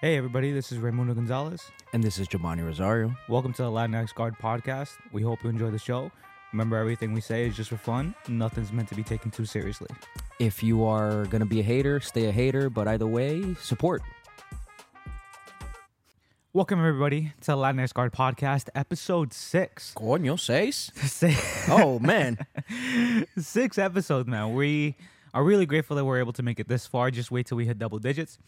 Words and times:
Hey 0.00 0.16
everybody, 0.16 0.52
this 0.52 0.72
is 0.72 0.78
Raymundo 0.78 1.14
Gonzalez. 1.14 1.70
And 1.92 2.02
this 2.04 2.18
is 2.18 2.28
Jobany 2.28 2.64
Rosario. 2.64 3.14
Welcome 3.28 3.52
to 3.54 3.62
the 3.62 3.70
Latinx 3.70 4.14
Guard 4.14 4.34
podcast. 4.40 4.92
We 5.12 5.22
hope 5.22 5.42
you 5.42 5.50
enjoy 5.50 5.70
the 5.70 5.78
show. 5.78 6.10
Remember, 6.52 6.76
everything 6.76 7.12
we 7.12 7.20
say 7.20 7.46
is 7.46 7.56
just 7.56 7.70
for 7.70 7.76
fun. 7.76 8.14
Nothing's 8.28 8.72
meant 8.72 8.88
to 8.90 8.94
be 8.94 9.02
taken 9.02 9.30
too 9.30 9.44
seriously. 9.46 9.88
If 10.38 10.62
you 10.62 10.84
are 10.84 11.24
going 11.26 11.40
to 11.40 11.46
be 11.46 11.60
a 11.60 11.62
hater, 11.62 11.98
stay 12.00 12.26
a 12.26 12.32
hater, 12.32 12.68
but 12.70 12.86
either 12.88 13.06
way, 13.06 13.54
support. 13.54 14.02
Welcome 16.52 16.78
everybody 16.78 17.32
to 17.42 17.46
the 17.48 17.56
Latinx 17.56 17.92
Guard 17.92 18.12
podcast, 18.12 18.68
episode 18.74 19.32
six. 19.32 19.92
Coño, 19.94 20.38
seis? 20.38 20.90
Six- 20.96 21.68
Oh, 21.68 21.98
man. 21.98 22.38
six 23.38 23.76
episodes, 23.78 24.28
man. 24.28 24.54
We 24.54 24.96
are 25.34 25.42
really 25.44 25.66
grateful 25.66 25.96
that 25.96 26.04
we're 26.04 26.18
able 26.20 26.32
to 26.34 26.42
make 26.42 26.60
it 26.60 26.68
this 26.68 26.86
far. 26.86 27.10
Just 27.10 27.30
wait 27.30 27.46
till 27.46 27.56
we 27.56 27.66
hit 27.66 27.78
double 27.78 27.98
digits. 27.98 28.38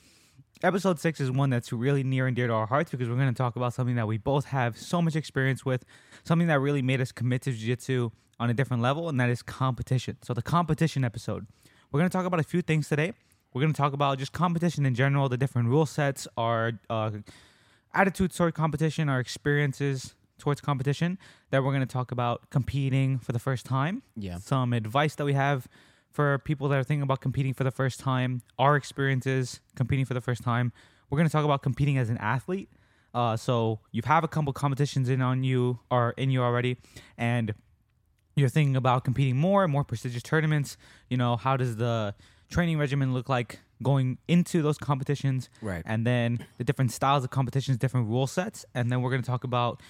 Episode 0.63 0.99
six 0.99 1.21
is 1.21 1.31
one 1.31 1.51
that's 1.51 1.73
really 1.73 2.03
near 2.03 2.27
and 2.27 2.35
dear 2.35 2.49
to 2.49 2.53
our 2.53 2.67
hearts 2.67 2.91
because 2.91 3.09
we're 3.09 3.15
going 3.15 3.33
to 3.33 3.37
talk 3.37 3.55
about 3.55 3.75
something 3.75 3.95
that 3.95 4.09
we 4.09 4.19
both 4.19 4.47
have 4.47 4.77
so 4.77 5.01
much 5.01 5.15
experience 5.15 5.65
with, 5.65 5.85
something 6.25 6.49
that 6.49 6.59
really 6.59 6.83
made 6.83 7.01
us 7.01 7.13
commit 7.13 7.43
to 7.43 7.53
jiu-jitsu 7.53 8.11
on 8.41 8.51
a 8.51 8.55
different 8.55 8.83
level, 8.83 9.09
and 9.09 9.21
that 9.21 9.31
is 9.31 9.41
competition. 9.41 10.17
So 10.23 10.35
the 10.35 10.43
competition 10.43 11.05
episode. 11.05 11.47
We're 11.93 12.01
going 12.01 12.11
to 12.11 12.17
talk 12.17 12.27
about 12.27 12.41
a 12.41 12.45
few 12.45 12.61
things 12.61 12.89
today. 12.89 13.13
We're 13.55 13.61
going 13.63 13.73
to 13.73 13.77
talk 13.77 13.93
about 13.93 14.19
just 14.19 14.33
competition 14.33 14.85
in 14.85 14.95
general, 14.97 15.29
the 15.29 15.37
different 15.37 15.69
rule 15.69 15.87
sets, 15.87 16.27
our 16.37 16.73
uh, 16.91 17.11
attitudes 17.95 18.37
toward 18.37 18.55
competition, 18.55 19.09
our 19.09 19.21
experiences 19.21 20.17
towards 20.39 20.61
competition. 20.61 21.19
Then 21.51 21.63
we're 21.65 21.73
going 21.73 21.87
to 21.87 21.93
talk 21.93 22.11
about 22.11 22.51
competing 22.51 23.19
for 23.21 23.31
the 23.31 23.39
first 23.39 23.65
time 23.65 24.03
Yeah. 24.17 24.39
some 24.39 24.73
advice 24.73 25.15
that 25.15 25.25
we 25.25 25.35
have 25.35 25.69
for 26.11 26.39
people 26.39 26.69
that 26.69 26.79
are 26.79 26.85
thinking 26.85 27.03
about 27.03 27.21
competing 27.21 27.55
for 27.55 27.65
the 27.65 27.71
first 27.71 28.01
time, 28.01 28.43
our 28.59 28.77
experiences 28.77 29.61
competing 29.77 30.05
for 30.05 30.15
the 30.15 30.21
first 30.21 30.43
time. 30.43 30.73
We're 31.11 31.19
going 31.19 31.29
to 31.29 31.33
talk 31.33 31.45
about 31.45 31.63
competing 31.63 31.97
as 31.99 32.11
an 32.11 32.19
athlete. 32.19 32.71
Uh, 33.15 33.37
so 33.37 33.81
you've 33.93 34.05
have 34.05 34.25
a 34.25 34.29
couple 34.29 34.53
competitions 34.53 35.09
in 35.09 35.23
on 35.23 35.43
you 35.43 35.81
or 35.91 36.15
in 36.17 36.31
you 36.31 36.43
already, 36.43 36.77
and 37.17 37.55
you're 38.37 38.49
thinking 38.49 38.77
about 38.77 39.05
competing 39.05 39.37
more, 39.37 39.65
and 39.65 39.73
more 39.73 39.85
prestigious 39.85 40.23
tournaments. 40.23 40.77
You 41.09 41.17
know, 41.17 41.37
how 41.37 41.57
does 41.57 41.77
the 41.77 42.15
training 42.51 42.79
regimen 42.79 43.13
look 43.13 43.29
like 43.29 43.61
going 43.83 44.19
into 44.29 44.63
those 44.63 44.79
competitions? 44.79 45.49
Right. 45.63 45.83
And 45.87 46.07
then 46.07 46.47
the 46.59 46.65
different 46.65 46.93
styles 46.93 47.25
of 47.25 47.31
competitions, 47.31 47.79
different 47.79 48.09
rule 48.09 48.27
sets, 48.27 48.65
and 48.75 48.91
then 48.93 49.03
we're 49.03 49.11
going 49.11 49.23
to 49.23 49.27
talk 49.27 49.45
about, 49.45 49.81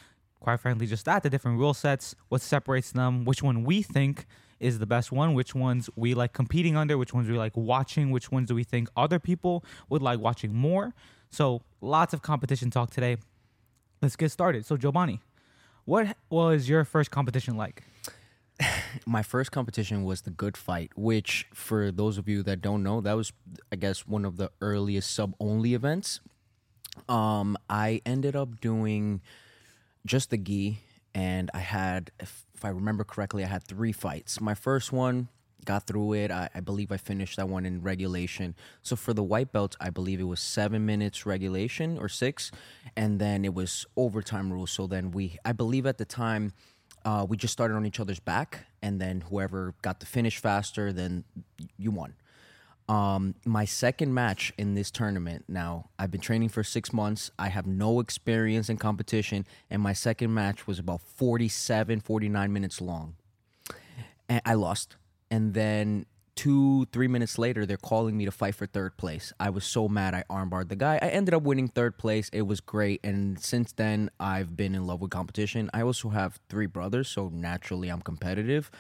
quite 0.41 0.61
frankly, 0.61 0.87
just 0.87 1.05
that 1.07 1.23
the 1.23 1.31
different 1.31 1.59
rule 1.59 1.75
sets, 1.75 2.15
what 2.29 2.41
separates 2.41 2.93
them, 2.93 3.25
which 3.25 3.43
one 3.43 3.65
we 3.65 3.83
think 3.83 4.27
is 4.61 4.79
the 4.79 4.87
best 4.87 5.13
one, 5.13 5.35
which 5.35 5.55
ones 5.55 5.89
we 5.97 6.15
like 6.15 6.33
competing 6.33 6.77
under, 6.77 6.99
which 6.99 7.15
ones 7.15 7.29
we 7.29 7.37
like 7.39 7.57
watching, 7.57 8.11
which 8.11 8.31
ones 8.31 8.49
do 8.49 8.55
we 8.55 8.65
think 8.65 8.89
other 8.97 9.19
people 9.19 9.65
would 9.89 10.03
like 10.03 10.19
watching 10.19 10.55
more. 10.55 10.95
So 11.31 11.63
lots 11.81 12.13
of 12.13 12.23
competition 12.23 12.71
talk 12.71 12.91
today. 12.91 13.19
Let's 14.03 14.17
get 14.17 14.31
started. 14.31 14.65
So 14.65 14.77
Jobany, 14.77 15.21
what 15.85 16.17
was 16.31 16.69
your 16.69 16.85
first 16.85 17.11
competition 17.11 17.57
like? 17.57 17.83
My 19.07 19.23
first 19.23 19.53
competition 19.53 20.05
was 20.05 20.23
the 20.23 20.31
Good 20.31 20.57
Fight, 20.57 20.91
which, 20.97 21.47
for 21.55 21.91
those 21.91 22.19
of 22.19 22.29
you 22.29 22.43
that 22.45 22.61
don't 22.61 22.83
know, 22.83 23.01
that 23.01 23.15
was, 23.15 23.33
I 23.73 23.77
guess, 23.77 24.07
one 24.07 24.25
of 24.25 24.37
the 24.37 24.51
earliest 24.61 25.13
sub 25.13 25.35
only 25.41 25.75
events. 25.75 26.21
Um, 27.09 27.57
I 27.71 28.03
ended 28.05 28.35
up 28.35 28.61
doing 28.61 29.21
just 30.05 30.31
the 30.31 30.37
gi, 30.37 30.81
and 31.15 31.51
I 31.55 31.61
had, 31.61 32.11
if, 32.59 32.65
I 32.65 32.71
remember 32.71 33.05
correctly, 33.05 33.45
I 33.45 33.47
had 33.47 33.63
three 33.63 33.93
fights. 33.93 34.41
My 34.41 34.55
first 34.55 34.93
one 34.93 35.29
got 35.65 35.87
through 35.87 36.15
it. 36.15 36.31
I, 36.31 36.49
I 36.55 36.61
believe 36.61 36.91
I 36.91 36.97
finished 36.97 37.37
that 37.37 37.49
one 37.49 37.65
in 37.65 37.83
regulation. 37.83 38.55
So 38.83 38.97
for 38.97 39.15
the 39.15 39.23
white 39.23 39.53
belts, 39.53 39.77
I 39.81 39.91
believe 39.91 40.21
it 40.21 40.25
was 40.25 40.41
seven 40.41 40.85
minutes 40.85 41.25
regulation 41.25 41.99
or 41.99 42.09
six, 42.09 42.51
and 42.97 43.21
then 43.21 43.45
it 43.45 43.55
was 43.55 43.87
overtime 43.97 44.53
rules. 44.53 44.73
So 44.73 44.87
then 44.87 45.13
we, 45.13 45.39
I 45.45 45.53
believe 45.53 45.87
at 45.87 45.99
the 45.99 46.05
time, 46.05 46.53
uh, 47.05 47.25
we 47.29 47.37
just 47.37 47.53
started 47.53 47.75
on 47.75 47.87
each 47.87 48.01
other's 48.01 48.21
back, 48.21 48.67
and 48.83 49.01
then 49.01 49.21
whoever 49.21 49.75
got 49.83 50.01
the 50.01 50.07
finish 50.07 50.39
faster, 50.39 50.93
then 50.93 51.25
you 51.79 51.91
won. 51.93 52.15
Um, 52.89 53.35
my 53.45 53.67
second 53.67 54.15
match 54.15 54.53
in 54.57 54.75
this 54.75 54.91
tournament. 54.91 55.45
Now, 55.47 55.91
I've 55.99 56.11
been 56.11 56.23
training 56.23 56.49
for 56.49 56.65
six 56.65 56.93
months. 56.93 57.31
I 57.39 57.49
have 57.49 57.67
no 57.67 58.01
experience 58.01 58.71
in 58.71 58.79
competition, 58.79 59.47
and 59.69 59.83
my 59.83 59.93
second 59.93 60.33
match 60.33 60.67
was 60.67 60.79
about 60.79 61.03
47, 61.03 62.01
49 62.01 62.53
minutes 62.53 62.81
long. 62.81 63.17
And 64.29 64.41
I 64.47 64.55
lost. 64.55 64.97
And 65.31 65.53
then 65.53 66.07
two, 66.39 66.87
three 66.93 67.09
minutes 67.09 67.37
later, 67.37 67.67
they're 67.67 67.77
calling 67.77 68.17
me 68.17 68.25
to 68.25 68.31
fight 68.31 68.55
for 68.55 68.65
third 68.65 68.97
place. 68.97 69.33
I 69.41 69.51
was 69.51 69.65
so 69.65 69.89
mad. 69.89 70.15
I 70.15 70.23
armbarred 70.31 70.69
the 70.69 70.77
guy. 70.77 70.99
I 71.03 71.09
ended 71.09 71.35
up 71.35 71.43
winning 71.43 71.67
third 71.67 71.99
place. 71.99 72.31
It 72.33 72.43
was 72.43 72.61
great. 72.61 73.01
And 73.03 73.41
since 73.41 73.73
then, 73.73 74.09
I've 74.21 74.57
been 74.57 74.75
in 74.75 74.87
love 74.87 75.01
with 75.01 75.11
competition. 75.11 75.69
I 75.75 75.83
also 75.83 76.11
have 76.11 76.39
three 76.49 76.67
brothers, 76.67 77.09
so 77.09 77.29
naturally, 77.29 77.89
I'm 77.89 78.03
competitive. 78.03 78.71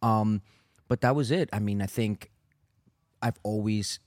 Um, 0.00 0.42
but 0.86 1.00
that 1.00 1.16
was 1.16 1.32
it. 1.32 1.50
I 1.52 1.58
mean, 1.58 1.82
I 1.82 1.86
think 1.86 2.30
I've 3.22 3.38
always 3.42 4.00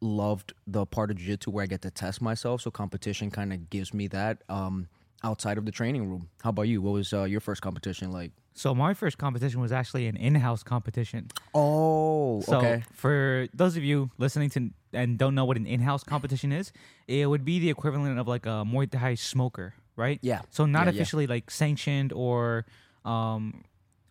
loved 0.00 0.52
the 0.66 0.84
part 0.86 1.10
of 1.10 1.16
jiu-jitsu 1.16 1.50
where 1.50 1.62
I 1.62 1.66
get 1.66 1.82
to 1.82 1.90
test 1.90 2.20
myself. 2.20 2.60
So 2.62 2.70
competition 2.70 3.30
kind 3.30 3.52
of 3.52 3.70
gives 3.70 3.94
me 3.94 4.08
that 4.08 4.42
um, 4.48 4.88
outside 5.24 5.58
of 5.58 5.64
the 5.64 5.72
training 5.72 6.08
room. 6.10 6.28
How 6.42 6.50
about 6.50 6.62
you? 6.62 6.82
What 6.82 6.92
was 6.92 7.12
uh, 7.12 7.24
your 7.24 7.40
first 7.40 7.62
competition 7.62 8.12
like? 8.12 8.32
So 8.54 8.74
my 8.74 8.94
first 8.94 9.18
competition 9.18 9.60
was 9.60 9.70
actually 9.72 10.06
an 10.06 10.16
in-house 10.16 10.62
competition. 10.62 11.28
Oh, 11.54 12.40
So 12.40 12.58
okay. 12.58 12.84
for 12.92 13.48
those 13.52 13.76
of 13.76 13.84
you 13.84 14.10
listening 14.18 14.50
to 14.50 14.70
and 14.92 15.18
don't 15.18 15.34
know 15.34 15.44
what 15.44 15.58
an 15.58 15.66
in-house 15.66 16.04
competition 16.04 16.52
is, 16.52 16.72
it 17.06 17.26
would 17.28 17.44
be 17.44 17.58
the 17.58 17.68
equivalent 17.68 18.18
of 18.18 18.26
like 18.26 18.46
a 18.46 18.64
Muay 18.64 18.90
Thai 18.90 19.14
smoker, 19.14 19.74
right? 19.94 20.18
Yeah. 20.22 20.40
So 20.50 20.64
not 20.64 20.80
Yeah, 20.80 20.84
yeah. 20.84 20.90
officially 20.92 21.26
like 21.26 21.50
sanctioned 21.50 22.12
or 22.14 22.64
um, 23.04 23.64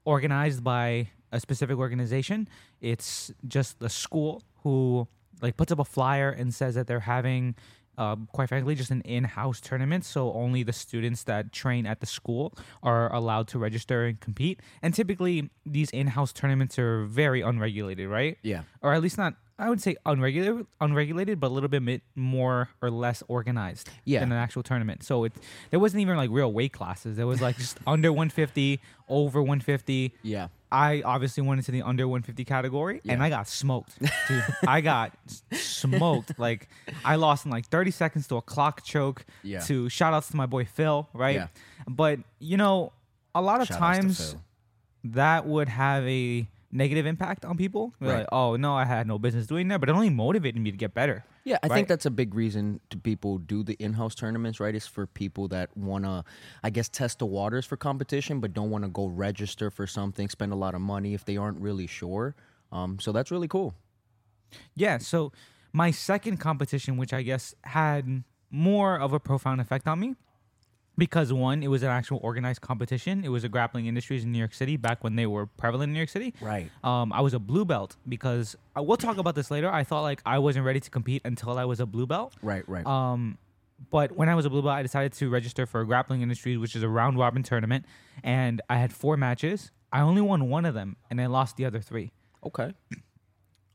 organized 0.05 0.63
by 0.63 1.09
a 1.35 1.40
specific 1.40 1.78
organization. 1.78 2.47
It's 2.81 3.31
just 3.56 3.79
the 3.79 3.90
school 3.90 4.44
who 4.63 5.07
like 5.41 5.56
puts 5.57 5.72
up 5.72 5.79
a 5.79 5.85
flyer 5.85 6.29
and 6.29 6.53
says 6.53 6.75
that 6.75 6.88
they're 6.88 7.07
having. 7.16 7.56
Uh, 7.97 8.18
quite 8.34 8.50
frankly, 8.50 8.75
just 8.75 8.91
an 8.91 9.00
in-house 9.16 9.62
tournament, 9.62 10.03
so 10.03 10.34
only 10.34 10.63
the 10.63 10.73
students 10.73 11.23
that 11.23 11.53
train 11.53 11.85
at 11.85 12.01
the 12.01 12.06
school 12.06 12.53
are 12.84 13.07
allowed 13.13 13.47
to 13.47 13.57
register 13.57 14.03
and 14.03 14.19
compete. 14.19 14.59
And 14.81 14.94
typically, 14.94 15.50
these 15.66 15.90
in-house 15.91 16.34
tournaments 16.34 16.78
are 16.78 17.06
very 17.06 17.40
unregulated, 17.40 18.09
right? 18.09 18.38
Yeah. 18.44 18.63
or 18.81 18.94
at 18.94 19.02
least 19.02 19.17
not 19.17 19.35
I 19.57 19.69
would 19.69 19.79
say 19.81 19.95
unregulated, 20.05 20.66
unregulated, 20.81 21.39
but 21.39 21.47
a 21.47 21.53
little 21.53 21.69
bit 21.69 22.01
more 22.13 22.69
or 22.81 22.91
less 22.91 23.23
organized 23.29 23.89
Yeah. 24.03 24.19
than 24.19 24.33
an 24.33 24.38
actual 24.38 24.63
tournament. 24.63 25.01
So 25.03 25.23
it 25.23 25.31
there 25.71 25.79
wasn't 25.79 26.01
even 26.01 26.17
like 26.17 26.29
real 26.29 26.51
weight 26.51 26.73
classes. 26.73 27.16
There 27.16 27.25
was 27.27 27.41
like 27.41 27.55
just 27.57 27.77
under 27.88 28.11
150, 28.11 28.81
over 29.07 29.41
150. 29.41 30.13
Yeah. 30.23 30.49
I 30.71 31.01
obviously 31.05 31.41
went 31.41 31.59
into 31.59 31.71
the 31.71 31.83
under 31.83 32.05
150 32.05 32.43
category, 32.43 32.99
and 33.07 33.23
I 33.23 33.29
got 33.29 33.47
smoked. 33.47 33.97
Dude, 34.27 34.43
I 34.67 34.81
got 34.81 35.13
smoked. 35.53 36.37
Like 36.37 36.67
I 37.05 37.16
lost 37.16 37.45
in 37.45 37.51
like 37.51 37.66
30 37.67 37.91
seconds 37.91 38.27
to 38.27 38.35
a 38.35 38.41
clock 38.41 38.83
choke. 38.83 39.25
Yeah. 39.41 39.61
To 39.61 39.87
shout 39.87 40.13
outs 40.13 40.27
to 40.31 40.35
my 40.35 40.47
boy 40.47 40.66
Phil, 40.66 41.07
right? 41.13 41.35
Yeah. 41.35 41.47
But 41.87 42.19
you 42.39 42.57
know, 42.57 42.91
a 43.33 43.41
lot 43.41 43.61
of 43.61 43.67
Shout 43.67 43.79
times 43.79 44.35
that 45.05 45.45
would 45.45 45.69
have 45.69 46.05
a 46.05 46.45
negative 46.75 47.06
impact 47.06 47.46
on 47.46 47.58
people. 47.58 47.94
Right. 48.00 48.19
Like, 48.19 48.28
oh 48.31 48.56
no, 48.58 48.75
I 48.75 48.86
had 48.86 49.08
no 49.08 49.18
business 49.18 49.47
doing 49.47 49.68
that, 49.69 49.80
but 49.80 49.90
it 49.90 49.94
only 49.94 50.09
motivated 50.09 50.62
me 50.62 50.72
to 50.72 50.78
get 50.78 50.94
better. 50.94 51.24
Yeah, 51.44 51.58
I 51.63 51.68
Right. 51.68 51.75
think 51.75 51.88
that's 51.88 52.06
a 52.06 52.12
big 52.12 52.34
reason 52.36 52.80
to 52.90 52.97
people 52.97 53.38
do 53.38 53.63
the 53.63 53.74
in-house 53.80 54.16
tournaments, 54.16 54.59
right? 54.59 54.75
Is 54.75 54.85
for 54.88 55.06
people 55.08 55.47
that 55.50 55.75
want 55.78 56.03
to, 56.06 56.24
I 56.64 56.69
guess, 56.69 56.90
test 56.90 57.19
the 57.19 57.25
waters 57.25 57.66
for 57.66 57.78
competition, 57.78 58.40
but 58.40 58.53
don't 58.53 58.69
want 58.69 58.84
to 58.84 58.90
go 58.90 59.06
register 59.08 59.69
for 59.72 59.88
something, 59.88 60.28
spend 60.30 60.52
a 60.52 60.56
lot 60.56 60.75
of 60.75 60.81
money 60.81 61.14
if 61.14 61.24
they 61.25 61.38
aren't 61.38 61.59
really 61.59 61.88
sure. 61.88 62.35
Um, 62.72 63.00
so 63.00 63.12
that's 63.12 63.31
really 63.31 63.47
cool. 63.47 63.74
Yeah. 64.75 64.97
So 64.97 65.31
my 65.72 65.91
second 65.91 66.38
competition, 66.38 66.97
which 66.97 67.14
I 67.14 67.22
guess 67.22 67.53
had 67.64 68.24
more 68.49 68.99
of 68.99 69.14
a 69.14 69.20
profound 69.20 69.61
effect 69.61 69.88
on 69.88 69.99
me, 69.99 70.16
because 70.97 71.34
one, 71.34 71.64
it 71.64 71.68
was 71.68 71.84
an 71.84 71.90
actual 71.90 72.20
organized 72.24 72.62
competition. 72.62 73.24
It 73.24 73.30
was 73.30 73.44
a 73.44 73.50
grappling 73.50 73.88
industries 73.88 74.24
in 74.24 74.32
New 74.32 74.38
York 74.40 74.53
City 74.53 74.78
back 74.78 75.03
when 75.03 75.16
they 75.16 75.26
were 75.26 75.46
prevalent 75.46 75.90
in 75.90 75.94
New 75.94 76.00
York 76.00 76.09
City. 76.09 76.34
Right. 76.42 76.70
Um, 76.84 77.12
I 77.12 77.22
was 77.22 77.34
a 77.34 77.40
blue 77.40 77.66
belt 77.66 77.97
because 78.08 78.56
uh, 78.78 78.84
we'll 78.84 78.97
talk 78.97 79.18
about 79.18 79.36
this 79.36 79.52
later. 79.52 79.70
I 79.72 79.84
thought 79.84 80.02
like 80.02 80.22
I 80.26 80.40
wasn't 80.40 80.66
ready 80.66 80.80
to 80.80 80.90
compete 80.90 81.22
until 81.26 81.58
I 81.58 81.66
was 81.66 81.80
a 81.80 81.86
blue 81.86 82.06
belt. 82.08 82.34
Right, 82.42 82.68
right. 82.68 82.86
Um, 82.86 83.38
but 83.92 84.14
when 84.14 84.30
I 84.30 84.36
was 84.36 84.46
a 84.46 84.50
blue 84.50 84.62
belt, 84.62 84.74
I 84.74 84.84
decided 84.84 85.14
to 85.14 85.30
register 85.30 85.66
for 85.66 85.84
Grappling 85.84 86.22
Industries, 86.22 86.58
which 86.58 86.76
is 86.76 86.84
a 86.84 86.90
round 86.90 87.20
robin 87.20 87.44
tournament, 87.44 87.86
and 88.24 88.62
I 88.70 88.78
had 88.78 88.94
four 88.94 89.18
matches. 89.18 89.72
I 89.92 90.02
only 90.02 90.22
won 90.22 90.50
one 90.50 90.66
of 90.66 90.74
them, 90.74 90.96
and 91.09 91.20
I 91.22 91.26
lost 91.28 91.58
the 91.58 91.66
other 91.66 91.82
three. 91.82 92.12
okay. 92.46 92.74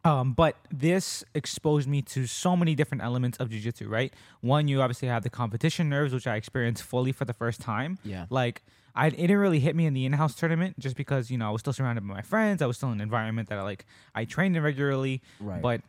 Um, 0.05 0.33
but 0.33 0.57
this 0.71 1.25
exposed 1.35 1.89
me 1.89 2.01
to 2.03 2.27
so 2.27 2.57
many 2.57 2.75
different 2.75 3.03
elements 3.03 3.37
of 3.39 3.51
jujitsu, 3.51 3.89
right? 3.89 4.13
One, 4.41 4.67
you 4.67 4.81
obviously 4.81 5.09
have 5.09 5.23
the 5.23 5.31
competition 5.31 5.89
nerves, 5.89 6.15
which 6.15 6.27
I 6.27 6.37
experienced 6.37 6.83
fully 6.83 7.13
for 7.13 7.27
the 7.27 7.35
first 7.35 7.61
time. 7.61 7.99
Yeah. 8.03 8.27
Like, 8.31 8.63
I 8.95 9.09
it 9.09 9.17
didn't 9.17 9.37
really 9.37 9.61
hit 9.61 9.77
me 9.77 9.87
in 9.87 9.95
the 9.95 10.05
in-house 10.05 10.35
tournament 10.35 10.79
just 10.79 10.97
because 10.97 11.31
you 11.31 11.39
know 11.39 11.49
I 11.49 11.51
was 11.51 11.61
still 11.61 11.73
surrounded 11.73 12.07
by 12.07 12.15
my 12.15 12.23
friends. 12.23 12.63
I 12.63 12.67
was 12.67 12.77
still 12.77 12.89
in 12.89 12.95
an 12.95 13.01
environment 13.01 13.49
that 13.51 13.59
I 13.59 13.63
like 13.63 13.87
I 14.15 14.25
trained 14.25 14.57
in 14.57 14.63
regularly. 14.63 15.23
Right. 15.39 15.63
But 15.63 15.83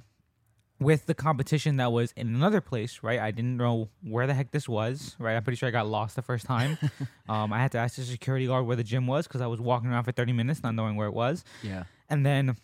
with 0.79 1.05
the 1.05 1.13
competition 1.13 1.77
that 1.77 1.91
was 1.91 2.11
in 2.13 2.27
another 2.27 2.59
place, 2.59 2.99
right? 3.03 3.19
I 3.19 3.29
didn't 3.29 3.57
know 3.57 3.89
where 4.01 4.25
the 4.25 4.33
heck 4.33 4.51
this 4.51 4.67
was, 4.67 5.15
right? 5.19 5.35
I'm 5.35 5.43
pretty 5.43 5.57
sure 5.57 5.69
I 5.69 5.71
got 5.71 5.87
lost 5.87 6.15
the 6.15 6.23
first 6.23 6.45
time. 6.45 6.77
um, 7.29 7.53
I 7.53 7.59
had 7.59 7.71
to 7.73 7.77
ask 7.77 7.95
the 7.95 8.03
security 8.03 8.47
guard 8.47 8.65
where 8.65 8.75
the 8.75 8.83
gym 8.83 9.05
was 9.05 9.27
because 9.27 9.41
I 9.41 9.47
was 9.47 9.61
walking 9.61 9.91
around 9.91 10.05
for 10.05 10.11
30 10.11 10.33
minutes 10.33 10.63
not 10.63 10.73
knowing 10.73 10.95
where 10.95 11.07
it 11.07 11.13
was. 11.13 11.43
Yeah. 11.61 11.83
And 12.09 12.25
then 12.25 12.57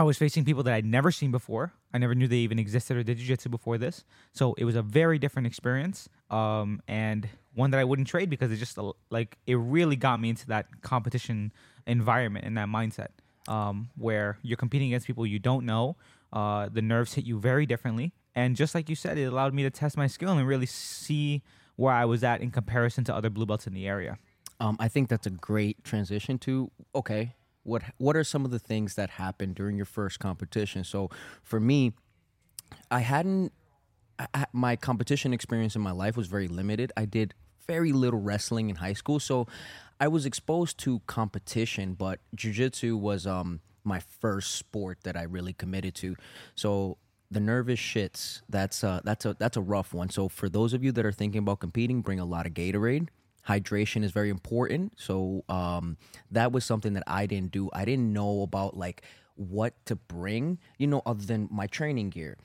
I 0.00 0.02
was 0.02 0.16
facing 0.16 0.46
people 0.46 0.62
that 0.62 0.72
I'd 0.72 0.86
never 0.86 1.10
seen 1.10 1.30
before. 1.30 1.74
I 1.92 1.98
never 1.98 2.14
knew 2.14 2.26
they 2.26 2.36
even 2.36 2.58
existed 2.58 2.96
or 2.96 3.02
did 3.02 3.18
jiu-jitsu 3.18 3.50
before 3.50 3.76
this. 3.76 4.02
So 4.32 4.54
it 4.54 4.64
was 4.64 4.74
a 4.74 4.80
very 4.80 5.18
different 5.18 5.46
experience 5.46 6.08
um, 6.30 6.80
and 6.88 7.28
one 7.52 7.70
that 7.72 7.80
I 7.80 7.84
wouldn't 7.84 8.08
trade 8.08 8.30
because 8.30 8.50
it 8.50 8.56
just 8.56 8.78
uh, 8.78 8.92
like 9.10 9.36
it 9.46 9.56
really 9.56 9.96
got 9.96 10.18
me 10.18 10.30
into 10.30 10.46
that 10.46 10.80
competition 10.80 11.52
environment 11.86 12.46
and 12.46 12.56
that 12.56 12.68
mindset 12.68 13.08
um, 13.46 13.90
where 13.94 14.38
you're 14.40 14.56
competing 14.56 14.88
against 14.88 15.06
people 15.06 15.26
you 15.26 15.38
don't 15.38 15.66
know. 15.66 15.96
Uh, 16.32 16.70
the 16.72 16.80
nerves 16.80 17.12
hit 17.12 17.26
you 17.26 17.38
very 17.38 17.66
differently. 17.66 18.14
And 18.34 18.56
just 18.56 18.74
like 18.74 18.88
you 18.88 18.94
said, 18.96 19.18
it 19.18 19.24
allowed 19.24 19.52
me 19.52 19.64
to 19.64 19.70
test 19.70 19.98
my 19.98 20.06
skill 20.06 20.30
and 20.30 20.48
really 20.48 20.64
see 20.64 21.42
where 21.76 21.92
I 21.92 22.06
was 22.06 22.24
at 22.24 22.40
in 22.40 22.50
comparison 22.50 23.04
to 23.04 23.14
other 23.14 23.28
blue 23.28 23.44
belts 23.44 23.66
in 23.66 23.74
the 23.74 23.86
area. 23.86 24.16
Um, 24.60 24.78
I 24.80 24.88
think 24.88 25.10
that's 25.10 25.26
a 25.26 25.30
great 25.30 25.84
transition 25.84 26.38
to 26.38 26.70
okay. 26.94 27.34
What 27.62 27.82
what 27.98 28.16
are 28.16 28.24
some 28.24 28.44
of 28.44 28.50
the 28.50 28.58
things 28.58 28.94
that 28.94 29.10
happened 29.10 29.54
during 29.54 29.76
your 29.76 29.86
first 29.86 30.18
competition? 30.18 30.84
So 30.84 31.10
for 31.42 31.60
me, 31.60 31.92
I 32.90 33.00
hadn't 33.00 33.52
I, 34.34 34.46
my 34.52 34.76
competition 34.76 35.32
experience 35.32 35.76
in 35.76 35.82
my 35.82 35.92
life 35.92 36.16
was 36.16 36.26
very 36.26 36.48
limited. 36.48 36.92
I 36.96 37.04
did 37.04 37.34
very 37.66 37.92
little 37.92 38.20
wrestling 38.20 38.70
in 38.70 38.76
high 38.76 38.92
school, 38.92 39.20
so 39.20 39.46
I 40.00 40.08
was 40.08 40.26
exposed 40.26 40.78
to 40.78 41.00
competition, 41.06 41.94
but 41.94 42.20
jujitsu 42.36 42.98
was 42.98 43.26
um 43.26 43.60
my 43.84 44.00
first 44.00 44.54
sport 44.54 44.98
that 45.04 45.16
I 45.16 45.22
really 45.22 45.52
committed 45.52 45.94
to. 45.96 46.16
So 46.54 46.98
the 47.30 47.40
nervous 47.40 47.78
shits 47.78 48.42
that's 48.48 48.80
that's 48.80 49.24
a 49.24 49.36
that's 49.38 49.56
a 49.56 49.62
rough 49.62 49.94
one. 49.94 50.10
So 50.10 50.28
for 50.28 50.48
those 50.48 50.72
of 50.72 50.82
you 50.82 50.92
that 50.92 51.04
are 51.06 51.12
thinking 51.12 51.40
about 51.40 51.60
competing, 51.60 52.02
bring 52.02 52.20
a 52.20 52.24
lot 52.24 52.46
of 52.46 52.54
Gatorade. 52.54 53.08
Hydration 53.50 54.04
is 54.04 54.12
very 54.12 54.30
important. 54.30 54.92
So 54.96 55.44
um 55.48 55.96
that 56.30 56.52
was 56.52 56.64
something 56.64 56.92
that 56.94 57.04
I 57.06 57.26
didn't 57.26 57.52
do. 57.52 57.68
I 57.72 57.84
didn't 57.84 58.12
know 58.12 58.42
about 58.42 58.76
like 58.76 59.02
what 59.34 59.74
to 59.86 59.96
bring, 59.96 60.58
you 60.78 60.86
know, 60.86 61.02
other 61.04 61.24
than 61.24 61.48
my 61.50 61.66
training 61.66 62.10
gear. 62.10 62.36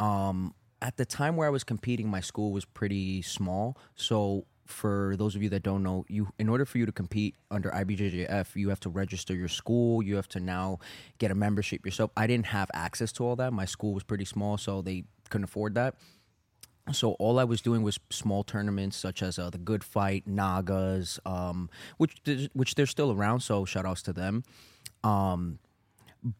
Um 0.00 0.54
at 0.80 0.96
the 0.96 1.04
time 1.04 1.36
where 1.36 1.46
I 1.46 1.50
was 1.50 1.64
competing, 1.64 2.08
my 2.08 2.20
school 2.20 2.52
was 2.52 2.64
pretty 2.64 3.22
small. 3.22 3.76
So 3.94 4.46
for 4.66 5.14
those 5.18 5.36
of 5.36 5.42
you 5.42 5.48
that 5.50 5.62
don't 5.62 5.82
know, 5.82 6.04
you 6.08 6.28
in 6.38 6.48
order 6.48 6.64
for 6.64 6.78
you 6.78 6.86
to 6.86 6.92
compete 6.92 7.34
under 7.50 7.70
IBJJF, 7.70 8.56
you 8.56 8.68
have 8.70 8.80
to 8.80 8.88
register 8.88 9.34
your 9.34 9.48
school. 9.48 10.02
You 10.02 10.16
have 10.16 10.28
to 10.28 10.40
now 10.40 10.78
get 11.18 11.30
a 11.30 11.34
membership 11.34 11.84
yourself. 11.84 12.10
I 12.16 12.26
didn't 12.26 12.46
have 12.46 12.70
access 12.74 13.12
to 13.12 13.24
all 13.24 13.36
that. 13.36 13.52
My 13.52 13.64
school 13.64 13.92
was 13.94 14.02
pretty 14.02 14.24
small, 14.24 14.56
so 14.56 14.82
they 14.82 15.04
couldn't 15.28 15.44
afford 15.44 15.74
that. 15.74 15.96
So 16.92 17.12
all 17.12 17.38
I 17.38 17.44
was 17.44 17.62
doing 17.62 17.82
was 17.82 17.98
small 18.10 18.44
tournaments 18.44 18.96
such 18.96 19.22
as 19.22 19.38
uh, 19.38 19.48
the 19.50 19.58
Good 19.58 19.82
Fight, 19.82 20.26
Nagas, 20.26 21.18
um, 21.24 21.70
which 21.96 22.20
which 22.52 22.74
they're 22.74 22.86
still 22.86 23.10
around. 23.10 23.40
So 23.40 23.64
shout 23.64 23.86
outs 23.86 24.02
to 24.02 24.12
them. 24.12 24.44
Um, 25.02 25.58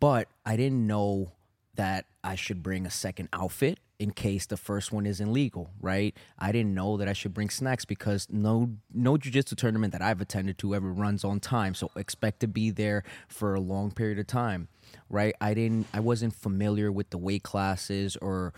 but 0.00 0.29
I 0.44 0.56
didn't 0.56 0.87
know 0.87 1.32
that 1.76 2.06
I 2.23 2.35
should 2.35 2.62
bring 2.62 2.87
a 2.87 2.91
second 2.91 3.29
outfit 3.32 3.79
in 3.99 4.11
case 4.11 4.46
the 4.46 4.56
first 4.56 4.93
one 4.93 5.06
isn't 5.06 5.32
legal, 5.32 5.70
right? 5.81 6.17
I 6.38 6.52
didn't 6.52 6.75
know 6.75 6.96
that 6.96 7.08
I 7.08 7.12
should 7.12 7.32
bring 7.32 7.49
snacks 7.49 7.85
because 7.85 8.26
no 8.31 8.70
no 8.93 9.17
jiu-jitsu 9.17 9.56
tournament 9.56 9.93
that 9.93 10.02
I've 10.02 10.20
attended 10.20 10.58
to 10.58 10.75
ever 10.75 10.93
runs 10.93 11.25
on 11.25 11.41
time. 11.41 11.75
So 11.75 11.91
expect 11.96 12.41
to 12.41 12.49
be 12.49 12.70
there 12.70 13.02
for 13.29 13.55
a 13.55 13.61
long 13.61 13.93
period 13.93 14.19
of 14.19 14.26
time, 14.26 14.69
right? 15.08 15.35
I 15.41 15.55
didn't 15.55 15.87
I 15.94 16.00
wasn't 16.00 16.35
familiar 16.35 16.91
with 16.91 17.11
the 17.11 17.19
weight 17.19 17.44
classes 17.44 18.17
or 18.17 18.52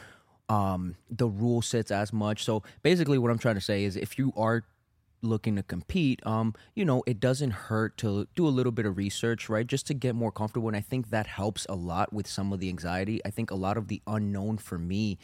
um 0.48 0.96
the 1.10 1.28
rule 1.28 1.62
sets 1.62 1.90
as 1.90 2.12
much. 2.12 2.44
So 2.44 2.62
basically 2.82 3.18
what 3.18 3.30
I'm 3.30 3.38
trying 3.38 3.56
to 3.56 3.60
say 3.60 3.84
is 3.84 3.96
if 3.96 4.18
you 4.18 4.32
are 4.36 4.64
looking 5.22 5.56
to 5.56 5.62
compete, 5.62 6.24
um, 6.26 6.54
you 6.74 6.84
know, 6.84 7.02
it 7.06 7.18
doesn't 7.20 7.50
hurt 7.50 7.96
to 7.98 8.28
do 8.34 8.46
a 8.46 8.50
little 8.50 8.72
bit 8.72 8.86
of 8.86 8.96
research, 8.96 9.48
right? 9.48 9.66
Just 9.66 9.86
to 9.88 9.94
get 9.94 10.14
more 10.14 10.30
comfortable. 10.30 10.68
And 10.68 10.76
I 10.76 10.80
think 10.80 11.10
that 11.10 11.26
helps 11.26 11.66
a 11.68 11.74
lot 11.74 12.12
with 12.12 12.26
some 12.26 12.52
of 12.52 12.60
the 12.60 12.68
anxiety. 12.68 13.20
I 13.24 13.30
think 13.30 13.50
a 13.50 13.54
lot 13.56 13.76
of 13.76 13.88
the 13.88 14.00
unknown 14.06 14.58
for 14.58 14.78
me 14.78 15.18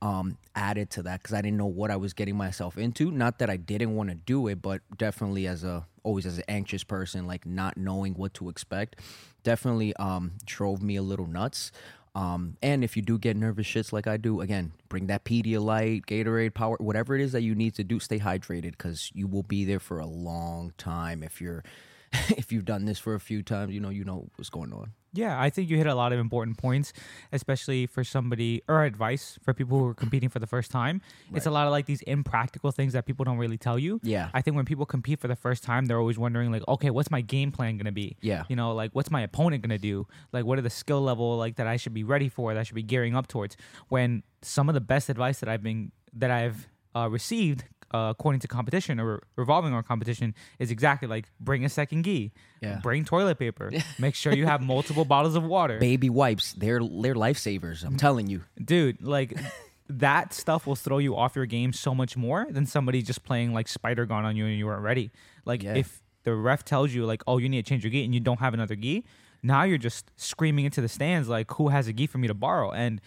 um 0.00 0.38
added 0.54 0.90
to 0.90 1.02
that 1.02 1.20
because 1.20 1.34
I 1.34 1.42
didn't 1.42 1.56
know 1.56 1.66
what 1.66 1.90
I 1.90 1.96
was 1.96 2.12
getting 2.12 2.36
myself 2.36 2.78
into. 2.78 3.10
Not 3.10 3.40
that 3.40 3.50
I 3.50 3.56
didn't 3.56 3.96
want 3.96 4.10
to 4.10 4.14
do 4.14 4.46
it, 4.46 4.62
but 4.62 4.80
definitely 4.96 5.48
as 5.48 5.64
a 5.64 5.86
always 6.04 6.24
as 6.24 6.38
an 6.38 6.44
anxious 6.48 6.84
person, 6.84 7.26
like 7.26 7.44
not 7.44 7.76
knowing 7.76 8.14
what 8.14 8.32
to 8.34 8.48
expect, 8.48 9.00
definitely 9.42 9.94
um 9.96 10.32
drove 10.46 10.82
me 10.82 10.96
a 10.96 11.02
little 11.02 11.26
nuts. 11.26 11.72
Um, 12.18 12.56
and 12.64 12.82
if 12.82 12.96
you 12.96 13.02
do 13.02 13.16
get 13.16 13.36
nervous 13.36 13.64
shits 13.64 13.92
like 13.92 14.08
I 14.08 14.16
do, 14.16 14.40
again, 14.40 14.72
bring 14.88 15.06
that 15.06 15.22
Pedialyte, 15.22 16.04
Gatorade, 16.06 16.52
Power, 16.52 16.76
whatever 16.80 17.14
it 17.14 17.20
is 17.20 17.30
that 17.30 17.42
you 17.42 17.54
need 17.54 17.76
to 17.76 17.84
do. 17.84 18.00
Stay 18.00 18.18
hydrated 18.18 18.72
because 18.72 19.12
you 19.14 19.28
will 19.28 19.44
be 19.44 19.64
there 19.64 19.78
for 19.78 20.00
a 20.00 20.06
long 20.06 20.72
time. 20.78 21.22
If 21.22 21.40
you're, 21.40 21.62
if 22.30 22.50
you've 22.50 22.64
done 22.64 22.86
this 22.86 22.98
for 22.98 23.14
a 23.14 23.20
few 23.20 23.44
times, 23.44 23.72
you 23.72 23.78
know 23.78 23.90
you 23.90 24.02
know 24.02 24.26
what's 24.34 24.50
going 24.50 24.72
on. 24.72 24.94
Yeah, 25.12 25.40
I 25.40 25.50
think 25.50 25.70
you 25.70 25.76
hit 25.76 25.86
a 25.86 25.94
lot 25.94 26.12
of 26.12 26.18
important 26.18 26.58
points, 26.58 26.92
especially 27.32 27.86
for 27.86 28.04
somebody 28.04 28.62
or 28.68 28.84
advice 28.84 29.38
for 29.42 29.54
people 29.54 29.78
who 29.78 29.86
are 29.86 29.94
competing 29.94 30.28
for 30.28 30.38
the 30.38 30.46
first 30.46 30.70
time. 30.70 31.00
It's 31.34 31.46
a 31.46 31.50
lot 31.50 31.66
of 31.66 31.70
like 31.70 31.86
these 31.86 32.02
impractical 32.02 32.70
things 32.72 32.92
that 32.92 33.06
people 33.06 33.24
don't 33.24 33.38
really 33.38 33.58
tell 33.58 33.78
you. 33.78 34.00
Yeah. 34.02 34.28
I 34.34 34.42
think 34.42 34.56
when 34.56 34.64
people 34.64 34.86
compete 34.86 35.20
for 35.20 35.28
the 35.28 35.36
first 35.36 35.62
time, 35.62 35.86
they're 35.86 35.98
always 35.98 36.18
wondering 36.18 36.52
like, 36.52 36.66
okay, 36.68 36.90
what's 36.90 37.10
my 37.10 37.20
game 37.20 37.52
plan 37.52 37.78
gonna 37.78 37.92
be? 37.92 38.16
Yeah. 38.20 38.44
You 38.48 38.56
know, 38.56 38.72
like 38.72 38.90
what's 38.92 39.10
my 39.10 39.22
opponent 39.22 39.62
gonna 39.62 39.78
do? 39.78 40.06
Like 40.32 40.44
what 40.44 40.58
are 40.58 40.62
the 40.62 40.70
skill 40.70 41.00
level 41.00 41.36
like 41.36 41.56
that 41.56 41.66
I 41.66 41.76
should 41.76 41.94
be 41.94 42.04
ready 42.04 42.28
for, 42.28 42.52
that 42.52 42.60
I 42.60 42.62
should 42.62 42.74
be 42.74 42.82
gearing 42.82 43.16
up 43.16 43.28
towards? 43.28 43.56
When 43.88 44.22
some 44.42 44.68
of 44.68 44.74
the 44.74 44.80
best 44.80 45.08
advice 45.08 45.40
that 45.40 45.48
I've 45.48 45.62
been 45.62 45.92
that 46.12 46.30
I've 46.30 46.68
uh, 46.94 47.08
received 47.10 47.64
uh, 47.92 48.08
according 48.10 48.40
to 48.40 48.48
competition 48.48 49.00
or 49.00 49.22
revolving 49.36 49.72
on 49.72 49.82
competition 49.82 50.34
is 50.58 50.70
exactly 50.70 51.08
like 51.08 51.26
bring 51.40 51.64
a 51.64 51.68
second 51.68 52.02
gi, 52.04 52.32
Yeah. 52.60 52.80
bring 52.82 53.04
toilet 53.04 53.38
paper, 53.38 53.70
make 53.98 54.14
sure 54.14 54.32
you 54.34 54.46
have 54.46 54.60
multiple 54.62 55.04
bottles 55.14 55.36
of 55.36 55.44
water, 55.44 55.78
Baby 55.78 56.10
wipes, 56.10 56.52
they're 56.52 56.80
they're 56.80 57.14
lifesavers. 57.14 57.84
I'm 57.84 57.96
telling 57.96 58.26
you. 58.28 58.42
dude. 58.62 59.00
Like 59.02 59.34
that 59.88 60.34
stuff 60.34 60.66
will 60.66 60.76
throw 60.76 60.98
you 60.98 61.16
off 61.16 61.34
your 61.34 61.46
game 61.46 61.72
so 61.72 61.94
much 61.94 62.16
more 62.16 62.46
than 62.50 62.66
somebody 62.66 63.00
just 63.02 63.24
playing 63.24 63.54
like 63.54 63.68
spider 63.68 64.04
guard 64.06 64.24
on 64.26 64.36
you 64.36 64.44
and 64.46 64.56
you 64.58 64.66
weren't 64.66 64.82
ready. 64.82 65.10
Like 65.46 65.62
Yeah. 65.62 65.74
if 65.76 66.02
the 66.24 66.34
ref 66.34 66.62
tells 66.64 66.92
you 66.92 67.06
like, 67.06 67.22
oh, 67.26 67.38
you 67.38 67.48
need 67.48 67.64
to 67.64 67.68
change 67.68 67.84
your 67.84 67.90
gi 67.90 68.04
and 68.04 68.12
you 68.12 68.20
don't 68.20 68.40
have 68.40 68.52
another 68.52 68.76
gi, 68.76 69.04
now 69.42 69.62
you're 69.62 69.78
just 69.78 70.10
screaming 70.16 70.66
into 70.66 70.80
the 70.82 70.88
stands 70.88 71.26
like, 71.28 71.50
who 71.52 71.68
has 71.68 71.88
a 71.88 71.92
gi 71.94 72.06
for 72.06 72.18
me 72.18 72.28
to 72.28 72.34
borrow? 72.34 72.70
And 72.70 73.00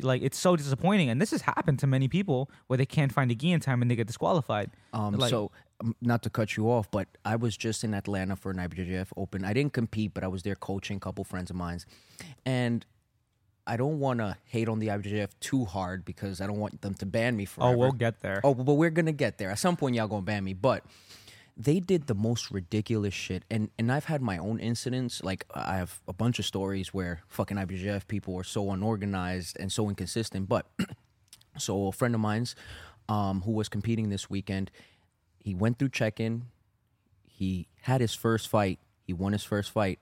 like 0.00 0.22
it's 0.22 0.38
so 0.38 0.56
disappointing. 0.56 1.08
And 1.10 1.20
this 1.20 1.30
has 1.32 1.42
happened 1.42 1.78
to 1.80 1.86
many 1.86 2.08
people 2.08 2.50
where 2.68 2.76
they 2.76 2.86
can't 2.86 3.12
find 3.12 3.30
a 3.30 3.34
gi 3.34 3.52
in 3.52 3.60
time 3.60 3.82
and 3.82 3.90
they 3.90 3.96
get 3.96 4.06
disqualified. 4.06 4.70
Um, 4.92 5.14
Like- 5.14 5.30
so 5.30 5.50
um, 5.82 5.96
not 6.02 6.22
to 6.24 6.30
cut 6.30 6.56
you 6.56 6.70
off, 6.70 6.90
but 6.90 7.08
I 7.24 7.36
was 7.36 7.56
just 7.56 7.84
in 7.84 7.94
Atlanta 7.94 8.36
for 8.36 8.50
an 8.50 8.58
IBJJF 8.58 9.08
Open. 9.16 9.44
I 9.44 9.52
didn't 9.52 9.72
compete, 9.72 10.12
but 10.14 10.22
I 10.22 10.28
was 10.28 10.42
there 10.42 10.54
coaching 10.54 10.98
a 10.98 11.00
couple 11.00 11.24
friends 11.24 11.48
of 11.50 11.56
mine, 11.56 11.80
and 12.44 12.84
I 13.66 13.76
don't 13.76 13.98
want 14.00 14.18
to 14.20 14.36
hate 14.46 14.68
on 14.68 14.78
the 14.78 14.88
IBJJF 14.88 15.30
too 15.40 15.64
hard 15.64 16.04
because 16.04 16.40
I 16.40 16.46
don't 16.46 16.58
want 16.58 16.80
them 16.82 16.94
to 16.94 17.06
ban 17.06 17.36
me 17.36 17.44
forever. 17.44 17.74
Oh, 17.74 17.78
we'll 17.78 17.92
get 17.92 18.20
there. 18.20 18.40
Oh, 18.44 18.52
but 18.54 18.74
we're 18.74 18.90
gonna 18.90 19.12
get 19.12 19.38
there. 19.38 19.50
At 19.50 19.58
some 19.58 19.76
point, 19.76 19.94
y'all 19.96 20.08
gonna 20.08 20.22
ban 20.22 20.42
me. 20.44 20.52
But 20.54 20.84
they 21.62 21.78
did 21.78 22.06
the 22.06 22.14
most 22.14 22.50
ridiculous 22.50 23.12
shit, 23.12 23.44
and 23.50 23.70
and 23.78 23.92
I've 23.92 24.06
had 24.06 24.22
my 24.22 24.38
own 24.38 24.58
incidents. 24.58 25.22
Like 25.22 25.44
I 25.54 25.76
have 25.76 26.00
a 26.08 26.12
bunch 26.12 26.38
of 26.38 26.46
stories 26.46 26.94
where 26.94 27.20
fucking 27.28 27.58
IBJJF 27.58 28.08
people 28.08 28.34
are 28.36 28.44
so 28.44 28.70
unorganized 28.70 29.58
and 29.60 29.70
so 29.70 29.88
inconsistent. 29.88 30.48
But 30.48 30.66
so 31.58 31.88
a 31.88 31.92
friend 31.92 32.14
of 32.14 32.20
mine's, 32.20 32.54
um, 33.08 33.42
who 33.42 33.52
was 33.52 33.68
competing 33.68 34.08
this 34.08 34.30
weekend, 34.30 34.70
he 35.38 35.54
went 35.54 35.78
through 35.78 35.90
check-in. 35.90 36.46
He 37.26 37.68
had 37.82 38.00
his 38.00 38.14
first 38.14 38.48
fight. 38.48 38.78
He 39.06 39.12
won 39.12 39.32
his 39.32 39.44
first 39.44 39.70
fight. 39.70 39.98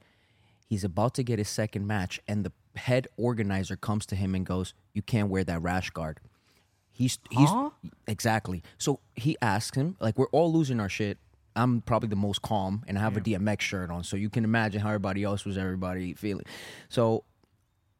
He's 0.69 0.85
about 0.85 1.15
to 1.15 1.25
get 1.25 1.38
his 1.38 1.49
second 1.49 1.87
match, 1.87 2.21
and 2.29 2.45
the 2.45 2.53
head 2.77 3.09
organizer 3.17 3.75
comes 3.75 4.07
to 4.07 4.17
him 4.17 4.35
and 4.37 4.47
goes, 4.47 4.75
"You 4.95 5.03
can't 5.03 5.29
wear 5.29 5.43
that 5.45 5.61
rash 5.61 5.91
guard." 5.91 6.21
He's 6.93 7.19
he's 7.31 7.49
Huh? 7.49 7.71
exactly. 8.07 8.62
So 8.77 9.00
he 9.15 9.37
asks 9.41 9.77
him, 9.77 9.97
like, 10.00 10.19
we're 10.19 10.27
all 10.31 10.53
losing 10.53 10.79
our 10.81 10.88
shit. 10.88 11.19
I'm 11.59 11.81
probably 11.83 12.09
the 12.09 12.17
most 12.17 12.41
calm, 12.43 12.85
and 12.87 12.97
I 12.97 13.00
have 13.00 13.17
a 13.17 13.21
DMX 13.21 13.61
shirt 13.61 13.91
on, 13.91 14.05
so 14.05 14.17
you 14.17 14.31
can 14.31 14.45
imagine 14.45 14.81
how 14.81 14.88
everybody 14.88 15.25
else 15.25 15.45
was. 15.45 15.59
Everybody 15.59 16.15
feeling. 16.15 16.45
So 16.88 17.25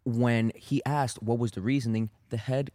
when 0.05 0.53
he 0.55 0.83
asked 0.87 1.23
what 1.23 1.39
was 1.39 1.53
the 1.53 1.61
reasoning, 1.61 2.11
the 2.31 2.37
head 2.37 2.71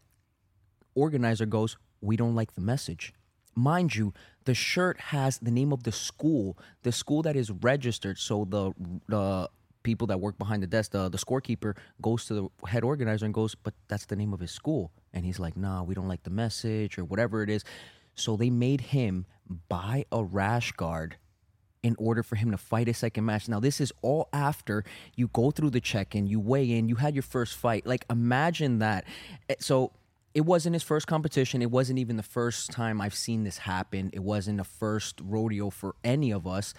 organizer 0.93 1.45
goes, 1.45 1.77
"We 2.01 2.17
don't 2.17 2.35
like 2.35 2.53
the 2.53 2.61
message." 2.61 3.13
Mind 3.55 3.95
you, 3.95 4.13
the 4.45 4.53
shirt 4.53 4.99
has 4.99 5.37
the 5.37 5.51
name 5.51 5.71
of 5.71 5.83
the 5.83 5.91
school, 5.91 6.57
the 6.81 6.91
school 6.91 7.21
that 7.21 7.35
is 7.35 7.49
registered. 7.49 8.17
So 8.17 8.45
the 8.45 8.73
the 9.07 9.49
people 9.83 10.07
that 10.07 10.19
work 10.19 10.37
behind 10.37 10.63
the 10.63 10.67
desk, 10.67 10.91
the 10.91 11.09
the 11.09 11.17
scorekeeper, 11.17 11.75
goes 12.01 12.25
to 12.25 12.33
the 12.33 12.67
head 12.67 12.83
organizer 12.83 13.25
and 13.25 13.33
goes, 13.33 13.55
"But 13.55 13.73
that's 13.87 14.05
the 14.05 14.15
name 14.15 14.33
of 14.33 14.39
his 14.39 14.51
school." 14.51 14.91
And 15.13 15.25
he's 15.25 15.39
like, 15.39 15.55
"Nah, 15.55 15.83
we 15.83 15.93
don't 15.95 16.07
like 16.07 16.23
the 16.23 16.29
message 16.29 16.97
or 16.97 17.05
whatever 17.05 17.41
it 17.43 17.49
is." 17.49 17.63
So 18.15 18.35
they 18.35 18.49
made 18.49 18.81
him 18.81 19.25
buy 19.69 20.05
a 20.11 20.23
rash 20.23 20.71
guard 20.73 21.17
in 21.81 21.95
order 21.99 22.23
for 22.23 22.37
him 22.37 22.51
to 22.51 22.57
fight 22.57 22.87
a 22.87 22.93
second 22.93 23.25
match. 23.25 23.49
Now, 23.49 23.59
this 23.59 23.81
is 23.81 23.91
all 24.01 24.29
after 24.31 24.85
you 25.15 25.27
go 25.27 25.51
through 25.51 25.71
the 25.71 25.81
check 25.81 26.15
in, 26.15 26.27
you 26.27 26.39
weigh 26.39 26.71
in, 26.71 26.87
you 26.87 26.95
had 26.95 27.13
your 27.13 27.23
first 27.23 27.57
fight. 27.57 27.85
Like, 27.85 28.05
imagine 28.09 28.79
that. 28.79 29.05
Eh, 29.49 29.55
So, 29.59 29.91
it 30.33 30.45
wasn't 30.45 30.73
his 30.73 30.81
first 30.81 31.05
competition. 31.05 31.61
It 31.61 31.69
wasn't 31.69 31.99
even 31.99 32.17
the 32.17 32.23
first 32.23 32.71
time 32.71 32.99
I've 32.99 33.13
seen 33.13 33.43
this 33.43 33.59
happen. 33.59 34.09
It 34.13 34.23
wasn't 34.23 34.57
the 34.57 34.63
first 34.63 35.21
rodeo 35.23 35.69
for 35.69 35.93
any 36.03 36.31
of 36.31 36.47
us, 36.47 36.73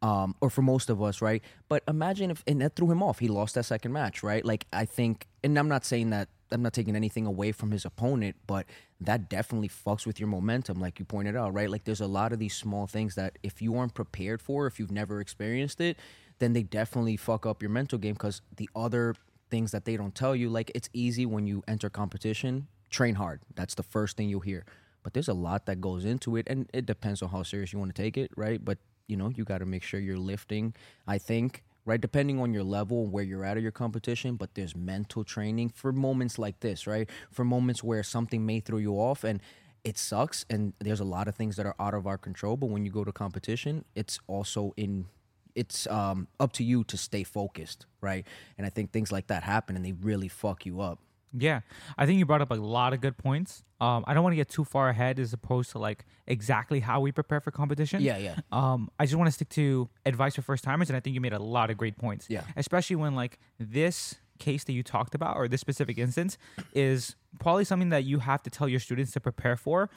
um, 0.00 0.36
or 0.40 0.48
for 0.48 0.62
most 0.62 0.90
of 0.90 1.02
us, 1.02 1.20
right? 1.20 1.42
But 1.68 1.82
imagine 1.88 2.30
if, 2.30 2.44
and 2.46 2.60
that 2.60 2.76
threw 2.76 2.88
him 2.90 3.02
off. 3.02 3.18
He 3.18 3.26
lost 3.26 3.56
that 3.56 3.64
second 3.64 3.92
match, 3.92 4.22
right? 4.22 4.44
Like, 4.44 4.66
I 4.72 4.84
think, 4.84 5.26
and 5.42 5.58
I'm 5.58 5.68
not 5.68 5.84
saying 5.84 6.10
that, 6.10 6.28
I'm 6.52 6.62
not 6.62 6.72
taking 6.72 6.96
anything 6.96 7.26
away 7.26 7.52
from 7.52 7.70
his 7.70 7.84
opponent, 7.84 8.36
but 8.46 8.66
that 9.00 9.28
definitely 9.28 9.68
fucks 9.68 10.06
with 10.06 10.18
your 10.18 10.28
momentum, 10.28 10.80
like 10.80 10.98
you 10.98 11.04
pointed 11.04 11.36
out, 11.36 11.54
right? 11.54 11.70
Like, 11.70 11.84
there's 11.84 12.00
a 12.00 12.06
lot 12.06 12.32
of 12.32 12.38
these 12.38 12.54
small 12.54 12.86
things 12.86 13.14
that 13.14 13.38
if 13.42 13.62
you 13.62 13.76
aren't 13.76 13.94
prepared 13.94 14.42
for, 14.42 14.66
if 14.66 14.78
you've 14.78 14.90
never 14.90 15.20
experienced 15.20 15.80
it, 15.80 15.98
then 16.38 16.52
they 16.52 16.62
definitely 16.62 17.16
fuck 17.16 17.46
up 17.46 17.62
your 17.62 17.70
mental 17.70 17.98
game 17.98 18.14
because 18.14 18.42
the 18.56 18.68
other 18.74 19.14
things 19.50 19.72
that 19.72 19.84
they 19.84 19.96
don't 19.96 20.14
tell 20.14 20.34
you, 20.34 20.48
like, 20.48 20.70
it's 20.74 20.88
easy 20.92 21.26
when 21.26 21.46
you 21.46 21.62
enter 21.68 21.90
competition 21.90 22.66
train 22.90 23.14
hard. 23.14 23.40
That's 23.54 23.74
the 23.74 23.82
first 23.82 24.16
thing 24.16 24.28
you'll 24.28 24.40
hear. 24.40 24.64
But 25.02 25.14
there's 25.14 25.28
a 25.28 25.34
lot 25.34 25.66
that 25.66 25.80
goes 25.80 26.04
into 26.04 26.36
it, 26.36 26.46
and 26.48 26.68
it 26.74 26.84
depends 26.86 27.22
on 27.22 27.30
how 27.30 27.42
serious 27.42 27.72
you 27.72 27.78
want 27.78 27.94
to 27.94 28.02
take 28.02 28.18
it, 28.18 28.30
right? 28.36 28.62
But 28.62 28.78
you 29.06 29.16
know, 29.16 29.28
you 29.28 29.44
got 29.44 29.58
to 29.58 29.66
make 29.66 29.82
sure 29.82 29.98
you're 29.98 30.16
lifting. 30.16 30.74
I 31.06 31.18
think, 31.18 31.64
right, 31.84 32.00
depending 32.00 32.40
on 32.40 32.52
your 32.52 32.64
level 32.64 33.04
and 33.04 33.12
where 33.12 33.24
you're 33.24 33.44
at 33.44 33.56
of 33.56 33.62
your 33.62 33.72
competition. 33.72 34.36
But 34.36 34.54
there's 34.54 34.76
mental 34.76 35.24
training 35.24 35.70
for 35.70 35.92
moments 35.92 36.38
like 36.38 36.60
this, 36.60 36.86
right? 36.86 37.08
For 37.30 37.44
moments 37.44 37.82
where 37.82 38.02
something 38.02 38.44
may 38.44 38.60
throw 38.60 38.78
you 38.78 38.94
off, 38.94 39.24
and 39.24 39.40
it 39.84 39.98
sucks. 39.98 40.44
And 40.50 40.72
there's 40.78 41.00
a 41.00 41.04
lot 41.04 41.28
of 41.28 41.34
things 41.34 41.56
that 41.56 41.66
are 41.66 41.76
out 41.78 41.94
of 41.94 42.06
our 42.06 42.18
control. 42.18 42.56
But 42.56 42.70
when 42.70 42.84
you 42.84 42.90
go 42.90 43.04
to 43.04 43.12
competition, 43.12 43.84
it's 43.94 44.20
also 44.26 44.72
in 44.76 45.06
it's 45.54 45.86
um, 45.88 46.28
up 46.38 46.52
to 46.52 46.64
you 46.64 46.84
to 46.84 46.96
stay 46.96 47.24
focused, 47.24 47.86
right? 48.00 48.24
And 48.56 48.66
I 48.66 48.70
think 48.70 48.92
things 48.92 49.10
like 49.10 49.26
that 49.28 49.42
happen, 49.42 49.76
and 49.76 49.84
they 49.84 49.92
really 49.92 50.28
fuck 50.28 50.64
you 50.64 50.80
up. 50.80 51.00
Yeah, 51.32 51.60
I 51.96 52.06
think 52.06 52.18
you 52.18 52.26
brought 52.26 52.42
up 52.42 52.50
a 52.50 52.54
lot 52.54 52.92
of 52.92 53.00
good 53.00 53.16
points. 53.16 53.62
Um, 53.80 54.04
I 54.06 54.14
don't 54.14 54.22
want 54.22 54.32
to 54.32 54.36
get 54.36 54.48
too 54.48 54.64
far 54.64 54.88
ahead 54.88 55.18
as 55.18 55.32
opposed 55.32 55.70
to 55.72 55.78
like 55.78 56.04
exactly 56.26 56.80
how 56.80 57.00
we 57.00 57.12
prepare 57.12 57.40
for 57.40 57.50
competition. 57.50 58.02
Yeah, 58.02 58.18
yeah. 58.18 58.36
Um, 58.52 58.90
I 58.98 59.06
just 59.06 59.16
want 59.16 59.28
to 59.28 59.32
stick 59.32 59.48
to 59.50 59.88
advice 60.04 60.34
for 60.34 60.42
first 60.42 60.64
timers, 60.64 60.90
and 60.90 60.96
I 60.96 61.00
think 61.00 61.14
you 61.14 61.20
made 61.20 61.32
a 61.32 61.38
lot 61.38 61.70
of 61.70 61.76
great 61.76 61.96
points. 61.96 62.26
Yeah. 62.28 62.42
especially 62.56 62.96
when 62.96 63.14
like 63.14 63.38
this 63.58 64.16
case 64.38 64.64
that 64.64 64.72
you 64.72 64.82
talked 64.82 65.14
about 65.14 65.36
or 65.36 65.46
this 65.48 65.60
specific 65.60 65.98
instance 65.98 66.36
is 66.74 67.14
probably 67.38 67.64
something 67.64 67.90
that 67.90 68.04
you 68.04 68.18
have 68.18 68.42
to 68.42 68.50
tell 68.50 68.68
your 68.68 68.80
students 68.80 69.12
to 69.12 69.20
prepare 69.20 69.56
for, 69.56 69.90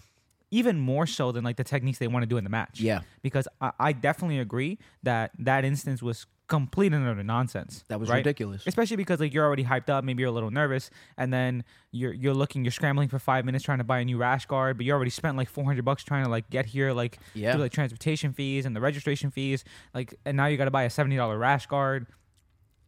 even 0.51 0.77
more 0.79 1.07
so 1.07 1.31
than 1.31 1.43
like 1.43 1.55
the 1.55 1.63
techniques 1.63 1.97
they 1.97 2.07
want 2.07 2.21
to 2.23 2.27
do 2.27 2.37
in 2.37 2.43
the 2.43 2.49
match. 2.49 2.79
Yeah. 2.79 3.01
because 3.23 3.47
I, 3.59 3.71
I 3.79 3.91
definitely 3.93 4.39
agree 4.39 4.77
that 5.01 5.31
that 5.39 5.65
instance 5.65 6.03
was 6.03 6.27
complete 6.47 6.93
and 6.93 7.07
utter 7.07 7.23
nonsense. 7.23 7.83
That 7.87 7.99
was 7.99 8.09
right? 8.09 8.17
ridiculous. 8.17 8.67
especially 8.67 8.97
because 8.97 9.19
like 9.19 9.33
you're 9.33 9.45
already 9.45 9.63
hyped 9.63 9.89
up 9.89 10.03
maybe 10.03 10.21
you're 10.21 10.29
a 10.29 10.33
little 10.33 10.51
nervous 10.51 10.89
and 11.17 11.31
then 11.33 11.63
you're 11.91 12.13
you're 12.13 12.33
looking 12.33 12.63
you're 12.65 12.71
scrambling 12.71 13.07
for 13.07 13.17
five 13.17 13.45
minutes 13.45 13.63
trying 13.63 13.77
to 13.77 13.83
buy 13.85 13.99
a 13.99 14.05
new 14.05 14.17
rash 14.17 14.45
guard 14.45 14.75
but 14.77 14.85
you 14.85 14.91
already 14.91 15.09
spent 15.09 15.37
like 15.37 15.47
400 15.49 15.83
bucks 15.85 16.03
trying 16.03 16.25
to 16.25 16.29
like 16.29 16.49
get 16.49 16.65
here 16.65 16.91
like 16.91 17.17
Yeah. 17.33 17.53
do 17.53 17.59
like 17.59 17.71
transportation 17.71 18.33
fees 18.33 18.65
and 18.65 18.75
the 18.75 18.81
registration 18.81 19.31
fees 19.31 19.63
like 19.93 20.15
and 20.25 20.35
now 20.35 20.47
you 20.47 20.57
got 20.57 20.65
to 20.65 20.71
buy 20.71 20.83
a 20.83 20.89
$70 20.89 21.39
rash 21.39 21.65
guard 21.67 22.07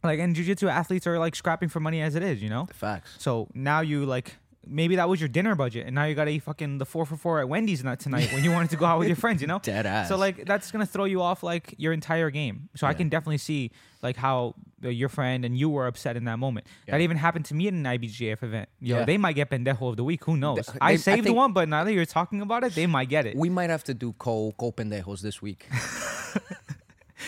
like 0.03 0.19
and 0.19 0.35
jiu-jitsu 0.35 0.67
athletes 0.67 1.07
are 1.07 1.17
like 1.17 1.33
scrapping 1.35 1.69
for 1.69 1.79
money 1.79 2.01
as 2.01 2.13
it 2.15 2.21
is 2.23 2.41
you 2.43 2.49
know 2.49 2.65
The 2.67 2.73
Facts. 2.73 3.15
so 3.19 3.47
now 3.55 3.79
you 3.79 4.05
like 4.05 4.35
maybe 4.67 4.95
that 4.97 5.07
was 5.09 5.19
your 5.21 5.27
dinner 5.29 5.55
budget 5.55 5.85
and 5.85 5.93
now 5.95 6.03
you 6.05 6.15
got 6.15 6.25
to 6.25 6.31
eat 6.31 6.43
fucking 6.43 6.77
the 6.77 6.85
four 6.85 7.05
for 7.05 7.15
four 7.15 7.39
at 7.39 7.47
wendy's 7.49 7.83
not 7.83 7.99
tonight 7.99 8.31
when 8.33 8.43
you 8.43 8.51
wanted 8.51 8.69
to 8.69 8.75
go 8.77 8.85
out 8.85 8.99
with 8.99 9.07
your 9.07 9.15
friends 9.17 9.41
you 9.41 9.47
know 9.47 9.59
Dead 9.63 9.85
ass. 9.85 10.07
so 10.09 10.17
like 10.17 10.45
that's 10.45 10.71
gonna 10.71 10.85
throw 10.85 11.05
you 11.05 11.21
off 11.21 11.43
like 11.43 11.73
your 11.77 11.93
entire 11.93 12.29
game. 12.29 12.69
So 12.75 12.87
I 12.87 12.93
can 12.93 13.09
definitely 13.09 13.37
see 13.39 13.71
like 14.01 14.15
how 14.17 14.55
uh, 14.83 14.89
your 14.89 15.09
friend 15.09 15.45
and 15.45 15.57
you 15.57 15.69
were 15.69 15.87
upset 15.87 16.15
in 16.17 16.25
that 16.25 16.37
moment. 16.37 16.67
That 16.87 17.01
even 17.01 17.17
happened 17.17 17.45
to 17.45 17.55
me 17.55 17.67
at 17.67 17.73
an 17.73 17.83
IBJJF 17.83 18.43
event. 18.43 18.69
Yo, 18.79 18.97
Yeah. 18.99 19.05
they 19.05 19.17
might 19.17 19.33
get 19.33 19.49
pendejo 19.49 19.89
of 19.89 19.97
the 19.97 20.03
week. 20.03 20.23
Who 20.25 20.37
knows? 20.37 20.65
They- 20.67 20.79
I 20.79 20.91
I 20.91 20.95
saved 20.97 21.23
think- 21.23 21.35
one, 21.35 21.53
but 21.53 21.67
now 21.69 21.83
that 21.83 21.93
you're 21.93 22.05
talking 22.05 22.41
about 22.41 22.63
it, 22.63 22.75
they 22.75 22.85
might 22.85 23.09
get 23.09 23.25
it. 23.25 23.35
we 23.35 23.49
might 23.49 23.69
have 23.71 23.83
to 23.85 23.93
do 23.93 24.13
co 24.13 24.51
co 24.57 24.71
pendejos 24.71 25.21
this 25.21 25.41
week. 25.41 25.67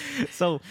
so 0.31 0.61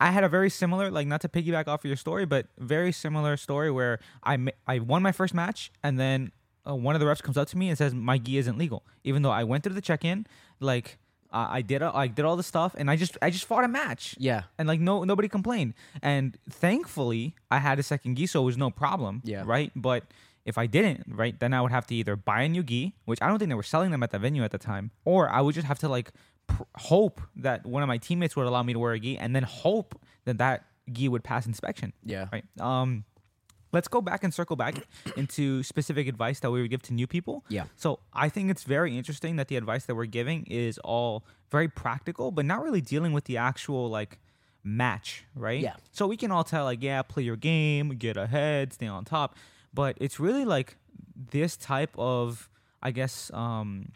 I 0.00 0.10
had 0.10 0.24
a 0.24 0.28
very 0.28 0.50
similar, 0.50 0.90
like 0.90 1.06
not 1.06 1.20
to 1.22 1.28
piggyback 1.28 1.68
off 1.68 1.84
of 1.84 1.88
your 1.88 1.96
story, 1.96 2.26
but 2.26 2.46
very 2.58 2.92
similar 2.92 3.36
story 3.36 3.70
where 3.70 3.98
I 4.22 4.36
ma- 4.36 4.50
I 4.66 4.78
won 4.78 5.02
my 5.02 5.12
first 5.12 5.34
match 5.34 5.70
and 5.82 5.98
then 5.98 6.32
uh, 6.68 6.74
one 6.74 6.94
of 6.96 7.00
the 7.00 7.06
reps 7.06 7.20
comes 7.20 7.36
up 7.36 7.48
to 7.48 7.58
me 7.58 7.68
and 7.68 7.78
says 7.78 7.94
my 7.94 8.18
gi 8.18 8.38
isn't 8.38 8.58
legal, 8.58 8.84
even 9.04 9.22
though 9.22 9.30
I 9.30 9.44
went 9.44 9.62
through 9.64 9.74
the 9.74 9.80
check-in, 9.80 10.26
like 10.60 10.98
uh, 11.32 11.46
I 11.50 11.62
did, 11.62 11.82
I 11.82 12.06
did 12.06 12.24
all 12.24 12.36
the 12.36 12.42
stuff, 12.42 12.74
and 12.78 12.90
I 12.90 12.96
just 12.96 13.16
I 13.20 13.30
just 13.30 13.44
fought 13.44 13.64
a 13.64 13.68
match. 13.68 14.14
Yeah. 14.18 14.42
and 14.58 14.66
like 14.66 14.80
no 14.80 15.04
nobody 15.04 15.28
complained, 15.28 15.74
and 16.02 16.36
thankfully 16.50 17.34
I 17.50 17.58
had 17.58 17.78
a 17.78 17.82
second 17.82 18.16
gi, 18.16 18.26
so 18.26 18.42
it 18.42 18.46
was 18.46 18.56
no 18.56 18.70
problem. 18.70 19.22
Yeah. 19.24 19.42
right, 19.46 19.70
but. 19.76 20.04
If 20.46 20.58
I 20.58 20.66
didn't, 20.66 21.06
right, 21.08 21.36
then 21.40 21.52
I 21.52 21.60
would 21.60 21.72
have 21.72 21.88
to 21.88 21.94
either 21.96 22.14
buy 22.14 22.42
a 22.42 22.48
new 22.48 22.62
gi, 22.62 22.94
which 23.04 23.20
I 23.20 23.26
don't 23.26 23.40
think 23.40 23.48
they 23.48 23.56
were 23.56 23.64
selling 23.64 23.90
them 23.90 24.04
at 24.04 24.12
the 24.12 24.18
venue 24.20 24.44
at 24.44 24.52
the 24.52 24.58
time, 24.58 24.92
or 25.04 25.28
I 25.28 25.40
would 25.40 25.56
just 25.56 25.66
have 25.66 25.80
to 25.80 25.88
like 25.88 26.12
pr- 26.46 26.62
hope 26.76 27.20
that 27.36 27.66
one 27.66 27.82
of 27.82 27.88
my 27.88 27.98
teammates 27.98 28.36
would 28.36 28.46
allow 28.46 28.62
me 28.62 28.72
to 28.72 28.78
wear 28.78 28.92
a 28.92 29.00
gi, 29.00 29.18
and 29.18 29.34
then 29.34 29.42
hope 29.42 30.00
that 30.24 30.38
that 30.38 30.64
gi 30.92 31.08
would 31.08 31.24
pass 31.24 31.46
inspection. 31.46 31.92
Yeah. 32.04 32.26
Right. 32.32 32.44
Um, 32.60 33.04
let's 33.72 33.88
go 33.88 34.00
back 34.00 34.24
and 34.24 34.32
circle 34.32 34.56
back 34.56 34.86
into 35.16 35.62
specific 35.62 36.08
advice 36.08 36.40
that 36.40 36.50
we 36.50 36.60
would 36.62 36.70
give 36.70 36.82
to 36.82 36.94
new 36.94 37.06
people. 37.06 37.44
Yeah. 37.48 37.64
So 37.76 38.00
I 38.12 38.28
think 38.28 38.50
it's 38.50 38.64
very 38.64 38.96
interesting 38.96 39.36
that 39.36 39.48
the 39.48 39.56
advice 39.56 39.84
that 39.86 39.94
we're 39.94 40.06
giving 40.06 40.44
is 40.46 40.78
all 40.78 41.24
very 41.50 41.68
practical, 41.68 42.30
but 42.30 42.44
not 42.44 42.62
really 42.62 42.80
dealing 42.80 43.12
with 43.12 43.24
the 43.24 43.36
actual 43.36 43.88
like 43.88 44.18
match, 44.64 45.24
right? 45.34 45.60
Yeah. 45.60 45.74
So 45.92 46.06
we 46.06 46.16
can 46.16 46.30
all 46.30 46.44
tell 46.44 46.64
like, 46.64 46.82
yeah, 46.82 47.02
play 47.02 47.22
your 47.22 47.36
game, 47.36 47.90
get 47.90 48.16
ahead, 48.16 48.72
stay 48.72 48.86
on 48.86 49.04
top, 49.04 49.36
but 49.74 49.96
it's 50.00 50.18
really 50.18 50.44
like 50.44 50.76
this 51.30 51.56
type 51.56 51.94
of, 51.98 52.48
I 52.82 52.90
guess, 52.90 53.30
um, 53.32 53.90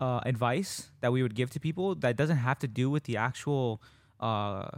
uh, 0.00 0.20
advice 0.24 0.90
that 1.02 1.12
we 1.12 1.22
would 1.22 1.34
give 1.34 1.50
to 1.50 1.60
people 1.60 1.94
that 1.96 2.16
doesn't 2.16 2.38
have 2.38 2.58
to 2.60 2.66
do 2.68 2.88
with 2.90 3.04
the 3.04 3.16
actual 3.16 3.80
uh, 4.18 4.68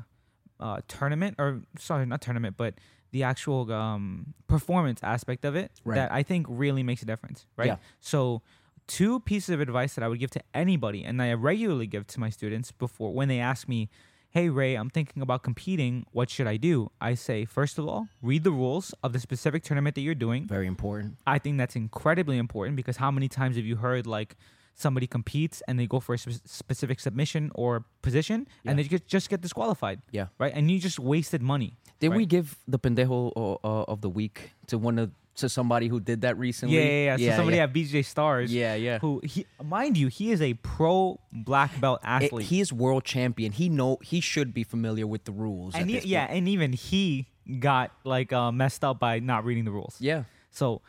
uh, 0.60 0.80
tournament 0.88 1.36
or 1.38 1.62
sorry, 1.78 2.04
not 2.06 2.20
tournament, 2.20 2.56
but 2.56 2.74
the 3.12 3.22
actual 3.22 3.70
um, 3.72 4.34
performance 4.48 5.00
aspect 5.02 5.44
of 5.44 5.54
it 5.54 5.70
Right. 5.84 5.96
that 5.96 6.12
I 6.12 6.22
think 6.22 6.46
really 6.48 6.82
makes 6.82 7.02
a 7.02 7.06
difference, 7.06 7.46
right? 7.56 7.66
Yeah. 7.66 7.76
So, 8.00 8.42
two 8.86 9.20
pieces 9.20 9.50
of 9.50 9.60
advice 9.60 9.94
that 9.94 10.02
I 10.04 10.08
would 10.08 10.18
give 10.18 10.30
to 10.32 10.42
anybody, 10.54 11.04
and 11.04 11.20
I 11.22 11.32
regularly 11.34 11.86
give 11.86 12.06
to 12.08 12.20
my 12.20 12.30
students 12.30 12.72
before 12.72 13.12
when 13.12 13.28
they 13.28 13.38
ask 13.38 13.68
me, 13.68 13.90
"Hey 14.30 14.48
Ray, 14.48 14.74
I'm 14.76 14.88
thinking 14.90 15.22
about 15.22 15.42
competing. 15.42 16.06
What 16.12 16.30
should 16.30 16.46
I 16.46 16.56
do?" 16.56 16.90
I 17.00 17.14
say, 17.14 17.44
first 17.44 17.78
of 17.78 17.86
all, 17.86 18.08
read 18.22 18.42
the 18.44 18.50
rules 18.50 18.94
of 19.04 19.12
the 19.12 19.20
specific 19.20 19.62
tournament 19.62 19.94
that 19.96 20.00
you're 20.00 20.14
doing. 20.26 20.46
Very 20.48 20.66
important. 20.66 21.18
I 21.26 21.38
think 21.38 21.58
that's 21.58 21.76
incredibly 21.76 22.38
important 22.38 22.76
because 22.76 22.96
how 22.96 23.10
many 23.10 23.28
times 23.28 23.56
have 23.56 23.64
you 23.66 23.76
heard 23.76 24.06
like 24.06 24.36
somebody 24.74 25.06
competes 25.06 25.62
and 25.68 25.78
they 25.78 25.86
go 25.86 26.00
for 26.00 26.14
a 26.14 26.18
spe- 26.18 26.42
specific 26.46 26.98
submission 27.00 27.50
or 27.54 27.84
position 28.02 28.46
and 28.64 28.78
they 28.78 28.84
get, 28.84 29.06
just 29.06 29.28
get 29.30 29.40
disqualified? 29.40 30.00
Yeah. 30.10 30.26
Right, 30.38 30.52
and 30.54 30.70
you 30.70 30.78
just 30.78 30.98
wasted 30.98 31.42
money. 31.42 31.76
Did 32.00 32.14
we 32.14 32.26
give 32.26 32.56
the 32.66 32.78
pendejo 32.78 33.32
uh, 33.36 33.52
uh, 33.66 33.84
of 33.88 34.00
the 34.00 34.08
week 34.10 34.52
to 34.68 34.78
one 34.78 34.98
of 34.98 35.10
to 35.36 35.48
somebody 35.48 35.88
who 35.88 35.98
did 36.00 36.22
that 36.22 36.36
recently? 36.36 36.76
Yeah, 36.76 36.82
yeah, 36.82 37.16
yeah. 37.16 37.30
So 37.30 37.36
somebody 37.38 37.56
yeah. 37.58 37.62
at 37.64 37.72
BJJ 37.72 38.04
Stars, 38.04 38.52
Yeah, 38.52 38.74
yeah. 38.74 38.98
who 38.98 39.20
he, 39.24 39.46
mind 39.64 39.96
you, 39.96 40.08
he 40.08 40.30
is 40.30 40.42
a 40.42 40.54
pro 40.54 41.18
black 41.32 41.80
belt 41.80 42.00
It- 42.02 42.06
athlete. 42.08 42.46
he 42.46 42.60
is 42.60 42.72
world 42.72 43.04
champion. 43.04 43.52
He 43.52 43.68
know 43.70 43.98
he 44.02 44.20
should 44.20 44.52
be 44.52 44.62
familiar 44.64 45.06
with 45.06 45.24
the 45.24 45.32
rules. 45.32 45.74
and 45.74 45.88
he, 45.88 46.00
yeah, 46.00 46.24
and 46.28 46.48
even 46.48 46.72
he 46.74 47.28
got 47.60 47.92
like 48.04 48.32
uh, 48.32 48.52
messed 48.52 48.84
up 48.84 48.98
by 48.98 49.20
not 49.20 49.44
reading 49.44 49.64
the 49.64 49.70
rules. 49.72 49.96
yeah, 50.00 50.24
So 50.50 50.82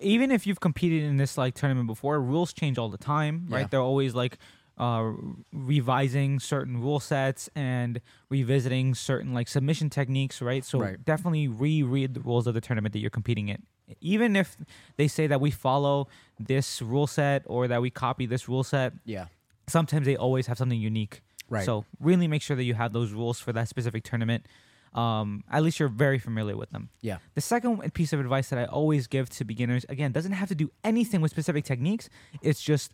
even 0.00 0.30
if 0.30 0.46
you've 0.46 0.60
competed 0.60 1.02
in 1.04 1.16
this 1.16 1.38
like 1.38 1.54
tournament 1.54 1.86
before, 1.86 2.20
rules 2.20 2.52
change 2.52 2.78
all 2.78 2.88
the 2.88 2.98
time, 2.98 3.46
right? 3.48 3.60
Yeah. 3.60 3.66
They're 3.70 3.80
always 3.80 4.14
like 4.14 4.38
uh, 4.76 5.12
revising 5.52 6.38
certain 6.40 6.80
rule 6.80 7.00
sets 7.00 7.48
and 7.54 8.00
revisiting 8.30 8.94
certain 8.94 9.34
like 9.34 9.48
submission 9.48 9.90
techniques, 9.90 10.40
right? 10.40 10.64
So 10.64 10.80
Right. 10.80 11.04
definitely 11.04 11.48
reread 11.48 12.14
the 12.14 12.20
rules 12.20 12.46
of 12.46 12.54
the 12.54 12.60
tournament 12.60 12.92
that 12.92 13.00
you're 13.00 13.10
competing 13.10 13.48
in. 13.48 13.62
Even 14.00 14.36
if 14.36 14.56
they 14.96 15.08
say 15.08 15.26
that 15.26 15.40
we 15.40 15.50
follow 15.50 16.08
this 16.38 16.80
rule 16.82 17.06
set 17.06 17.42
or 17.46 17.66
that 17.68 17.80
we 17.80 17.90
copy 17.90 18.26
this 18.26 18.48
rule 18.48 18.62
set, 18.62 18.92
yeah, 19.04 19.26
sometimes 19.66 20.04
they 20.06 20.16
always 20.16 20.46
have 20.46 20.58
something 20.58 20.78
unique. 20.80 21.22
Right. 21.48 21.64
So 21.64 21.84
really 21.98 22.28
make 22.28 22.42
sure 22.42 22.54
that 22.56 22.64
you 22.64 22.74
have 22.74 22.92
those 22.92 23.12
rules 23.12 23.40
for 23.40 23.52
that 23.54 23.68
specific 23.68 24.04
tournament. 24.04 24.46
Um, 24.94 25.44
at 25.50 25.62
least 25.62 25.78
you're 25.78 25.88
very 25.88 26.18
familiar 26.18 26.56
with 26.56 26.70
them. 26.70 26.90
yeah, 27.02 27.18
The 27.34 27.40
second 27.40 27.92
piece 27.94 28.12
of 28.12 28.20
advice 28.20 28.48
that 28.50 28.58
I 28.58 28.64
always 28.64 29.06
give 29.06 29.28
to 29.30 29.44
beginners, 29.44 29.84
again, 29.88 30.12
doesn't 30.12 30.32
have 30.32 30.48
to 30.48 30.54
do 30.54 30.70
anything 30.84 31.20
with 31.20 31.30
specific 31.30 31.64
techniques. 31.64 32.08
It's 32.42 32.60
just 32.62 32.92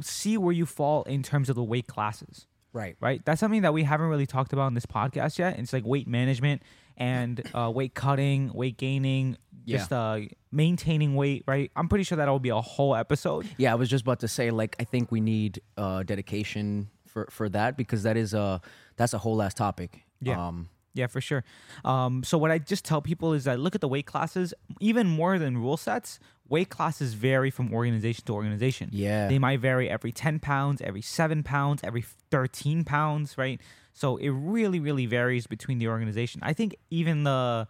see 0.00 0.36
where 0.38 0.52
you 0.52 0.66
fall 0.66 1.02
in 1.04 1.22
terms 1.22 1.48
of 1.48 1.56
the 1.56 1.62
weight 1.62 1.86
classes, 1.86 2.46
right. 2.72 2.96
right? 3.00 3.24
That's 3.24 3.40
something 3.40 3.62
that 3.62 3.72
we 3.74 3.84
haven't 3.84 4.08
really 4.08 4.26
talked 4.26 4.52
about 4.52 4.66
in 4.68 4.74
this 4.74 4.86
podcast 4.86 5.38
yet. 5.38 5.58
It's 5.58 5.72
like 5.72 5.84
weight 5.84 6.08
management 6.08 6.62
and 6.96 7.42
uh, 7.54 7.70
weight 7.74 7.94
cutting, 7.94 8.52
weight 8.52 8.76
gaining, 8.76 9.36
Yeah. 9.64 9.78
just 9.78 9.92
uh, 9.92 10.20
maintaining 10.50 11.14
weight, 11.14 11.44
right? 11.46 11.70
I'm 11.76 11.88
pretty 11.88 12.04
sure 12.04 12.16
that'll 12.16 12.38
be 12.40 12.48
a 12.50 12.60
whole 12.60 12.94
episode. 12.96 13.48
Yeah, 13.58 13.72
I 13.72 13.74
was 13.76 13.88
just 13.88 14.02
about 14.02 14.20
to 14.20 14.28
say, 14.28 14.50
like, 14.50 14.76
I 14.80 14.84
think 14.84 15.10
we 15.12 15.20
need 15.20 15.60
uh, 15.76 16.02
dedication 16.04 16.88
for 17.06 17.28
for 17.30 17.48
that 17.50 17.76
because 17.76 18.02
that 18.02 18.16
is 18.16 18.34
a 18.34 18.60
that's 18.96 19.12
a 19.14 19.18
whole 19.18 19.40
ass 19.42 19.54
topic. 19.54 20.02
Yeah. 20.20 20.48
Um, 20.48 20.68
Yeah, 20.94 21.08
for 21.08 21.20
sure. 21.20 21.42
Um, 21.84 22.22
so 22.24 22.38
what 22.38 22.50
I 22.50 22.58
just 22.58 22.84
tell 22.84 23.02
people 23.02 23.32
is 23.32 23.44
that 23.44 23.58
look 23.60 23.74
at 23.74 23.80
the 23.80 23.88
weight 23.88 24.06
classes. 24.06 24.54
Even 24.80 25.06
more 25.08 25.38
than 25.38 25.58
rule 25.58 25.76
sets, 25.76 26.20
weight 26.48 26.68
classes 26.70 27.14
vary 27.14 27.50
from 27.50 27.72
organization 27.74 28.24
to 28.26 28.32
organization. 28.34 28.90
Yeah. 28.92 29.28
they 29.28 29.38
might 29.40 29.58
vary 29.60 29.90
every 29.90 30.12
ten 30.12 30.38
pounds, 30.38 30.80
every 30.82 31.02
seven 31.02 31.42
pounds, 31.42 31.82
every 31.84 32.04
thirteen 32.30 32.84
pounds, 32.84 33.36
right? 33.36 33.60
So 33.92 34.16
it 34.18 34.30
really, 34.30 34.80
really 34.80 35.06
varies 35.06 35.46
between 35.46 35.78
the 35.78 35.88
organization. 35.88 36.40
I 36.44 36.52
think 36.52 36.76
even 36.90 37.24
the 37.24 37.66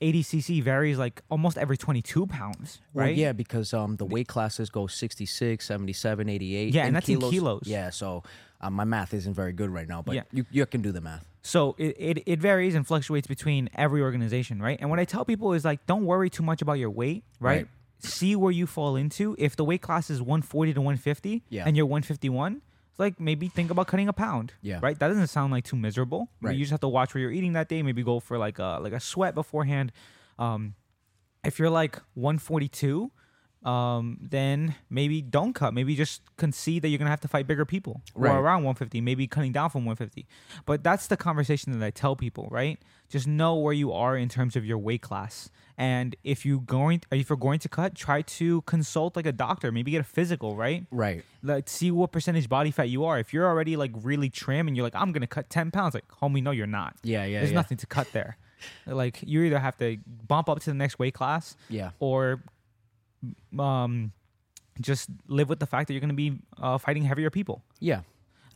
ADCC 0.00 0.62
varies 0.62 0.98
like 0.98 1.22
almost 1.30 1.56
every 1.56 1.76
twenty-two 1.76 2.26
pounds, 2.26 2.80
Well, 2.92 3.06
right? 3.06 3.16
yeah, 3.16 3.32
because 3.32 3.72
um, 3.72 3.96
the 3.96 4.04
weight 4.04 4.28
classes 4.28 4.68
go 4.70 4.86
66, 4.86 5.64
77, 5.64 6.28
88. 6.28 6.74
Yeah, 6.74 6.84
and 6.86 6.94
that's 6.94 7.08
in 7.08 7.18
kilos. 7.20 7.62
Yeah, 7.64 7.88
so 7.90 8.22
uh, 8.60 8.70
my 8.70 8.84
math 8.84 9.12
isn't 9.14 9.34
very 9.34 9.52
good 9.52 9.70
right 9.70 9.88
now, 9.88 10.02
but 10.02 10.14
Yeah. 10.14 10.22
you, 10.32 10.46
you 10.50 10.66
can 10.66 10.82
do 10.82 10.92
the 10.92 11.00
math. 11.00 11.26
So 11.42 11.74
it, 11.78 11.96
it, 11.98 12.22
it 12.26 12.38
varies 12.40 12.74
and 12.74 12.86
fluctuates 12.86 13.26
between 13.26 13.68
every 13.74 14.02
organization, 14.02 14.60
right? 14.60 14.78
And 14.80 14.90
what 14.90 14.98
I 14.98 15.04
tell 15.04 15.24
people 15.24 15.52
is 15.52 15.64
like, 15.64 15.86
don't 15.86 16.04
worry 16.04 16.28
too 16.30 16.42
much 16.42 16.60
about 16.62 16.74
your 16.74 16.90
weight, 16.90 17.24
right? 17.40 17.56
Right. 17.56 17.66
See 18.00 18.34
where 18.36 18.50
you 18.52 18.66
fall 18.66 18.96
into. 18.96 19.34
If 19.38 19.56
the 19.56 19.64
weight 19.64 19.80
class 19.82 20.10
is 20.10 20.20
140 20.20 20.74
to 20.74 20.80
150 20.80 21.44
Yeah. 21.48 21.64
and 21.66 21.76
you're 21.76 21.86
151, 21.86 22.60
it's 22.90 22.98
like 22.98 23.20
maybe 23.20 23.48
think 23.48 23.70
about 23.70 23.86
cutting 23.86 24.08
a 24.08 24.12
pound. 24.12 24.52
Yeah. 24.60 24.80
Right? 24.82 24.98
That 24.98 25.08
doesn't 25.08 25.28
sound 25.28 25.52
like 25.52 25.64
too 25.64 25.76
miserable. 25.76 26.28
Right. 26.42 26.54
You 26.56 26.60
just 26.64 26.72
have 26.72 26.80
to 26.80 26.88
watch 26.88 27.14
where 27.14 27.22
you're 27.22 27.30
eating 27.30 27.52
that 27.54 27.68
day. 27.68 27.82
Maybe 27.82 28.02
go 28.02 28.20
for 28.20 28.38
like 28.38 28.58
a 28.58 28.78
like 28.82 28.92
a 28.92 29.00
sweat 29.00 29.34
beforehand. 29.34 29.92
Um, 30.38 30.74
if 31.44 31.58
you're 31.58 31.70
like 31.70 31.96
142, 32.14 33.10
um, 33.66 34.18
then 34.22 34.76
maybe 34.88 35.20
don't 35.20 35.52
cut. 35.52 35.74
Maybe 35.74 35.96
just 35.96 36.22
concede 36.36 36.82
that 36.82 36.88
you're 36.88 36.98
gonna 36.98 37.10
have 37.10 37.20
to 37.22 37.28
fight 37.28 37.46
bigger 37.46 37.64
people 37.64 38.00
Right. 38.14 38.30
or 38.30 38.38
around 38.38 38.62
150. 38.62 39.00
Maybe 39.00 39.26
cutting 39.26 39.52
down 39.52 39.70
from 39.70 39.84
150. 39.84 40.26
But 40.64 40.84
that's 40.84 41.08
the 41.08 41.16
conversation 41.16 41.76
that 41.78 41.84
I 41.84 41.90
tell 41.90 42.14
people. 42.16 42.48
Right? 42.50 42.78
Just 43.08 43.26
know 43.26 43.54
where 43.56 43.72
you 43.72 43.92
are 43.92 44.16
in 44.16 44.28
terms 44.28 44.56
of 44.56 44.64
your 44.64 44.78
weight 44.78 45.02
class. 45.02 45.50
And 45.78 46.16
if 46.24 46.46
you 46.46 46.60
going, 46.60 47.02
if 47.10 47.28
you're 47.28 47.36
going 47.36 47.58
to 47.60 47.68
cut, 47.68 47.94
try 47.94 48.22
to 48.22 48.62
consult 48.62 49.14
like 49.16 49.26
a 49.26 49.32
doctor. 49.32 49.70
Maybe 49.72 49.90
get 49.90 50.00
a 50.00 50.04
physical. 50.04 50.56
Right? 50.56 50.86
Right. 50.90 51.24
Like 51.42 51.68
see 51.68 51.90
what 51.90 52.12
percentage 52.12 52.48
body 52.48 52.70
fat 52.70 52.88
you 52.88 53.04
are. 53.04 53.18
If 53.18 53.32
you're 53.34 53.46
already 53.46 53.76
like 53.76 53.90
really 53.94 54.30
trim 54.30 54.68
and 54.68 54.76
you're 54.76 54.84
like, 54.84 54.94
I'm 54.94 55.10
gonna 55.12 55.26
cut 55.26 55.50
10 55.50 55.70
pounds, 55.72 55.92
like 55.94 56.06
homie, 56.22 56.42
no, 56.42 56.52
you're 56.52 56.66
not. 56.66 56.94
Yeah, 57.02 57.24
yeah, 57.24 57.40
There's 57.40 57.50
yeah. 57.50 57.56
nothing 57.56 57.78
to 57.78 57.86
cut 57.86 58.12
there. 58.12 58.38
like 58.86 59.18
you 59.22 59.42
either 59.42 59.58
have 59.58 59.76
to 59.78 59.98
bump 60.26 60.48
up 60.48 60.60
to 60.60 60.70
the 60.70 60.74
next 60.74 60.98
weight 60.98 61.12
class 61.14 61.56
Yeah. 61.68 61.90
or 61.98 62.40
um, 63.58 64.12
just 64.80 65.08
live 65.28 65.48
with 65.48 65.60
the 65.60 65.66
fact 65.66 65.88
that 65.88 65.94
you're 65.94 66.00
going 66.00 66.10
to 66.10 66.14
be 66.14 66.38
uh, 66.60 66.78
fighting 66.78 67.02
heavier 67.02 67.30
people. 67.30 67.62
Yeah. 67.80 68.00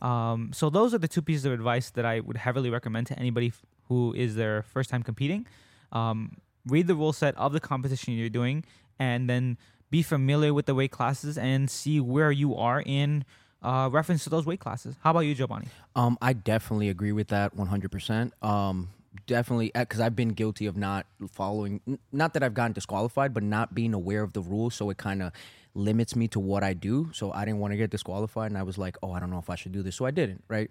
Um, 0.01 0.51
so 0.53 0.69
those 0.69 0.93
are 0.93 0.97
the 0.97 1.07
two 1.07 1.21
pieces 1.21 1.45
of 1.45 1.51
advice 1.51 1.91
that 1.91 2.05
I 2.05 2.19
would 2.19 2.37
heavily 2.37 2.69
recommend 2.69 3.07
to 3.07 3.19
anybody 3.19 3.47
f- 3.47 3.61
who 3.87 4.13
is 4.13 4.35
their 4.35 4.63
first 4.63 4.89
time 4.89 5.03
competing. 5.03 5.45
Um, 5.91 6.37
read 6.65 6.87
the 6.87 6.95
rule 6.95 7.13
set 7.13 7.37
of 7.37 7.53
the 7.53 7.59
competition 7.59 8.13
you're 8.13 8.29
doing, 8.29 8.63
and 8.99 9.29
then 9.29 9.57
be 9.89 10.01
familiar 10.01 10.53
with 10.53 10.65
the 10.65 10.73
weight 10.73 10.91
classes 10.91 11.37
and 11.37 11.69
see 11.69 11.99
where 11.99 12.31
you 12.31 12.55
are 12.55 12.81
in 12.85 13.25
uh, 13.61 13.89
reference 13.91 14.23
to 14.23 14.29
those 14.29 14.45
weight 14.45 14.59
classes. 14.59 14.95
How 15.03 15.11
about 15.11 15.21
you, 15.21 15.35
Jobany? 15.35 15.67
Um, 15.95 16.17
I 16.21 16.33
definitely 16.33 16.89
agree 16.89 17.11
with 17.11 17.27
that 17.27 17.55
100%. 17.55 18.31
Um, 18.43 18.89
definitely, 19.27 19.71
because 19.73 19.99
I've 19.99 20.15
been 20.15 20.29
guilty 20.29 20.65
of 20.65 20.77
not 20.77 21.05
following, 21.31 21.99
not 22.11 22.33
that 22.33 22.43
I've 22.43 22.53
gotten 22.53 22.73
disqualified, 22.73 23.33
but 23.33 23.43
not 23.43 23.73
being 23.73 23.93
aware 23.93 24.23
of 24.23 24.33
the 24.33 24.41
rules. 24.41 24.75
So 24.75 24.89
it 24.89 24.97
kind 24.97 25.21
of 25.21 25.31
limits 25.73 26.15
me 26.15 26.27
to 26.29 26.39
what 26.39 26.63
I 26.63 26.73
do. 26.73 27.09
So 27.13 27.31
I 27.31 27.45
didn't 27.45 27.59
want 27.59 27.71
to 27.71 27.77
get 27.77 27.89
disqualified. 27.89 28.51
And 28.51 28.57
I 28.57 28.63
was 28.63 28.77
like, 28.77 28.97
oh, 29.03 29.11
I 29.11 29.19
don't 29.19 29.29
know 29.29 29.39
if 29.39 29.49
I 29.49 29.55
should 29.55 29.71
do 29.71 29.81
this. 29.83 29.95
So 29.95 30.05
I 30.05 30.11
didn't, 30.11 30.43
right? 30.47 30.69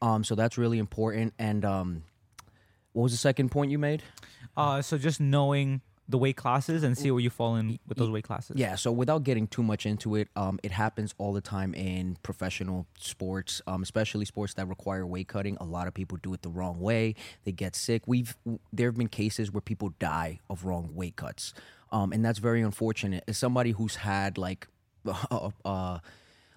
Um, 0.00 0.24
so 0.24 0.34
that's 0.34 0.58
really 0.58 0.78
important. 0.78 1.34
And 1.38 1.64
um, 1.64 2.02
what 2.92 3.04
was 3.04 3.12
the 3.12 3.18
second 3.18 3.50
point 3.50 3.70
you 3.70 3.78
made? 3.78 4.02
Uh, 4.56 4.82
so 4.82 4.98
just 4.98 5.20
knowing 5.20 5.80
the 6.12 6.18
weight 6.18 6.36
classes 6.36 6.84
and 6.84 6.96
see 6.96 7.10
where 7.10 7.20
you 7.20 7.30
fall 7.30 7.56
in 7.56 7.78
with 7.88 7.98
those 7.98 8.10
weight 8.10 8.22
classes. 8.24 8.56
Yeah, 8.56 8.76
so 8.76 8.92
without 8.92 9.24
getting 9.24 9.48
too 9.48 9.62
much 9.62 9.86
into 9.86 10.14
it, 10.14 10.28
um, 10.36 10.60
it 10.62 10.70
happens 10.70 11.14
all 11.18 11.32
the 11.32 11.40
time 11.40 11.74
in 11.74 12.18
professional 12.22 12.86
sports, 12.98 13.60
um, 13.66 13.82
especially 13.82 14.26
sports 14.26 14.54
that 14.54 14.68
require 14.68 15.04
weight 15.06 15.26
cutting. 15.26 15.56
A 15.58 15.64
lot 15.64 15.88
of 15.88 15.94
people 15.94 16.18
do 16.22 16.32
it 16.34 16.42
the 16.42 16.50
wrong 16.50 16.78
way. 16.80 17.14
They 17.44 17.52
get 17.52 17.74
sick. 17.74 18.02
We've 18.06 18.36
there 18.72 18.88
have 18.88 18.96
been 18.96 19.08
cases 19.08 19.50
where 19.50 19.62
people 19.62 19.94
die 19.98 20.38
of 20.48 20.64
wrong 20.64 20.90
weight 20.94 21.16
cuts, 21.16 21.54
um, 21.90 22.12
and 22.12 22.24
that's 22.24 22.38
very 22.38 22.60
unfortunate. 22.60 23.24
As 23.26 23.38
somebody 23.38 23.72
who's 23.72 23.96
had 23.96 24.38
like, 24.38 24.68
uh, 25.30 25.50
uh, 25.64 25.98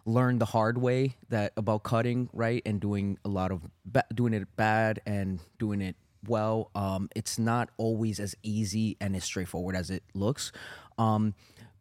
learned 0.05 0.39
the 0.39 0.45
hard 0.45 0.77
way 0.77 1.15
that 1.29 1.53
about 1.57 1.83
cutting 1.83 2.29
right 2.31 2.61
and 2.65 2.79
doing 2.79 3.17
a 3.25 3.29
lot 3.29 3.51
of 3.51 3.61
ba- 3.85 4.05
doing 4.13 4.33
it 4.33 4.47
bad 4.55 4.99
and 5.05 5.39
doing 5.57 5.81
it 5.81 5.95
well 6.27 6.71
um, 6.75 7.09
it's 7.15 7.37
not 7.39 7.69
always 7.77 8.19
as 8.19 8.35
easy 8.43 8.97
and 8.99 9.15
as 9.15 9.23
straightforward 9.23 9.75
as 9.75 9.89
it 9.89 10.03
looks 10.13 10.51
um, 10.97 11.33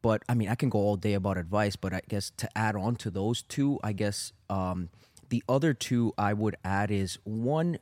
but 0.03 0.23
i 0.29 0.35
mean 0.35 0.49
i 0.49 0.55
can 0.55 0.69
go 0.69 0.79
all 0.79 0.97
day 0.97 1.15
about 1.15 1.37
advice 1.37 1.77
but 1.77 1.93
i 1.93 2.01
guess 2.09 2.31
to 2.37 2.49
add 2.57 2.77
on 2.77 2.97
to 2.97 3.11
those 3.11 3.43
two 3.43 3.79
i 3.83 3.93
guess 3.93 4.33
um, 4.51 4.89
the 5.29 5.43
other 5.49 5.75
two 5.75 6.13
i 6.19 6.33
would 6.33 6.57
add 6.65 6.91
is 6.91 7.19
one 7.25 7.79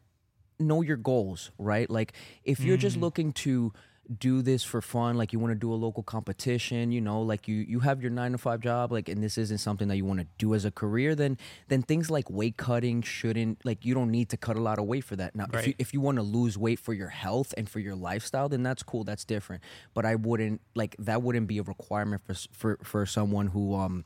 know 0.62 0.82
your 0.82 0.96
goals, 0.96 1.50
right? 1.58 1.88
Like 1.90 2.12
if 2.44 2.60
you're 2.60 2.76
just 2.76 2.96
looking 2.96 3.32
to 3.32 3.72
do 4.18 4.42
this 4.42 4.64
for 4.64 4.80
fun, 4.80 5.16
like 5.16 5.32
you 5.32 5.38
want 5.38 5.52
to 5.52 5.58
do 5.58 5.72
a 5.72 5.76
local 5.76 6.02
competition, 6.02 6.90
you 6.90 7.00
know, 7.00 7.22
like 7.22 7.46
you 7.46 7.56
you 7.56 7.80
have 7.80 8.02
your 8.02 8.10
9 8.10 8.32
to 8.32 8.38
5 8.38 8.60
job 8.60 8.90
like 8.90 9.08
and 9.08 9.22
this 9.22 9.38
isn't 9.38 9.58
something 9.58 9.88
that 9.88 9.96
you 9.96 10.04
want 10.04 10.20
to 10.20 10.26
do 10.38 10.54
as 10.54 10.64
a 10.64 10.70
career, 10.70 11.14
then 11.14 11.38
then 11.68 11.82
things 11.82 12.10
like 12.10 12.28
weight 12.28 12.56
cutting 12.56 13.02
shouldn't 13.02 13.64
like 13.64 13.84
you 13.84 13.94
don't 13.94 14.10
need 14.10 14.28
to 14.30 14.36
cut 14.36 14.56
a 14.56 14.60
lot 14.60 14.78
of 14.78 14.86
weight 14.86 15.04
for 15.04 15.16
that. 15.16 15.36
Now, 15.36 15.46
if 15.52 15.66
you 15.68 15.74
if 15.78 15.94
you 15.94 16.00
want 16.00 16.16
to 16.16 16.22
lose 16.22 16.58
weight 16.58 16.80
for 16.80 16.92
your 16.92 17.08
health 17.08 17.54
and 17.56 17.68
for 17.68 17.78
your 17.78 17.94
lifestyle, 17.94 18.48
then 18.48 18.62
that's 18.62 18.82
cool, 18.82 19.04
that's 19.04 19.24
different. 19.24 19.62
But 19.94 20.04
I 20.04 20.16
wouldn't 20.16 20.60
like 20.74 20.96
that 20.98 21.22
wouldn't 21.22 21.46
be 21.46 21.58
a 21.58 21.62
requirement 21.62 22.22
for 22.26 22.34
for 22.52 22.78
for 22.82 23.06
someone 23.06 23.48
who 23.48 23.74
um 23.74 24.04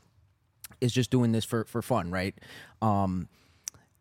is 0.79 0.93
just 0.93 1.09
doing 1.09 1.31
this 1.31 1.43
for 1.43 1.65
for 1.65 1.81
fun, 1.81 2.11
right? 2.11 2.35
Um 2.81 3.29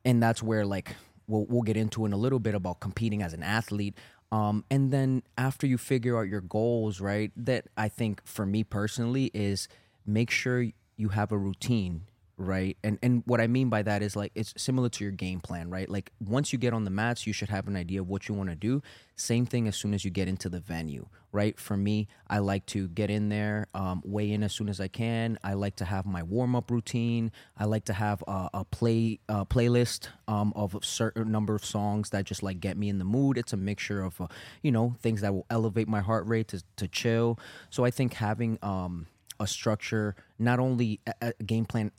and 0.05 0.23
that's 0.23 0.43
where 0.43 0.67
like 0.67 0.95
we'll 1.27 1.47
we'll 1.47 1.63
get 1.63 1.77
into 1.77 2.07
in 2.07 2.13
a 2.13 2.17
little 2.17 2.39
bit 2.39 2.55
about 2.55 2.81
competing 2.81 3.23
as 3.23 3.33
an 3.33 3.43
athlete. 3.43 3.97
Um, 4.33 4.65
and 4.71 4.93
then 4.93 5.23
after 5.39 5.67
you 5.67 5.79
figure 5.79 6.19
out 6.19 6.29
your 6.29 6.41
goals, 6.41 7.01
right? 7.01 7.31
That 7.37 7.67
I 7.77 7.89
think 7.89 8.23
for 8.25 8.45
me 8.45 8.65
personally 8.65 9.31
is 9.33 9.69
make 10.05 10.31
sure 10.31 10.67
you 10.97 11.09
have 11.11 11.33
a 11.33 11.39
routine, 11.39 12.03
right? 12.39 12.77
And 12.85 12.99
and 13.03 13.23
what 13.27 13.41
I 13.41 13.47
mean 13.47 13.69
by 13.69 13.83
that 13.83 14.03
is 14.03 14.15
like 14.15 14.33
it's 14.35 14.53
similar 14.57 14.89
to 14.91 15.05
your 15.05 15.13
game 15.13 15.41
plan, 15.41 15.71
right? 15.71 15.89
Like 15.89 16.13
once 16.21 16.53
you 16.53 16.59
get 16.59 16.75
on 16.75 16.85
the 16.85 16.91
mats, 16.91 17.27
you 17.27 17.33
should 17.33 17.49
have 17.49 17.67
an 17.67 17.77
idea 17.77 18.01
of 18.01 18.09
what 18.09 18.29
you 18.29 18.35
want 18.35 18.51
to 18.51 18.57
do. 18.57 18.83
Same 19.17 19.47
thing 19.47 19.67
as 19.67 19.77
soon 19.77 19.95
as 19.95 20.05
you 20.05 20.11
get 20.11 20.29
into 20.29 20.51
the 20.51 20.61
venue, 20.61 21.07
right? 21.33 21.59
For 21.59 21.77
me, 21.77 22.09
I 22.29 22.39
like 22.39 22.67
to 22.67 22.89
get 22.89 23.11
in 23.11 23.31
there, 23.31 23.69
um, 23.75 24.03
weigh 24.05 24.31
in 24.33 24.43
as 24.43 24.53
soon 24.53 24.69
as 24.69 24.81
I 24.81 24.89
can. 24.89 25.39
I 25.43 25.55
like 25.55 25.77
to 25.77 25.87
have 25.87 26.05
my 26.05 26.23
warm 26.23 26.55
up 26.55 26.71
routine. 26.71 27.33
I 27.57 27.65
like 27.65 27.87
to 27.87 27.95
have 27.95 28.23
a, 28.29 28.51
a 28.53 28.65
play 28.65 29.21
uh, 29.29 29.47
playlist 29.47 30.09
um, 30.29 30.53
of 30.55 30.75
a 30.75 30.83
certain 30.83 31.33
number 31.33 31.55
of 31.55 31.65
songs 31.65 32.11
that 32.11 32.27
just 32.27 32.43
like 32.43 32.61
get 32.61 32.77
me 32.77 32.91
in 32.91 32.99
the 32.99 33.05
mood. 33.05 33.39
It's 33.39 33.55
a 33.55 33.59
mixture 33.59 34.03
of 34.03 34.21
uh, 34.21 34.27
you 34.63 34.73
know 34.73 34.95
things 35.01 35.23
that 35.23 35.33
will 35.33 35.47
elevate 35.49 35.89
my 35.89 36.01
heart 36.01 36.27
rate 36.27 36.49
to 36.49 36.63
to 36.77 36.87
chill. 36.87 37.39
So 37.71 37.85
I 37.85 37.91
think 37.91 38.15
having 38.15 38.59
um, 38.61 39.07
a 39.41 39.47
structure, 39.47 40.15
not 40.39 40.59
only 40.59 41.01
a, 41.07 41.33
a 41.39 41.45
game 41.45 41.65
plan 41.65 41.93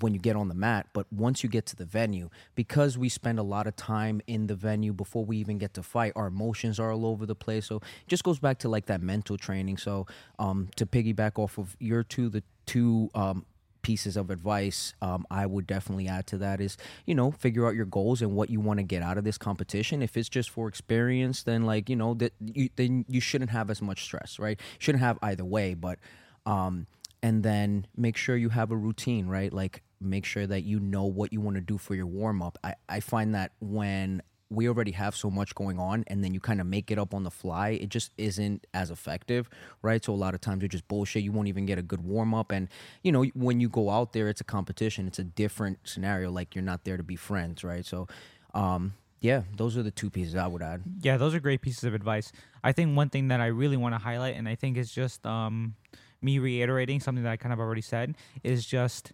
when 0.00 0.14
you 0.14 0.20
get 0.20 0.36
on 0.36 0.48
the 0.48 0.54
mat, 0.54 0.86
but 0.92 1.06
once 1.12 1.42
you 1.42 1.48
get 1.48 1.66
to 1.66 1.76
the 1.76 1.84
venue, 1.84 2.30
because 2.54 2.96
we 2.96 3.08
spend 3.08 3.38
a 3.38 3.42
lot 3.42 3.66
of 3.66 3.76
time 3.76 4.20
in 4.26 4.46
the 4.46 4.54
venue 4.54 4.92
before 4.92 5.24
we 5.24 5.36
even 5.36 5.58
get 5.58 5.74
to 5.74 5.82
fight, 5.82 6.12
our 6.16 6.26
emotions 6.26 6.80
are 6.80 6.92
all 6.92 7.06
over 7.06 7.26
the 7.26 7.34
place. 7.34 7.66
So 7.66 7.76
it 7.76 8.08
just 8.08 8.24
goes 8.24 8.38
back 8.38 8.58
to 8.60 8.68
like 8.68 8.86
that 8.86 9.02
mental 9.02 9.36
training. 9.36 9.78
So 9.78 10.06
um, 10.38 10.68
to 10.76 10.86
piggyback 10.86 11.38
off 11.38 11.58
of 11.58 11.76
your 11.78 12.02
two, 12.02 12.28
the 12.28 12.42
two 12.66 13.10
um, 13.14 13.44
pieces 13.82 14.16
of 14.16 14.30
advice 14.30 14.94
um, 15.02 15.26
I 15.30 15.46
would 15.46 15.66
definitely 15.66 16.08
add 16.08 16.26
to 16.28 16.38
that 16.38 16.60
is, 16.60 16.76
you 17.04 17.14
know, 17.14 17.30
figure 17.30 17.66
out 17.66 17.74
your 17.74 17.84
goals 17.84 18.22
and 18.22 18.34
what 18.34 18.50
you 18.50 18.58
want 18.58 18.78
to 18.78 18.82
get 18.82 19.02
out 19.02 19.18
of 19.18 19.24
this 19.24 19.38
competition. 19.38 20.02
If 20.02 20.16
it's 20.16 20.28
just 20.28 20.50
for 20.50 20.66
experience, 20.66 21.42
then 21.42 21.64
like, 21.64 21.88
you 21.88 21.96
know, 21.96 22.14
that 22.14 22.32
you, 22.40 22.70
then 22.76 23.04
you 23.08 23.20
shouldn't 23.20 23.50
have 23.50 23.70
as 23.70 23.82
much 23.82 24.02
stress, 24.02 24.38
right? 24.38 24.58
Shouldn't 24.78 25.02
have 25.02 25.18
either 25.22 25.44
way, 25.44 25.74
but 25.74 25.98
um, 26.46 26.86
and 27.24 27.42
then 27.42 27.86
make 27.96 28.18
sure 28.18 28.36
you 28.36 28.50
have 28.50 28.70
a 28.70 28.76
routine, 28.76 29.26
right? 29.26 29.50
Like 29.50 29.82
make 29.98 30.26
sure 30.26 30.46
that 30.46 30.64
you 30.64 30.78
know 30.78 31.04
what 31.04 31.32
you 31.32 31.40
want 31.40 31.56
to 31.56 31.62
do 31.62 31.78
for 31.78 31.94
your 31.94 32.06
warm 32.06 32.42
up. 32.42 32.58
I, 32.62 32.74
I 32.86 33.00
find 33.00 33.34
that 33.34 33.52
when 33.60 34.22
we 34.50 34.68
already 34.68 34.90
have 34.90 35.16
so 35.16 35.30
much 35.30 35.54
going 35.54 35.78
on 35.78 36.04
and 36.08 36.22
then 36.22 36.34
you 36.34 36.40
kind 36.40 36.60
of 36.60 36.66
make 36.66 36.90
it 36.90 36.98
up 36.98 37.14
on 37.14 37.22
the 37.22 37.30
fly, 37.30 37.70
it 37.70 37.88
just 37.88 38.12
isn't 38.18 38.66
as 38.74 38.90
effective, 38.90 39.48
right? 39.80 40.04
So 40.04 40.12
a 40.12 40.14
lot 40.14 40.34
of 40.34 40.42
times 40.42 40.60
you're 40.60 40.68
just 40.68 40.86
bullshit. 40.86 41.22
You 41.22 41.32
won't 41.32 41.48
even 41.48 41.64
get 41.64 41.78
a 41.78 41.82
good 41.82 42.04
warm 42.04 42.34
up. 42.34 42.52
And, 42.52 42.68
you 43.02 43.10
know, 43.10 43.24
when 43.34 43.58
you 43.58 43.70
go 43.70 43.88
out 43.88 44.12
there, 44.12 44.28
it's 44.28 44.42
a 44.42 44.44
competition, 44.44 45.06
it's 45.06 45.18
a 45.18 45.24
different 45.24 45.78
scenario. 45.84 46.30
Like 46.30 46.54
you're 46.54 46.62
not 46.62 46.84
there 46.84 46.98
to 46.98 47.02
be 47.02 47.16
friends, 47.16 47.64
right? 47.64 47.86
So, 47.86 48.06
um, 48.52 48.92
yeah, 49.22 49.44
those 49.56 49.78
are 49.78 49.82
the 49.82 49.90
two 49.90 50.10
pieces 50.10 50.34
I 50.36 50.46
would 50.46 50.60
add. 50.60 50.82
Yeah, 51.00 51.16
those 51.16 51.34
are 51.34 51.40
great 51.40 51.62
pieces 51.62 51.84
of 51.84 51.94
advice. 51.94 52.32
I 52.62 52.72
think 52.72 52.94
one 52.94 53.08
thing 53.08 53.28
that 53.28 53.40
I 53.40 53.46
really 53.46 53.78
want 53.78 53.94
to 53.94 53.98
highlight, 53.98 54.36
and 54.36 54.46
I 54.46 54.56
think 54.56 54.76
is 54.76 54.92
just 54.92 55.24
um, 55.24 55.76
me 56.24 56.38
reiterating 56.38 56.98
something 57.00 57.22
that 57.24 57.30
I 57.30 57.36
kind 57.36 57.52
of 57.52 57.60
already 57.60 57.82
said, 57.82 58.16
is 58.42 58.64
just 58.66 59.12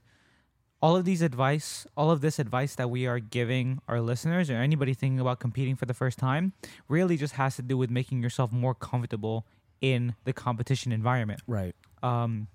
all 0.82 0.96
of 0.96 1.04
these 1.04 1.20
advice, 1.20 1.86
all 1.96 2.10
of 2.10 2.22
this 2.22 2.38
advice 2.38 2.74
that 2.76 2.88
we 2.88 3.06
are 3.06 3.18
giving 3.18 3.80
our 3.88 4.00
listeners 4.00 4.48
or 4.48 4.54
anybody 4.54 4.94
thinking 4.94 5.20
about 5.20 5.38
competing 5.40 5.76
for 5.76 5.84
the 5.84 5.92
first 5.92 6.18
time 6.18 6.54
really 6.88 7.18
just 7.18 7.34
has 7.34 7.56
to 7.56 7.62
do 7.62 7.76
with 7.76 7.90
making 7.90 8.22
yourself 8.22 8.50
more 8.50 8.74
comfortable 8.74 9.46
in 9.82 10.14
the 10.24 10.32
competition 10.32 10.90
environment. 10.92 11.40
Right. 11.46 11.74
Um, 12.02 12.48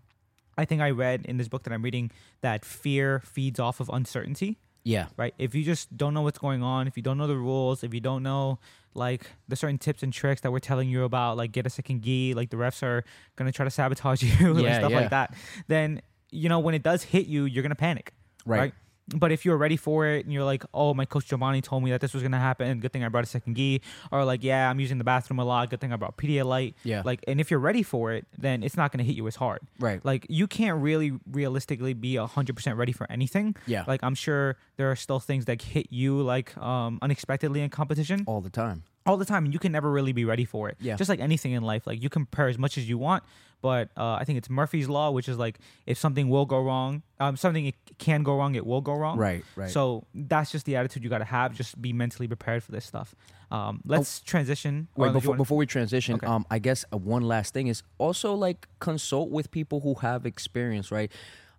I 0.57 0.65
think 0.65 0.81
I 0.81 0.89
read 0.89 1.25
in 1.25 1.37
this 1.37 1.47
book 1.47 1.63
that 1.63 1.73
I'm 1.73 1.83
reading 1.83 2.09
that 2.41 2.65
fear 2.65 3.19
feeds 3.19 3.59
off 3.59 3.79
of 3.79 3.89
uncertainty 3.93 4.57
Yeah. 4.83 5.07
right? 5.17 5.33
If 5.37 5.53
you 5.53 5.63
just 5.63 5.95
don't 5.95 6.13
know 6.15 6.21
what's 6.21 6.39
going 6.39 6.63
on, 6.63 6.87
if 6.87 6.95
you 6.97 7.03
don't 7.03 7.17
know 7.19 7.27
the 7.27 7.37
rules, 7.37 7.83
if 7.83 7.93
you 7.93 7.99
don't 7.99 8.23
know 8.23 8.57
like 8.95 9.29
the 9.47 9.55
certain 9.55 9.77
tips 9.77 10.01
and 10.03 10.11
tricks 10.13 10.41
that 10.41 10.51
we're 10.51 10.59
telling 10.59 10.89
you 10.89 11.03
about, 11.03 11.37
like 11.37 11.51
get 11.51 11.65
a 11.67 11.69
second 11.69 12.01
gi, 12.01 12.33
like 12.33 12.49
the 12.49 12.57
refs 12.57 12.81
are 12.81 13.03
gonna 13.35 13.51
try 13.51 13.65
to 13.65 13.69
sabotage 13.71 14.23
you, 14.39 14.57
Yeah, 14.59 14.79
stuff 14.79 14.91
yeah. 14.91 14.99
like 15.01 15.09
that, 15.11 15.35
then 15.67 16.01
you 16.31 16.49
know 16.49 16.59
when 16.59 16.73
it 16.75 16.83
does 16.83 17.03
hit 17.03 17.27
you, 17.27 17.45
you're 17.45 17.63
gonna 17.63 17.75
panic, 17.75 18.13
Right. 18.45 18.73
But 19.09 19.31
if 19.31 19.45
you're 19.45 19.57
ready 19.57 19.77
for 19.77 20.07
it 20.07 20.25
and 20.25 20.33
you're 20.33 20.43
like, 20.43 20.63
oh, 20.73 20.93
my 20.95 21.05
coach 21.05 21.27
Jobany 21.27 21.61
told 21.61 21.83
me 21.83 21.91
that 21.91 22.01
this 22.01 22.13
was 22.13 22.23
gonna 22.23 22.39
happen, 22.39 22.79
good 22.79 22.91
thing 22.91 23.03
I 23.03 23.09
brought 23.09 23.23
a 23.23 23.27
second 23.27 23.55
gi, 23.55 23.81
or 24.11 24.25
like, 24.25 24.43
yeah, 24.43 24.67
I'm 24.69 24.79
using 24.79 24.97
the 24.97 25.03
bathroom 25.03 25.39
a 25.39 25.45
lot, 25.45 25.69
good 25.69 25.79
thing 25.79 25.93
I 25.93 25.95
brought 25.95 26.17
Pedialyte, 26.17 26.73
Yeah. 26.83 27.03
Like, 27.05 27.23
and 27.27 27.39
if 27.39 27.51
you're 27.51 27.59
ready 27.59 27.83
for 27.83 28.11
it, 28.13 28.25
then 28.37 28.63
it's 28.63 28.75
not 28.75 28.91
gonna 28.91 29.03
hit 29.03 29.15
you 29.15 29.27
as 29.27 29.35
hard, 29.35 29.59
Right. 29.79 30.03
Like, 30.03 30.25
you 30.29 30.47
can't 30.47 30.81
really 30.81 31.11
realistically 31.31 31.93
be 31.93 32.15
hundred 32.15 32.55
percent 32.55 32.77
ready 32.77 32.91
for 32.93 33.05
anything, 33.11 33.55
Yeah. 33.67 33.83
like 33.87 34.01
I'm 34.03 34.15
sure 34.15 34.57
there 34.77 34.89
are 34.89 34.95
still 34.95 35.19
things 35.19 35.45
that 35.45 35.61
hit 35.61 35.87
you 35.91 36.21
like 36.21 36.57
um 36.57 36.97
unexpectedly 37.01 37.61
in 37.61 37.69
competition 37.69 38.23
All 38.25 38.41
the 38.41 38.49
time. 38.49 38.83
All 39.05 39.17
the 39.17 39.25
time 39.25 39.45
and 39.45 39.53
you 39.53 39.59
can 39.59 39.71
never 39.71 39.91
really 39.91 40.13
be 40.13 40.25
ready 40.25 40.45
for 40.45 40.69
it. 40.69 40.77
Yeah. 40.79 40.95
Just 40.95 41.09
like 41.09 41.19
anything 41.19 41.51
in 41.51 41.63
life. 41.63 41.85
Like 41.85 42.01
you 42.01 42.09
can 42.09 42.25
prepare 42.25 42.47
as 42.47 42.57
much 42.57 42.77
as 42.77 42.89
you 42.89 42.97
want, 42.97 43.23
but 43.61 43.89
uh, 43.95 44.13
I 44.13 44.23
think 44.25 44.37
it's 44.37 44.49
Murphy's 44.49 44.89
law, 44.89 45.11
which 45.11 45.29
is 45.29 45.37
like 45.37 45.59
if 45.85 45.97
something 45.97 46.27
will 46.29 46.45
go 46.45 46.59
wrong, 46.61 47.03
um 47.19 47.37
something 47.37 47.65
it 47.67 47.75
can 47.99 48.23
go 48.23 48.35
wrong, 48.35 48.55
it 48.55 48.65
will 48.65 48.81
go 48.81 48.93
wrong. 48.93 49.17
Right. 49.17 49.43
Right. 49.55 49.69
So 49.69 50.05
that's 50.13 50.51
just 50.51 50.65
the 50.65 50.75
attitude 50.75 51.03
you 51.03 51.09
gotta 51.09 51.25
have. 51.25 51.53
Just 51.53 51.79
be 51.81 51.93
mentally 51.93 52.27
prepared 52.27 52.63
for 52.63 52.71
this 52.71 52.85
stuff. 52.85 53.13
Um 53.51 53.81
let's 53.85 54.21
transition. 54.21 54.87
Wait, 54.95 55.05
Or, 55.05 55.07
like, 55.07 55.13
you 55.13 55.19
before, 55.19 55.29
wanna- 55.31 55.37
before 55.37 55.57
we 55.57 55.65
transition, 55.67 56.15
Okay. 56.15 56.25
um, 56.27 56.45
I 56.49 56.57
guess 56.59 56.83
uh, 56.91 56.97
one 56.97 57.21
last 57.21 57.53
thing 57.53 57.67
is 57.67 57.83
also 57.99 58.33
like 58.33 58.67
consult 58.79 59.29
with 59.29 59.51
people 59.51 59.81
who 59.81 59.93
have 59.95 60.25
experience, 60.25 60.91
right? 60.91 61.11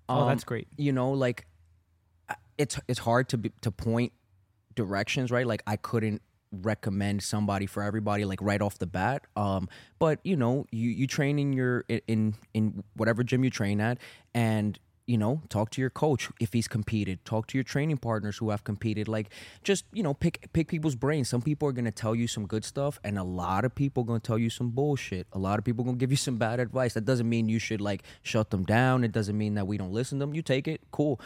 Oh, 0.09 0.21
Um, 0.23 0.29
that's 0.29 0.45
great. 0.45 0.67
You 0.77 0.93
know, 0.93 1.13
like 1.13 1.47
uh, 2.29 2.35
it's 2.59 2.79
it's 2.89 2.99
hard 3.01 3.29
to 3.29 3.39
be, 3.39 3.53
to 3.61 3.71
point 3.71 4.13
directions, 4.75 5.31
right? 5.31 5.47
Like 5.47 5.63
I 5.67 5.77
couldn't 5.77 6.23
recommend 6.53 7.23
somebody 7.23 7.67
for 7.67 7.83
everybody 7.83 8.25
like 8.25 8.41
right 8.41 8.63
off 8.63 8.79
the 8.79 8.87
bat 8.87 9.23
um 9.37 9.69
but 9.99 10.21
you 10.23 10.37
know 10.37 10.65
you 10.71 10.91
you 10.91 11.07
train 11.07 11.39
in 11.39 11.53
your 11.53 11.85
in 12.07 12.35
in 12.55 12.83
whatever 12.95 13.23
gym 13.23 13.45
you 13.45 13.51
train 13.51 13.81
at 13.81 13.99
and 14.35 14.79
you 15.07 15.17
know 15.17 15.41
talk 15.49 15.71
to 15.71 15.81
your 15.81 15.91
coach 15.91 16.29
if 16.41 16.53
he's 16.53 16.69
competed. 16.69 17.25
Talk 17.25 17.47
to 17.49 17.59
your 17.59 17.65
training 17.65 17.97
partners 17.99 18.39
who 18.39 18.51
have 18.51 18.65
competed. 18.65 19.09
Like 19.09 19.31
just 19.63 19.85
you 19.93 20.03
know 20.03 20.15
pick 20.15 20.53
pick 20.53 20.69
people's 20.69 20.95
brains. 20.95 21.29
Some 21.29 21.43
people 21.43 21.69
are 21.69 21.73
going 21.73 21.85
to 21.85 21.91
tell 21.91 22.15
you 22.15 22.27
some 22.27 22.47
good 22.47 22.65
stuff 22.65 22.99
and 23.05 23.19
a 23.19 23.23
lot 23.23 23.65
of 23.65 23.75
people 23.75 24.05
going 24.05 24.21
to 24.21 24.27
tell 24.27 24.39
you 24.39 24.51
some 24.51 24.71
bullshit. 24.71 25.27
A 25.33 25.39
lot 25.39 25.59
of 25.59 25.65
people 25.65 25.85
going 25.85 25.97
to 25.97 26.01
give 26.01 26.11
you 26.11 26.17
some 26.17 26.37
bad 26.37 26.61
advice. 26.61 26.95
That 26.95 27.05
doesn't 27.05 27.29
mean 27.29 27.49
you 27.49 27.59
should 27.59 27.81
like 27.81 28.03
shut 28.23 28.51
them 28.51 28.65
down. 28.65 29.05
It 29.05 29.13
doesn't 29.13 29.37
mean 29.37 29.55
that 29.55 29.67
we 29.67 29.79
don't 29.79 29.93
listen 29.93 30.19
to 30.19 30.27
them. 30.27 30.35
You 30.35 30.43
take 30.43 30.69
it. 30.69 30.81
Cool. 30.91 31.21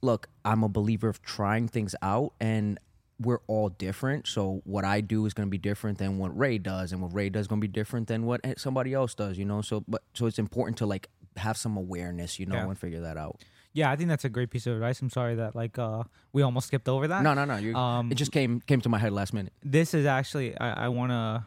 Look 0.00 0.28
i'm 0.44 0.62
a 0.62 0.68
believer 0.68 1.08
of 1.08 1.20
trying 1.22 1.66
things 1.66 1.94
out 2.02 2.32
and 2.40 2.78
we're 3.20 3.40
all 3.48 3.68
different 3.68 4.26
so 4.26 4.60
what 4.64 4.84
i 4.84 5.00
do 5.00 5.26
is 5.26 5.34
going 5.34 5.46
to 5.46 5.50
be 5.50 5.58
different 5.58 5.98
than 5.98 6.18
what 6.18 6.36
ray 6.38 6.56
does 6.58 6.92
and 6.92 7.02
what 7.02 7.12
ray 7.14 7.28
does 7.28 7.42
is 7.42 7.46
going 7.48 7.60
to 7.60 7.66
be 7.66 7.72
different 7.72 8.06
than 8.08 8.24
what 8.24 8.40
somebody 8.56 8.94
else 8.94 9.14
does 9.14 9.36
you 9.38 9.44
know 9.44 9.60
so 9.60 9.82
but 9.88 10.02
so 10.14 10.26
it's 10.26 10.38
important 10.38 10.76
to 10.78 10.86
like 10.86 11.08
have 11.36 11.56
some 11.56 11.76
awareness 11.76 12.38
you 12.38 12.46
know 12.46 12.54
Yeah. 12.56 12.68
and 12.68 12.78
figure 12.78 13.00
that 13.00 13.16
out 13.16 13.40
Yeah, 13.74 13.90
I 13.92 13.96
think 13.96 14.08
that's 14.08 14.24
a 14.24 14.28
great 14.30 14.50
piece 14.50 14.66
of 14.66 14.72
advice. 14.74 15.00
I'm 15.02 15.10
sorry 15.10 15.34
that 15.36 15.54
like 15.54 15.78
uh 15.78 16.02
we 16.32 16.42
almost 16.42 16.66
skipped 16.68 16.88
over 16.88 17.06
that. 17.08 17.22
no 17.22 17.34
no 17.34 17.44
no 17.44 17.56
you 17.56 17.74
Um, 17.76 18.10
it 18.10 18.16
just 18.16 18.32
came 18.32 18.60
came 18.60 18.80
to 18.80 18.88
my 18.88 18.98
head 18.98 19.12
last 19.12 19.32
minute 19.34 19.52
this 19.62 19.94
is 19.94 20.04
actually 20.06 20.56
I, 20.58 20.86
I 20.86 20.88
want 20.88 21.10
to 21.12 21.44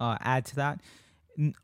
uh, 0.00 0.16
add 0.20 0.44
to 0.46 0.56
that. 0.56 0.80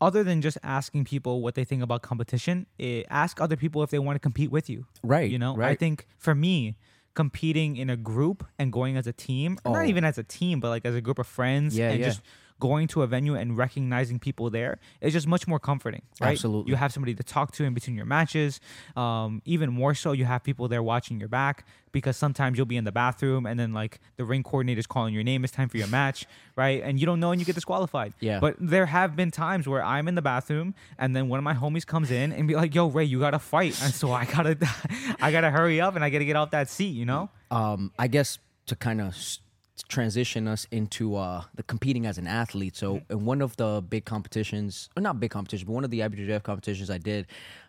Other 0.01 0.25
than 0.25 0.41
just 0.43 0.59
asking 0.65 1.05
people 1.05 1.43
what 1.43 1.55
they 1.55 1.65
think 1.65 1.81
about 1.83 2.03
competition, 2.03 2.67
eh, 2.81 3.03
ask 3.09 3.41
other 3.41 3.57
people 3.57 3.83
if 3.85 3.91
they 3.91 4.01
want 4.01 4.17
to 4.17 4.21
compete 4.21 4.51
with 4.51 4.69
you. 4.69 4.87
right 5.05 5.31
You 5.31 5.39
know, 5.39 5.57
I 5.63 5.77
think 5.77 6.07
for 6.19 6.35
me, 6.35 6.77
competing 7.15 7.77
in 7.77 7.91
a 7.91 7.97
group 7.97 8.45
and 8.59 8.73
going 8.73 8.97
as 8.97 9.07
a 9.07 9.13
team, 9.13 9.59
Oh. 9.65 9.73
not 9.73 9.87
even 9.87 10.05
as 10.05 10.17
a 10.19 10.23
team, 10.23 10.61
but 10.61 10.69
like 10.69 10.85
as 10.85 10.95
a 10.95 11.01
group 11.01 11.19
of 11.19 11.27
friends, 11.27 11.77
Yeah, 11.77 11.91
and 11.91 12.01
yeah. 12.01 12.07
just 12.07 12.23
going 12.61 12.87
to 12.89 13.03
a 13.03 13.07
venue 13.07 13.35
and 13.35 13.57
recognizing 13.57 14.19
people 14.21 14.51
there 14.51 14.79
is 15.01 15.13
just 15.13 15.27
much 15.27 15.49
more 15.49 15.59
comforting. 15.59 16.03
Right? 16.21 16.33
Absolutely. 16.33 16.71
you 16.71 16.77
have 16.77 16.93
somebody 16.93 17.15
to 17.15 17.23
talk 17.25 17.51
to 17.53 17.65
in 17.65 17.75
between 17.75 17.97
your 17.97 18.07
matches. 18.07 18.61
Um, 18.97 19.43
even 19.45 19.73
more 19.73 19.95
so, 19.95 20.13
you 20.13 20.27
have 20.27 20.45
people 20.45 20.69
there 20.69 20.83
watching 20.83 21.19
your 21.19 21.29
back 21.29 21.67
because 21.93 22.17
sometimes 22.17 22.57
you'll 22.57 22.67
be 22.67 22.77
in 22.77 22.85
the 22.85 22.93
bathroom 22.93 23.47
and 23.47 23.59
then 23.59 23.73
like 23.73 23.99
the 24.17 24.25
ring 24.25 24.45
coordinator's 24.45 24.87
calling 24.87 25.13
your 25.13 25.25
name. 25.25 25.43
It's 25.43 25.53
time 25.53 25.69
for 25.69 25.77
your 25.79 25.89
match, 25.89 26.27
right? 26.57 26.81
And 26.85 27.01
you 27.01 27.07
don't 27.07 27.19
know 27.19 27.33
and 27.33 27.41
you 27.41 27.45
get 27.45 27.57
disqualified. 27.57 28.13
Yeah. 28.21 28.39
But 28.39 28.55
there 28.61 28.87
have 28.87 29.17
been 29.17 29.31
times 29.33 29.67
where 29.67 29.83
I'm 29.83 30.07
in 30.07 30.15
the 30.15 30.23
bathroom 30.23 30.75
and 30.99 31.17
then 31.17 31.29
one 31.29 31.39
of 31.39 31.45
my 31.45 31.55
homies 31.55 31.85
comes 31.87 32.11
in 32.13 32.33
and 32.33 32.47
be 32.47 32.55
like, 32.55 32.75
"Yo, 32.75 32.87
Ray, 32.89 33.05
you 33.05 33.19
gotta 33.19 33.41
fight," 33.41 33.81
and 33.83 33.93
so 33.93 34.13
I 34.13 34.25
gotta, 34.27 34.57
I 35.21 35.33
gotta 35.33 35.51
hurry 35.51 35.81
up 35.81 35.97
and 35.97 36.05
I 36.05 36.11
gotta 36.11 36.25
get 36.25 36.37
off 36.37 36.51
that 36.53 36.69
seat, 36.69 36.91
you 36.95 37.07
know? 37.07 37.31
um 37.53 37.91
i 37.99 38.07
guess 38.07 38.39
to 38.67 38.77
kind 38.77 39.01
of 39.01 39.09
s- 39.09 39.41
transition 39.89 40.47
us 40.49 40.67
into 40.71 41.17
uh 41.17 41.43
the 41.55 41.63
competing 41.63 42.07
as 42.07 42.19
an 42.19 42.27
athlete. 42.27 42.77
So 42.77 43.01
in 43.11 43.25
one 43.25 43.41
of 43.43 43.57
the 43.57 43.83
big 43.87 44.05
competitions 44.05 44.89
or 44.97 45.03
not 45.03 45.21
big 45.21 45.31
competitions 45.31 45.67
but 45.67 45.73
one 45.73 45.85
of 45.85 45.91
the 45.91 46.01
IBJJF 46.01 46.43
competitions 46.43 46.91
i 46.91 46.99
did 46.99 47.27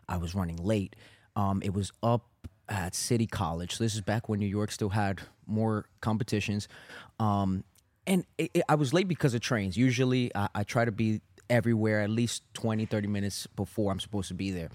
i 0.09 0.17
was 0.17 0.33
running 0.35 0.57
late. 0.57 0.95
Um 1.35 1.61
it 1.63 1.73
was 1.73 1.91
up 2.03 2.25
at 2.69 2.95
city 2.95 3.27
college. 3.27 3.75
So 3.77 3.83
this 3.83 3.95
is 3.95 4.01
back 4.01 4.29
when 4.29 4.39
new 4.39 4.45
york 4.47 4.71
still 4.71 4.89
had 4.89 5.21
more 5.47 5.85
competitions. 6.01 6.67
Um 7.19 7.63
and 8.07 8.25
it, 8.37 8.51
it- 8.53 8.63
i 8.69 8.75
was 8.75 8.93
late 8.93 9.07
because 9.07 9.33
of 9.33 9.41
trains. 9.41 9.77
Usually 9.77 10.31
I, 10.35 10.47
I 10.55 10.63
try 10.63 10.85
to 10.85 10.91
be 10.91 11.21
everywhere 11.49 12.01
at 12.01 12.09
least 12.09 12.43
20 12.53 12.85
30 12.85 13.07
minutes 13.07 13.45
before 13.57 13.91
i'm 13.91 13.99
supposed 13.99 14.29
to 14.29 14.33
be 14.33 14.51
there. 14.51 14.69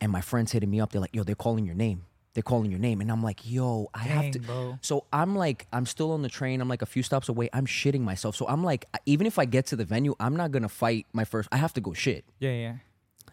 And 0.00 0.10
my 0.10 0.20
friends 0.20 0.52
hitting 0.52 0.70
me 0.70 0.80
up 0.80 0.90
they're 0.92 1.00
like 1.00 1.14
yo 1.14 1.22
they're 1.22 1.34
calling 1.34 1.66
your 1.66 1.74
name 1.74 2.04
they're 2.34 2.42
calling 2.42 2.70
your 2.70 2.80
name 2.80 3.00
and 3.00 3.10
i'm 3.10 3.22
like 3.22 3.40
yo 3.44 3.88
i 3.94 4.00
have 4.00 4.30
to 4.32 4.38
bro. 4.40 4.78
so 4.82 5.04
I'm 5.14 5.36
like, 5.36 5.66
I'm 5.72 5.86
still 5.86 6.12
on 6.12 6.22
the 6.22 6.28
train. 6.28 6.60
I'm 6.60 6.68
like 6.68 6.82
a 6.82 6.86
few 6.86 7.02
stops 7.02 7.28
away. 7.28 7.48
I'm 7.52 7.66
shitting 7.66 8.00
myself. 8.00 8.34
So 8.36 8.46
I'm 8.48 8.64
like, 8.64 8.86
even 9.06 9.26
if 9.26 9.38
I 9.38 9.44
get 9.44 9.66
to 9.66 9.76
the 9.76 9.84
venue, 9.84 10.14
I'm 10.18 10.36
not 10.36 10.50
gonna 10.50 10.68
fight 10.68 11.06
my 11.12 11.24
first. 11.24 11.48
I 11.52 11.56
have 11.56 11.72
to 11.74 11.80
go 11.80 11.92
shit. 11.92 12.24
Yeah, 12.40 12.50
yeah. 12.50 12.74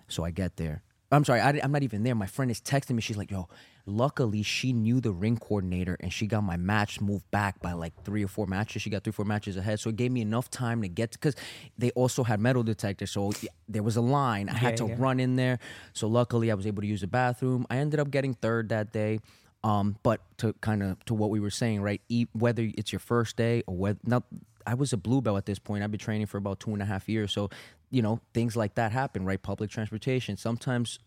So 0.08 0.24
I 0.24 0.32
get 0.32 0.58
there. 0.58 0.84
I'm 1.12 1.26
sorry, 1.26 1.42
I, 1.42 1.50
am 1.52 1.72
not 1.72 1.84
even 1.84 2.04
there. 2.04 2.16
My 2.16 2.28
friend 2.28 2.50
is 2.52 2.62
texting 2.62 2.92
me. 2.92 3.02
She's 3.02 3.18
like, 3.18 3.32
"Yo, 3.32 3.50
luckily 3.86 4.44
she 4.44 4.74
knew 4.74 5.00
the 5.02 5.12
ring 5.12 5.38
coordinator 5.38 5.98
and 6.00 6.12
she 6.14 6.28
got 6.28 6.42
my 6.44 6.58
match 6.58 7.02
moved 7.02 7.30
back 7.32 7.62
by 7.62 7.74
like 7.74 7.94
three 8.04 8.24
or 8.24 8.28
four 8.28 8.46
matches. 8.48 8.82
She 8.82 8.90
got 8.90 9.04
three, 9.04 9.14
four 9.14 9.26
matches 9.26 9.58
ahead, 9.58 9.80
so 9.80 9.90
it 9.90 9.96
gave 9.96 10.12
me 10.12 10.22
enough 10.22 10.50
time 10.50 10.82
to 10.82 10.88
get 10.88 11.12
because 11.12 11.36
they 11.78 11.92
also 11.92 12.24
had 12.24 12.40
metal 12.40 12.64
detectors. 12.64 13.12
So 13.12 13.32
there 13.68 13.84
was 13.84 13.96
a 13.98 14.02
line. 14.02 14.50
I 14.50 14.54
had 14.54 14.72
Yeah, 14.72 14.76
to 14.78 14.88
yeah. 14.88 14.96
run 14.98 15.20
in 15.20 15.36
there. 15.36 15.60
So 15.94 16.08
luckily, 16.08 16.52
I 16.52 16.54
was 16.56 16.68
able 16.68 16.82
to 16.82 16.88
use 16.88 17.02
the 17.02 17.08
bathroom. 17.08 17.66
I 17.70 17.78
ended 17.78 18.00
up 18.00 18.12
getting 18.12 18.34
third 18.34 18.70
that 18.70 18.92
day. 18.92 19.20
Um, 19.64 19.96
but 20.02 20.22
to 20.38 20.54
kind 20.54 20.82
of 20.82 21.04
to 21.06 21.14
what 21.14 21.30
we 21.30 21.40
were 21.40 21.52
saying, 21.52 21.82
right? 21.84 22.02
E- 22.10 22.26
whether 22.34 22.64
it's 22.78 22.92
your 22.92 23.00
first 23.00 23.36
day 23.38 23.62
or 23.68 23.76
whether 23.76 24.00
not, 24.04 24.24
I 24.66 24.74
was 24.74 24.92
a 24.92 24.98
blue 24.98 25.22
belt 25.22 25.38
at 25.38 25.46
this 25.46 25.60
point. 25.60 25.84
I've 25.84 25.92
been 25.92 26.00
training 26.00 26.26
for 26.26 26.38
about 26.38 26.60
two 26.60 26.72
and 26.72 26.82
a 26.82 26.86
half 26.86 27.08
years, 27.08 27.32
so 27.32 27.52
you 27.92 28.02
know 28.02 28.20
things 28.34 28.56
like 28.58 28.74
that 28.76 28.92
happen, 28.92 29.24
right? 29.24 29.40
Public 29.40 29.70
transportation. 29.70 30.36
Sometimes, 30.36 30.98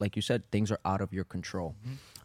like 0.00 0.16
you 0.16 0.22
said, 0.22 0.50
things 0.50 0.72
are 0.72 0.80
out 0.84 1.00
of 1.00 1.12
your 1.12 1.22
control. 1.22 1.76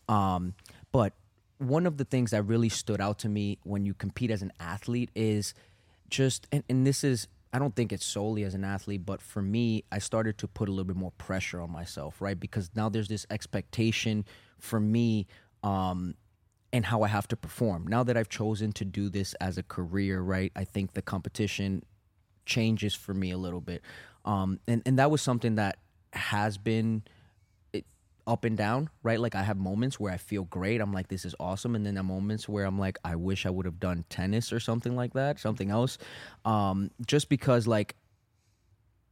Um, 0.07 0.53
but 0.91 1.13
one 1.57 1.85
of 1.85 1.97
the 1.97 2.05
things 2.05 2.31
that 2.31 2.43
really 2.43 2.69
stood 2.69 3.01
out 3.01 3.19
to 3.19 3.29
me 3.29 3.59
when 3.63 3.85
you 3.85 3.93
compete 3.93 4.31
as 4.31 4.41
an 4.41 4.51
athlete 4.59 5.09
is 5.15 5.53
just, 6.09 6.47
and, 6.51 6.63
and 6.69 6.85
this 6.85 7.03
is 7.03 7.27
I 7.55 7.59
don't 7.59 7.73
think 7.73 7.93
it's 7.93 8.05
solely 8.05 8.43
as 8.43 8.53
an 8.53 8.65
athlete, 8.65 9.05
but 9.05 9.21
for 9.21 9.41
me, 9.41 9.85
I 9.89 9.99
started 9.99 10.37
to 10.39 10.47
put 10.47 10.67
a 10.67 10.73
little 10.73 10.83
bit 10.83 10.97
more 10.97 11.11
pressure 11.11 11.61
on 11.61 11.71
myself, 11.71 12.21
right? 12.21 12.37
Because 12.37 12.69
now 12.75 12.89
there's 12.89 13.07
this 13.07 13.25
expectation 13.29 14.25
for 14.59 14.77
me 14.77 15.25
um, 15.63 16.15
and 16.73 16.85
how 16.85 17.03
I 17.03 17.07
have 17.07 17.29
to 17.29 17.37
perform. 17.37 17.87
Now 17.87 18.03
that 18.03 18.17
I've 18.17 18.27
chosen 18.27 18.73
to 18.73 18.83
do 18.83 19.07
this 19.07 19.35
as 19.35 19.57
a 19.57 19.63
career, 19.63 20.19
right? 20.19 20.51
I 20.53 20.65
think 20.65 20.95
the 20.95 21.01
competition 21.01 21.83
changes 22.45 22.93
for 22.93 23.13
me 23.13 23.31
a 23.31 23.37
little 23.37 23.61
bit. 23.61 23.81
Um, 24.25 24.59
and, 24.67 24.81
and 24.85 24.99
that 24.99 25.09
was 25.09 25.21
something 25.21 25.55
that 25.55 25.77
has 26.11 26.57
been 26.57 27.03
up 28.27 28.43
and 28.43 28.57
down, 28.57 28.89
right? 29.03 29.19
Like 29.19 29.35
I 29.35 29.43
have 29.43 29.57
moments 29.57 29.99
where 29.99 30.11
I 30.11 30.17
feel 30.17 30.43
great. 30.45 30.81
I'm 30.81 30.91
like, 30.93 31.07
this 31.07 31.25
is 31.25 31.35
awesome. 31.39 31.75
And 31.75 31.85
then 31.85 31.93
there 31.93 32.03
moments 32.03 32.49
where 32.49 32.65
I'm 32.65 32.79
like, 32.79 32.97
I 33.03 33.15
wish 33.15 33.45
I 33.45 33.49
would 33.49 33.65
have 33.65 33.79
done 33.79 34.05
tennis 34.09 34.51
or 34.51 34.59
something 34.59 34.95
like 34.95 35.13
that, 35.13 35.39
something 35.39 35.69
else. 35.69 35.97
Um, 36.43 36.91
just 37.05 37.29
because 37.29 37.67
like 37.67 37.95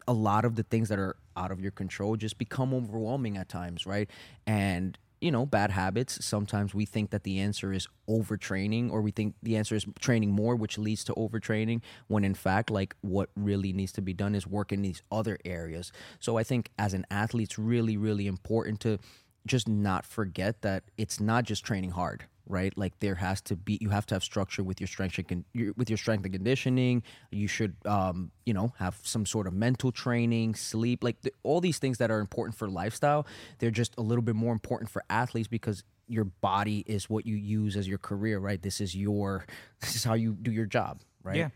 a 0.08 0.14
lot 0.14 0.46
of 0.46 0.56
the 0.56 0.64
things 0.64 0.90
that 0.90 1.00
are 1.00 1.16
out 1.38 1.52
of 1.52 1.62
your 1.62 1.72
control 1.72 2.16
just 2.16 2.38
become 2.38 2.74
overwhelming 2.74 3.38
at 3.38 3.50
times, 3.50 3.86
right? 3.86 4.10
And 4.46 4.98
you 5.24 5.32
know, 5.32 5.46
bad 5.46 5.72
habits. 5.72 6.24
Sometimes 6.24 6.76
we 6.76 6.86
think 6.86 7.12
that 7.12 7.24
the 7.24 7.40
answer 7.40 7.72
is 7.72 7.88
overtraining, 8.10 8.92
or 8.92 9.02
we 9.02 9.12
think 9.12 9.36
the 9.42 9.56
answer 9.56 9.74
is 9.74 9.86
training 10.00 10.32
more, 10.32 10.58
which 10.58 10.78
leads 10.78 11.06
to 11.06 11.14
overtraining. 11.14 11.82
When 12.08 12.26
in 12.26 12.34
fact, 12.34 12.70
like 12.70 12.94
what 13.00 13.30
really 13.38 13.72
needs 13.72 13.94
to 13.94 14.02
be 14.02 14.14
done 14.14 14.36
is 14.36 14.46
work 14.46 14.74
in 14.74 14.82
these 14.82 15.02
other 15.10 15.38
areas. 15.46 15.94
So 16.20 16.38
I 16.38 16.44
think 16.44 16.72
as 16.78 16.94
an 16.94 17.06
athlete, 17.10 17.50
it's 17.50 17.58
really, 17.58 17.96
really 17.96 18.28
important 18.28 18.82
to 18.82 19.00
just 19.48 19.66
not 19.68 20.06
forget 20.06 20.62
that 20.62 20.84
it's 20.98 21.22
not 21.22 21.46
just 21.46 21.64
training 21.64 21.92
hard 21.92 22.26
right 22.46 22.78
like 22.78 23.00
there 23.00 23.16
has 23.16 23.42
to 23.42 23.56
be 23.56 23.78
you 23.82 23.90
have 23.90 24.06
to 24.06 24.16
have 24.16 24.24
structure 24.24 24.64
with 24.64 24.82
your 24.82 24.88
strength 24.88 25.18
and 25.18 25.28
con- 25.28 25.74
with 25.78 25.90
your 25.90 25.98
strength 25.98 26.26
and 26.26 26.34
conditioning 26.34 27.02
you 27.32 27.48
should 27.48 27.76
um 27.86 28.32
you 28.46 28.54
know 28.54 28.74
have 28.78 28.98
some 29.04 29.26
sort 29.26 29.48
of 29.48 29.54
mental 29.54 29.92
training 29.92 30.54
sleep 30.54 31.04
like 31.04 31.18
all 31.44 31.62
these 31.62 31.80
things 31.80 31.98
that 31.98 32.12
are 32.12 32.20
important 32.20 32.56
for 32.56 32.70
lifestyle 32.70 33.26
they're 33.60 33.72
just 33.72 33.94
a 33.98 34.02
little 34.02 34.22
bit 34.22 34.36
more 34.36 34.52
important 34.52 34.90
for 34.90 35.04
athletes 35.10 35.48
because 35.48 35.84
your 36.08 36.26
body 36.26 36.84
is 36.86 37.10
what 37.10 37.26
you 37.26 37.36
use 37.36 37.78
as 37.78 37.88
your 37.88 37.98
career 37.98 38.40
right 38.40 38.62
this 38.62 38.82
is 38.82 38.96
your 38.96 39.46
this 39.80 39.96
is 39.96 40.04
how 40.04 40.14
you 40.14 40.34
do 40.34 40.52
your 40.52 40.66
job 40.66 41.02
right 41.24 41.38
Yeah. 41.38 41.50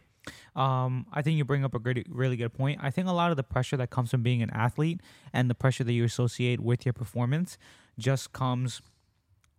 Um, 0.57 1.05
I 1.13 1.21
think 1.21 1.37
you 1.37 1.45
bring 1.45 1.63
up 1.63 1.73
a 1.73 1.79
good, 1.79 2.03
really 2.09 2.35
good 2.35 2.53
point. 2.53 2.79
I 2.83 2.91
think 2.91 3.07
a 3.07 3.13
lot 3.13 3.31
of 3.31 3.37
the 3.37 3.43
pressure 3.43 3.77
that 3.77 3.91
comes 3.91 4.11
from 4.11 4.23
being 4.23 4.41
an 4.41 4.49
athlete 4.49 4.99
and 5.31 5.49
the 5.49 5.55
pressure 5.55 5.85
that 5.85 5.93
you 5.93 6.03
associate 6.03 6.59
with 6.59 6.85
your 6.85 6.91
performance 6.91 7.57
just 7.97 8.33
comes 8.33 8.81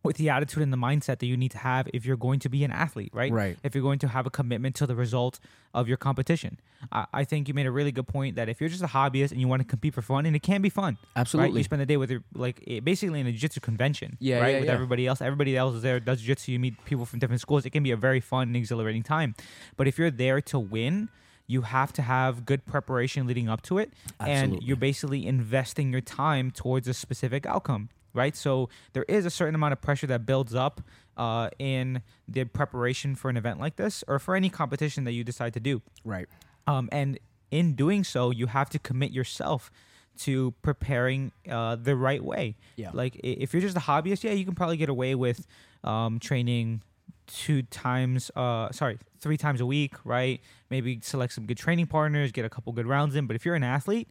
with 0.08 0.16
the 0.16 0.30
attitude 0.30 0.62
and 0.62 0.72
the 0.72 0.76
mindset 0.78 1.18
that 1.18 1.26
you 1.26 1.36
need 1.36 1.50
to 1.50 1.58
have 1.58 1.86
if 1.92 2.06
you're 2.06 2.16
going 2.16 2.40
to 2.40 2.48
be 2.48 2.64
an 2.64 2.72
athlete, 2.72 3.10
right? 3.12 3.30
Right. 3.30 3.56
If 3.62 3.74
you're 3.74 3.82
going 3.82 3.98
to 4.00 4.08
have 4.08 4.26
a 4.26 4.30
commitment 4.30 4.74
to 4.76 4.86
the 4.86 4.96
result 4.96 5.38
of 5.74 5.86
your 5.86 5.98
competition. 5.98 6.58
I, 6.90 7.06
I 7.12 7.24
think 7.24 7.46
you 7.46 7.52
made 7.52 7.66
a 7.66 7.70
really 7.70 7.92
good 7.92 8.08
point 8.08 8.36
that 8.36 8.48
if 8.48 8.58
you're 8.58 8.70
just 8.70 8.82
a 8.82 8.86
hobbyist 8.86 9.32
and 9.32 9.40
you 9.40 9.46
want 9.46 9.60
to 9.60 9.68
compete 9.68 9.92
for 9.92 10.00
fun, 10.00 10.24
and 10.24 10.34
it 10.34 10.42
can 10.42 10.62
be 10.62 10.70
fun. 10.70 10.94
Right? 10.94 11.20
Absolutely. 11.20 11.60
You 11.60 11.64
spend 11.64 11.82
the 11.82 11.86
day 11.86 11.98
with 11.98 12.10
your, 12.10 12.22
like, 12.34 12.64
basically 12.82 13.20
in 13.20 13.26
a 13.26 13.32
jiu-jitsu 13.32 13.60
convention. 13.60 14.16
Yeah, 14.18 14.38
Right. 14.40 14.54
yeah, 14.54 14.60
with 14.60 14.68
yeah. 14.68 14.72
everybody 14.72 15.06
else. 15.06 15.20
Everybody 15.20 15.56
else 15.56 15.74
is 15.76 15.82
there, 15.82 16.00
does 16.00 16.20
jiu-jitsu. 16.22 16.52
You 16.52 16.58
meet 16.58 16.82
people 16.86 17.04
from 17.04 17.18
different 17.18 17.42
schools. 17.42 17.66
It 17.66 17.70
can 17.70 17.82
be 17.82 17.90
a 17.90 17.96
very 17.96 18.20
fun 18.20 18.48
and 18.48 18.56
exhilarating 18.56 19.02
time. 19.02 19.34
But 19.76 19.86
if 19.88 19.98
you're 19.98 20.10
there 20.10 20.40
to 20.40 20.58
win, 20.58 21.10
you 21.46 21.62
have 21.62 21.92
to 21.94 22.02
have 22.02 22.46
good 22.46 22.64
preparation 22.64 23.26
leading 23.26 23.48
up 23.50 23.60
to 23.62 23.76
it. 23.76 23.92
And 24.18 24.62
you're 24.62 24.76
basically 24.76 25.26
investing 25.26 25.92
your 25.92 26.00
time 26.00 26.50
towards 26.50 26.88
a 26.88 26.94
specific 26.94 27.44
outcome. 27.44 27.90
Right. 28.18 28.36
So 28.36 28.68
there 28.94 29.04
is 29.08 29.24
a 29.24 29.30
certain 29.30 29.54
amount 29.54 29.72
of 29.72 29.80
pressure 29.80 30.08
that 30.08 30.26
builds 30.26 30.54
up 30.54 30.80
uh, 31.16 31.50
in 31.58 32.02
the 32.26 32.44
preparation 32.44 33.14
for 33.14 33.30
an 33.30 33.36
event 33.36 33.60
like 33.60 33.76
this 33.76 34.02
or 34.08 34.18
for 34.18 34.34
any 34.34 34.50
competition 34.50 35.04
that 35.04 35.12
you 35.12 35.22
decide 35.22 35.54
to 35.54 35.60
do. 35.60 35.82
right 36.04 36.26
Um, 36.66 36.88
and 36.90 37.18
in 37.50 37.74
doing 37.74 38.02
so, 38.04 38.30
you 38.30 38.46
have 38.46 38.68
to 38.70 38.78
commit 38.78 39.12
yourself 39.12 39.70
to 40.18 40.52
preparing 40.62 41.30
uh, 41.48 41.76
the 41.76 41.94
right 41.94 42.22
way. 42.22 42.56
Yeah. 42.76 42.90
Like 42.92 43.20
if 43.22 43.52
you're 43.52 43.62
just 43.62 43.76
a 43.76 43.80
hobbyist, 43.80 44.24
yeah, 44.24 44.32
you 44.32 44.44
can 44.44 44.54
probably 44.54 44.76
get 44.76 44.88
away 44.88 45.14
with 45.14 45.46
um, 45.84 46.18
training 46.18 46.82
two 47.28 47.62
times, 47.62 48.30
uh, 48.34 48.72
sorry, 48.72 48.98
three 49.20 49.36
times 49.36 49.60
a 49.60 49.66
week, 49.66 49.94
right? 50.04 50.40
Maybe 50.70 50.98
select 51.02 51.32
some 51.34 51.46
good 51.46 51.58
training 51.58 51.86
partners, 51.86 52.32
get 52.32 52.44
a 52.44 52.50
couple 52.50 52.72
good 52.72 52.86
rounds 52.86 53.14
in. 53.14 53.26
But 53.26 53.36
if 53.36 53.44
you're 53.44 53.54
an 53.54 53.62
athlete, 53.62 54.08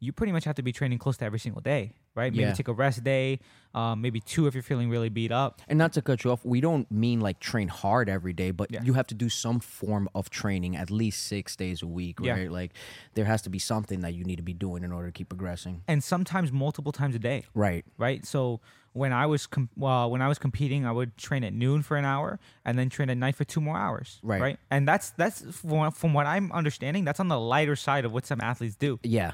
you 0.00 0.12
pretty 0.12 0.32
much 0.32 0.44
have 0.44 0.56
to 0.56 0.62
be 0.62 0.72
training 0.72 0.98
close 0.98 1.16
to 1.18 1.24
every 1.24 1.38
single 1.38 1.60
day, 1.62 1.94
right? 2.14 2.32
Maybe 2.32 2.44
Yeah. 2.44 2.52
take 2.52 2.68
a 2.68 2.72
rest 2.72 3.02
day, 3.04 3.40
um, 3.74 4.00
maybe 4.00 4.20
two 4.20 4.46
if 4.46 4.54
you're 4.54 4.62
feeling 4.62 4.88
really 4.88 5.08
beat 5.08 5.32
up. 5.32 5.60
And 5.68 5.78
not 5.78 5.92
to 5.94 6.02
cut 6.02 6.22
you 6.24 6.30
off, 6.30 6.44
we 6.44 6.60
don't 6.60 6.90
mean 6.90 7.20
like 7.20 7.40
train 7.40 7.68
hard 7.68 8.08
every 8.08 8.32
day, 8.32 8.50
but 8.52 8.70
Yeah. 8.70 8.82
you 8.82 8.92
have 8.94 9.06
to 9.08 9.14
do 9.14 9.28
some 9.28 9.58
form 9.60 10.08
of 10.14 10.30
training 10.30 10.76
at 10.76 10.90
least 10.90 11.24
six 11.24 11.56
days 11.56 11.82
a 11.82 11.86
week, 11.86 12.18
Yeah. 12.20 12.32
right? 12.34 12.50
Like 12.52 12.72
there 13.14 13.24
has 13.24 13.42
to 13.42 13.50
be 13.50 13.58
something 13.58 14.00
that 14.00 14.14
you 14.14 14.24
need 14.24 14.36
to 14.36 14.42
be 14.42 14.54
doing 14.54 14.84
in 14.84 14.92
order 14.92 15.08
to 15.08 15.12
keep 15.12 15.28
progressing. 15.28 15.82
And 15.88 16.02
sometimes 16.04 16.52
multiple 16.52 16.92
times 16.92 17.14
a 17.14 17.18
day. 17.18 17.44
Right. 17.54 17.84
right? 17.98 18.24
So 18.24 18.60
when 18.92 19.12
I 19.12 19.26
was 19.26 19.48
com- 19.48 19.70
well, 19.76 20.08
when 20.08 20.22
I 20.22 20.28
was 20.28 20.38
competing, 20.38 20.86
I 20.86 20.92
would 20.92 21.16
train 21.16 21.42
at 21.42 21.52
noon 21.52 21.82
for 21.82 21.96
an 21.96 22.04
hour 22.04 22.38
and 22.64 22.78
then 22.78 22.88
train 22.90 23.10
at 23.10 23.16
night 23.16 23.34
for 23.34 23.42
two 23.44 23.60
more 23.60 23.76
hours, 23.76 24.20
Right. 24.22 24.40
Right, 24.40 24.58
and 24.70 24.86
that's 24.86 25.10
that's 25.10 25.40
from, 25.56 25.90
from 25.90 26.12
what 26.14 26.26
I'm 26.26 26.52
understanding, 26.52 27.04
that's 27.04 27.18
on 27.18 27.26
the 27.26 27.40
lighter 27.40 27.74
side 27.74 28.04
of 28.04 28.12
what 28.12 28.24
some 28.24 28.40
athletes 28.40 28.76
do. 28.76 29.00
Yeah. 29.02 29.32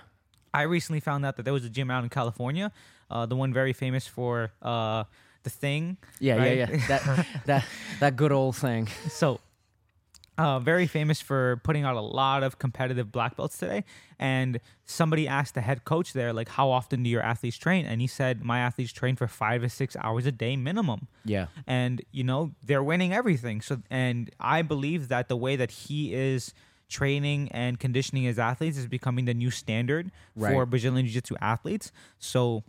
I 0.53 0.63
recently 0.63 1.01
found 1.01 1.25
out 1.25 1.37
that 1.37 1.45
there 1.45 1.53
was 1.53 1.65
a 1.65 1.71
gym 1.71 1.91
out 1.91 2.03
in 2.03 2.11
California, 2.11 2.73
uh, 3.11 3.27
the 3.27 3.37
one 3.37 3.53
very 3.53 3.73
famous 3.73 4.07
for 4.07 4.53
uh, 4.63 5.05
the 5.43 5.51
thing. 5.51 5.97
Yeah, 6.19 6.37
right? 6.37 6.57
yeah, 6.57 6.71
yeah. 6.71 6.81
That 6.89 7.27
that 7.47 7.65
that 8.01 8.17
good 8.17 8.33
old 8.33 8.57
thing. 8.57 8.89
so 9.09 9.41
uh, 10.41 10.59
very 10.59 10.87
famous 10.87 11.21
for 11.21 11.61
putting 11.65 11.85
out 11.85 11.97
a 11.97 12.01
lot 12.01 12.43
of 12.43 12.59
competitive 12.59 13.13
black 13.13 13.37
belts 13.37 13.59
today. 13.59 13.85
And 14.19 14.59
somebody 14.87 15.29
asked 15.29 15.55
the 15.55 15.61
head 15.61 15.85
coach 15.85 16.15
there, 16.15 16.33
like, 16.33 16.49
how 16.49 16.71
often 16.71 17.03
do 17.03 17.11
your 17.11 17.21
athletes 17.21 17.59
train? 17.59 17.85
And 17.85 18.01
he 18.01 18.07
said, 18.07 18.43
my 18.43 18.61
athletes 18.61 18.91
train 18.93 19.17
for 19.17 19.29
five 19.29 19.61
to 19.61 19.69
six 19.69 19.97
hours 20.01 20.25
a 20.25 20.33
day 20.33 20.57
minimum. 20.57 21.09
Yeah. 21.27 21.49
And, 21.67 22.03
you 22.11 22.25
know, 22.25 22.53
they're 22.65 22.83
winning 22.83 23.13
everything. 23.13 23.61
So, 23.61 23.83
and 23.91 24.31
I 24.41 24.63
believe 24.63 25.09
that 25.09 25.29
the 25.29 25.37
way 25.37 25.57
that 25.57 25.71
he 25.71 26.15
is 26.15 26.55
training 26.90 27.48
and 27.53 27.79
conditioning 27.81 28.26
as 28.26 28.38
athletes 28.38 28.76
is 28.76 28.87
becoming 28.87 29.24
the 29.24 29.33
new 29.35 29.50
standard 29.50 30.11
for 30.38 30.66
Brazilian 30.66 31.07
Jiu 31.07 31.14
Jitsu 31.14 31.37
athletes. 31.40 31.90
So, 32.18 32.64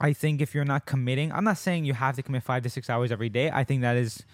I 0.00 0.12
think 0.12 0.40
if 0.40 0.54
you're 0.54 0.64
not 0.64 0.84
committing, 0.86 1.32
I'm 1.32 1.44
not 1.44 1.58
saying 1.58 1.84
you 1.84 1.94
have 1.94 2.16
to 2.16 2.22
commit 2.22 2.42
five 2.42 2.62
to 2.64 2.70
six 2.70 2.90
hours 2.90 3.12
every 3.12 3.28
day. 3.28 3.50
I 3.52 3.62
think 3.64 3.82
that 3.82 3.96
is, 3.96 4.24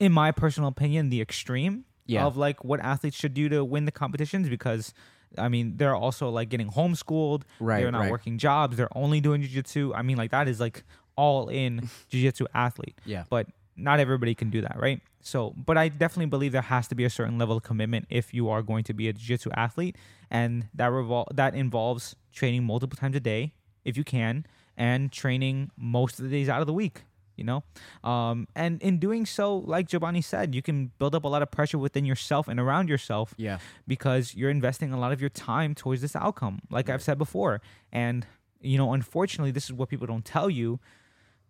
in 0.00 0.12
my 0.12 0.30
personal 0.32 0.68
opinion, 0.68 1.08
the 1.10 1.20
extreme 1.20 1.84
Yeah. 2.06 2.24
of 2.26 2.36
like 2.36 2.64
what 2.64 2.80
athletes 2.80 3.16
should 3.16 3.32
do 3.34 3.48
to 3.48 3.64
win 3.64 3.84
the 3.84 3.92
competitions 3.92 4.48
because. 4.48 4.92
I 5.36 5.48
mean, 5.48 5.78
they're 5.78 5.96
also 5.96 6.28
like 6.28 6.48
getting 6.48 6.70
homeschooled. 6.70 7.42
Right, 7.58 7.80
They're 7.80 7.90
not 7.90 8.02
right. 8.02 8.10
working 8.12 8.38
jobs. 8.38 8.76
They're 8.76 8.96
only 8.96 9.20
doing 9.20 9.42
jujitsu. 9.42 9.90
I 9.92 10.02
mean, 10.02 10.16
like 10.16 10.30
that 10.30 10.46
is 10.46 10.60
like 10.60 10.84
all 11.16 11.48
in 11.48 11.88
jiu-jitsu 12.08 12.46
athlete. 12.54 12.96
Yeah. 13.04 13.24
But 13.28 13.48
not 13.76 14.00
everybody 14.00 14.34
can 14.34 14.50
do 14.50 14.60
that, 14.60 14.76
right? 14.78 15.00
So, 15.20 15.54
but 15.56 15.76
I 15.78 15.88
definitely 15.88 16.26
believe 16.26 16.52
there 16.52 16.62
has 16.62 16.86
to 16.88 16.94
be 16.94 17.04
a 17.04 17.10
certain 17.10 17.38
level 17.38 17.56
of 17.56 17.62
commitment 17.62 18.06
if 18.10 18.34
you 18.34 18.48
are 18.50 18.62
going 18.62 18.84
to 18.84 18.94
be 18.94 19.08
a 19.08 19.12
jiu-jitsu 19.12 19.50
athlete, 19.56 19.96
and 20.30 20.68
that 20.74 20.90
revol- 20.90 21.26
that 21.34 21.54
involves 21.54 22.14
training 22.32 22.64
multiple 22.64 22.96
times 22.96 23.16
a 23.16 23.20
day 23.20 23.52
if 23.84 23.96
you 23.96 24.04
can, 24.04 24.44
and 24.76 25.10
training 25.12 25.70
most 25.76 26.18
of 26.18 26.24
the 26.24 26.30
days 26.30 26.48
out 26.48 26.60
of 26.60 26.66
the 26.66 26.72
week. 26.72 27.02
You 27.36 27.42
know, 27.42 27.64
um, 28.08 28.46
and 28.54 28.80
in 28.80 28.98
doing 29.00 29.26
so, 29.26 29.56
like 29.56 29.88
Jobany 29.88 30.22
said, 30.22 30.54
you 30.54 30.62
can 30.62 30.92
build 31.00 31.16
up 31.16 31.24
a 31.24 31.28
lot 31.28 31.42
of 31.42 31.50
pressure 31.50 31.78
within 31.78 32.04
yourself 32.04 32.46
and 32.46 32.60
around 32.60 32.88
yourself 32.88 33.34
Yeah. 33.36 33.58
because 33.88 34.36
you're 34.36 34.50
investing 34.50 34.92
a 34.92 35.00
lot 35.00 35.10
of 35.10 35.20
your 35.20 35.30
time 35.30 35.74
towards 35.74 36.00
this 36.00 36.14
outcome, 36.14 36.60
like 36.70 36.88
I've 36.88 37.02
said 37.02 37.18
before. 37.18 37.60
And 37.90 38.24
you 38.60 38.78
know, 38.78 38.92
unfortunately, 38.92 39.50
this 39.50 39.64
is 39.64 39.72
what 39.72 39.88
people 39.88 40.06
don't 40.06 40.24
tell 40.24 40.48
you. 40.48 40.78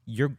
You're 0.06 0.36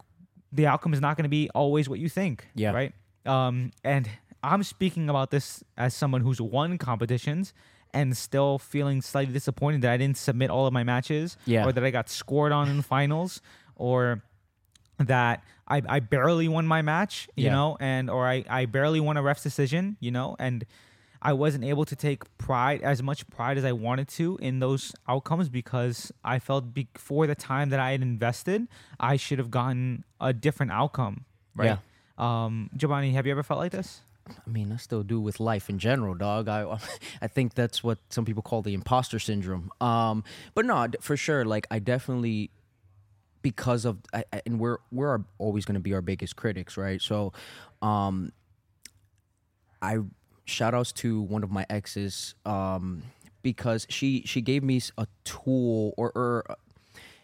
the 0.56 0.68
outcome 0.68 0.94
is 0.94 1.02
not 1.02 1.18
going 1.18 1.24
to 1.24 1.30
be 1.30 1.50
always 1.54 1.90
what 1.90 2.00
you 2.00 2.10
think. 2.10 2.48
Yeah. 2.56 2.72
Right. 2.72 2.94
Um, 3.26 3.72
and 3.84 4.10
I'm 4.44 4.64
speaking 4.64 5.10
about 5.10 5.32
this 5.32 5.64
as 5.78 5.94
someone 5.94 6.22
who's 6.22 6.40
won 6.40 6.78
competitions 6.78 7.54
and 7.94 8.16
still 8.16 8.58
feeling 8.60 9.02
slightly 9.02 9.34
disappointed 9.34 9.82
that 9.82 9.92
I 9.92 9.98
didn't 9.98 10.18
submit 10.18 10.50
all 10.50 10.68
of 10.68 10.74
my 10.74 10.84
matches, 10.84 11.38
Yeah. 11.46 11.66
or 11.66 11.72
that 11.72 11.84
I 11.84 11.92
got 11.92 12.10
scored 12.10 12.52
on 12.52 12.70
in 12.70 12.82
finals, 12.82 13.42
or 13.76 14.24
that 15.00 15.44
I, 15.68 15.82
I 15.88 16.00
barely 16.00 16.48
won 16.48 16.68
my 16.68 16.82
match, 16.82 17.28
you 17.36 17.46
Yeah. 17.46 17.52
know, 17.54 17.78
and 17.80 18.10
or 18.10 18.28
I, 18.28 18.44
I 18.50 18.66
barely 18.66 19.00
won 19.00 19.18
a 19.18 19.22
ref's 19.24 19.44
decision, 19.44 19.98
you 20.00 20.12
know, 20.12 20.36
and 20.40 20.66
I 21.30 21.34
wasn't 21.34 21.64
able 21.64 21.86
to 21.86 21.96
take 21.96 22.20
pride 22.38 22.82
as 22.84 23.02
much 23.02 23.28
pride 23.36 23.58
as 23.58 23.66
I 23.66 23.72
wanted 23.72 24.08
to 24.20 24.38
in 24.42 24.60
those 24.60 24.94
outcomes 25.08 25.50
because 25.50 26.12
I 26.24 26.38
felt 26.40 26.74
before 26.74 27.26
the 27.26 27.34
time 27.36 27.70
that 27.72 27.80
I 27.80 27.92
had 27.92 28.02
invested, 28.04 28.68
I 29.00 29.18
should 29.18 29.40
have 29.40 29.50
gotten 29.50 30.04
a 30.22 30.32
different 30.34 30.72
outcome. 30.72 31.26
Right. 31.56 31.80
Um, 32.18 32.70
Jobany, 32.78 33.14
have 33.14 33.26
you 33.26 33.32
ever 33.32 33.44
felt 33.44 33.60
like 33.60 33.72
this? 33.72 34.02
I 34.28 34.50
mean, 34.50 34.72
I 34.72 34.78
still 34.78 35.04
do 35.04 35.20
with 35.20 35.40
life 35.40 35.70
in 35.70 35.78
general, 35.80 36.14
dog. 36.16 36.48
I 36.48 36.62
I 37.22 37.28
think 37.28 37.56
that's 37.56 37.84
what 37.84 37.98
some 38.10 38.24
people 38.26 38.44
call 38.44 38.62
the 38.62 38.74
imposter 38.74 39.20
syndrome. 39.20 39.72
Um, 39.82 40.24
but 40.54 40.66
no, 40.66 40.88
for 41.02 41.18
sure. 41.18 41.44
Like, 41.44 41.66
I 41.72 41.80
definitely 41.80 42.52
because 43.42 43.86
of 43.86 43.98
I, 44.14 44.24
I- 44.34 44.42
and 44.46 44.60
we're 44.60 44.78
we're 44.92 45.20
always 45.38 45.66
going 45.66 45.76
to 45.76 45.86
be 45.90 45.94
our 45.94 46.02
biggest 46.02 46.36
critics, 46.36 46.78
right? 46.78 47.02
So, 47.02 47.34
um, 47.82 48.32
I 49.82 49.98
shout 50.46 50.74
outs 50.74 50.92
to 50.94 51.22
one 51.22 51.44
of 51.44 51.52
my 51.52 51.66
exes 51.70 52.36
um, 52.46 53.04
because 53.42 53.86
she 53.90 54.24
she 54.26 54.42
gave 54.42 54.64
me 54.64 54.82
a 54.98 55.08
tool 55.24 55.94
or 55.98 56.12
or 56.16 56.44
uh, 56.50 56.56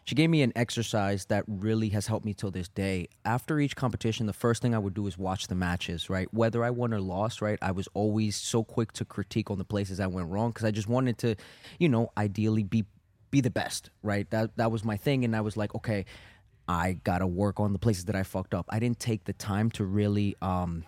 she 0.03 0.15
gave 0.15 0.29
me 0.29 0.41
an 0.41 0.51
exercise 0.55 1.25
that 1.25 1.43
really 1.47 1.89
has 1.89 2.07
helped 2.07 2.25
me 2.25 2.33
till 2.33 2.51
this 2.51 2.67
day. 2.67 3.07
After 3.23 3.59
each 3.59 3.75
competition, 3.75 4.25
the 4.25 4.33
first 4.33 4.61
thing 4.61 4.73
I 4.73 4.79
would 4.79 4.95
do 4.95 5.05
is 5.07 5.17
watch 5.17 5.47
the 5.47 5.55
matches, 5.55 6.09
right? 6.09 6.27
Whether 6.33 6.63
I 6.63 6.71
won 6.71 6.93
or 6.93 6.99
lost, 6.99 7.41
right? 7.41 7.59
I 7.61 7.71
was 7.71 7.87
always 7.93 8.35
so 8.35 8.63
quick 8.63 8.91
to 8.93 9.05
critique 9.05 9.51
on 9.51 9.57
the 9.57 9.63
places 9.63 9.99
I 9.99 10.07
went 10.07 10.29
wrong 10.29 10.49
because 10.49 10.65
I 10.65 10.71
just 10.71 10.87
wanted 10.87 11.17
to, 11.19 11.35
you 11.79 11.87
know, 11.87 12.11
ideally 12.17 12.63
be 12.63 12.85
be 13.29 13.41
the 13.41 13.51
best, 13.51 13.89
right? 14.03 14.29
That 14.31 14.57
that 14.57 14.71
was 14.71 14.83
my 14.83 14.97
thing, 14.97 15.23
and 15.23 15.35
I 15.35 15.41
was 15.41 15.55
like, 15.55 15.73
okay, 15.75 16.05
I 16.67 16.99
gotta 17.03 17.27
work 17.27 17.59
on 17.59 17.71
the 17.71 17.79
places 17.79 18.05
that 18.05 18.15
I 18.15 18.23
fucked 18.23 18.53
up. 18.53 18.65
I 18.69 18.79
didn't 18.79 18.99
take 18.99 19.25
the 19.25 19.33
time 19.33 19.69
to 19.71 19.85
really 19.85 20.35
um, 20.41 20.83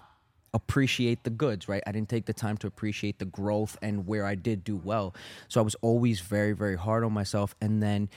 appreciate 0.54 1.24
the 1.24 1.30
goods, 1.30 1.68
right? 1.68 1.84
I 1.88 1.92
didn't 1.92 2.10
take 2.10 2.26
the 2.26 2.34
time 2.34 2.58
to 2.58 2.68
appreciate 2.68 3.20
the 3.20 3.26
growth 3.26 3.78
and 3.82 4.06
where 4.08 4.26
I 4.26 4.36
did 4.36 4.64
do 4.64 4.76
well. 4.76 5.16
So 5.48 5.60
I 5.60 5.64
was 5.64 5.76
always 5.82 6.20
very, 6.20 6.54
very 6.54 6.78
hard 6.78 7.04
on 7.04 7.12
myself. 7.12 7.56
And 7.60 7.82
then 7.82 8.10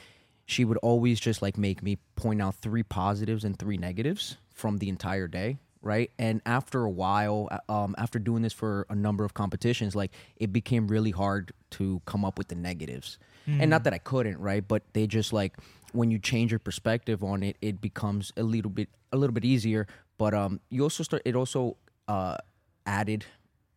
she 0.44 0.64
would 0.64 0.78
always 0.78 1.18
just 1.18 1.42
like 1.42 1.56
make 1.58 1.82
me 1.82 1.98
point 2.14 2.42
out 2.42 2.54
three 2.56 2.82
positives 2.82 3.44
and 3.44 3.58
three 3.58 3.76
negatives 3.76 4.36
from 4.50 4.78
the 4.78 4.88
entire 4.88 5.28
day. 5.28 5.58
Right. 5.82 6.10
And 6.18 6.40
after 6.44 6.82
a 6.82 6.90
while, 6.90 7.48
um, 7.68 7.94
after 7.96 8.18
doing 8.18 8.42
this 8.42 8.52
for 8.52 8.86
a 8.90 8.94
number 8.94 9.24
of 9.24 9.34
competitions, 9.34 9.94
like 9.94 10.10
it 10.36 10.52
became 10.52 10.88
really 10.88 11.12
hard 11.12 11.52
to 11.72 12.02
come 12.06 12.24
up 12.24 12.38
with 12.38 12.48
the 12.48 12.56
negatives. 12.56 13.18
And 13.60 13.70
not 13.70 13.84
that 13.84 13.94
I 13.94 13.98
couldn't, 13.98 14.38
right? 14.38 14.66
But 14.66 14.82
they 14.92 15.06
just 15.06 15.32
like 15.32 15.56
when 15.92 16.10
you 16.10 16.18
change 16.18 16.50
your 16.50 16.58
perspective 16.58 17.22
on 17.22 17.44
it, 17.44 17.56
it 17.62 17.80
becomes 17.80 18.32
a 18.36 18.42
little 18.42 18.70
bit 18.70 18.88
a 19.12 19.16
little 19.16 19.32
bit 19.32 19.44
easier. 19.44 19.86
But 20.18 20.34
um, 20.34 20.60
you 20.68 20.82
also 20.82 21.04
start. 21.04 21.22
It 21.24 21.36
also 21.36 21.76
uh, 22.08 22.36
added 22.84 23.24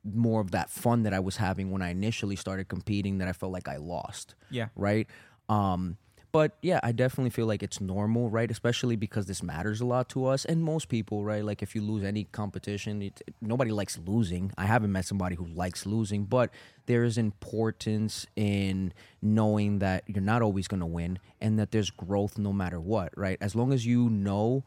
more 0.04 0.42
of 0.42 0.52
that 0.52 0.70
fun 0.70 1.04
that 1.04 1.14
I 1.14 1.20
was 1.20 1.38
having 1.38 1.72
when 1.72 1.82
I 1.82 1.90
initially 1.90 2.36
started 2.36 2.68
competing 2.68 3.18
that 3.20 3.28
I 3.28 3.34
felt 3.34 3.52
like 3.52 3.68
I 3.68 3.78
lost. 3.78 4.36
Yeah. 4.50 4.70
Right. 4.76 5.08
Um, 5.50 5.98
but 6.32 6.58
yeah, 6.62 6.80
I 6.84 6.92
definitely 6.92 7.32
feel 7.32 7.48
like 7.48 7.64
it's 7.64 7.82
normal, 7.82 8.30
right? 8.30 8.50
Especially 8.52 8.96
because 8.96 9.26
this 9.26 9.42
matters 9.42 9.82
a 9.82 9.86
lot 9.86 10.10
to 10.10 10.28
us 10.28 10.46
and 10.46 10.64
most 10.64 10.88
people, 10.88 11.24
right? 11.24 11.44
Like 11.44 11.64
if 11.64 11.74
you 11.74 11.82
lose 11.82 12.04
any 12.04 12.26
competition, 12.26 13.02
it, 13.02 13.22
nobody 13.42 13.72
likes 13.72 13.98
losing. 14.06 14.52
I 14.58 14.66
haven't 14.66 14.92
met 14.92 15.06
somebody 15.06 15.36
who 15.36 15.48
likes 15.48 15.88
losing, 15.88 16.26
but 16.26 16.52
there 16.86 17.04
is 17.04 17.18
importance 17.18 18.28
in 18.36 18.94
knowing 19.24 19.80
that 19.80 20.04
you're 20.06 20.22
not 20.22 20.44
always 20.44 20.68
going 20.68 20.82
to 20.82 20.86
win 20.86 21.18
and 21.42 21.58
that 21.58 21.72
there's 21.72 21.90
growth 21.90 22.38
no 22.38 22.54
matter 22.54 22.80
what, 22.80 23.12
right? 23.18 23.38
As 23.42 23.56
long 23.56 23.74
as 23.74 23.86
you 23.86 24.08
know 24.10 24.64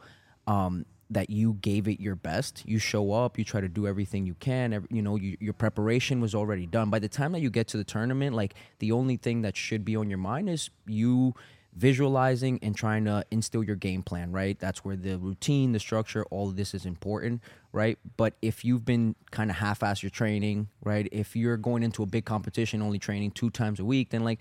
um, 0.49 0.85
that 1.15 1.31
you 1.31 1.55
gave 1.61 1.89
it 1.89 2.01
your 2.01 2.17
best. 2.17 2.63
You 2.67 2.79
show 2.79 3.13
up, 3.13 3.39
you 3.39 3.45
try 3.45 3.61
to 3.61 3.69
do 3.69 3.87
everything 3.87 4.27
you 4.27 4.35
can. 4.35 4.73
Every, 4.73 4.89
you 4.91 5.03
know, 5.03 5.17
you, 5.17 5.37
your 5.41 5.53
preparation 5.53 6.21
was 6.21 6.35
already 6.35 6.67
done. 6.67 6.91
By 6.91 6.99
the 6.99 7.09
time 7.09 7.33
that 7.33 7.41
you 7.41 7.51
get 7.51 7.69
to 7.69 7.77
the 7.77 7.85
tournament, 7.85 8.35
like 8.35 8.55
the 8.79 8.93
only 8.93 9.17
thing 9.17 9.43
that 9.43 9.57
should 9.57 9.85
be 9.85 9.97
on 9.97 10.09
your 10.09 10.19
mind 10.19 10.49
is 10.49 10.71
you 10.87 11.35
visualizing 11.75 12.59
and 12.63 12.77
trying 12.77 13.05
to 13.07 13.25
instill 13.31 13.65
your 13.65 13.77
game 13.77 14.03
plan, 14.03 14.31
right? 14.31 14.59
That's 14.59 14.85
where 14.85 14.97
the 14.97 15.19
routine, 15.19 15.73
the 15.73 15.81
structure, 15.81 16.25
all 16.31 16.49
of 16.49 16.57
this 16.57 16.75
is 16.75 16.85
important, 16.85 17.41
right? 17.73 17.99
But 18.17 18.35
if 18.43 18.65
you've 18.65 18.85
been 18.85 19.15
kind 19.31 19.51
of 19.51 19.57
half 19.57 19.83
ass 19.83 20.03
your 20.03 20.11
training, 20.11 20.69
right? 20.83 21.09
If 21.11 21.35
you're 21.35 21.57
going 21.57 21.83
into 21.83 22.03
a 22.03 22.07
big 22.07 22.25
competition 22.25 22.83
only 22.83 22.99
training 22.99 23.31
two 23.31 23.49
times 23.51 23.81
a 23.81 23.85
week, 23.85 24.11
then 24.11 24.23
like 24.23 24.41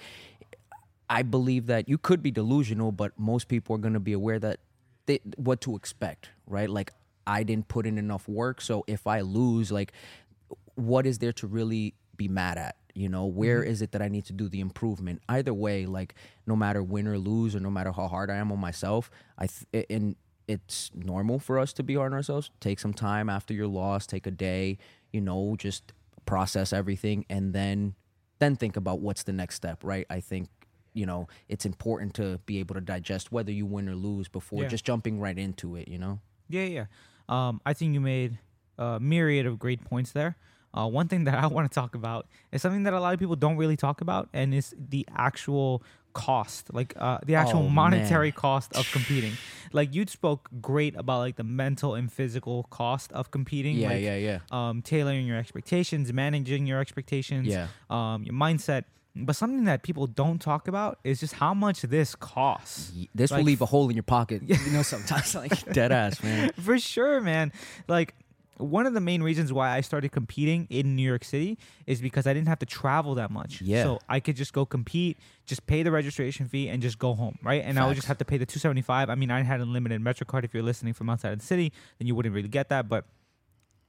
I 1.10 1.24
believe 1.24 1.68
that 1.68 1.88
you 1.88 1.98
could 1.98 2.22
be 2.22 2.32
delusional, 2.32 2.92
but 2.92 3.18
most 3.18 3.48
people 3.48 3.76
are 3.76 3.80
going 3.80 3.94
to 3.94 4.00
be 4.00 4.14
aware 4.14 4.40
that 4.40 4.60
they, 5.06 5.20
what 5.36 5.62
to 5.62 5.76
expect, 5.76 6.30
right? 6.48 6.70
Like 6.70 6.94
I 7.28 7.44
didn't 7.44 7.68
put 7.68 7.86
in 7.86 7.98
enough 7.98 8.28
work, 8.28 8.62
so 8.62 8.84
if 8.88 9.08
I 9.08 9.22
lose, 9.22 9.72
like 9.72 9.94
what 10.76 11.06
is 11.06 11.20
there 11.20 11.34
to 11.34 11.48
really 11.48 11.94
be 12.18 12.28
mad 12.28 12.58
at? 12.58 12.76
You 12.94 13.10
know, 13.10 13.26
where 13.26 13.62
Mm-hmm. 13.62 13.72
is 13.72 13.82
it 13.82 13.92
that 13.94 14.02
I 14.02 14.08
need 14.10 14.26
to 14.26 14.34
do 14.34 14.50
the 14.50 14.60
improvement? 14.60 15.22
Either 15.30 15.54
way, 15.54 15.86
like 15.86 16.16
no 16.46 16.56
matter 16.56 16.84
win 16.84 17.08
or 17.08 17.18
lose, 17.18 17.56
or 17.56 17.60
no 17.60 17.70
matter 17.70 17.92
how 17.92 18.08
hard 18.08 18.30
I 18.30 18.36
am 18.36 18.52
on 18.52 18.60
myself, 18.60 19.10
I 19.38 19.48
th- 19.48 19.86
and 19.90 20.16
it's 20.48 20.92
normal 20.94 21.40
for 21.40 21.58
us 21.60 21.72
to 21.74 21.84
be 21.84 21.96
hard 21.96 22.12
on 22.12 22.18
ourselves. 22.18 22.52
Take 22.60 22.80
some 22.80 22.94
time 22.94 23.30
after 23.30 23.54
your 23.54 23.68
loss, 23.68 24.06
take 24.06 24.28
a 24.28 24.32
day, 24.32 24.78
you 25.14 25.22
know, 25.22 25.56
just 25.58 25.94
process 26.26 26.74
everything, 26.74 27.26
and 27.30 27.54
then 27.54 27.96
then 28.40 28.56
think 28.56 28.76
about 28.76 29.00
what's 29.00 29.24
the 29.24 29.34
next 29.34 29.56
step, 29.56 29.84
right? 29.84 30.06
I 30.10 30.20
think 30.20 30.50
you 30.94 31.06
know 31.06 31.28
it's 31.48 31.66
important 31.66 32.14
to 32.16 32.40
be 32.46 32.60
able 32.60 32.76
to 32.76 32.82
digest 32.82 33.32
whether 33.32 33.52
you 33.52 33.66
win 33.66 33.88
or 33.90 33.96
lose 33.96 34.28
before 34.28 34.64
Yeah. 34.64 34.70
just 34.70 34.86
jumping 34.86 35.20
right 35.20 35.38
into 35.38 35.76
it. 35.76 35.88
You 35.88 35.98
know. 36.00 36.20
Yeah, 36.50 36.66
yeah. 36.66 36.86
Um, 37.30 37.62
I 37.66 37.74
think 37.74 37.94
you 37.94 38.02
made 38.02 38.40
a 38.78 39.00
myriad 39.00 39.46
of 39.46 39.58
great 39.60 39.84
points 39.86 40.12
there. 40.12 40.36
Uh, 40.74 40.88
one 40.88 41.08
thing 41.08 41.26
that 41.26 41.36
I 41.44 41.48
want 41.48 41.70
to 41.72 41.74
talk 41.74 41.96
about 41.96 42.28
is 42.52 42.62
something 42.62 42.84
that 42.84 42.94
a 42.94 43.00
lot 43.00 43.14
of 43.14 43.20
people 43.20 43.36
don't 43.36 43.58
really 43.58 43.78
talk 43.78 44.02
about, 44.02 44.30
and 44.34 44.54
is 44.54 44.74
the 44.78 45.06
actual 45.16 45.84
cost, 46.14 46.74
like 46.74 46.94
uh, 46.98 47.20
the 47.26 47.36
actual 47.36 47.62
Oh, 47.62 47.70
monetary 47.70 48.28
man. 48.28 48.34
cost 48.34 48.76
of 48.76 48.86
competing. 48.92 49.32
like 49.72 49.96
you 49.96 50.06
spoke 50.08 50.50
great 50.62 50.94
about 50.98 51.20
like 51.20 51.38
the 51.38 51.44
mental 51.46 51.96
and 51.96 52.12
physical 52.12 52.64
cost 52.64 53.14
of 53.14 53.32
competing. 53.32 53.78
Yeah, 53.78 53.88
like, 53.90 54.02
yeah, 54.02 54.18
yeah. 54.18 54.40
Um, 54.52 54.82
tailoring 54.82 55.26
your 55.26 55.38
expectations, 55.38 56.12
managing 56.12 56.66
your 56.68 56.82
expectations. 56.82 57.48
Yeah. 57.48 57.68
Um, 57.90 58.24
your 58.24 58.34
mindset. 58.36 58.84
But 59.16 59.36
something 59.36 59.66
that 59.66 59.84
people 59.84 60.08
don't 60.08 60.40
talk 60.40 60.68
about 60.68 61.00
is 61.04 61.20
just 61.20 61.34
how 61.34 61.54
much 61.54 61.82
this 61.82 62.16
costs. 62.16 62.94
This 63.14 63.30
Like, 63.32 63.40
will 63.40 63.46
leave 63.46 63.62
a 63.62 63.66
hole 63.66 63.90
in 63.90 63.96
your 63.96 64.04
pocket. 64.04 64.42
You 64.48 64.72
know, 64.72 64.84
sometimes 64.84 65.36
like 65.36 65.74
dead 65.74 65.92
ass, 65.92 66.24
man. 66.24 66.52
For 66.62 66.80
sure, 66.80 67.20
man. 67.20 67.52
Like 67.88 68.16
one 68.58 68.86
of 68.86 68.94
the 68.94 69.02
main 69.02 69.24
reasons 69.24 69.52
why 69.52 69.72
I 69.76 69.82
started 69.82 70.12
competing 70.12 70.68
in 70.70 70.96
New 70.96 71.08
York 71.08 71.24
City 71.24 71.58
is 71.88 72.00
because 72.00 72.28
I 72.28 72.34
didn't 72.34 72.48
have 72.48 72.60
to 72.60 72.66
travel 72.66 73.16
that 73.16 73.32
much. 73.32 73.60
Yeah. 73.62 73.84
So 73.84 74.00
I 74.08 74.20
could 74.20 74.36
just 74.36 74.54
go 74.54 74.66
compete, 74.66 75.18
just 75.46 75.66
pay 75.68 75.84
the 75.84 75.92
registration 75.92 76.48
fee 76.48 76.70
and 76.70 76.82
just 76.82 77.00
go 77.00 77.14
home, 77.14 77.38
right? 77.44 77.64
And 77.66 77.80
I 77.80 77.88
would 77.88 77.96
just 77.96 78.06
Facts. 78.06 78.10
have 78.10 78.18
to 78.20 78.26
pay 78.26 78.38
the 78.38 78.46
275. 78.46 79.10
I 79.10 79.16
mean, 79.16 79.32
I 79.32 79.42
had 79.42 79.60
a 79.62 79.66
limited 79.66 80.00
MetroCard 80.02 80.44
if 80.46 80.54
you're 80.54 80.64
listening 80.64 80.94
from 80.94 81.10
outside 81.10 81.34
of 81.34 81.40
the 81.40 81.46
city, 81.46 81.74
then 81.98 82.08
you 82.08 82.16
wouldn't 82.16 82.36
really 82.36 82.48
get 82.50 82.70
that, 82.70 82.88
but 82.88 83.06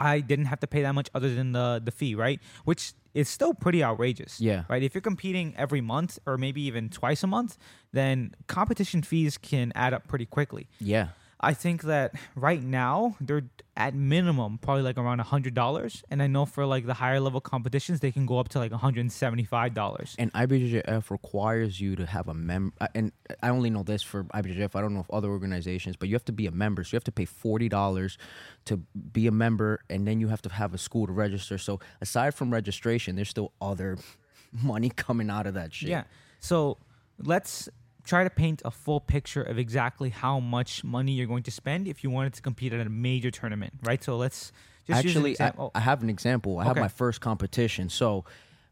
I 0.02 0.20
didn't 0.20 0.46
have 0.46 0.60
to 0.60 0.66
pay 0.66 0.82
that 0.82 0.94
much 0.94 1.08
other 1.14 1.34
than 1.34 1.52
the 1.52 1.80
the 1.82 1.92
fee, 1.92 2.14
right? 2.14 2.40
Which 2.64 2.92
is 3.14 3.28
still 3.28 3.54
pretty 3.54 3.84
outrageous. 3.84 4.40
Yeah. 4.40 4.64
Right. 4.68 4.82
If 4.82 4.94
you're 4.94 5.02
competing 5.02 5.54
every 5.56 5.80
month 5.80 6.18
or 6.26 6.36
maybe 6.36 6.62
even 6.62 6.88
twice 6.88 7.22
a 7.22 7.26
month, 7.26 7.56
then 7.92 8.34
competition 8.48 9.02
fees 9.02 9.38
can 9.38 9.72
add 9.74 9.94
up 9.94 10.08
pretty 10.08 10.26
quickly. 10.26 10.68
Yeah. 10.80 11.08
I 11.42 11.55
think 11.55 11.83
that 11.83 12.14
right 12.37 12.62
now 12.62 13.16
they're 13.20 13.42
at 13.76 13.94
minimum 13.94 14.59
probably 14.59 14.83
like 14.83 14.96
around 14.98 15.18
a 15.20 15.24
hundred 15.24 15.55
dollars, 15.55 16.05
and 16.11 16.22
I 16.22 16.26
know 16.28 16.46
for 16.46 16.64
like 16.66 16.87
the 16.87 16.94
higher 16.94 17.18
level 17.18 17.40
competitions 17.40 18.00
they 18.00 18.12
can 18.12 18.26
go 18.26 18.38
up 18.38 18.48
to 18.50 18.59
like 18.59 18.70
one 18.70 18.78
hundred 18.81 19.00
and 19.00 19.12
seventy 19.12 19.44
five 19.44 19.74
dollars. 19.74 20.14
And 20.18 20.33
IBJJF 20.35 21.11
requires 21.11 21.81
you 21.81 21.96
to 21.96 22.07
have 22.07 22.28
a 22.28 22.35
mem. 22.35 22.72
uh, 22.81 22.87
And 22.94 23.12
I 23.42 23.48
only 23.48 23.70
know 23.70 23.83
this 23.83 24.02
for 24.02 24.24
IBJJF. 24.24 24.76
I 24.76 24.81
don't 24.81 24.94
know 24.94 25.00
if 25.00 25.11
other 25.11 25.31
organizations, 25.31 25.96
but 25.96 26.09
you 26.09 26.14
have 26.14 26.24
to 26.26 26.33
be 26.33 26.46
a 26.46 26.52
member. 26.52 26.85
So 26.85 26.94
you 26.94 26.96
have 26.98 27.05
to 27.05 27.12
pay 27.12 27.24
forty 27.24 27.68
dollars 27.68 28.18
to 28.66 28.76
be 28.76 29.26
a 29.26 29.33
member, 29.33 29.81
and 29.90 30.07
then 30.07 30.20
you 30.20 30.28
have 30.28 30.42
to 30.42 30.48
have 30.48 30.74
a 30.74 30.78
school 30.78 31.07
to 31.07 31.12
register. 31.12 31.59
So 31.59 31.81
aside 32.00 32.35
from 32.35 32.52
registration, 32.52 33.16
there's 33.16 33.31
still 33.31 33.52
other 33.61 33.98
money 34.62 34.90
coming 34.90 35.28
out 35.31 35.46
of 35.46 35.55
that 35.55 35.74
shit. 35.74 35.88
Yeah. 35.88 36.05
So 36.38 36.78
let's 37.18 37.68
try 38.04 38.24
to 38.24 38.30
paint 38.30 38.62
a 38.64 38.70
full 38.70 39.00
picture 39.00 39.42
of 39.42 39.58
exactly 39.58 40.10
how 40.10 40.40
much 40.40 40.82
money 40.84 41.12
you're 41.12 41.26
going 41.26 41.42
to 41.44 41.50
spend 41.50 41.86
if 41.86 42.02
you 42.02 42.10
wanted 42.10 42.34
to 42.34 42.42
compete 42.42 42.72
at 42.72 42.84
a 42.84 42.90
major 42.90 43.30
tournament, 43.30 43.74
right? 43.82 44.02
So 44.02 44.16
let's 44.16 44.52
just 44.86 45.04
Actually, 45.04 45.40
I. 45.40 45.52
I 45.74 45.80
have 45.80 46.02
an 46.02 46.10
example. 46.10 46.58
I 46.58 46.64
have 46.64 46.76
my 46.76 46.88
first 46.88 47.20
competition. 47.20 47.88
So, 47.88 48.24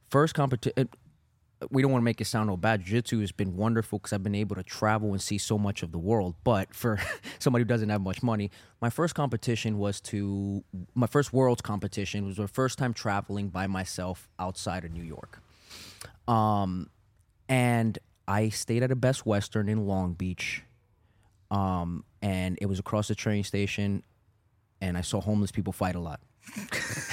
first 0.08 0.34
competition. 0.34 0.88
We 1.70 1.82
don't 1.82 1.92
want 1.92 2.00
to 2.00 2.06
make 2.06 2.22
it 2.22 2.24
sound 2.24 2.48
all 2.48 2.56
bad. 2.56 2.84
Jiu-jitsu 2.84 3.20
has 3.20 3.32
been 3.32 3.54
wonderful 3.54 3.98
because 3.98 4.14
I've 4.14 4.22
been 4.22 4.34
able 4.34 4.56
to 4.56 4.62
travel 4.62 5.12
and 5.12 5.20
see 5.20 5.36
so 5.36 5.58
much 5.58 5.82
of 5.82 5.92
the 5.92 5.98
world. 5.98 6.36
But 6.42 6.74
for 6.74 6.98
somebody 7.38 7.64
who 7.64 7.68
doesn't 7.68 7.90
have 7.90 8.00
much 8.00 8.22
money, 8.22 8.50
my 8.80 8.88
first 8.88 9.14
competition 9.14 9.76
was 9.76 10.00
to 10.02 10.64
my 10.94 11.06
first 11.06 11.34
world's 11.34 11.60
competition 11.60 12.24
was 12.24 12.38
my 12.38 12.46
first 12.46 12.78
time 12.78 12.94
traveling 12.94 13.50
by 13.50 13.66
myself 13.66 14.28
outside 14.38 14.86
of 14.86 14.90
New 14.90 15.02
York. 15.02 15.42
Um, 16.26 16.88
and 17.46 17.98
I 18.30 18.48
stayed 18.50 18.84
at 18.84 18.92
a 18.92 18.96
Best 18.96 19.26
Western 19.26 19.68
in 19.68 19.88
Long 19.88 20.12
Beach. 20.12 20.62
Um, 21.50 22.04
and 22.22 22.56
it 22.60 22.66
was 22.66 22.78
across 22.78 23.08
the 23.08 23.16
train 23.16 23.42
station, 23.42 24.04
and 24.80 24.96
I 24.96 25.00
saw 25.00 25.20
homeless 25.20 25.50
people 25.50 25.72
fight 25.72 25.96
a 25.96 25.98
lot. 25.98 26.20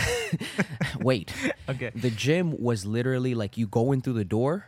Wait, 1.00 1.34
okay. 1.68 1.90
the 1.96 2.12
gym 2.12 2.56
was 2.62 2.86
literally 2.86 3.34
like 3.34 3.58
you 3.58 3.66
go 3.66 3.94
in 3.94 4.02
through 4.02 4.14
the 4.14 4.26
door, 4.26 4.68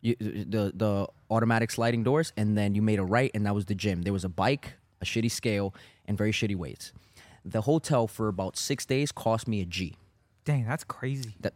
you, 0.00 0.14
the 0.20 0.72
the 0.72 1.08
automatic 1.30 1.72
sliding 1.72 2.04
doors, 2.04 2.32
and 2.36 2.56
then 2.56 2.76
you 2.76 2.82
made 2.82 3.00
a 3.00 3.04
right, 3.04 3.32
and 3.34 3.44
that 3.44 3.54
was 3.54 3.64
the 3.64 3.74
gym. 3.74 4.02
There 4.02 4.12
was 4.12 4.24
a 4.24 4.28
bike, 4.28 4.74
a 5.00 5.04
shitty 5.04 5.30
scale, 5.32 5.74
and 6.06 6.16
very 6.16 6.30
shitty 6.30 6.54
weights. 6.54 6.92
The 7.44 7.62
hotel 7.62 8.06
for 8.06 8.28
about 8.28 8.56
six 8.56 8.86
days 8.86 9.10
cost 9.10 9.48
me 9.48 9.62
a 9.62 9.66
G. 9.66 9.96
Dang, 10.44 10.64
that's 10.64 10.84
crazy. 10.84 11.34
That 11.40 11.54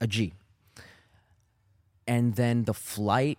a 0.00 0.06
G. 0.06 0.32
And 2.06 2.36
then 2.36 2.64
the 2.64 2.74
flight 2.74 3.38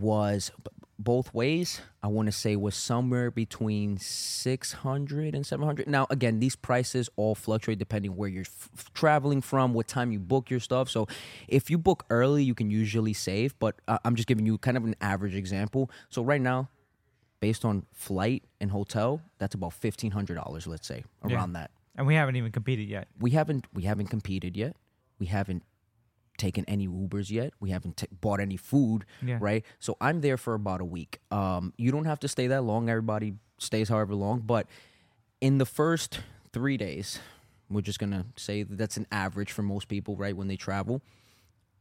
was 0.00 0.50
both 0.98 1.32
ways. 1.34 1.80
I 2.02 2.06
want 2.08 2.26
to 2.26 2.32
say 2.32 2.54
was 2.56 2.76
somewhere 2.76 3.30
between 3.30 3.98
600 3.98 5.34
and 5.34 5.44
700. 5.46 5.88
Now 5.88 6.06
again, 6.10 6.38
these 6.40 6.54
prices 6.56 7.08
all 7.16 7.34
fluctuate 7.34 7.78
depending 7.78 8.14
where 8.16 8.28
you're 8.28 8.42
f- 8.44 8.92
traveling 8.94 9.40
from, 9.40 9.74
what 9.74 9.88
time 9.88 10.12
you 10.12 10.20
book 10.20 10.50
your 10.50 10.60
stuff. 10.60 10.88
So 10.88 11.08
if 11.48 11.70
you 11.70 11.78
book 11.78 12.04
early, 12.10 12.44
you 12.44 12.54
can 12.54 12.70
usually 12.70 13.12
save, 13.12 13.58
but 13.58 13.76
uh, 13.88 13.98
I'm 14.04 14.14
just 14.14 14.28
giving 14.28 14.46
you 14.46 14.58
kind 14.58 14.76
of 14.76 14.84
an 14.84 14.94
average 15.00 15.34
example. 15.34 15.90
So 16.08 16.22
right 16.22 16.40
now, 16.40 16.68
based 17.40 17.64
on 17.64 17.84
flight 17.92 18.44
and 18.60 18.70
hotel, 18.70 19.20
that's 19.38 19.54
about 19.54 19.72
$1500, 19.72 20.66
let's 20.68 20.86
say, 20.86 21.04
Yeah. 21.26 21.34
around 21.36 21.54
that 21.54 21.72
And 21.96 22.06
we 22.06 22.14
haven't 22.14 22.36
even 22.36 22.52
competed 22.52 22.88
yet. 22.88 23.08
we 23.18 23.30
haven't 23.32 23.66
we 23.74 23.82
haven't 23.82 24.06
competed 24.06 24.56
yet. 24.56 24.76
We 25.18 25.26
haven't 25.26 25.62
taken 26.38 26.64
any 26.66 26.88
Ubers 26.88 27.30
yet. 27.30 27.52
We 27.60 27.70
haven't 27.70 27.98
t- 27.98 28.06
bought 28.20 28.40
any 28.40 28.56
food, 28.56 29.04
Yeah. 29.22 29.38
right? 29.40 29.64
So 29.78 29.96
I'm 30.00 30.20
there 30.20 30.36
for 30.36 30.54
about 30.54 30.80
a 30.80 30.84
week. 30.84 31.20
Um, 31.30 31.72
you 31.76 31.92
don't 31.92 32.06
have 32.06 32.20
to 32.20 32.28
stay 32.28 32.46
that 32.48 32.62
long. 32.62 32.88
Everybody 32.88 33.34
stays 33.58 33.88
however 33.88 34.14
long, 34.14 34.40
but 34.40 34.66
in 35.40 35.58
the 35.58 35.66
first 35.66 36.20
three 36.52 36.76
days, 36.76 37.18
we're 37.70 37.80
just 37.82 37.98
gonna 37.98 38.26
say 38.36 38.62
that 38.62 38.76
that's 38.76 38.96
an 38.96 39.06
average 39.12 39.52
for 39.52 39.62
most 39.62 39.88
people, 39.88 40.16
right? 40.16 40.36
When 40.36 40.48
they 40.48 40.56
travel, 40.56 41.00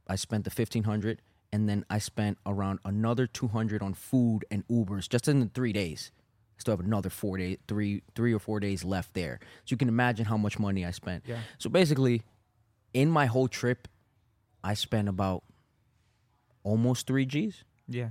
I 0.07 0.15
spent 0.15 0.43
the 0.45 0.49
fifteen 0.51 0.83
hundred, 0.83 1.21
and 1.51 1.67
then 1.67 1.85
I 1.89 1.97
spent 1.99 2.37
around 2.45 2.79
another 2.85 3.27
two 3.27 3.47
hundred 3.47 3.81
on 3.81 3.93
food 3.93 4.45
and 4.51 4.67
Ubers 4.67 5.09
just 5.09 5.27
in 5.27 5.39
the 5.39 5.47
three 5.53 5.73
days. 5.73 6.11
I 6.57 6.61
still 6.61 6.73
have 6.77 6.85
another 6.85 7.09
four 7.09 7.37
days, 7.37 7.57
three, 7.67 8.03
three 8.15 8.33
or 8.33 8.39
four 8.39 8.59
days 8.59 8.83
left 8.83 9.13
there. 9.15 9.39
So 9.65 9.73
you 9.73 9.77
can 9.77 9.87
imagine 9.87 10.25
how 10.25 10.37
much 10.37 10.59
money 10.59 10.85
I 10.85 10.91
spent. 10.91 11.23
Yeah. 11.27 11.39
So 11.57 11.69
basically, 11.69 12.21
in 12.93 13.09
my 13.09 13.25
whole 13.25 13.47
trip, 13.47 13.87
I 14.63 14.73
spent 14.75 15.07
about 15.09 15.43
almost 16.63 17.07
three 17.07 17.25
G's. 17.25 17.63
Yeah. 17.87 18.09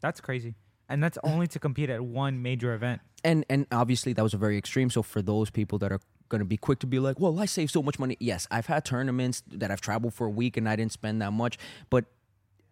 That's 0.00 0.20
crazy. 0.20 0.54
and 0.88 1.02
that's 1.02 1.18
only 1.24 1.46
to 1.48 1.58
compete 1.58 1.90
at 1.90 2.00
one 2.02 2.42
major 2.42 2.74
event. 2.74 3.00
and 3.24 3.44
and 3.48 3.66
obviously 3.72 4.12
that 4.12 4.22
was 4.22 4.34
a 4.34 4.38
very 4.38 4.58
extreme 4.58 4.90
so 4.90 5.02
for 5.02 5.22
those 5.22 5.48
people 5.50 5.78
that 5.78 5.90
are 5.92 6.00
going 6.28 6.40
to 6.40 6.44
be 6.44 6.56
quick 6.58 6.78
to 6.78 6.86
be 6.86 6.98
like 6.98 7.18
well 7.20 7.38
i 7.40 7.46
saved 7.46 7.70
so 7.72 7.82
much 7.82 7.98
money 7.98 8.16
yes 8.20 8.46
i've 8.50 8.66
had 8.66 8.84
tournaments 8.84 9.42
that 9.46 9.70
i've 9.70 9.80
traveled 9.80 10.12
for 10.12 10.26
a 10.26 10.30
week 10.30 10.56
and 10.58 10.68
i 10.68 10.74
didn't 10.76 10.92
spend 10.92 11.20
that 11.22 11.32
much 11.32 11.56
but 11.90 12.04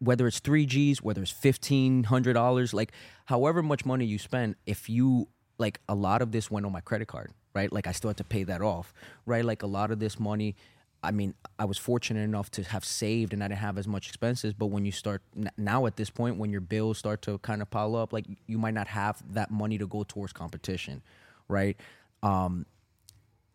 whether 0.01 0.27
it's 0.27 0.41
3gs 0.41 0.99
whether 1.03 1.23
it's 1.23 1.33
$1500 1.33 2.75
like 2.75 2.93
however 3.27 3.63
much 3.63 3.85
money 3.85 4.05
you 4.05 4.19
spend 4.19 4.57
if 4.67 4.89
you 4.89 5.29
like 5.59 5.81
a 5.89 5.95
lot 5.95 6.23
of 6.23 6.33
this 6.33 6.51
went 6.51 6.67
on 6.67 6.73
my 6.73 6.81
credit 6.81 7.09
card 7.09 7.31
right 7.55 7.73
like 7.73 7.87
i 7.87 7.93
still 7.93 8.09
had 8.11 8.17
to 8.17 8.25
pay 8.25 8.43
that 8.45 8.61
off 8.63 8.93
right 9.27 9.45
like 9.45 9.63
a 9.63 9.67
lot 9.67 9.91
of 9.91 9.99
this 10.01 10.19
money 10.19 10.55
I 11.03 11.11
mean, 11.11 11.35
I 11.59 11.65
was 11.65 11.79
fortunate 11.79 12.21
enough 12.21 12.51
to 12.53 12.63
have 12.63 12.85
saved 12.85 13.33
and 13.33 13.43
I 13.43 13.49
didn't 13.49 13.61
have 13.61 13.77
as 13.77 13.89
much 13.89 14.09
expenses. 14.09 14.55
But 14.55 14.67
when 14.67 14.85
you 14.85 14.93
start 14.93 15.23
now 15.57 15.87
at 15.87 15.97
this 15.97 16.11
point, 16.11 16.37
when 16.37 16.51
your 16.51 16.61
bills 16.61 16.99
start 16.99 17.23
to 17.23 17.39
kind 17.39 17.61
of 17.61 17.71
pile 17.71 17.97
up, 17.97 18.13
like 18.13 18.27
you 18.47 18.59
might 18.59 18.75
not 18.75 18.89
have 18.89 19.23
that 19.35 19.51
money 19.51 19.79
to 19.79 19.87
go 19.87 20.05
towards 20.05 20.33
competition, 20.33 21.03
right? 21.49 21.77
Um, 22.23 22.67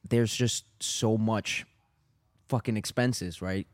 there's 0.07 0.35
just 0.35 0.65
so 0.79 1.17
much 1.17 1.65
fucking 2.47 2.75
expenses, 2.75 3.41
right? 3.41 3.67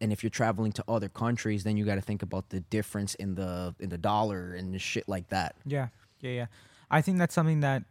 And 0.00 0.12
if 0.12 0.22
you're 0.22 0.30
traveling 0.30 0.72
to 0.72 0.84
other 0.88 1.08
countries, 1.08 1.64
then 1.64 1.76
you 1.76 1.84
got 1.84 1.94
to 1.94 2.00
think 2.00 2.22
about 2.22 2.50
the 2.50 2.60
difference 2.60 3.14
in 3.14 3.34
the 3.34 3.74
in 3.78 3.88
the 3.88 3.98
dollar 3.98 4.54
and 4.54 4.74
the 4.74 4.78
shit 4.78 5.08
like 5.08 5.28
that. 5.28 5.56
Yeah, 5.64 5.88
yeah, 6.20 6.30
yeah. 6.30 6.46
I 6.90 7.00
think 7.02 7.18
that's 7.18 7.34
something 7.34 7.60
that 7.60 7.84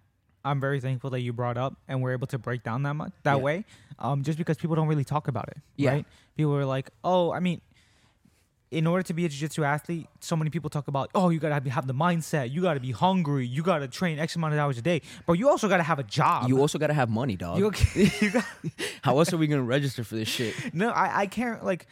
I'm 0.46 0.62
very 0.62 0.80
thankful 0.80 1.10
that 1.10 1.22
you 1.22 1.34
brought 1.34 1.58
up 1.58 1.76
and 1.88 2.02
we're 2.02 2.14
able 2.14 2.28
to 2.28 2.38
break 2.38 2.64
down 2.64 2.84
that 2.84 2.94
much 2.94 3.12
that 3.24 3.36
Yeah. 3.38 3.42
way. 3.42 3.66
Um, 4.00 4.24
just 4.24 4.38
because 4.38 4.58
people 4.58 4.76
don't 4.76 4.88
really 4.88 5.04
talk 5.04 5.28
about 5.28 5.48
it. 5.50 5.58
Yeah. 5.76 5.92
Right? 5.92 6.06
People 6.38 6.56
are 6.56 6.66
like, 6.66 6.92
oh, 7.04 7.32
I 7.34 7.40
mean, 7.40 7.62
in 8.72 8.88
order 8.88 9.04
to 9.04 9.14
be 9.14 9.26
a 9.26 9.30
jiu-jitsu 9.30 9.64
athlete, 9.64 10.08
so 10.20 10.36
many 10.36 10.50
people 10.50 10.70
talk 10.70 10.88
about, 10.88 11.10
oh, 11.16 11.30
you 11.30 11.40
gotta 11.40 11.54
have, 11.54 11.66
have 11.68 11.88
the 11.88 11.94
mindset, 11.94 12.52
you 12.52 12.62
gotta 12.62 12.80
be 12.80 12.92
hungry, 12.92 13.46
you 13.48 13.64
gotta 13.64 13.88
train 13.88 14.20
X 14.20 14.36
amount 14.36 14.54
of 14.54 14.60
hours 14.60 14.78
a 14.78 14.82
day, 14.82 15.02
but 15.26 15.34
you 15.34 15.48
also 15.50 15.68
gotta 15.70 15.84
have 15.84 15.98
a 16.00 16.04
job. 16.04 16.50
You 16.50 16.60
also 16.60 16.78
got 16.78 16.88
to 16.88 16.94
have 16.94 17.10
money, 17.10 17.36
dog. 17.38 17.60
you, 17.60 17.72
you 18.22 18.32
got, 18.32 18.44
How 19.02 19.18
else 19.18 19.32
are 19.34 19.38
we 19.38 19.48
gonna 19.48 19.62
register 19.64 20.04
for 20.04 20.16
this 20.16 20.28
shit? 20.28 20.54
no, 20.74 20.90
I, 20.90 21.22
I 21.22 21.26
can't 21.28 21.64
like. 21.64 21.88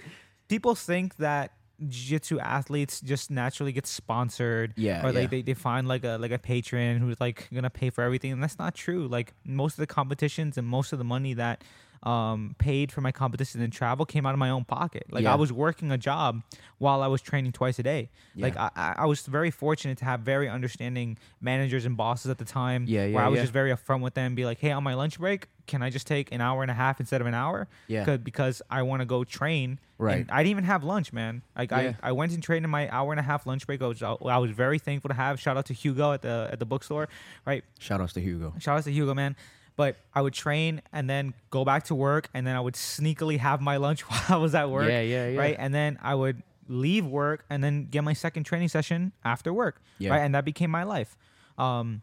People 0.50 0.76
think 0.76 1.16
that 1.18 1.54
jiu-jitsu 1.88 2.40
athletes 2.40 3.02
just 3.02 3.32
naturally 3.32 3.72
get 3.72 3.86
sponsored, 3.86 4.74
Yeah, 4.78 5.06
or 5.06 5.12
like 5.12 5.24
yeah. 5.24 5.28
they, 5.28 5.42
they 5.42 5.54
find 5.54 5.88
like 5.88 6.04
a 6.04 6.18
like 6.18 6.32
a 6.32 6.40
patron 6.40 7.00
who's 7.00 7.20
like 7.20 7.48
gonna 7.54 7.70
pay 7.70 7.90
for 7.90 8.04
everything, 8.04 8.32
and 8.32 8.42
that's 8.42 8.60
not 8.60 8.76
true. 8.76 9.08
Like 9.08 9.34
most 9.46 9.74
of 9.74 9.78
the 9.80 9.88
competitions 9.88 10.58
and 10.58 10.68
most 10.68 10.94
of 10.94 11.00
the 11.00 11.06
money 11.06 11.34
that 11.36 11.64
um 12.04 12.54
paid 12.58 12.92
for 12.92 13.00
my 13.00 13.14
competitions 13.14 13.64
and 13.64 13.72
travel 13.72 14.06
came 14.06 14.26
out 14.26 14.34
of 14.34 14.40
my 14.40 14.50
own 14.50 14.66
pocket. 14.66 15.06
Like 15.10 15.24
Yeah. 15.24 15.32
I 15.32 15.36
was 15.36 15.54
working 15.54 15.90
a 15.90 15.98
job 15.98 16.42
while 16.78 17.02
I 17.02 17.08
was 17.08 17.22
training 17.22 17.54
twice 17.54 17.80
a 17.80 17.84
day. 17.84 18.10
Like 18.36 18.56
Yeah. 18.56 18.70
I, 18.76 18.90
I 18.90 18.96
I 19.00 19.06
was 19.06 19.26
very 19.26 19.52
fortunate 19.52 19.98
to 20.00 20.06
have 20.06 20.20
very 20.20 20.50
understanding 20.50 21.18
managers 21.40 21.86
and 21.86 21.96
bosses 21.96 22.30
at 22.30 22.40
the 22.40 22.46
time. 22.46 22.86
Yeah, 22.90 23.06
yeah, 23.06 23.16
where 23.16 23.24
I 23.24 23.30
was 23.30 23.38
yeah. 23.38 23.44
just 23.44 23.54
very 23.54 23.72
upfront 23.72 24.02
with 24.02 24.16
them, 24.16 24.36
be 24.36 24.44
like, 24.44 24.60
hey, 24.60 24.72
on 24.72 24.84
my 24.84 24.96
lunch 24.96 25.18
break, 25.18 25.48
can 25.66 25.82
I 25.82 25.90
just 25.90 26.08
take 26.08 26.32
an 26.32 26.42
hour 26.42 26.62
and 26.62 26.70
a 26.70 26.74
half 26.74 27.00
instead 27.00 27.22
of 27.22 27.28
an 27.28 27.34
hour? 27.34 27.68
Yeah. 27.88 28.18
because 28.18 28.62
I 28.70 28.82
want 28.82 29.02
to 29.02 29.06
go 29.06 29.24
train. 29.24 29.80
Right. 29.98 30.18
And 30.22 30.32
I 30.32 30.40
didn't 30.44 30.52
even 30.52 30.64
have 30.66 30.84
lunch, 30.84 31.14
man. 31.14 31.42
Like 31.58 31.72
Yeah. 31.72 31.94
I, 32.04 32.10
I 32.10 32.12
went 32.12 32.34
and 32.34 32.44
trained 32.44 32.66
in 32.66 32.72
my 32.72 32.90
hour 32.90 33.12
and 33.12 33.20
a 33.20 33.24
half 33.24 33.46
lunch 33.46 33.66
break. 33.66 33.82
I 33.82 33.88
was 33.88 34.02
I 34.04 34.38
was 34.38 34.52
very 34.52 34.80
thankful 34.80 35.10
to 35.10 35.14
have. 35.16 35.40
Shout 35.40 35.56
out 35.58 35.66
to 35.68 35.74
Hugo 35.74 36.12
at 36.12 36.22
the 36.22 36.50
at 36.52 36.60
the 36.60 36.66
bookstore, 36.66 37.08
right? 37.46 37.64
Shout 37.80 38.02
outs 38.02 38.14
to 38.14 38.22
Hugo. 38.22 38.54
Shout 38.60 38.76
outs 38.78 38.86
to 38.86 38.92
Hugo, 38.92 39.14
man. 39.14 39.36
But 39.76 39.96
I 40.14 40.22
would 40.22 40.34
train 40.34 40.82
and 40.92 41.10
then 41.10 41.34
go 41.50 41.66
back 41.66 41.86
to 41.86 41.96
work, 41.96 42.30
and 42.36 42.46
then 42.46 42.56
I 42.56 42.60
would 42.60 42.76
sneakily 42.76 43.40
have 43.40 43.60
my 43.60 43.78
lunch 43.78 44.02
while 44.10 44.22
I 44.30 44.36
was 44.36 44.54
at 44.54 44.70
work. 44.70 44.88
Yeah, 44.88 45.02
yeah, 45.02 45.30
yeah. 45.30 45.40
Right, 45.40 45.56
and 45.58 45.74
then 45.74 45.98
I 46.02 46.14
would 46.14 46.44
leave 46.68 47.06
work 47.06 47.44
and 47.50 47.64
then 47.64 47.88
get 47.90 48.04
my 48.04 48.14
second 48.14 48.44
training 48.44 48.68
session 48.70 49.14
after 49.26 49.52
work. 49.52 49.82
Yeah. 49.98 50.12
Right, 50.12 50.20
and 50.20 50.36
that 50.36 50.46
became 50.46 50.70
my 50.70 50.84
life. 50.84 51.18
Um, 51.58 52.02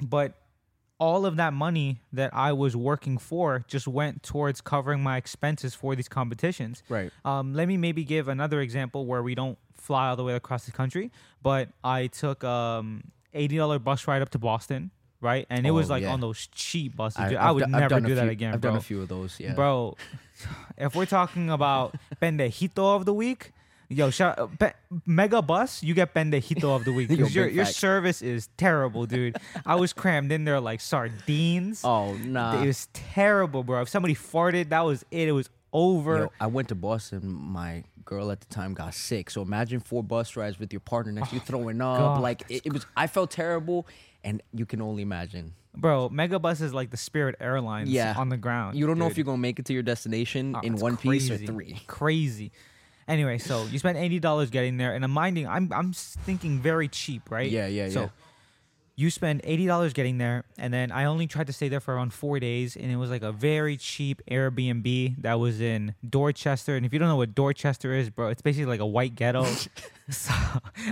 but 0.00 0.34
all 0.98 1.26
of 1.26 1.36
that 1.36 1.52
money 1.52 2.00
that 2.12 2.32
I 2.32 2.52
was 2.52 2.74
working 2.74 3.18
for 3.18 3.64
just 3.68 3.86
went 3.86 4.22
towards 4.22 4.60
covering 4.60 5.02
my 5.02 5.16
expenses 5.18 5.74
for 5.74 5.94
these 5.94 6.08
competitions. 6.08 6.82
Right. 6.88 7.10
Um, 7.24 7.52
let 7.54 7.68
me 7.68 7.76
maybe 7.76 8.02
give 8.04 8.28
another 8.28 8.60
example 8.60 9.04
where 9.06 9.22
we 9.22 9.34
don't 9.34 9.58
fly 9.74 10.08
all 10.08 10.16
the 10.16 10.24
way 10.24 10.34
across 10.34 10.64
the 10.66 10.72
country, 10.72 11.10
but 11.42 11.68
I 11.84 12.06
took 12.06 12.42
um 12.44 13.04
eighty 13.34 13.56
dollar 13.58 13.78
bus 13.78 14.08
ride 14.08 14.22
up 14.22 14.30
to 14.30 14.38
Boston, 14.38 14.90
right? 15.20 15.46
And 15.50 15.66
it 15.66 15.70
was 15.72 15.90
Oh, 15.90 15.94
like 15.94 16.02
yeah. 16.02 16.12
on 16.12 16.20
those 16.20 16.46
cheap 16.48 16.96
buses. 16.96 17.18
I. 17.18 17.34
I 17.34 17.50
would 17.50 17.64
I've 17.64 17.70
never 17.70 18.00
do 18.00 18.14
that 18.14 18.22
few- 18.22 18.30
again, 18.30 18.54
I've 18.54 18.60
bro. 18.62 18.70
done 18.70 18.78
a 18.78 18.82
few 18.82 19.02
of 19.02 19.08
those. 19.08 19.38
Yeah. 19.38 19.52
Bro, 19.54 19.96
if 20.78 20.94
we're 20.94 21.06
talking 21.06 21.50
about 21.50 21.94
pendejito 22.22 22.96
of 22.96 23.04
the 23.04 23.12
week, 23.14 23.52
yo, 23.88 24.10
shout, 24.10 24.38
uh, 24.38 24.46
pe- 24.58 24.72
mega 25.06 25.40
bus, 25.42 25.82
you 25.82 25.94
get 25.94 26.14
pendejito 26.14 26.74
of 26.74 26.84
the 26.84 26.92
week. 26.92 27.10
Yo, 27.16 27.26
your 27.26 27.48
your 27.48 27.64
fact. 27.64 27.76
service 27.76 28.22
is 28.22 28.48
terrible, 28.56 29.06
dude. 29.06 29.36
I 29.64 29.74
was 29.76 29.92
crammed 29.92 30.32
in 30.32 30.44
there 30.44 30.60
like 30.60 30.80
sardines. 30.80 31.82
Oh 31.84 32.14
nah. 32.14 32.62
It 32.62 32.66
was 32.66 32.88
terrible, 32.92 33.62
bro. 33.64 33.82
If 33.82 33.88
somebody 33.88 34.14
farted, 34.14 34.70
that 34.70 34.80
was 34.84 35.04
it. 35.10 35.28
It 35.28 35.32
was 35.32 35.48
over. 35.72 36.18
Yo, 36.18 36.32
I 36.40 36.46
went 36.46 36.68
to 36.68 36.74
Boston. 36.74 37.32
My 37.32 37.84
girl 38.04 38.30
at 38.30 38.40
the 38.40 38.46
time 38.46 38.72
got 38.74 38.94
sick. 38.94 39.30
So 39.30 39.42
imagine 39.42 39.80
four 39.80 40.02
bus 40.02 40.36
rides 40.36 40.58
with 40.58 40.72
your 40.72 40.80
partner 40.80 41.12
next 41.12 41.30
to 41.30 41.34
you 41.36 41.40
throwing 41.40 41.80
up. 41.80 41.98
God, 41.98 42.20
like 42.22 42.42
it, 42.48 42.62
it 42.66 42.72
was. 42.72 42.86
I 42.96 43.06
felt 43.08 43.30
terrible, 43.30 43.86
and 44.24 44.42
you 44.52 44.66
can 44.66 44.80
only 44.80 45.02
imagine. 45.02 45.54
Bro, 45.78 46.08
Megabus 46.08 46.62
is 46.62 46.72
like 46.72 46.90
the 46.90 46.96
Spirit 46.96 47.34
Airlines 47.38 47.90
Yeah. 47.90 48.14
on 48.16 48.30
the 48.30 48.38
ground. 48.38 48.78
You 48.78 48.86
don't 48.86 48.98
know 48.98 49.06
if 49.08 49.18
you're 49.18 49.26
gonna 49.26 49.36
make 49.36 49.58
it 49.58 49.66
to 49.66 49.74
your 49.74 49.82
destination 49.82 50.54
Oh, 50.56 50.60
in 50.60 50.76
one 50.76 50.96
piece 50.96 51.30
or 51.30 51.36
three. 51.36 51.78
Crazy. 51.86 52.50
Anyway, 53.08 53.38
so 53.38 53.64
you 53.66 53.78
spent 53.78 53.98
eighty 53.98 54.18
dollars 54.18 54.50
getting 54.50 54.76
there, 54.78 54.94
and 54.94 55.04
I'm 55.04 55.12
minding. 55.12 55.46
I'm 55.46 55.72
I'm 55.72 55.92
thinking 55.92 56.58
very 56.58 56.88
cheap, 56.88 57.30
right? 57.30 57.50
Yeah, 57.50 57.66
yeah, 57.68 57.88
so 57.88 58.00
yeah. 58.02 58.08
You 58.98 59.10
spend 59.10 59.42
eighty 59.44 59.66
dollars 59.66 59.92
getting 59.92 60.18
there, 60.18 60.44
and 60.58 60.72
then 60.72 60.90
I 60.90 61.04
only 61.04 61.26
tried 61.26 61.46
to 61.48 61.52
stay 61.52 61.68
there 61.68 61.80
for 61.80 61.94
around 61.94 62.12
four 62.14 62.40
days, 62.40 62.76
and 62.76 62.90
it 62.90 62.96
was 62.96 63.10
like 63.10 63.22
a 63.22 63.30
very 63.30 63.76
cheap 63.76 64.22
Airbnb 64.28 65.22
that 65.22 65.34
was 65.34 65.60
in 65.60 65.94
Dorchester. 66.08 66.76
And 66.76 66.84
if 66.84 66.92
you 66.92 66.98
don't 66.98 67.08
know 67.08 67.16
what 67.16 67.34
Dorchester 67.34 67.92
is, 67.94 68.10
bro, 68.10 68.28
it's 68.28 68.42
basically 68.42 68.66
like 68.66 68.80
a 68.80 68.86
white 68.86 69.14
ghetto. 69.14 69.44
so 70.10 70.32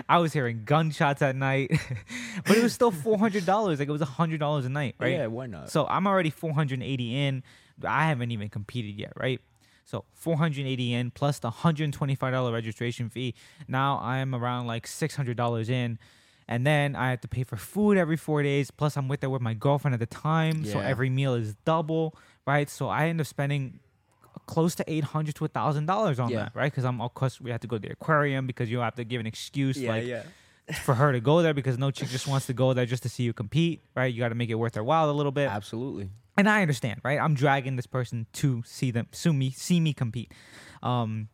I 0.08 0.18
was 0.18 0.32
hearing 0.32 0.62
gunshots 0.64 1.22
at 1.22 1.34
night, 1.34 1.70
but 2.46 2.56
it 2.56 2.62
was 2.62 2.74
still 2.74 2.90
four 2.92 3.18
hundred 3.18 3.46
dollars. 3.46 3.80
Like 3.80 3.88
it 3.88 3.92
was 3.92 4.02
hundred 4.02 4.38
dollars 4.38 4.66
a 4.66 4.68
night, 4.68 4.94
right? 5.00 5.12
Yeah, 5.12 5.26
why 5.26 5.46
not? 5.46 5.70
So 5.70 5.86
I'm 5.86 6.06
already 6.06 6.30
480 6.30 7.16
in. 7.26 7.42
I 7.84 8.06
haven't 8.06 8.30
even 8.30 8.50
competed 8.50 9.00
yet, 9.00 9.14
right? 9.16 9.40
So 9.84 10.04
480 10.14 10.94
in 10.94 11.10
plus 11.10 11.38
the 11.38 11.50
$125 11.50 12.52
registration 12.52 13.08
fee. 13.10 13.34
Now 13.68 13.98
I'm 14.02 14.34
around 14.34 14.66
like 14.66 14.86
$600 14.86 15.68
in. 15.68 15.98
And 16.46 16.66
then 16.66 16.94
I 16.94 17.08
have 17.10 17.22
to 17.22 17.28
pay 17.28 17.42
for 17.42 17.56
food 17.56 17.96
every 17.96 18.16
four 18.18 18.42
days. 18.42 18.70
Plus, 18.70 18.98
I'm 18.98 19.08
with 19.08 19.20
there 19.20 19.30
with 19.30 19.40
my 19.40 19.54
girlfriend 19.54 19.94
at 19.94 20.00
the 20.00 20.04
time. 20.06 20.64
So 20.66 20.78
Yeah. 20.78 20.86
every 20.88 21.08
meal 21.08 21.32
is 21.34 21.54
double, 21.64 22.14
right? 22.46 22.68
So 22.68 22.88
I 22.88 23.08
end 23.08 23.18
up 23.20 23.26
spending 23.26 23.80
close 24.46 24.74
to 24.74 24.84
800 24.86 25.34
to 25.36 25.44
$1,000 25.44 26.18
on 26.20 26.30
Yeah. 26.30 26.40
that, 26.40 26.52
right? 26.54 26.70
Because 26.70 26.84
I'm, 26.84 27.00
of 27.00 27.14
course, 27.14 27.40
we 27.40 27.50
have 27.50 27.60
to 27.60 27.66
go 27.66 27.76
to 27.78 27.82
the 27.88 27.92
aquarium 27.92 28.46
because 28.46 28.70
you 28.70 28.80
have 28.80 28.94
to 28.96 29.04
give 29.04 29.20
an 29.20 29.26
excuse. 29.26 29.78
yeah, 29.78 29.88
like, 29.90 30.04
yeah. 30.04 30.22
for 30.82 30.94
her 30.94 31.12
to 31.12 31.20
go 31.20 31.40
there 31.40 31.54
because 31.54 31.78
no 31.78 31.90
chick 31.90 32.08
just 32.08 32.26
wants 32.28 32.44
to 32.46 32.52
go 32.52 32.72
there 32.74 32.84
just 32.86 33.02
to 33.04 33.08
see 33.08 33.22
you 33.22 33.32
compete, 33.32 33.80
right? 33.94 34.12
You 34.12 34.18
got 34.20 34.28
to 34.30 34.34
make 34.34 34.50
it 34.50 34.54
worth 34.56 34.72
their 34.74 34.84
while 34.84 35.10
a 35.10 35.12
little 35.12 35.32
bit. 35.32 35.48
Absolutely. 35.48 36.10
And 36.36 36.48
I 36.48 36.62
understand, 36.62 37.00
right? 37.04 37.18
I'm 37.18 37.34
dragging 37.34 37.76
this 37.76 37.86
person 37.86 38.26
to 38.34 38.62
see 38.66 38.90
them, 38.90 39.06
see 39.12 39.30
me, 39.30 39.50
see 39.50 39.80
me 39.80 39.92
compete. 39.92 40.32
Um, 40.82 41.28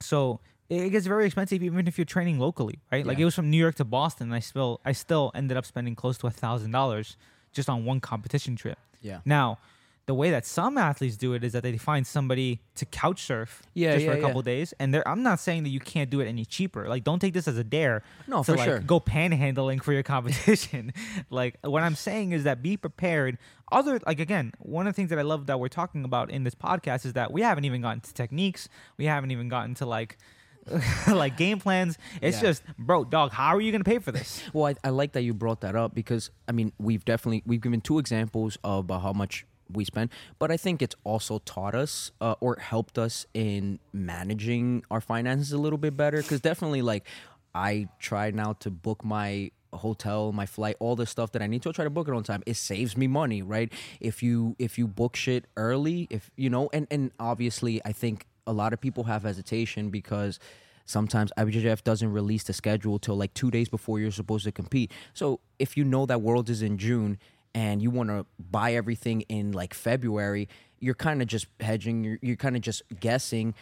so 0.00 0.40
it 0.68 0.90
gets 0.90 1.06
very 1.06 1.26
expensive 1.26 1.62
even 1.62 1.86
if 1.86 1.96
you're 1.96 2.04
training 2.04 2.38
locally, 2.38 2.80
right? 2.90 3.06
Like 3.06 3.18
it 3.18 3.24
was 3.24 3.34
from 3.34 3.50
New 3.50 3.56
York 3.56 3.76
to 3.76 3.84
Boston, 3.84 4.28
and 4.28 4.34
I 4.34 4.40
still, 4.40 4.80
I 4.84 4.92
still 4.92 5.30
ended 5.34 5.56
up 5.56 5.64
spending 5.64 5.94
close 5.94 6.18
to 6.18 6.26
a 6.26 6.30
thousand 6.30 6.72
dollars 6.72 7.16
just 7.52 7.68
on 7.68 7.84
one 7.84 8.00
competition 8.00 8.56
trip. 8.56 8.78
Yeah. 9.00 9.20
Now, 9.24 9.58
the 10.06 10.14
way 10.14 10.30
that 10.30 10.46
some 10.46 10.78
athletes 10.78 11.16
do 11.16 11.32
it 11.34 11.42
is 11.42 11.52
that 11.52 11.64
they 11.64 11.76
find 11.76 12.06
somebody 12.06 12.60
to 12.76 12.84
couch 12.86 13.22
surf 13.24 13.62
Yeah, 13.74 13.94
just 13.94 14.04
yeah, 14.04 14.12
for 14.12 14.16
a 14.16 14.20
yeah. 14.20 14.26
couple 14.26 14.42
days. 14.42 14.72
And 14.78 14.94
they're, 14.94 15.06
I'm 15.06 15.22
not 15.24 15.40
saying 15.40 15.64
that 15.64 15.70
you 15.70 15.80
can't 15.80 16.08
do 16.10 16.20
it 16.20 16.26
any 16.28 16.44
cheaper. 16.44 16.88
Like, 16.88 17.02
don't 17.02 17.18
take 17.18 17.34
this 17.34 17.48
as 17.48 17.58
a 17.58 17.64
dare. 17.64 18.02
No, 18.28 18.38
to 18.44 18.52
for 18.52 18.56
like 18.56 18.66
sure. 18.66 18.78
go 18.78 19.00
panhandling 19.00 19.82
for 19.82 19.92
your 19.92 20.04
competition. 20.04 20.92
like, 21.30 21.56
what 21.62 21.82
I'm 21.82 21.96
saying 21.96 22.30
is 22.32 22.44
that 22.44 22.62
be 22.62 22.76
prepared. 22.76 23.36
Other, 23.72 23.98
like, 24.06 24.20
again, 24.20 24.52
one 24.60 24.86
of 24.86 24.92
the 24.94 24.96
things 24.96 25.10
that 25.10 25.18
I 25.18 25.22
love 25.22 25.46
that 25.46 25.58
we're 25.58 25.66
talking 25.68 26.04
about 26.04 26.30
in 26.30 26.44
this 26.44 26.54
podcast 26.54 27.04
is 27.04 27.14
that 27.14 27.32
we 27.32 27.42
haven't 27.42 27.64
even 27.64 27.80
gotten 27.82 28.00
to 28.00 28.14
techniques. 28.14 28.68
We 28.96 29.06
haven't 29.06 29.32
even 29.32 29.48
gotten 29.48 29.74
to 29.76 29.86
like, 29.86 30.18
like 31.08 31.36
game 31.36 31.58
plans. 31.58 31.98
It's 32.22 32.36
Yeah. 32.36 32.48
just, 32.48 32.62
bro, 32.78 33.04
dog, 33.04 33.32
how 33.32 33.54
are 33.56 33.60
you 33.60 33.72
gonna 33.72 33.84
pay 33.84 33.98
for 33.98 34.12
this? 34.12 34.42
Well, 34.52 34.66
I, 34.66 34.74
I 34.86 34.90
like 34.90 35.12
that 35.12 35.22
you 35.22 35.34
brought 35.34 35.60
that 35.62 35.74
up 35.76 35.94
because 35.94 36.30
I 36.48 36.52
mean 36.52 36.72
we've 36.78 37.04
definitely 37.04 37.42
we've 37.46 37.60
given 37.60 37.80
two 37.80 37.98
examples 37.98 38.58
of 38.64 38.90
uh, 38.90 38.98
how 38.98 39.12
much 39.12 39.46
we 39.72 39.84
spend, 39.84 40.10
but 40.38 40.50
I 40.50 40.56
think 40.56 40.82
it's 40.82 40.94
also 41.04 41.38
taught 41.40 41.74
us 41.74 42.12
uh, 42.20 42.34
or 42.40 42.56
helped 42.58 42.98
us 42.98 43.26
in 43.34 43.78
managing 43.92 44.84
our 44.90 45.00
finances 45.00 45.52
a 45.52 45.58
little 45.58 45.78
bit 45.78 45.96
better. 45.96 46.22
Because 46.22 46.40
definitely, 46.40 46.82
like 46.82 47.06
I 47.54 47.88
try 47.98 48.30
now 48.30 48.54
to 48.60 48.70
book 48.70 49.04
my 49.04 49.50
hotel, 49.72 50.32
my 50.32 50.46
flight, 50.46 50.76
all 50.80 50.96
the 50.96 51.06
stuff 51.06 51.32
that 51.32 51.42
I 51.42 51.46
need 51.46 51.62
to 51.62 51.72
try 51.72 51.84
to 51.84 51.90
book 51.90 52.08
it 52.08 52.14
on 52.14 52.22
time. 52.22 52.42
It 52.46 52.54
saves 52.54 52.96
me 52.96 53.06
money, 53.06 53.42
right? 53.42 53.72
If 54.00 54.22
you 54.22 54.56
if 54.58 54.78
you 54.78 54.86
book 54.86 55.16
shit 55.16 55.46
early, 55.56 56.06
if 56.10 56.30
you 56.36 56.50
know, 56.50 56.70
and 56.72 56.86
and 56.90 57.12
obviously 57.18 57.80
I 57.84 57.92
think 57.92 58.26
a 58.46 58.52
lot 58.52 58.72
of 58.72 58.80
people 58.80 59.04
have 59.04 59.22
hesitation 59.22 59.90
because 59.90 60.38
Sometimes 60.86 61.32
IBJJF 61.36 61.82
doesn't 61.82 62.12
release 62.12 62.44
the 62.44 62.52
schedule 62.52 62.98
till 62.98 63.16
like 63.16 63.34
two 63.34 63.50
days 63.50 63.68
before 63.68 63.98
you're 63.98 64.12
supposed 64.12 64.44
to 64.44 64.52
compete. 64.52 64.92
So 65.14 65.40
if 65.58 65.76
you 65.76 65.84
know 65.84 66.06
that 66.06 66.22
Worlds 66.22 66.48
is 66.48 66.62
in 66.62 66.78
June 66.78 67.18
and 67.54 67.82
you 67.82 67.90
want 67.90 68.10
to 68.10 68.26
buy 68.38 68.74
everything 68.74 69.22
in 69.22 69.52
like 69.52 69.74
February, 69.74 70.48
you're 70.80 70.94
kind 70.94 71.22
of 71.22 71.28
just 71.28 71.46
hedging. 71.60 72.04
You're, 72.04 72.18
you're 72.22 72.36
kind 72.36 72.56
of 72.56 72.62
just 72.62 72.82
guessing 73.00 73.54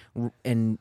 and 0.44 0.78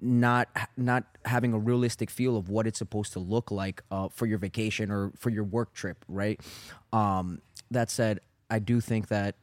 not 0.00 0.48
not 0.76 1.04
having 1.24 1.52
a 1.52 1.58
realistic 1.58 2.10
feel 2.10 2.36
of 2.36 2.48
what 2.48 2.66
it's 2.66 2.78
supposed 2.78 3.12
to 3.14 3.18
look 3.18 3.50
like 3.50 3.82
uh, 3.90 4.08
for 4.08 4.26
your 4.26 4.38
vacation 4.38 4.90
or 4.90 5.12
for 5.16 5.30
your 5.30 5.44
work 5.44 5.72
trip, 5.72 6.04
right? 6.08 6.40
Um, 6.92 7.40
that 7.70 7.90
said, 7.90 8.20
I 8.50 8.58
do 8.58 8.80
think 8.80 9.08
that 9.08 9.34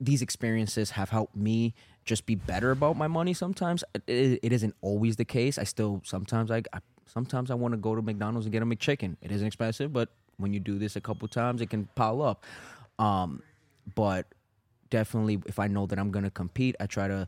these 0.00 0.22
experiences 0.22 0.90
have 0.90 1.10
helped 1.10 1.36
me 1.36 1.74
just 2.04 2.26
be 2.26 2.34
better 2.34 2.70
about 2.70 2.96
my 2.96 3.08
money. 3.08 3.32
Sometimes 3.34 3.82
it, 4.06 4.40
it 4.42 4.52
isn't 4.52 4.74
always 4.80 5.16
the 5.16 5.24
case. 5.24 5.58
I 5.58 5.64
still 5.64 6.02
sometimes 6.04 6.50
I, 6.50 6.62
I 6.72 6.80
sometimes 7.06 7.50
I 7.50 7.54
want 7.54 7.72
to 7.72 7.78
go 7.78 7.94
to 7.94 8.02
McDonald's 8.02 8.46
and 8.46 8.52
get 8.52 8.62
a 8.62 8.66
McChicken. 8.66 9.16
It 9.22 9.30
isn't 9.30 9.46
expensive, 9.46 9.92
but 9.92 10.10
when 10.38 10.52
you 10.52 10.60
do 10.60 10.78
this 10.78 10.96
a 10.96 11.00
couple 11.00 11.26
times, 11.28 11.60
it 11.60 11.70
can 11.70 11.88
pile 11.94 12.22
up. 12.22 12.44
Um, 12.98 13.42
but 13.94 14.26
definitely, 14.90 15.40
if 15.46 15.58
I 15.58 15.66
know 15.66 15.86
that 15.86 15.98
I'm 15.98 16.10
gonna 16.10 16.30
compete, 16.30 16.76
I 16.80 16.86
try 16.86 17.08
to 17.08 17.26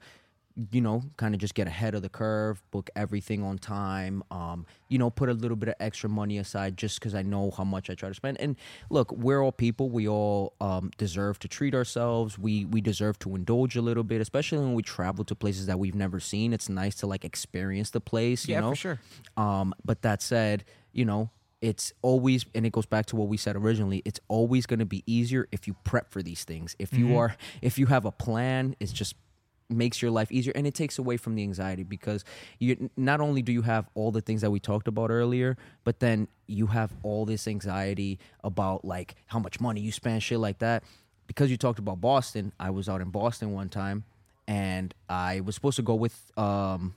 you 0.72 0.80
know, 0.80 1.00
kind 1.16 1.36
of 1.36 1.40
just 1.40 1.54
get 1.54 1.68
ahead 1.68 1.94
of 1.94 2.02
the 2.02 2.08
curve, 2.08 2.60
book 2.72 2.90
everything 2.96 3.44
on 3.44 3.58
time, 3.58 4.24
um, 4.32 4.66
you 4.88 4.98
know, 4.98 5.08
put 5.08 5.28
a 5.28 5.32
little 5.32 5.56
bit 5.56 5.68
of 5.68 5.76
extra 5.78 6.10
money 6.10 6.36
aside 6.38 6.76
just 6.76 6.98
because 6.98 7.14
I 7.14 7.22
know 7.22 7.52
how 7.52 7.62
much 7.62 7.88
I 7.90 7.94
try 7.94 8.08
to 8.08 8.14
spend. 8.16 8.40
And 8.40 8.56
look, 8.90 9.12
we're 9.12 9.40
all 9.40 9.52
people. 9.52 9.88
We 9.88 10.08
all 10.08 10.54
um, 10.60 10.90
deserve 10.98 11.38
to 11.40 11.48
treat 11.48 11.76
ourselves. 11.76 12.40
We 12.40 12.64
we 12.64 12.80
deserve 12.80 13.20
to 13.20 13.36
indulge 13.36 13.76
a 13.76 13.82
little 13.82 14.02
bit, 14.02 14.20
especially 14.20 14.58
when 14.58 14.74
we 14.74 14.82
travel 14.82 15.24
to 15.26 15.36
places 15.36 15.66
that 15.66 15.78
we've 15.78 15.94
never 15.94 16.18
seen. 16.18 16.52
It's 16.52 16.68
nice 16.68 16.96
to 16.96 17.06
like 17.06 17.24
experience 17.24 17.90
the 17.90 18.00
place. 18.00 18.48
You 18.48 18.54
Yeah, 18.54 18.60
know? 18.62 18.70
for 18.70 18.76
sure. 18.76 19.00
Um, 19.36 19.74
but 19.84 20.02
that 20.02 20.22
said, 20.22 20.64
you 20.92 21.04
know, 21.04 21.30
it's 21.60 21.92
always, 22.02 22.46
and 22.54 22.64
it 22.64 22.72
goes 22.72 22.86
back 22.86 23.06
to 23.06 23.16
what 23.16 23.28
we 23.28 23.36
said 23.36 23.56
originally. 23.56 24.02
It's 24.04 24.20
always 24.28 24.66
going 24.66 24.78
to 24.78 24.86
be 24.86 25.02
easier 25.06 25.48
if 25.50 25.66
you 25.66 25.74
prep 25.84 26.10
for 26.10 26.22
these 26.22 26.44
things. 26.44 26.76
If 26.78 26.92
you 26.92 27.16
are, 27.16 27.36
if 27.62 27.78
you 27.78 27.86
have 27.86 28.04
a 28.04 28.12
plan, 28.12 28.76
it's 28.78 28.92
just 28.92 29.14
makes 29.70 30.00
your 30.00 30.10
life 30.10 30.32
easier 30.32 30.52
and 30.54 30.66
it 30.66 30.74
takes 30.74 30.98
away 30.98 31.16
from 31.16 31.34
the 31.34 31.42
anxiety 31.42 31.82
because 31.82 32.24
you 32.58 32.88
not 32.96 33.20
only 33.20 33.42
do 33.42 33.52
you 33.52 33.62
have 33.62 33.86
all 33.94 34.10
the 34.10 34.20
things 34.20 34.40
that 34.40 34.50
we 34.50 34.58
talked 34.58 34.88
about 34.88 35.10
earlier 35.10 35.58
but 35.84 36.00
then 36.00 36.26
you 36.46 36.68
have 36.68 36.90
all 37.02 37.26
this 37.26 37.46
anxiety 37.46 38.18
about 38.42 38.82
like 38.82 39.14
how 39.26 39.38
much 39.38 39.60
money 39.60 39.80
you 39.80 39.92
spend 39.92 40.22
shit 40.22 40.38
like 40.38 40.58
that 40.58 40.82
because 41.26 41.50
you 41.50 41.58
talked 41.58 41.78
about 41.78 42.00
Boston 42.00 42.50
I 42.58 42.70
was 42.70 42.88
out 42.88 43.02
in 43.02 43.10
Boston 43.10 43.52
one 43.52 43.68
time 43.68 44.04
and 44.46 44.94
I 45.06 45.40
was 45.40 45.54
supposed 45.54 45.76
to 45.76 45.82
go 45.82 45.94
with 45.94 46.32
um 46.38 46.94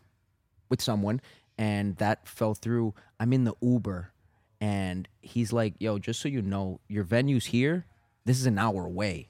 with 0.70 0.82
someone 0.82 1.20
and 1.58 1.98
that 1.98 2.26
fell 2.26 2.54
through 2.54 2.94
I'm 3.20 3.34
in 3.34 3.44
the 3.44 3.54
Uber 3.62 4.14
and 4.62 5.08
he's 5.22 5.52
like 5.52 5.74
yo 5.80 5.98
just 5.98 6.22
so 6.22 6.30
you 6.30 6.42
know 6.42 6.80
your 6.88 7.04
venue's 7.04 7.48
here. 7.48 7.86
This 8.24 8.40
is 8.40 8.46
an 8.46 8.58
hour 8.58 8.86
away. 8.86 9.30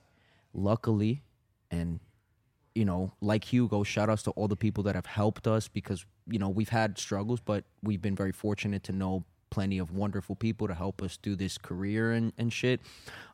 Luckily 0.53 1.23
and 1.71 1.99
you 2.75 2.86
know, 2.86 3.13
like 3.21 3.45
Hugo, 3.45 3.84
shout 3.84 4.09
outs 4.09 4.23
to 4.23 4.32
all 4.32 4.47
the 4.47 4.55
people 4.55 4.84
that 4.84 4.95
have 4.95 5.05
helped 5.05 5.47
us 5.47 5.67
because, 5.67 6.05
you 6.27 6.39
know, 6.39 6.49
we've 6.49 6.69
had 6.69 6.97
struggles, 6.97 7.41
but 7.41 7.65
we've 7.84 8.01
been 8.01 8.15
very 8.15 8.32
fortunate 8.32 8.84
to 8.84 8.91
know 8.91 9.25
plenty 9.52 9.78
of 9.78 9.91
wonderful 9.91 10.36
people 10.36 10.68
to 10.68 10.74
help 10.74 11.04
us 11.04 11.18
do 11.18 11.36
this 11.36 11.60
career 11.60 12.14
and, 12.14 12.34
and 12.39 12.52
shit. 12.52 12.82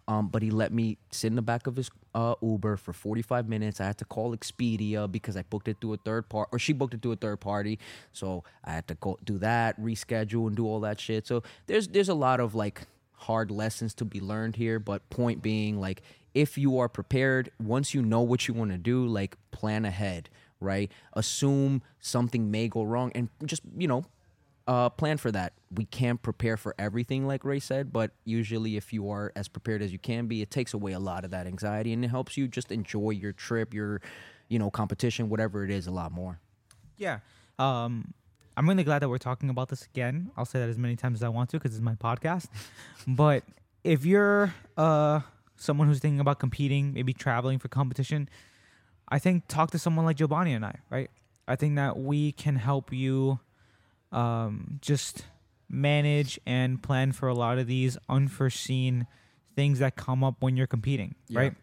Um, 0.09 0.27
but 0.27 0.41
he 0.41 0.51
let 0.51 0.73
me 0.73 0.97
sit 1.11 1.27
in 1.27 1.35
the 1.35 1.41
back 1.41 1.67
of 1.67 1.75
his 1.75 1.89
uh, 2.15 2.35
Uber 2.41 2.77
for 2.77 2.93
45 2.93 3.47
minutes. 3.47 3.79
I 3.79 3.85
had 3.85 3.97
to 3.99 4.05
call 4.05 4.35
Expedia 4.35 5.09
because 5.09 5.37
I 5.37 5.43
booked 5.43 5.67
it 5.67 5.77
through 5.79 5.93
a 5.93 5.97
third 5.97 6.27
party, 6.29 6.49
or 6.51 6.59
she 6.59 6.73
booked 6.73 6.93
it 6.93 7.01
through 7.01 7.13
a 7.13 7.17
third 7.17 7.39
party. 7.39 7.79
So 8.13 8.43
I 8.63 8.71
had 8.71 8.87
to 8.87 8.95
go 8.95 9.17
do 9.23 9.37
that, 9.39 9.79
reschedule, 9.79 10.47
and 10.47 10.55
do 10.55 10.65
all 10.65 10.79
that 10.81 10.99
shit. 10.99 11.27
So 11.27 11.43
there's 11.67 11.89
there's 11.89 12.09
a 12.09 12.13
lot 12.13 12.39
of 12.39 12.55
like 12.55 12.87
hard 13.17 13.51
lessons 13.51 13.93
to 13.95 14.05
be 14.05 14.19
learned 14.19 14.55
here. 14.55 14.79
But 14.79 15.09
point 15.09 15.41
being, 15.41 15.79
like, 15.79 16.01
if 16.33 16.57
you 16.57 16.79
are 16.79 16.87
prepared, 16.89 17.51
once 17.59 17.93
you 17.93 18.01
know 18.01 18.21
what 18.21 18.47
you 18.47 18.53
want 18.53 18.71
to 18.71 18.77
do, 18.77 19.05
like, 19.05 19.37
plan 19.51 19.85
ahead, 19.85 20.29
right? 20.59 20.91
Assume 21.13 21.81
something 21.99 22.49
may 22.49 22.67
go 22.67 22.83
wrong 22.83 23.11
and 23.15 23.29
just, 23.45 23.63
you 23.77 23.87
know, 23.87 24.05
uh, 24.67 24.89
plan 24.89 25.17
for 25.17 25.31
that. 25.31 25.53
We 25.73 25.85
can't 25.85 26.21
prepare 26.21 26.57
for 26.57 26.75
everything, 26.77 27.25
like 27.25 27.43
Ray 27.45 27.59
said, 27.59 27.93
but 27.93 28.11
usually, 28.25 28.77
if 28.77 28.93
you 28.93 29.09
are 29.09 29.31
as 29.35 29.47
prepared 29.47 29.81
as 29.81 29.91
you 29.91 29.99
can 29.99 30.27
be, 30.27 30.41
it 30.41 30.51
takes 30.51 30.73
away 30.73 30.91
a 30.91 30.99
lot 30.99 31.25
of 31.25 31.31
that 31.31 31.47
anxiety 31.47 31.93
and 31.93 32.03
it 32.03 32.09
helps 32.09 32.37
you 32.37 32.47
just 32.47 32.71
enjoy 32.71 33.11
your 33.11 33.31
trip, 33.31 33.73
your, 33.73 34.01
you 34.49 34.59
know, 34.59 34.69
competition, 34.69 35.29
whatever 35.29 35.63
it 35.63 35.71
is, 35.71 35.87
a 35.87 35.91
lot 35.91 36.11
more. 36.11 36.39
Yeah. 36.97 37.19
Um, 37.59 38.13
I'm 38.55 38.67
really 38.67 38.83
glad 38.83 38.99
that 38.99 39.09
we're 39.09 39.17
talking 39.17 39.49
about 39.49 39.69
this 39.69 39.83
again. 39.83 40.31
I'll 40.35 40.45
say 40.45 40.59
that 40.59 40.69
as 40.69 40.77
many 40.77 40.95
times 40.95 41.19
as 41.19 41.23
I 41.23 41.29
want 41.29 41.49
to 41.51 41.57
because 41.57 41.73
it's 41.73 41.83
my 41.83 41.95
podcast. 41.95 42.47
but 43.07 43.43
if 43.83 44.05
you're 44.05 44.53
uh, 44.75 45.21
someone 45.55 45.87
who's 45.87 45.99
thinking 45.99 46.19
about 46.19 46.39
competing, 46.39 46.93
maybe 46.93 47.13
traveling 47.13 47.59
for 47.59 47.67
competition, 47.67 48.29
I 49.09 49.19
think 49.19 49.47
talk 49.47 49.71
to 49.71 49.79
someone 49.79 50.05
like 50.05 50.17
Jobany 50.17 50.55
and 50.55 50.65
I, 50.65 50.75
right? 50.89 51.09
I 51.47 51.55
think 51.55 51.75
that 51.75 51.97
we 51.97 52.33
can 52.33 52.57
help 52.57 52.91
you 52.91 53.39
um, 54.11 54.79
just 54.81 55.25
manage 55.69 56.39
and 56.45 56.81
plan 56.81 57.11
for 57.11 57.27
a 57.27 57.33
lot 57.33 57.57
of 57.57 57.67
these 57.67 57.97
unforeseen 58.07 59.05
things 59.55 59.79
that 59.79 59.95
come 59.95 60.23
up 60.23 60.35
when 60.39 60.55
you're 60.55 60.67
competing, 60.67 61.15
Yeah. 61.27 61.39
right? 61.39 61.53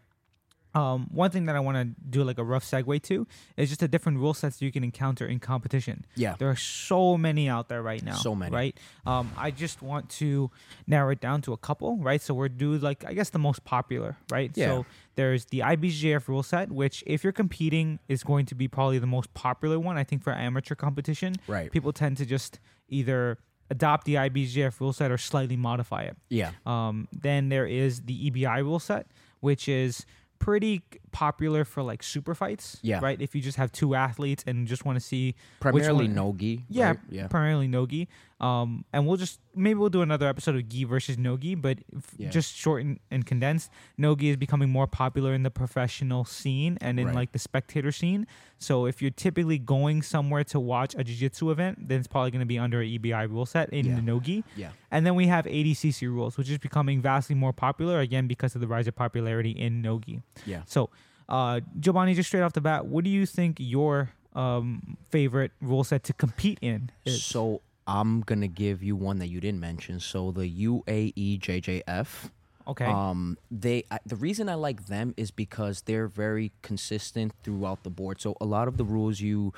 Um, 0.75 1.07
one 1.11 1.31
thing 1.31 1.45
that 1.45 1.55
I 1.55 1.61
want 1.61 1.77
to 1.77 2.01
do 2.09 2.23
like 2.23 2.37
a 2.37 2.43
rough 2.43 2.65
segue 2.65 3.01
to 3.03 3.25
is 3.55 3.69
just 3.69 3.79
the 3.79 3.87
different 3.87 4.19
rule 4.19 4.33
sets 4.33 4.61
you 4.61 4.71
can 4.71 4.83
encounter 4.83 5.25
in 5.25 5.39
competition. 5.39 6.05
Yeah. 6.15 6.35
There 6.37 6.49
are 6.49 6.55
so 6.55 7.17
many 7.17 7.47
out 7.47 7.69
there 7.69 7.81
right 7.81 8.03
now. 8.03 8.15
So 8.15 8.35
many. 8.35 8.53
Right. 8.53 8.77
Um, 9.05 9.31
I 9.37 9.51
just 9.51 9.81
want 9.81 10.09
to 10.11 10.51
narrow 10.85 11.11
it 11.11 11.21
down 11.21 11.41
to 11.43 11.53
a 11.53 11.57
couple. 11.57 11.97
Right. 11.97 12.21
So 12.21 12.33
we're 12.33 12.49
do 12.49 12.77
like 12.77 13.05
I 13.05 13.13
guess 13.13 13.29
the 13.29 13.39
most 13.39 13.63
popular. 13.63 14.17
Right. 14.29 14.51
Yeah. 14.53 14.65
So 14.65 14.85
there's 15.15 15.45
the 15.45 15.59
IBJJF 15.59 16.27
rule 16.27 16.43
set, 16.43 16.71
which 16.71 17.03
if 17.07 17.23
you're 17.23 17.33
competing 17.33 17.99
is 18.09 18.23
going 18.23 18.45
to 18.47 18.55
be 18.55 18.67
probably 18.67 18.99
the 18.99 19.07
most 19.07 19.33
popular 19.33 19.79
one. 19.79 19.97
I 19.97 20.03
think 20.03 20.23
for 20.23 20.33
amateur 20.33 20.75
competition. 20.75 21.35
Right. 21.47 21.71
People 21.71 21.93
tend 21.93 22.17
to 22.17 22.25
just 22.25 22.59
either 22.89 23.37
adopt 23.69 24.05
the 24.05 24.15
IBJJF 24.15 24.79
rule 24.79 24.93
set 24.93 25.09
or 25.11 25.17
slightly 25.17 25.55
modify 25.55 26.03
it. 26.03 26.17
Yeah. 26.29 26.51
Um, 26.65 27.07
then 27.11 27.49
there 27.49 27.65
is 27.65 28.01
the 28.01 28.29
EBI 28.29 28.61
rule 28.61 28.79
set, 28.79 29.07
which 29.39 29.67
is 29.67 30.05
pretty 30.39 30.83
popular 31.11 31.65
for 31.65 31.81
like 31.83 32.03
super 32.03 32.35
fights. 32.35 32.77
Yeah. 32.81 32.99
Right. 33.01 33.19
If 33.19 33.35
you 33.35 33.41
just 33.41 33.57
have 33.57 33.71
two 33.71 33.95
athletes 33.95 34.43
and 34.45 34.67
just 34.67 34.85
want 34.85 34.95
to 34.97 34.99
see 34.99 35.35
Primarily 35.59 36.07
Nogi. 36.07 36.65
yeah, 36.69 36.87
right? 36.89 36.99
Yeah. 37.09 37.27
primarily 37.27 37.67
nogi. 37.67 38.07
Um, 38.41 38.83
and 38.91 39.07
we'll 39.07 39.15
just 39.15 39.39
maybe 39.55 39.79
we'll 39.79 39.89
do 39.89 40.01
another 40.01 40.27
episode 40.27 40.55
of 40.57 40.67
gi 40.67 40.83
versus 40.83 41.17
nogi, 41.17 41.55
but 41.55 41.79
f- 41.95 42.13
Yeah. 42.17 42.29
just 42.29 42.53
short 42.53 42.83
and, 42.83 42.99
and 43.09 43.25
condensed. 43.25 43.71
Nogi 43.97 44.27
is 44.29 44.35
becoming 44.35 44.69
more 44.69 44.87
popular 44.87 45.33
in 45.33 45.43
the 45.43 45.49
professional 45.49 46.25
scene 46.25 46.77
and 46.81 46.99
in 46.99 47.05
Right. 47.07 47.15
like 47.15 47.31
the 47.31 47.39
spectator 47.39 47.93
scene. 47.93 48.27
So 48.57 48.87
if 48.87 49.01
you're 49.01 49.11
typically 49.11 49.57
going 49.57 50.01
somewhere 50.01 50.43
to 50.45 50.59
watch 50.59 50.95
a 50.97 51.03
jiu-jitsu 51.05 51.49
event, 51.49 51.87
then 51.87 51.99
it's 51.99 52.09
probably 52.09 52.31
going 52.31 52.41
to 52.41 52.45
be 52.45 52.59
under 52.59 52.81
an 52.81 52.89
EBI 52.89 53.29
rule 53.29 53.45
set 53.45 53.69
in 53.69 53.85
Yeah. 53.85 53.95
the 53.95 54.01
nogi. 54.01 54.43
Yeah. 54.57 54.71
And 54.91 55.05
then 55.05 55.15
we 55.15 55.27
have 55.27 55.45
ADCC 55.45 56.05
rules, 56.07 56.37
which 56.37 56.49
is 56.49 56.57
becoming 56.57 57.01
vastly 57.01 57.35
more 57.35 57.53
popular 57.53 58.01
again 58.01 58.27
because 58.27 58.53
of 58.53 58.59
the 58.59 58.67
rise 58.67 58.85
of 58.87 58.95
popularity 58.97 59.51
in 59.51 59.81
nogi. 59.81 60.21
Yeah. 60.45 60.63
So, 60.65 60.89
uh, 61.29 61.61
Jobany, 61.79 62.13
just 62.15 62.27
straight 62.27 62.41
off 62.41 62.51
the 62.51 62.59
bat, 62.61 62.85
what 62.85 63.05
do 63.05 63.09
you 63.09 63.25
think 63.25 63.57
your 63.61 64.11
um, 64.33 64.97
favorite 65.09 65.53
rule 65.61 65.85
set 65.85 66.03
to 66.03 66.11
compete 66.13 66.59
in 66.61 66.91
is? 67.05 67.23
So 67.23 67.61
I'm 67.87 68.21
gonna 68.21 68.47
give 68.47 68.81
you 68.81 68.95
one 68.95 69.19
that 69.19 69.27
you 69.27 69.39
didn't 69.39 69.59
mention. 69.59 69.99
So 69.99 70.31
the 70.31 70.47
UAE 70.49 71.39
JJF. 71.39 72.31
Okay. 72.67 72.85
Um, 72.85 73.37
they 73.51 73.83
I, 73.91 73.99
the 74.05 74.15
reason 74.15 74.49
I 74.49 74.55
like 74.55 74.87
them 74.87 75.13
is 75.17 75.29
because 75.29 75.81
they're 75.81 76.07
very 76.07 76.51
consistent 76.63 77.33
throughout 77.43 77.83
the 77.83 77.91
board. 77.91 78.19
So 78.19 78.35
a 78.41 78.45
lot 78.45 78.67
of 78.67 78.77
the 78.77 78.83
rules 78.83 79.19
you, 79.19 79.53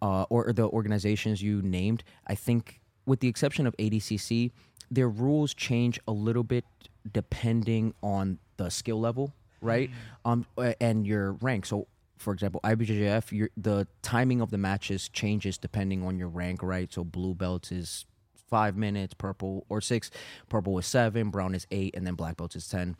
uh, 0.00 0.24
or, 0.30 0.48
or 0.48 0.52
the 0.54 0.66
organizations 0.68 1.42
you 1.42 1.60
named, 1.60 2.02
I 2.26 2.34
think, 2.34 2.80
with 3.04 3.20
the 3.20 3.28
exception 3.28 3.66
of 3.66 3.76
ADCC, 3.76 4.52
their 4.90 5.08
rules 5.08 5.52
change 5.52 6.00
a 6.08 6.12
little 6.12 6.44
bit 6.44 6.64
depending 7.12 7.92
on 8.02 8.38
the 8.56 8.70
skill 8.70 9.00
level, 9.00 9.34
right? 9.60 9.90
Um, 10.24 10.46
uh, 10.56 10.72
and 10.80 11.06
your 11.06 11.32
rank. 11.32 11.66
So. 11.66 11.86
For 12.18 12.32
example, 12.32 12.60
IBJJF, 12.64 13.32
your, 13.32 13.50
the 13.56 13.86
timing 14.02 14.40
of 14.40 14.50
the 14.50 14.58
matches 14.58 15.08
changes 15.08 15.58
depending 15.58 16.04
on 16.04 16.18
your 16.18 16.28
rank, 16.28 16.62
right? 16.62 16.92
So 16.92 17.04
blue 17.04 17.34
belts 17.34 17.70
is 17.70 18.06
five 18.48 18.76
minutes, 18.76 19.14
purple 19.14 19.66
or 19.68 19.80
six, 19.80 20.10
purple 20.48 20.78
is 20.78 20.86
seven, 20.86 21.30
brown 21.30 21.54
is 21.54 21.66
eight, 21.70 21.94
and 21.96 22.06
then 22.06 22.14
black 22.14 22.36
belts 22.36 22.56
is 22.56 22.68
ten. 22.68 22.96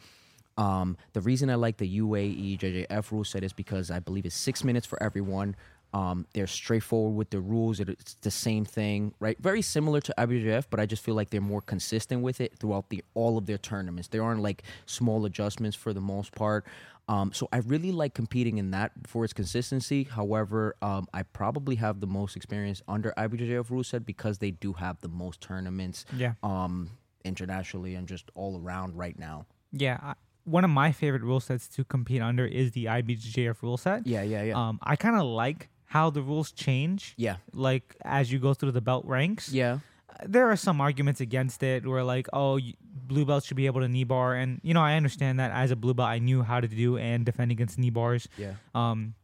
Um, 0.58 0.96
the 1.12 1.20
reason 1.20 1.50
I 1.50 1.54
like 1.56 1.76
the 1.76 2.00
UAE 2.00 2.58
JJF 2.58 3.12
rule 3.12 3.24
set 3.24 3.44
is 3.44 3.52
because 3.52 3.90
I 3.90 3.98
believe 3.98 4.24
it's 4.24 4.34
six 4.34 4.64
minutes 4.64 4.86
for 4.86 5.02
everyone. 5.02 5.54
Um, 5.92 6.26
they're 6.34 6.46
straightforward 6.46 7.16
with 7.16 7.30
the 7.30 7.40
rules. 7.40 7.80
It's 7.80 8.14
the 8.14 8.30
same 8.30 8.64
thing, 8.64 9.14
right? 9.20 9.38
Very 9.40 9.62
similar 9.62 10.00
to 10.02 10.14
IBJJF, 10.18 10.66
but 10.68 10.80
I 10.80 10.86
just 10.86 11.02
feel 11.02 11.14
like 11.14 11.30
they're 11.30 11.40
more 11.40 11.62
consistent 11.62 12.22
with 12.22 12.40
it 12.40 12.58
throughout 12.58 12.90
the 12.90 13.02
all 13.14 13.38
of 13.38 13.46
their 13.46 13.58
tournaments. 13.58 14.08
There 14.08 14.22
aren't 14.22 14.42
like 14.42 14.62
small 14.84 15.24
adjustments 15.24 15.76
for 15.76 15.92
the 15.92 16.00
most 16.00 16.34
part. 16.34 16.66
Um, 17.08 17.32
so 17.32 17.48
I 17.52 17.58
really 17.58 17.92
like 17.92 18.14
competing 18.14 18.58
in 18.58 18.72
that 18.72 18.92
for 19.06 19.24
its 19.24 19.32
consistency. 19.32 20.04
However, 20.04 20.74
um, 20.82 21.06
I 21.14 21.22
probably 21.22 21.76
have 21.76 22.00
the 22.00 22.06
most 22.06 22.34
experience 22.36 22.82
under 22.88 23.12
IBJJF 23.16 23.70
rule 23.70 23.84
set 23.84 24.04
because 24.04 24.38
they 24.38 24.50
do 24.50 24.72
have 24.74 25.00
the 25.00 25.08
most 25.08 25.40
tournaments 25.40 26.04
Yeah. 26.16 26.32
um, 26.42 26.90
internationally 27.24 27.94
and 27.94 28.08
just 28.08 28.30
all 28.34 28.58
around 28.60 28.96
right 28.96 29.18
now. 29.18 29.46
Yeah. 29.72 29.98
I, 30.02 30.14
one 30.44 30.64
of 30.64 30.70
my 30.70 30.92
favorite 30.92 31.22
rule 31.22 31.40
sets 31.40 31.68
to 31.70 31.84
compete 31.84 32.22
under 32.22 32.46
is 32.46 32.72
the 32.72 32.84
IBJJF 32.86 33.62
rule 33.62 33.76
set. 33.76 34.06
Yeah, 34.06 34.22
yeah, 34.22 34.42
yeah. 34.42 34.54
Um, 34.68 34.78
I 34.82 34.96
kind 34.96 35.16
of 35.16 35.24
like 35.26 35.68
how 35.84 36.10
the 36.10 36.22
rules 36.22 36.50
change. 36.52 37.14
yeah, 37.16 37.36
Like 37.52 37.96
as 38.04 38.32
you 38.32 38.38
go 38.40 38.54
through 38.54 38.72
the 38.72 38.80
belt 38.80 39.04
ranks. 39.06 39.52
yeah, 39.52 39.78
there 40.24 40.50
are 40.50 40.56
some 40.56 40.80
arguments 40.80 41.20
against 41.20 41.62
it 41.62 41.86
where 41.86 42.02
like 42.02 42.26
oh 42.32 42.58
blue 42.92 43.24
belts 43.24 43.46
should 43.46 43.56
be 43.56 43.66
able 43.66 43.80
to 43.80 43.88
knee 43.88 44.04
bar 44.04 44.34
and 44.34 44.60
you 44.62 44.72
know 44.72 44.80
i 44.80 44.94
understand 44.94 45.38
that 45.38 45.50
as 45.50 45.70
a 45.70 45.76
blue 45.76 45.92
belt 45.94 46.08
i 46.08 46.18
knew 46.18 46.42
how 46.42 46.60
to 46.60 46.68
do 46.68 46.96
and 46.96 47.26
defend 47.26 47.50
against 47.50 47.78
knee 47.78 47.90
bars 47.90 48.28
yeah. 48.38 48.52
um 48.74 49.14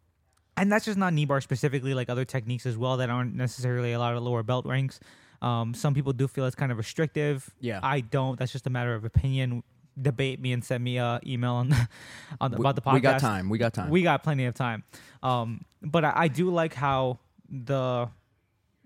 and 0.57 0.71
that's 0.71 0.85
just 0.85 0.99
not 0.99 1.13
knee 1.15 1.25
bar 1.25 1.41
specifically 1.41 1.95
like 1.95 2.11
other 2.11 2.25
techniques 2.25 2.67
as 2.67 2.77
well 2.77 2.97
that 2.99 3.09
aren't 3.11 3.35
necessarily 3.35 3.93
a 3.93 3.99
lot 3.99 4.15
of 4.15 4.23
lower 4.23 4.43
belt 4.43 4.67
ranks 4.67 5.01
um 5.41 5.73
some 5.73 5.95
people 5.95 6.13
do 6.13 6.29
feel 6.29 6.45
it's 6.47 6.55
kind 6.57 6.71
of 6.71 6.79
restrictive 6.79 7.49
Yeah. 7.61 7.81
i 7.83 8.01
don't 8.01 8.39
that's 8.39 8.53
just 8.53 8.67
a 8.67 8.71
matter 8.71 8.95
of 8.95 9.05
opinion 9.05 9.63
debate 10.01 10.41
me 10.41 10.53
and 10.53 10.65
send 10.65 10.83
me 10.83 10.97
a 10.99 11.21
email 11.27 11.53
on, 11.55 11.69
the, 11.69 11.89
on 12.41 12.51
the, 12.51 12.57
We- 12.59 12.63
about 12.63 12.77
the 12.77 12.83
podcast 12.83 12.95
We 12.95 13.01
got 13.01 13.21
time. 13.21 13.49
We 13.51 13.59
got 13.59 13.75
time. 13.75 13.91
we 13.91 14.03
got 14.03 14.23
plenty 14.23 14.47
of 14.47 14.55
time. 14.55 14.85
Um, 15.23 15.67
but 15.83 16.03
I, 16.03 16.13
I 16.17 16.29
do 16.29 16.49
like 16.51 16.73
how 16.73 17.19
the 17.51 18.09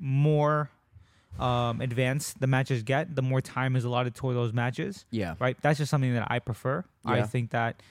more 0.01 0.69
um, 1.41 1.81
advanced 1.81 2.41
the 2.41 2.47
matches 2.47 2.83
get, 2.83 3.15
the 3.15 3.23
more 3.23 3.41
time 3.41 3.77
is 3.77 3.85
allotted 3.85 4.15
toward 4.15 4.37
those 4.37 4.53
matches. 4.53 5.05
yeah, 5.11 5.35
Right? 5.39 5.57
That's 5.61 5.79
just 5.79 5.91
something 5.91 6.15
that 6.15 6.27
I 6.31 6.39
prefer. 6.39 6.85
I 7.05 7.23
think 7.23 7.51
that 7.51 7.83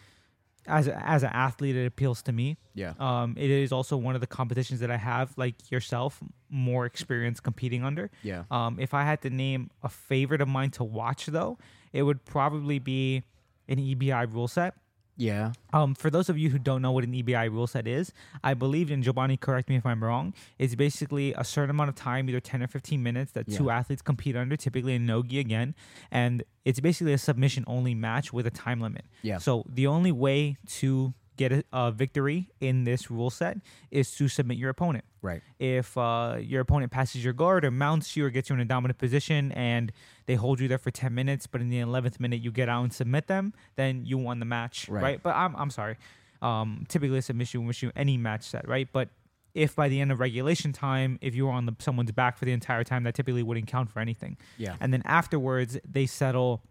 as 0.67 0.87
a, 0.87 0.97
as 1.07 1.21
an 1.23 1.29
athlete, 1.31 1.75
it 1.75 1.85
appeals 1.85 2.23
to 2.23 2.31
me. 2.31 2.57
yeah, 2.73 2.93
Um, 2.99 3.35
it 3.37 3.51
is 3.51 3.71
also 3.71 3.97
one 3.97 4.15
of 4.15 4.21
the 4.21 4.27
competitions 4.27 4.79
that 4.79 4.89
I 4.89 4.97
have, 4.97 5.31
like 5.37 5.71
yourself, 5.71 6.19
more 6.49 6.85
experience 6.87 7.39
competing 7.39 7.83
under. 7.83 8.09
yeah. 8.23 8.45
Um, 8.49 8.79
if 8.79 8.93
I 8.95 9.03
had 9.03 9.21
to 9.21 9.29
name 9.29 9.69
a 9.83 9.89
favorite 9.89 10.41
of 10.41 10.47
mine 10.47 10.71
to 10.71 10.83
watch, 10.83 11.27
though, 11.27 11.59
it 11.93 12.01
would 12.03 12.25
probably 12.25 12.79
be 12.79 13.23
an 13.67 13.77
EBI 13.77 14.33
rule 14.33 14.47
set. 14.47 14.73
Yeah. 15.17 15.53
Um, 15.73 15.95
for 15.95 16.09
those 16.09 16.29
of 16.29 16.37
you 16.37 16.49
who 16.49 16.59
don't 16.59 16.81
know 16.81 16.91
what 16.91 17.03
an 17.03 17.13
EBI 17.13 17.49
rule 17.49 17.67
set 17.67 17.87
is, 17.87 18.11
I 18.43 18.53
believe, 18.53 18.91
and 18.91 19.03
Jobany, 19.03 19.39
correct 19.39 19.69
me 19.69 19.75
if 19.75 19.85
I'm 19.85 20.03
wrong, 20.03 20.33
it's 20.59 20.75
basically 20.75 21.33
a 21.33 21.43
certain 21.43 21.69
amount 21.69 21.89
of 21.89 21.95
time, 21.95 22.29
either 22.29 22.39
10 22.39 22.63
or 22.63 22.67
15 22.67 23.01
minutes, 23.01 23.31
that 23.33 23.49
two 23.49 23.69
athletes 23.69 24.01
compete 24.01 24.35
under, 24.35 24.55
typically 24.57 24.95
in 24.95 25.05
Nogi 25.05 25.39
again. 25.39 25.75
And 26.11 26.43
it's 26.65 26.79
basically 26.79 27.13
a 27.13 27.17
submission 27.17 27.63
only 27.67 27.95
match 27.95 28.33
with 28.33 28.45
a 28.45 28.51
time 28.51 28.81
limit. 28.81 29.05
Yeah. 29.21 29.37
So 29.37 29.63
the 29.69 29.87
only 29.87 30.11
way 30.11 30.57
to 30.79 31.13
get 31.37 31.51
a, 31.51 31.63
a 31.73 31.91
victory 31.91 32.49
in 32.59 32.83
this 32.83 33.09
rule 33.09 33.29
set 33.29 33.57
is 33.91 34.11
to 34.15 34.27
submit 34.27 34.57
your 34.57 34.69
opponent. 34.69 35.05
Right. 35.21 35.41
If 35.59 35.97
uh, 35.97 36.37
your 36.39 36.61
opponent 36.61 36.91
passes 36.91 37.23
your 37.23 37.33
guard 37.33 37.65
or 37.65 37.71
mounts 37.71 38.15
you 38.15 38.25
or 38.25 38.29
gets 38.29 38.49
you 38.49 38.55
in 38.55 38.61
a 38.61 38.65
dominant 38.65 38.99
position 38.99 39.51
and 39.53 39.91
they 40.25 40.35
hold 40.35 40.59
you 40.59 40.67
there 40.67 40.77
for 40.77 40.91
10 40.91 41.13
minutes, 41.13 41.47
but 41.47 41.61
in 41.61 41.69
the 41.69 41.79
11th 41.79 42.19
minute 42.19 42.41
you 42.41 42.51
get 42.51 42.69
out 42.69 42.83
and 42.83 42.93
submit 42.93 43.27
them, 43.27 43.53
then 43.75 44.05
you 44.05 44.17
won 44.17 44.39
the 44.39 44.45
match, 44.45 44.87
right? 44.89 45.03
Right. 45.03 45.23
But 45.23 45.35
I'm, 45.35 45.55
I'm 45.55 45.69
sorry. 45.69 45.97
Um, 46.41 46.85
typically, 46.87 47.17
a 47.17 47.21
submission 47.21 47.63
will 47.63 47.71
issue 47.71 47.91
any 47.95 48.17
match 48.17 48.43
set, 48.43 48.67
right? 48.67 48.87
But 48.91 49.09
if 49.55 49.75
by 49.75 49.87
the 49.87 49.99
end 49.99 50.11
of 50.11 50.19
regulation 50.19 50.73
time, 50.73 51.17
if 51.21 51.33
you 51.33 51.45
were 51.45 51.51
on 51.51 51.65
the, 51.65 51.75
someone's 51.79 52.11
back 52.11 52.37
for 52.37 52.45
the 52.45 52.51
entire 52.51 52.83
time, 52.83 53.03
that 53.03 53.15
typically 53.15 53.41
wouldn't 53.41 53.67
count 53.67 53.89
for 53.89 53.99
anything. 53.99 54.37
Yeah. 54.57 54.75
And 54.79 54.93
then 54.93 55.01
afterwards, 55.05 55.79
they 55.89 56.05
settle 56.05 56.61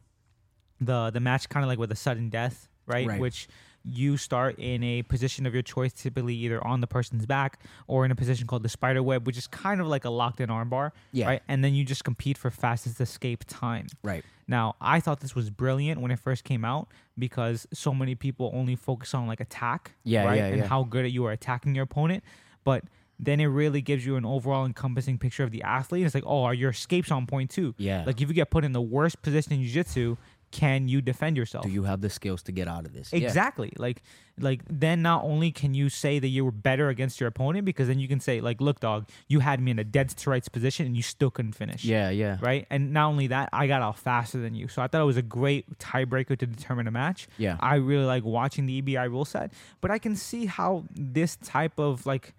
the 0.81 1.11
the 1.11 1.21
match 1.21 1.49
kind 1.49 1.65
of 1.65 1.69
like 1.69 1.79
with 1.79 1.91
a 1.93 1.97
sudden 1.97 2.29
death, 2.29 2.69
right? 2.87 3.07
Right. 3.07 3.21
Which 3.21 3.49
you 3.85 4.17
start 4.17 4.59
in 4.59 4.83
a 4.83 5.03
position 5.03 5.45
of 5.47 5.53
your 5.53 5.63
choice, 5.63 5.93
typically 5.93 6.35
either 6.35 6.65
on 6.67 6.81
the 6.81 6.87
person's 6.87 7.27
back 7.27 7.61
or 7.87 8.05
in 8.05 8.11
a 8.11 8.15
position 8.15 8.47
called 8.47 8.63
the 8.63 8.69
spider 8.69 9.03
web, 9.03 9.27
which 9.27 9.37
is 9.37 9.47
kind 9.47 9.81
of 9.81 9.87
like 9.87 10.05
a 10.07 10.11
locked 10.11 10.41
in 10.41 10.49
armbar, 10.49 10.93
Yeah. 11.13 11.27
right? 11.27 11.43
And 11.49 11.63
then 11.63 11.75
you 11.75 11.85
just 11.85 12.03
compete 12.05 12.39
for 12.39 12.51
fastest 12.51 13.01
escape 13.01 13.45
time. 13.47 13.87
Right. 14.03 14.25
Now, 14.49 14.77
I 14.81 15.01
thought 15.01 15.21
this 15.21 15.35
was 15.35 15.51
brilliant 15.51 16.01
when 16.01 16.11
it 16.11 16.19
first 16.19 16.45
came 16.45 16.65
out 16.65 16.89
because 17.19 17.67
so 17.73 17.93
many 17.95 18.15
people 18.15 18.51
only 18.55 18.77
focus 18.77 19.15
on 19.15 19.27
like 19.27 19.41
attack, 19.41 19.93
Yeah, 20.05 20.25
right, 20.25 20.37
yeah, 20.39 20.47
and 20.47 20.59
yeah. 20.59 20.67
how 20.67 20.85
good 20.85 21.11
you 21.13 21.25
are 21.27 21.33
attacking 21.33 21.75
your 21.75 21.85
opponent, 21.85 22.25
but 22.65 22.85
then 23.21 23.39
it 23.39 23.47
really 23.47 23.81
gives 23.81 24.05
you 24.05 24.17
an 24.17 24.25
overall 24.25 24.67
encompassing 24.67 25.19
picture 25.19 25.45
of 25.45 25.53
the 25.53 25.63
athlete. 25.63 26.05
It's 26.05 26.17
like, 26.17 26.25
oh, 26.27 26.43
are 26.43 26.53
your 26.53 26.71
escapes 26.71 27.13
on 27.13 27.27
point 27.27 27.49
too? 27.51 27.73
Yeah. 27.79 28.03
Like 28.05 28.21
if 28.21 28.29
you 28.29 28.35
get 28.35 28.51
put 28.51 28.65
in 28.65 28.73
the 28.73 28.83
worst 28.83 29.23
position 29.23 29.53
in 29.53 29.63
jiu-jitsu, 29.63 30.17
can 30.55 30.87
you 30.87 31.03
defend 31.03 31.37
yourself? 31.37 31.65
Do 31.65 31.71
you 31.71 31.83
have 31.83 32.01
the 32.01 32.09
skills 32.09 32.45
to 32.45 32.53
get 32.53 32.69
out 32.69 32.87
of 32.87 32.93
this? 32.93 33.13
Yeah. 33.13 33.27
Exactly. 33.27 33.73
Like 33.77 34.03
like 34.39 34.63
then 34.71 35.03
not 35.03 35.25
only 35.25 35.51
can 35.51 35.75
you 35.75 35.89
say 35.89 36.21
that 36.21 36.29
you 36.29 36.45
were 36.45 36.53
better 36.53 36.89
against 36.89 37.21
your 37.21 37.27
opponent 37.27 37.65
because 37.65 37.89
then 37.89 37.99
you 37.99 38.07
can 38.07 38.21
say 38.21 38.41
like, 38.41 38.61
look, 38.61 38.79
dog, 38.79 39.09
you 39.27 39.41
had 39.41 39.61
me 39.61 39.73
in 39.73 39.81
a 39.81 39.85
dead 39.85 40.11
to 40.11 40.31
rights 40.31 40.49
position 40.49 40.87
and 40.87 40.97
you 40.97 41.03
still 41.03 41.31
couldn't 41.31 41.55
finish. 41.55 41.85
Yeah. 41.85 42.11
Yeah. 42.11 42.39
Right. 42.41 42.69
And 42.71 42.93
not 42.93 43.09
only 43.09 43.27
that, 43.27 43.49
I 43.53 43.67
got 43.67 43.83
out 43.83 43.99
faster 43.99 44.39
than 44.39 44.55
you. 44.55 44.69
So 44.69 44.81
I 44.81 44.87
thought 44.87 45.03
it 45.03 45.07
was 45.07 45.17
a 45.17 45.23
great 45.23 45.79
tiebreaker 45.81 46.39
to 46.39 46.47
determine 46.47 46.87
a 46.87 46.93
match. 46.93 47.27
Yeah. 47.37 47.57
I 47.59 47.75
really 47.77 48.05
like 48.05 48.23
watching 48.25 48.67
the 48.67 48.81
EBI 48.81 49.11
rule 49.11 49.25
set, 49.25 49.53
but 49.81 49.91
I 49.91 49.99
can 49.99 50.15
see 50.15 50.47
how 50.47 50.85
this 50.95 51.35
type 51.37 51.81
of 51.81 52.07
like 52.07 52.33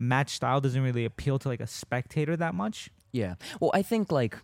match 0.00 0.30
style 0.30 0.60
doesn't 0.60 0.82
really 0.82 1.04
appeal 1.04 1.38
to 1.38 1.48
like 1.48 1.60
a 1.60 1.68
spectator 1.68 2.36
that 2.36 2.52
much. 2.52 2.90
Yeah. 3.12 3.36
Well, 3.60 3.70
I 3.72 3.82
think 3.82 4.10
like 4.10 4.38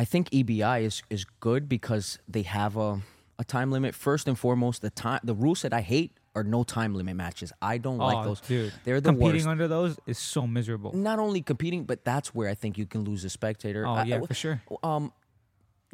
I 0.00 0.04
think 0.06 0.30
EBI 0.30 0.78
is 0.88 1.02
is 1.10 1.24
good 1.40 1.68
because 1.68 2.18
they 2.34 2.42
have 2.58 2.76
a 2.76 2.90
a 3.38 3.44
time 3.44 3.70
limit. 3.70 3.94
First 3.94 4.28
and 4.28 4.38
foremost, 4.38 4.80
the 4.82 4.90
time 4.90 5.20
the 5.30 5.34
rules 5.34 5.60
that 5.62 5.72
I 5.80 5.82
hate 5.94 6.12
are 6.34 6.44
no 6.44 6.62
time 6.64 6.94
limit 6.94 7.16
matches. 7.16 7.52
I 7.60 7.78
don't 7.78 7.98
like 7.98 8.16
Oh, 8.18 8.24
those. 8.28 8.40
dude. 8.40 8.72
They're 8.84 9.00
the 9.00 9.10
Competing 9.10 9.34
worst. 9.44 9.54
under 9.54 9.66
those 9.76 9.98
is 10.06 10.18
so 10.18 10.46
miserable. 10.46 10.92
Not 10.94 11.18
only 11.18 11.42
competing, 11.42 11.84
but 11.84 12.04
that's 12.04 12.28
where 12.34 12.48
I 12.48 12.54
think 12.54 12.78
you 12.78 12.86
can 12.86 13.04
lose 13.04 13.24
a 13.24 13.30
spectator. 13.30 13.82
Oh 13.86 13.92
I- 14.00 14.04
yeah, 14.04 14.20
I- 14.22 14.26
for 14.26 14.34
sure. 14.34 14.62
um 14.82 15.12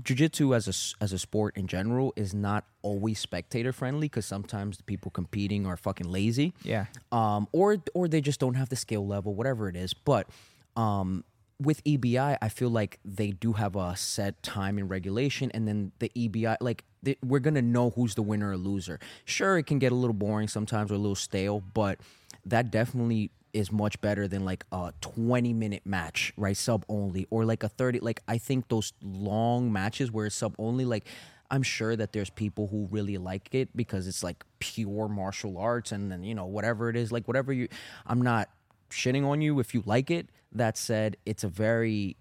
jiu-jitsu 0.06 0.54
as 0.54 0.64
a 0.68 0.74
as 1.04 1.12
a 1.12 1.18
sport 1.18 1.56
in 1.56 1.66
general 1.66 2.12
is 2.16 2.34
not 2.34 2.62
always 2.82 3.18
spectator 3.18 3.72
friendly 3.72 4.06
because 4.08 4.26
sometimes 4.26 4.76
the 4.76 4.82
people 4.92 5.10
competing 5.10 5.66
are 5.66 5.76
fucking 5.86 6.08
lazy 6.18 6.52
Yeah. 6.62 6.84
um 7.10 7.48
or 7.52 7.78
or 7.94 8.06
they 8.06 8.20
just 8.20 8.38
don't 8.38 8.54
have 8.60 8.68
the 8.68 8.76
skill 8.76 9.06
level 9.14 9.34
whatever 9.34 9.70
it 9.70 9.76
is 9.86 9.94
but 9.94 10.28
um 10.76 11.24
with 11.60 11.82
EBI 11.84 12.36
I 12.40 12.48
feel 12.48 12.68
like 12.68 12.98
they 13.04 13.30
do 13.30 13.54
have 13.54 13.76
a 13.76 13.96
set 13.96 14.42
time 14.42 14.76
and 14.76 14.90
regulation 14.90 15.50
and 15.52 15.66
then 15.66 15.92
the 16.00 16.10
EBI 16.10 16.56
like 16.60 16.84
they, 17.02 17.16
we're 17.24 17.40
to 17.40 17.62
know 17.62 17.90
who's 17.90 18.14
the 18.14 18.22
winner 18.22 18.50
or 18.50 18.56
loser 18.56 19.00
sure 19.24 19.56
it 19.56 19.66
can 19.66 19.78
get 19.78 19.90
a 19.90 19.94
little 19.94 20.14
boring 20.14 20.48
sometimes 20.48 20.90
or 20.90 20.94
a 20.94 20.98
little 20.98 21.14
stale 21.14 21.62
but 21.72 21.98
that 22.44 22.70
definitely 22.70 23.30
is 23.56 23.72
much 23.72 23.98
better 24.02 24.28
than 24.28 24.44
like 24.44 24.64
a 24.70 24.92
20 25.00 25.52
minute 25.54 25.82
match, 25.86 26.32
right? 26.36 26.56
Sub 26.56 26.84
only 26.88 27.26
or 27.30 27.44
like 27.44 27.62
a 27.62 27.68
30 27.68 28.00
like 28.00 28.22
I 28.28 28.38
think 28.38 28.68
those 28.68 28.92
long 29.02 29.72
matches 29.72 30.12
where 30.12 30.26
it's 30.26 30.36
sub 30.36 30.54
only 30.58 30.84
like 30.84 31.06
I'm 31.50 31.62
sure 31.62 31.96
that 31.96 32.12
there's 32.12 32.28
people 32.28 32.66
who 32.66 32.86
really 32.90 33.16
like 33.18 33.54
it 33.54 33.74
because 33.74 34.06
it's 34.06 34.22
like 34.22 34.44
pure 34.58 35.08
martial 35.08 35.58
arts 35.58 35.90
and 35.92 36.12
then 36.12 36.22
you 36.22 36.34
know 36.34 36.46
whatever 36.46 36.90
it 36.90 36.96
is 36.96 37.10
like 37.10 37.26
whatever 37.26 37.52
you 37.52 37.68
I'm 38.06 38.20
not 38.20 38.50
shitting 38.90 39.26
on 39.26 39.40
you 39.40 39.58
if 39.60 39.74
you 39.74 39.82
like 39.86 40.10
it. 40.10 40.30
That 40.52 40.76
said, 40.78 41.16
it's 41.26 41.44
a 41.44 41.48
very 41.48 42.16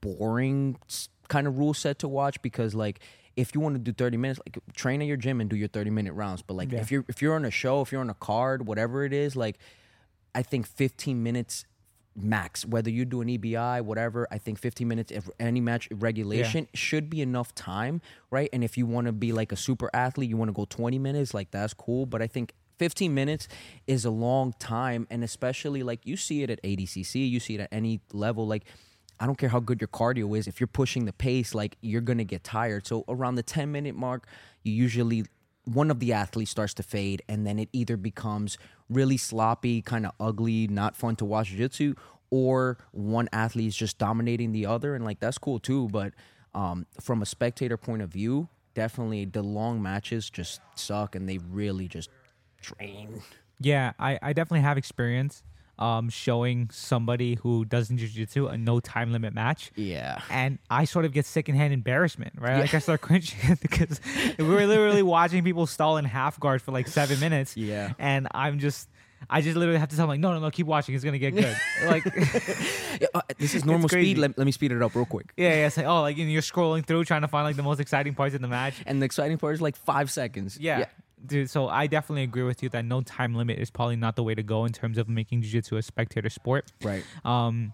boring 0.00 0.78
kind 1.28 1.46
of 1.46 1.58
rule 1.58 1.74
set 1.74 1.98
to 2.00 2.08
watch 2.08 2.40
because 2.42 2.74
like 2.74 3.00
if 3.36 3.54
you 3.54 3.60
want 3.60 3.74
to 3.74 3.78
do 3.78 3.92
30 3.92 4.16
minutes 4.16 4.40
like 4.46 4.58
train 4.74 5.00
at 5.00 5.06
your 5.06 5.16
gym 5.16 5.40
and 5.40 5.48
do 5.48 5.56
your 5.56 5.68
30 5.68 5.90
minute 5.90 6.12
rounds 6.12 6.42
but 6.42 6.54
like 6.54 6.72
Yeah. 6.72 6.80
if 6.80 6.90
you're 6.90 7.04
if 7.08 7.20
you're 7.22 7.34
on 7.34 7.44
a 7.44 7.50
show 7.50 7.82
if 7.82 7.92
you're 7.92 8.00
on 8.00 8.10
a 8.10 8.14
card 8.14 8.66
whatever 8.66 9.04
it 9.04 9.12
is 9.12 9.36
like 9.36 9.58
I 10.34 10.42
think 10.42 10.66
15 10.66 11.22
minutes 11.22 11.64
max. 12.22 12.66
Whether 12.66 12.90
you 12.90 13.04
do 13.04 13.20
an 13.20 13.28
EBI, 13.28 13.82
whatever, 13.82 14.26
I 14.30 14.38
think 14.38 14.58
15 14.58 14.86
minutes 14.88 15.12
if 15.12 15.28
any 15.38 15.60
match 15.60 15.88
regulation 15.90 16.68
should 16.74 17.08
be 17.08 17.22
enough 17.22 17.54
time, 17.54 18.00
right? 18.30 18.48
And 18.52 18.64
if 18.64 18.76
you 18.76 18.86
want 18.86 19.06
to 19.06 19.12
be 19.12 19.32
like 19.32 19.52
a 19.52 19.56
super 19.56 19.90
athlete, 19.94 20.28
you 20.28 20.36
want 20.36 20.48
to 20.48 20.52
go 20.52 20.66
20 20.68 20.98
minutes, 20.98 21.32
like 21.34 21.50
that's 21.50 21.74
cool. 21.74 22.06
But 22.06 22.22
I 22.22 22.26
think 22.26 22.54
15 22.78 23.14
minutes 23.14 23.48
is 23.86 24.04
a 24.04 24.10
long 24.10 24.54
time, 24.58 25.06
and 25.10 25.22
especially 25.24 25.82
like 25.82 26.00
you 26.04 26.16
see 26.16 26.42
it 26.42 26.50
at 26.50 26.62
ADCC, 26.62 27.28
you 27.28 27.40
see 27.40 27.56
it 27.56 27.60
at 27.60 27.68
any 27.72 28.00
level, 28.12 28.46
like. 28.46 28.64
I 29.20 29.26
don't 29.26 29.36
care 29.36 29.48
how 29.48 29.58
good 29.58 29.80
your 29.80 29.88
cardio 29.88 30.38
is. 30.38 30.46
If 30.46 30.60
you're 30.60 30.68
pushing 30.68 31.04
the 31.04 31.12
pace, 31.12 31.52
like 31.52 31.76
you're 31.80 32.00
gonna 32.00 32.22
get 32.22 32.44
tired. 32.44 32.86
So 32.86 33.04
around 33.08 33.34
the 33.34 33.42
10 33.42 33.72
minute 33.72 33.96
mark, 33.96 34.28
you 34.62 34.72
usually 34.72 35.24
one 35.74 35.90
of 35.90 36.00
the 36.00 36.12
athletes 36.12 36.50
starts 36.50 36.74
to 36.74 36.82
fade 36.82 37.22
and 37.28 37.46
then 37.46 37.58
it 37.58 37.68
either 37.72 37.96
becomes 37.96 38.56
really 38.88 39.16
sloppy 39.16 39.82
kind 39.82 40.06
of 40.06 40.12
ugly 40.18 40.66
not 40.66 40.96
fun 40.96 41.14
to 41.14 41.24
watch 41.24 41.48
jiu-jitsu 41.48 41.94
or 42.30 42.78
one 42.92 43.28
athlete 43.32 43.68
is 43.68 43.76
just 43.76 43.98
dominating 43.98 44.52
the 44.52 44.64
other 44.64 44.94
and 44.94 45.04
like 45.04 45.20
that's 45.20 45.38
cool 45.38 45.58
too 45.58 45.88
but 45.88 46.12
um, 46.54 46.86
from 47.00 47.20
a 47.20 47.26
spectator 47.26 47.76
point 47.76 48.00
of 48.00 48.08
view 48.08 48.48
definitely 48.74 49.24
the 49.26 49.42
long 49.42 49.82
matches 49.82 50.30
just 50.30 50.60
suck 50.74 51.14
and 51.14 51.28
they 51.28 51.38
really 51.38 51.86
just 51.86 52.08
drain 52.60 53.22
Yeah, 53.60 53.92
I, 53.98 54.18
I 54.22 54.32
definitely 54.32 54.62
have 54.62 54.78
experience 54.78 55.42
um, 55.78 56.08
showing 56.08 56.70
somebody 56.72 57.36
who 57.36 57.64
does 57.64 57.88
jiu-jitsu 57.88 58.48
a 58.48 58.58
no 58.58 58.80
time 58.80 59.12
limit 59.12 59.32
match. 59.32 59.70
Yeah. 59.76 60.20
And 60.28 60.58
I 60.70 60.84
sort 60.84 61.04
of 61.04 61.12
get 61.12 61.24
secondhand 61.24 61.72
embarrassment, 61.72 62.34
right? 62.36 62.60
Like 62.60 62.74
I 62.74 62.78
start 62.80 63.00
cringing 63.02 63.58
because 63.62 64.00
we're 64.38 64.66
literally 64.66 65.02
watching 65.02 65.44
people 65.44 65.66
stall 65.66 65.96
in 65.96 66.04
half 66.04 66.40
guard 66.40 66.62
for 66.62 66.72
like 66.72 66.88
seven 66.88 67.20
minutes. 67.20 67.56
Yeah. 67.56 67.92
And 67.98 68.26
I'm 68.32 68.58
just, 68.58 68.88
I 69.30 69.40
just 69.40 69.56
literally 69.56 69.78
have 69.78 69.88
to 69.90 69.96
tell 69.96 70.04
them 70.04 70.10
like, 70.10 70.20
no, 70.20 70.32
no, 70.32 70.40
no, 70.40 70.50
keep 70.50 70.66
watching. 70.66 70.94
It's 70.94 71.04
gonna 71.04 71.18
get 71.18 71.34
good. 71.34 71.56
like, 71.86 72.06
uh, 73.14 73.20
this 73.38 73.54
is 73.54 73.64
normal 73.64 73.88
speed. 73.88 74.18
Let, 74.18 74.36
let 74.36 74.44
me 74.44 74.52
speed 74.52 74.72
it 74.72 74.82
up 74.82 74.94
real 74.94 75.04
quick. 75.06 75.32
yeah, 75.36 75.50
yeah. 75.50 75.66
It's 75.66 75.76
like, 75.76 75.86
oh, 75.86 76.02
like 76.02 76.16
you're 76.16 76.42
scrolling 76.42 76.84
through 76.84 77.04
trying 77.04 77.22
to 77.22 77.28
find 77.28 77.44
like 77.44 77.56
the 77.56 77.62
most 77.62 77.80
exciting 77.80 78.14
parts 78.14 78.34
in 78.34 78.42
the 78.42 78.48
match. 78.48 78.74
And 78.86 79.00
the 79.00 79.06
exciting 79.06 79.38
part 79.38 79.54
is 79.54 79.60
like 79.60 79.76
five 79.76 80.10
seconds. 80.10 80.58
Yeah. 80.60 80.86
Dude, 81.26 81.50
so 81.50 81.68
I 81.68 81.86
definitely 81.86 82.22
agree 82.22 82.42
with 82.42 82.62
you 82.62 82.68
that 82.70 82.84
no 82.84 83.02
time 83.02 83.34
limit 83.34 83.58
is 83.58 83.70
probably 83.70 83.96
not 83.96 84.16
the 84.16 84.22
way 84.22 84.34
to 84.34 84.42
go 84.42 84.64
in 84.64 84.72
terms 84.72 84.98
of 84.98 85.08
making 85.08 85.42
jiu-jitsu 85.42 85.76
a 85.76 85.82
spectator 85.82 86.30
sport. 86.30 86.70
Right. 86.82 87.04
Um, 87.24 87.72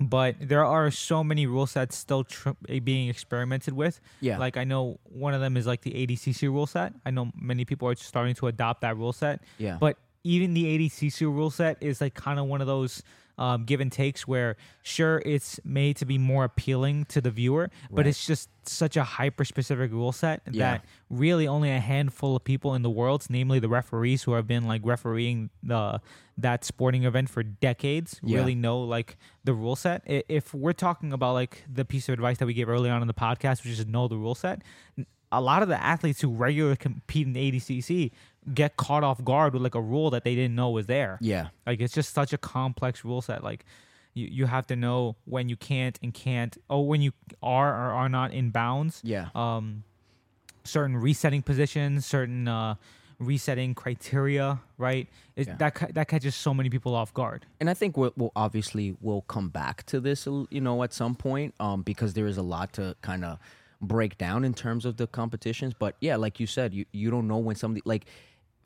but 0.00 0.36
there 0.40 0.64
are 0.64 0.90
so 0.90 1.22
many 1.22 1.46
rule 1.46 1.66
sets 1.66 1.96
still 1.96 2.24
tr- 2.24 2.50
being 2.82 3.08
experimented 3.08 3.74
with. 3.74 4.00
Yeah. 4.20 4.38
Like 4.38 4.56
I 4.56 4.64
know 4.64 4.98
one 5.04 5.34
of 5.34 5.40
them 5.40 5.56
is 5.56 5.66
like 5.66 5.82
the 5.82 5.92
ADCC 5.92 6.42
rule 6.42 6.66
set. 6.66 6.92
I 7.04 7.10
know 7.10 7.30
many 7.38 7.64
people 7.64 7.88
are 7.88 7.94
starting 7.94 8.34
to 8.36 8.46
adopt 8.48 8.80
that 8.82 8.96
rule 8.96 9.12
set. 9.12 9.42
Yeah. 9.58 9.76
But 9.78 9.98
even 10.24 10.54
the 10.54 10.64
ADCC 10.64 11.22
rule 11.22 11.50
set 11.50 11.78
is 11.80 12.00
like 12.00 12.14
kind 12.14 12.38
of 12.38 12.46
one 12.46 12.60
of 12.60 12.66
those 12.66 13.02
um, 13.38 13.64
give 13.64 13.80
and 13.80 13.90
takes 13.90 14.26
where 14.28 14.56
sure 14.82 15.22
it's 15.24 15.58
made 15.64 15.96
to 15.96 16.04
be 16.04 16.18
more 16.18 16.44
appealing 16.44 17.04
to 17.06 17.20
the 17.20 17.30
viewer, 17.30 17.70
but 17.90 18.06
it's 18.06 18.26
just 18.26 18.48
such 18.64 18.96
a 18.96 19.02
hyper 19.02 19.44
specific 19.44 19.90
rule 19.90 20.12
set 20.12 20.42
Yeah. 20.50 20.72
that 20.72 20.84
really 21.10 21.48
only 21.48 21.70
a 21.70 21.80
handful 21.80 22.36
of 22.36 22.44
people 22.44 22.74
in 22.74 22.82
the 22.82 22.90
world, 22.90 23.26
namely 23.28 23.58
the 23.58 23.68
referees 23.68 24.22
who 24.24 24.32
have 24.34 24.46
been 24.46 24.66
like 24.68 24.82
refereeing 24.84 25.50
the 25.62 26.00
that 26.38 26.64
sporting 26.64 27.04
event 27.04 27.28
for 27.28 27.42
decades, 27.42 28.18
Yeah. 28.22 28.38
really 28.38 28.54
know 28.54 28.80
like 28.82 29.16
the 29.44 29.54
rule 29.54 29.76
set. 29.76 30.02
If 30.06 30.54
we're 30.54 30.72
talking 30.72 31.12
about 31.12 31.34
like 31.34 31.64
the 31.72 31.84
piece 31.84 32.08
of 32.08 32.12
advice 32.14 32.38
that 32.38 32.46
we 32.46 32.54
gave 32.54 32.68
early 32.68 32.90
on 32.90 33.02
in 33.02 33.08
the 33.08 33.14
podcast, 33.14 33.64
which 33.64 33.78
is 33.78 33.86
know 33.86 34.08
the 34.08 34.16
rule 34.16 34.34
set, 34.34 34.62
a 35.34 35.40
lot 35.40 35.62
of 35.62 35.68
the 35.68 35.82
athletes 35.82 36.20
who 36.20 36.28
regularly 36.30 36.76
compete 36.76 37.26
in 37.26 37.32
ADCC 37.34 38.10
get 38.52 38.76
caught 38.76 39.04
off 39.04 39.24
guard 39.24 39.52
with 39.52 39.62
like 39.62 39.74
a 39.74 39.80
rule 39.80 40.10
that 40.10 40.24
they 40.24 40.34
didn't 40.34 40.54
know 40.54 40.70
was 40.70 40.86
there. 40.86 41.18
Yeah. 41.20 41.48
Like 41.66 41.80
it's 41.80 41.94
just 41.94 42.12
such 42.14 42.32
a 42.32 42.38
complex 42.38 43.04
rule 43.04 43.22
set. 43.22 43.44
Like 43.44 43.64
you, 44.14 44.26
you 44.26 44.46
have 44.46 44.66
to 44.66 44.76
know 44.76 45.16
when 45.24 45.48
you 45.48 45.56
can't 45.56 45.98
and 46.02 46.12
can't. 46.12 46.56
Oh, 46.68 46.80
when 46.80 47.00
you 47.02 47.12
are 47.42 47.68
or 47.68 47.92
are 47.92 48.08
not 48.08 48.32
in 48.32 48.50
bounds. 48.50 49.00
Yeah. 49.04 49.28
Um, 49.34 49.84
certain 50.64 50.96
resetting 50.96 51.42
positions, 51.42 52.04
certain 52.04 52.48
uh, 52.48 52.74
resetting 53.18 53.74
criteria. 53.74 54.60
Right. 54.76 55.08
It, 55.36 55.46
Yeah. 55.48 55.56
That 55.58 55.94
that 55.94 56.08
catches 56.08 56.34
so 56.34 56.52
many 56.52 56.68
people 56.68 56.94
off 56.94 57.14
guard. 57.14 57.46
and 57.60 57.70
I 57.70 57.74
think 57.74 57.96
we'll, 57.96 58.12
we'll 58.16 58.32
obviously 58.36 58.96
we'll 59.00 59.22
come 59.22 59.48
back 59.48 59.84
to 59.86 60.00
this, 60.00 60.26
you 60.26 60.60
know, 60.60 60.82
at 60.82 60.92
some 60.92 61.14
point, 61.14 61.54
um, 61.60 61.82
because 61.82 62.14
there 62.14 62.26
is 62.26 62.36
a 62.36 62.42
lot 62.42 62.72
to 62.74 62.96
kind 63.02 63.24
of 63.24 63.38
break 63.80 64.16
down 64.18 64.44
in 64.44 64.54
terms 64.54 64.84
of 64.84 64.96
the 64.96 65.06
competitions. 65.06 65.74
But 65.78 65.96
yeah, 66.00 66.16
like 66.16 66.38
you 66.38 66.46
said, 66.46 66.74
you 66.74 66.84
you 66.92 67.10
don't 67.10 67.26
know 67.26 67.38
when 67.38 67.56
somebody 67.56 67.82
like 67.84 68.04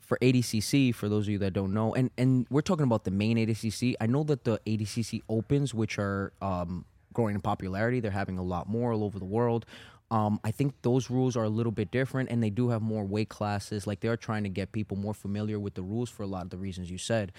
for 0.07 0.17
ADCC, 0.21 0.95
for 0.95 1.09
those 1.09 1.25
of 1.25 1.29
you 1.33 1.37
that 1.39 1.51
don't 1.51 1.73
know, 1.73 1.93
and 1.93 2.09
and 2.17 2.47
we're 2.49 2.61
talking 2.61 2.85
about 2.85 3.03
the 3.03 3.11
main 3.11 3.35
ADCC. 3.35 3.95
I 3.99 4.07
know 4.07 4.23
that 4.23 4.45
the 4.45 4.57
ADCC 4.65 5.21
Opens, 5.27 5.73
which 5.73 5.99
are 5.99 6.31
um, 6.41 6.85
growing 7.11 7.35
in 7.35 7.41
popularity, 7.41 7.99
they're 7.99 8.09
having 8.09 8.39
a 8.39 8.43
lot 8.43 8.69
more 8.69 8.93
all 8.93 9.03
over 9.03 9.19
the 9.19 9.25
world. 9.25 9.65
Um, 10.09 10.39
I 10.45 10.51
think 10.51 10.73
those 10.83 11.09
rules 11.09 11.35
are 11.35 11.43
a 11.43 11.49
little 11.49 11.73
bit 11.73 11.91
different, 11.91 12.29
and 12.31 12.41
they 12.41 12.49
do 12.49 12.69
have 12.69 12.81
more 12.81 13.03
weight 13.03 13.27
classes. 13.27 13.85
Like 13.85 13.99
they 13.99 14.07
are 14.07 14.15
trying 14.15 14.43
to 14.43 14.49
get 14.49 14.71
people 14.71 14.95
more 14.95 15.13
familiar 15.13 15.59
with 15.59 15.73
the 15.73 15.81
rules 15.81 16.09
for 16.09 16.23
a 16.23 16.27
lot 16.27 16.43
of 16.43 16.51
the 16.51 16.57
reasons 16.57 16.89
you 16.89 16.97
said. 16.97 17.33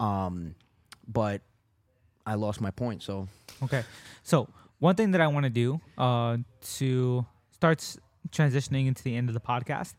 Um, 0.00 0.56
but 1.06 1.40
I 2.26 2.34
lost 2.34 2.60
my 2.60 2.72
point. 2.72 3.04
So 3.04 3.28
Okay. 3.62 3.84
So 4.24 4.48
one 4.80 4.96
thing 4.96 5.12
that 5.12 5.20
I 5.20 5.28
want 5.28 5.44
to 5.44 5.50
do 5.50 5.80
uh, 5.96 6.38
to 6.78 7.24
start 7.52 7.78
transitioning 8.30 8.88
into 8.88 9.04
the 9.04 9.14
end 9.14 9.28
of 9.28 9.34
the 9.34 9.40
podcast 9.40 9.94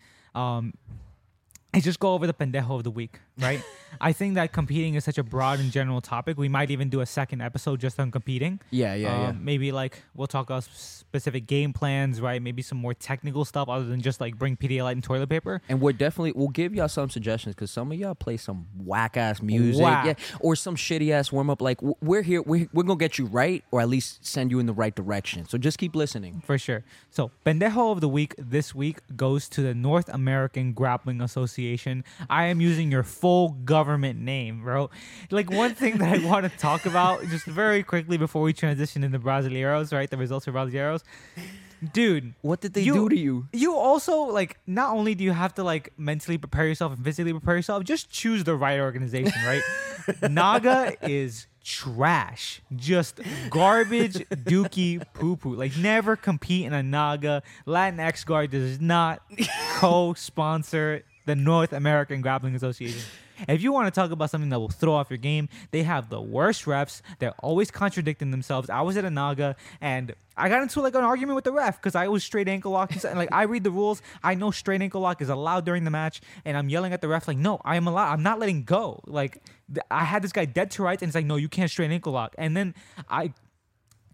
is 1.73 1.83
just 1.83 1.99
go 1.99 2.13
over 2.13 2.25
the 2.25 2.33
pendejo 2.33 2.71
of 2.71 2.83
the 2.83 2.91
week, 2.91 3.19
right? 3.39 3.61
I 3.99 4.13
think 4.13 4.35
that 4.35 4.51
competing 4.51 4.93
is 4.93 5.03
such 5.03 5.17
a 5.17 5.23
broad 5.23 5.59
and 5.59 5.71
general 5.71 5.99
topic. 5.99 6.37
We 6.37 6.47
might 6.47 6.69
even 6.69 6.89
do 6.89 7.01
a 7.01 7.07
second 7.07 7.41
episode 7.41 7.79
just 7.79 7.99
on 7.99 8.11
competing. 8.11 8.59
yeah, 8.69 8.93
yeah, 8.93 9.29
Um, 9.29 9.43
Maybe 9.43 9.71
like 9.71 10.03
we'll 10.13 10.27
talk 10.27 10.47
about 10.47 10.63
specific 10.63 11.47
game 11.47 11.73
plans, 11.73 12.21
right? 12.21 12.39
Maybe 12.39 12.61
some 12.61 12.77
more 12.77 12.93
technical 12.93 13.45
stuff 13.45 13.67
other 13.67 13.85
than 13.85 13.99
just 14.03 14.21
like 14.21 14.37
bring 14.37 14.55
Pedialyte 14.57 14.91
and 14.91 15.03
toilet 15.03 15.27
paper. 15.27 15.63
And 15.67 15.81
we're 15.81 15.93
definitely 15.93 16.33
we'll 16.33 16.49
give 16.49 16.75
y'all 16.75 16.87
some 16.87 17.09
suggestions 17.09 17.55
because 17.55 17.71
some 17.71 17.91
of 17.91 17.97
y'all 17.97 18.13
play 18.13 18.37
some 18.37 18.67
whack 18.77 19.17
ass 19.17 19.41
music, 19.41 19.81
Whack. 19.83 20.05
yeah, 20.05 20.13
or 20.39 20.55
some 20.55 20.75
shitty 20.75 21.09
ass 21.11 21.31
warm 21.31 21.49
up. 21.49 21.59
Like 21.59 21.79
we're 21.81 22.21
here, 22.21 22.43
we're, 22.43 22.69
we're 22.71 22.83
gonna 22.83 22.95
get 22.99 23.17
you 23.17 23.25
right, 23.25 23.63
or 23.71 23.81
at 23.81 23.89
least 23.89 24.23
send 24.23 24.51
you 24.51 24.59
in 24.59 24.67
the 24.67 24.73
right 24.73 24.93
direction. 24.95 25.47
So 25.49 25.57
just 25.57 25.79
keep 25.79 25.95
listening. 25.95 26.43
For 26.45 26.59
sure. 26.59 26.83
So, 27.09 27.31
pendejo 27.43 27.91
of 27.91 28.01
the 28.01 28.07
week 28.09 28.35
this 28.37 28.75
week 28.75 28.99
goes 29.15 29.49
to 29.49 29.61
the 29.63 29.73
North 29.73 30.09
American 30.09 30.73
Grappling 30.73 31.21
Association. 31.21 32.03
I 32.29 32.45
am 32.45 32.61
using 32.61 32.91
your 32.91 33.01
full 33.03 33.28
government 33.65 34.19
name, 34.19 34.63
bro. 34.63 34.89
Like 35.31 35.49
one 35.51 35.73
thing 35.75 35.97
that 35.99 36.09
I 36.19 36.25
want 36.31 36.43
to 36.51 36.57
talk 36.57 36.85
about 36.85 37.23
just 37.27 37.45
very 37.45 37.83
quickly 37.83 38.17
before 38.17 38.41
we 38.41 38.53
transition 38.53 39.03
into 39.03 39.19
Brasileiros, 39.19 39.93
right? 39.93 40.09
The 40.09 40.17
results 40.17 40.45
for 40.45 40.51
Brasileiros. 40.51 41.03
Dude, 41.93 42.33
What 42.41 42.59
did 42.59 42.73
they 42.73 42.81
You- 42.81 42.93
do 42.93 43.09
to 43.09 43.17
you? 43.17 43.47
you 43.53 43.73
also 43.73 44.23
like 44.23 44.59
not 44.67 44.93
only 44.97 45.15
do 45.15 45.23
you 45.23 45.31
have 45.31 45.53
to 45.55 45.63
like 45.63 45.93
mentally 45.97 46.37
prepare 46.37 46.67
yourself 46.67 46.91
and 46.93 47.03
physically 47.05 47.31
prepare 47.31 47.55
yourself, 47.55 47.85
just 47.85 48.09
choose 48.09 48.43
the 48.43 48.55
right 48.55 48.79
organization, 48.81 49.31
right? 49.45 49.61
Naga 50.29 50.95
is 51.01 51.47
trash, 51.63 52.61
just 52.75 53.19
garbage, 53.49 54.15
dookie, 54.51 55.01
poo 55.13 55.37
poo. 55.37 55.55
Like 55.55 55.77
never 55.77 56.17
compete 56.17 56.65
in 56.65 56.73
a 56.73 56.83
Naga. 56.83 57.43
Latin 57.65 57.99
X 58.01 58.25
Guard 58.25 58.51
does 58.51 58.81
not 58.81 59.21
co-sponsor 59.75 61.03
the 61.29 61.35
North 61.35 61.73
American 61.73 62.21
Grappling 62.21 62.55
Association. 62.55 63.03
If 63.47 63.61
you 63.61 63.71
want 63.71 63.85
to 63.85 63.91
talk 63.91 64.09
about 64.09 64.31
something 64.31 64.49
that 64.49 64.59
will 64.59 64.67
throw 64.67 64.93
off 64.93 65.11
your 65.11 65.17
game, 65.17 65.47
they 65.69 65.83
have 65.83 66.09
the 66.09 66.19
worst 66.19 66.65
refs. 66.65 67.03
They're 67.19 67.35
always 67.43 67.69
contradicting 67.69 68.31
themselves. 68.31 68.67
I 68.67 68.81
was 68.81 68.97
at 68.97 69.05
a 69.05 69.11
Naga 69.11 69.55
and 69.79 70.15
I 70.35 70.49
got 70.49 70.63
into 70.63 70.81
like 70.81 70.95
an 70.95 71.03
argument 71.03 71.35
with 71.35 71.43
the 71.43 71.51
ref 71.51 71.77
because 71.77 71.93
I 71.93 72.07
was 72.07 72.23
straight 72.23 72.47
ankle 72.47 72.71
lock. 72.71 72.91
And 73.05 73.19
like 73.19 73.29
I 73.31 73.43
read 73.43 73.63
the 73.63 73.69
rules, 73.69 74.01
I 74.23 74.33
know 74.33 74.49
straight 74.49 74.81
ankle 74.81 75.01
lock 75.01 75.21
is 75.21 75.29
allowed 75.29 75.65
during 75.65 75.83
the 75.83 75.91
match, 75.91 76.19
and 76.45 76.57
I'm 76.57 76.67
yelling 76.67 76.93
at 76.93 77.01
the 77.01 77.07
ref 77.07 77.27
like, 77.27 77.37
"No, 77.37 77.61
I 77.63 77.75
am 77.75 77.87
allowed. 77.87 78.11
I'm 78.11 78.23
not 78.23 78.39
letting 78.39 78.63
go." 78.63 79.01
Like 79.05 79.43
I 79.91 80.03
had 80.03 80.23
this 80.23 80.31
guy 80.31 80.45
dead 80.45 80.71
to 80.71 80.83
rights, 80.83 81.03
and 81.03 81.09
it's 81.09 81.15
like, 81.15 81.25
"No, 81.25 81.35
you 81.35 81.47
can't 81.47 81.69
straight 81.69 81.91
ankle 81.91 82.13
lock." 82.13 82.33
And 82.39 82.57
then 82.57 82.73
I 83.07 83.33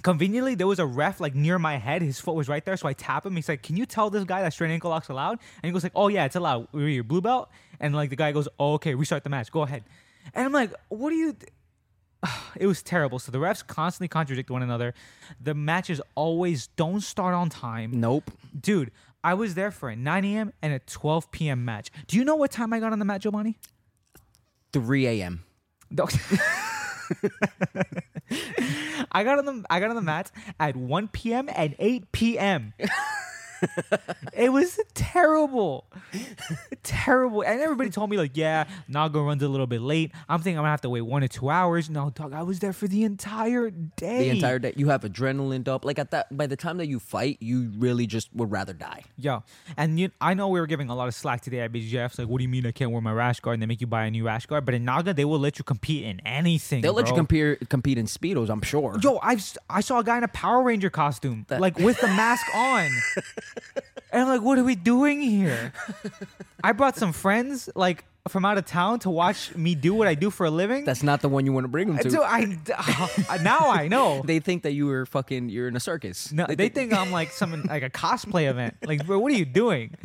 conveniently 0.05 0.53
there 0.53 0.67
was 0.67 0.77
a 0.77 0.85
ref 0.85 1.19
like 1.19 1.33
near 1.33 1.57
my 1.57 1.77
head. 1.77 2.03
His 2.03 2.19
foot 2.19 2.35
was 2.35 2.47
right 2.47 2.63
there 2.63 2.77
so 2.77 2.87
i 2.87 2.93
tap 2.93 3.25
him. 3.25 3.35
He's 3.35 3.49
like 3.49 3.63
can 3.63 3.75
you 3.75 3.87
tell 3.87 4.11
this 4.11 4.23
guy 4.23 4.43
that 4.43 4.53
straight 4.53 4.69
ankle 4.69 4.91
lock's 4.91 5.09
allowed? 5.09 5.39
And 5.63 5.65
he 5.65 5.71
goes 5.71 5.81
like 5.81 5.93
oh 5.95 6.09
yeah 6.09 6.25
it's 6.25 6.35
allowed. 6.35 6.67
We're 6.71 6.87
your 6.89 7.03
blue 7.03 7.21
belt. 7.21 7.49
And 7.79 7.95
like 7.95 8.11
the 8.11 8.15
guy 8.15 8.31
goes 8.31 8.47
oh 8.59 8.73
okay 8.73 8.93
restart 8.93 9.23
the 9.23 9.31
match. 9.31 9.51
Go 9.51 9.63
ahead. 9.63 9.83
And 10.35 10.45
i'm 10.45 10.53
like 10.53 10.71
what 10.89 11.09
do 11.09 11.15
you 11.15 11.35
it 12.55 12.67
was 12.67 12.83
terrible. 12.83 13.17
So 13.17 13.31
the 13.31 13.39
refs 13.39 13.65
constantly 13.65 14.07
contradict 14.07 14.51
one 14.51 14.61
another. 14.61 14.93
The 15.41 15.55
matches 15.55 15.99
always 16.13 16.67
don't 16.67 17.01
start 17.01 17.33
on 17.33 17.49
time. 17.49 17.99
Nope. 17.99 18.29
dude 18.59 18.91
i 19.23 19.33
was 19.33 19.55
there 19.55 19.71
for 19.71 19.89
a 19.89 19.95
9 19.95 20.23
a.m 20.23 20.53
and 20.61 20.71
a 20.71 20.77
12 20.77 21.31
p.m 21.31 21.65
match. 21.65 21.89
Do 22.05 22.15
you 22.15 22.23
know 22.23 22.35
what 22.35 22.51
time 22.51 22.73
i 22.73 22.79
got 22.79 22.93
on 22.93 22.99
the 22.99 23.05
mat 23.05 23.23
Jobany? 23.23 23.55
3 24.71 25.07
a.m. 25.07 25.43
I 29.11 29.23
got 29.23 29.39
on 29.39 29.45
the 29.45 29.65
I 29.69 29.79
got 29.79 29.89
on 29.89 29.95
the 29.95 30.01
mats 30.01 30.31
at 30.59 30.75
1 30.75 31.07
p.m. 31.09 31.49
and 31.53 31.75
8 31.79 32.11
p.m. 32.11 32.73
it 34.33 34.51
was 34.51 34.79
terrible, 34.93 35.85
terrible. 36.83 37.41
And 37.41 37.61
everybody 37.61 37.89
told 37.89 38.09
me 38.09 38.17
like, 38.17 38.35
yeah, 38.35 38.65
Naga 38.87 39.19
runs 39.21 39.43
a 39.43 39.47
little 39.47 39.67
bit 39.67 39.81
late. 39.81 40.11
I'm 40.29 40.39
thinking 40.39 40.57
I'm 40.57 40.63
gonna 40.63 40.71
have 40.71 40.81
to 40.81 40.89
wait 40.89 41.01
one 41.01 41.23
or 41.23 41.27
two 41.27 41.49
hours. 41.49 41.89
No, 41.89 42.09
dog, 42.09 42.33
I 42.33 42.43
was 42.43 42.59
there 42.59 42.73
for 42.73 42.87
the 42.87 43.03
entire 43.03 43.69
day. 43.69 44.19
The 44.19 44.29
entire 44.29 44.59
day, 44.59 44.73
you 44.75 44.89
have 44.89 45.01
adrenaline 45.01 45.67
up. 45.67 45.85
Like 45.85 45.99
at 45.99 46.11
that, 46.11 46.35
by 46.35 46.47
the 46.47 46.55
time 46.55 46.77
that 46.77 46.87
you 46.87 46.99
fight, 46.99 47.37
you 47.39 47.71
really 47.77 48.07
just 48.07 48.29
would 48.33 48.51
rather 48.51 48.73
die. 48.73 49.03
Yo, 49.17 49.43
and 49.77 49.99
you, 49.99 50.11
I 50.21 50.33
know 50.33 50.47
we 50.49 50.59
were 50.59 50.67
giving 50.67 50.89
a 50.89 50.95
lot 50.95 51.07
of 51.07 51.13
slack 51.13 51.41
today 51.41 51.59
at 51.59 51.71
BGFs. 51.71 52.19
Like, 52.19 52.27
what 52.27 52.39
do 52.39 52.43
you 52.43 52.49
mean 52.49 52.65
I 52.65 52.71
can't 52.71 52.91
wear 52.91 53.01
my 53.01 53.13
rash 53.13 53.39
guard? 53.39 53.55
And 53.55 53.61
they 53.61 53.67
make 53.67 53.81
you 53.81 53.87
buy 53.87 54.05
a 54.05 54.11
new 54.11 54.25
rash 54.25 54.45
guard. 54.45 54.65
But 54.65 54.73
in 54.73 54.85
Naga, 54.85 55.13
they 55.13 55.25
will 55.25 55.39
let 55.39 55.57
you 55.57 55.63
compete 55.63 56.03
in 56.03 56.19
anything. 56.25 56.81
They'll 56.81 56.93
let 56.93 57.07
you 57.07 57.13
bro. 57.13 57.17
compare 57.17 57.55
compete 57.69 57.97
in 57.97 58.05
speedos. 58.05 58.49
I'm 58.49 58.61
sure. 58.61 58.97
Yo, 59.01 59.19
I 59.21 59.37
I 59.69 59.81
saw 59.81 59.99
a 59.99 60.03
guy 60.03 60.17
in 60.17 60.23
a 60.23 60.27
Power 60.29 60.63
Ranger 60.63 60.89
costume, 60.89 61.45
like 61.49 61.77
with 61.77 61.99
the 61.99 62.07
mask 62.07 62.45
on, 62.55 62.89
and 64.11 64.21
I'm 64.21 64.27
like, 64.27 64.41
what 64.41 64.57
are 64.57 64.63
we 64.63 64.75
doing 64.75 65.21
here? 65.21 65.73
I 66.63 66.71
brought 66.71 66.95
some 66.97 67.13
friends. 67.13 67.69
Like, 67.75 68.05
from 68.27 68.43
out 68.43 68.57
of 68.57 68.65
town 68.65 68.97
to 68.99 69.09
watch 69.09 69.55
me 69.55 69.75
do 69.75 69.93
what 69.93 70.07
I 70.07 70.15
do 70.15 70.31
for 70.31 70.47
a 70.47 70.49
living. 70.49 70.83
That's 70.83 71.03
not 71.03 71.21
the 71.21 71.29
one 71.29 71.45
you 71.45 71.53
want 71.53 71.65
to 71.65 71.67
bring 71.67 71.89
them 71.89 71.99
to. 71.99 72.09
Dude, 72.09 72.19
I 72.19 72.57
uh, 73.29 73.37
now 73.43 73.69
I 73.69 73.87
know. 73.87 74.23
they 74.25 74.39
think 74.39 74.63
that 74.63 74.71
you 74.71 74.87
were 74.87 75.05
fucking. 75.05 75.49
You're 75.49 75.67
in 75.67 75.75
a 75.75 75.79
circus. 75.79 76.31
No, 76.31 76.47
they, 76.47 76.69
think 76.69 76.91
I'm 76.91 77.11
like 77.11 77.31
some 77.31 77.63
like 77.63 77.83
a 77.83 77.89
cosplay 77.89 78.49
event. 78.49 78.77
Like, 78.83 79.05
bro, 79.05 79.19
what 79.19 79.31
are 79.31 79.35
you 79.35 79.45
doing? 79.45 79.95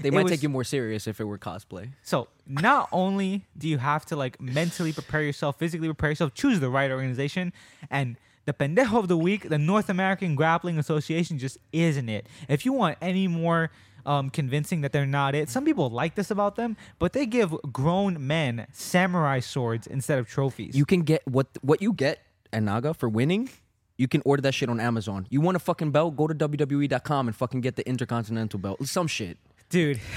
They 0.00 0.10
might 0.10 0.24
was- 0.24 0.32
take 0.32 0.42
you 0.42 0.48
more 0.48 0.64
serious 0.64 1.06
if 1.06 1.20
it 1.20 1.24
were 1.24 1.38
cosplay. 1.38 1.90
So 2.02 2.28
not 2.46 2.88
only 2.92 3.44
do 3.58 3.68
you 3.68 3.78
have 3.78 4.06
to 4.06 4.16
like 4.16 4.40
mentally 4.40 4.92
prepare 4.92 5.22
yourself, 5.22 5.58
physically 5.58 5.88
prepare 5.88 6.10
yourself, 6.10 6.34
choose 6.34 6.60
the 6.60 6.70
right 6.70 6.90
organization, 6.90 7.52
and 7.90 8.16
the 8.44 8.52
pendejo 8.52 8.98
of 8.98 9.08
the 9.08 9.16
week, 9.16 9.48
the 9.48 9.58
North 9.58 9.88
American 9.88 10.34
Grappling 10.34 10.78
Association, 10.78 11.38
just 11.38 11.58
isn't 11.72 12.08
it. 12.08 12.26
If 12.48 12.64
you 12.64 12.72
want 12.72 12.98
any 13.00 13.28
more 13.28 13.70
um, 14.04 14.30
convincing 14.30 14.80
that 14.80 14.92
they're 14.92 15.06
not 15.06 15.34
it, 15.34 15.48
some 15.48 15.64
people 15.64 15.90
like 15.90 16.14
this 16.14 16.30
about 16.30 16.56
them, 16.56 16.76
but 16.98 17.12
they 17.12 17.26
give 17.26 17.54
grown 17.72 18.26
men 18.26 18.66
samurai 18.72 19.40
swords 19.40 19.86
instead 19.86 20.18
of 20.18 20.28
trophies. 20.28 20.76
You 20.76 20.84
can 20.84 21.02
get 21.02 21.26
what 21.26 21.46
what 21.62 21.80
you 21.80 21.92
get 21.92 22.20
at 22.52 22.62
Naga 22.62 22.94
for 22.94 23.08
winning. 23.08 23.48
You 23.96 24.08
can 24.08 24.22
order 24.24 24.40
that 24.42 24.54
shit 24.54 24.68
on 24.68 24.80
Amazon. 24.80 25.26
You 25.30 25.40
want 25.40 25.56
a 25.56 25.60
fucking 25.60 25.92
belt? 25.92 26.16
Go 26.16 26.26
to 26.26 26.34
WWE.com 26.34 27.28
and 27.28 27.36
fucking 27.36 27.60
get 27.60 27.76
the 27.76 27.86
Intercontinental 27.86 28.58
belt. 28.58 28.84
Some 28.86 29.06
shit. 29.06 29.38
dude. 29.68 30.00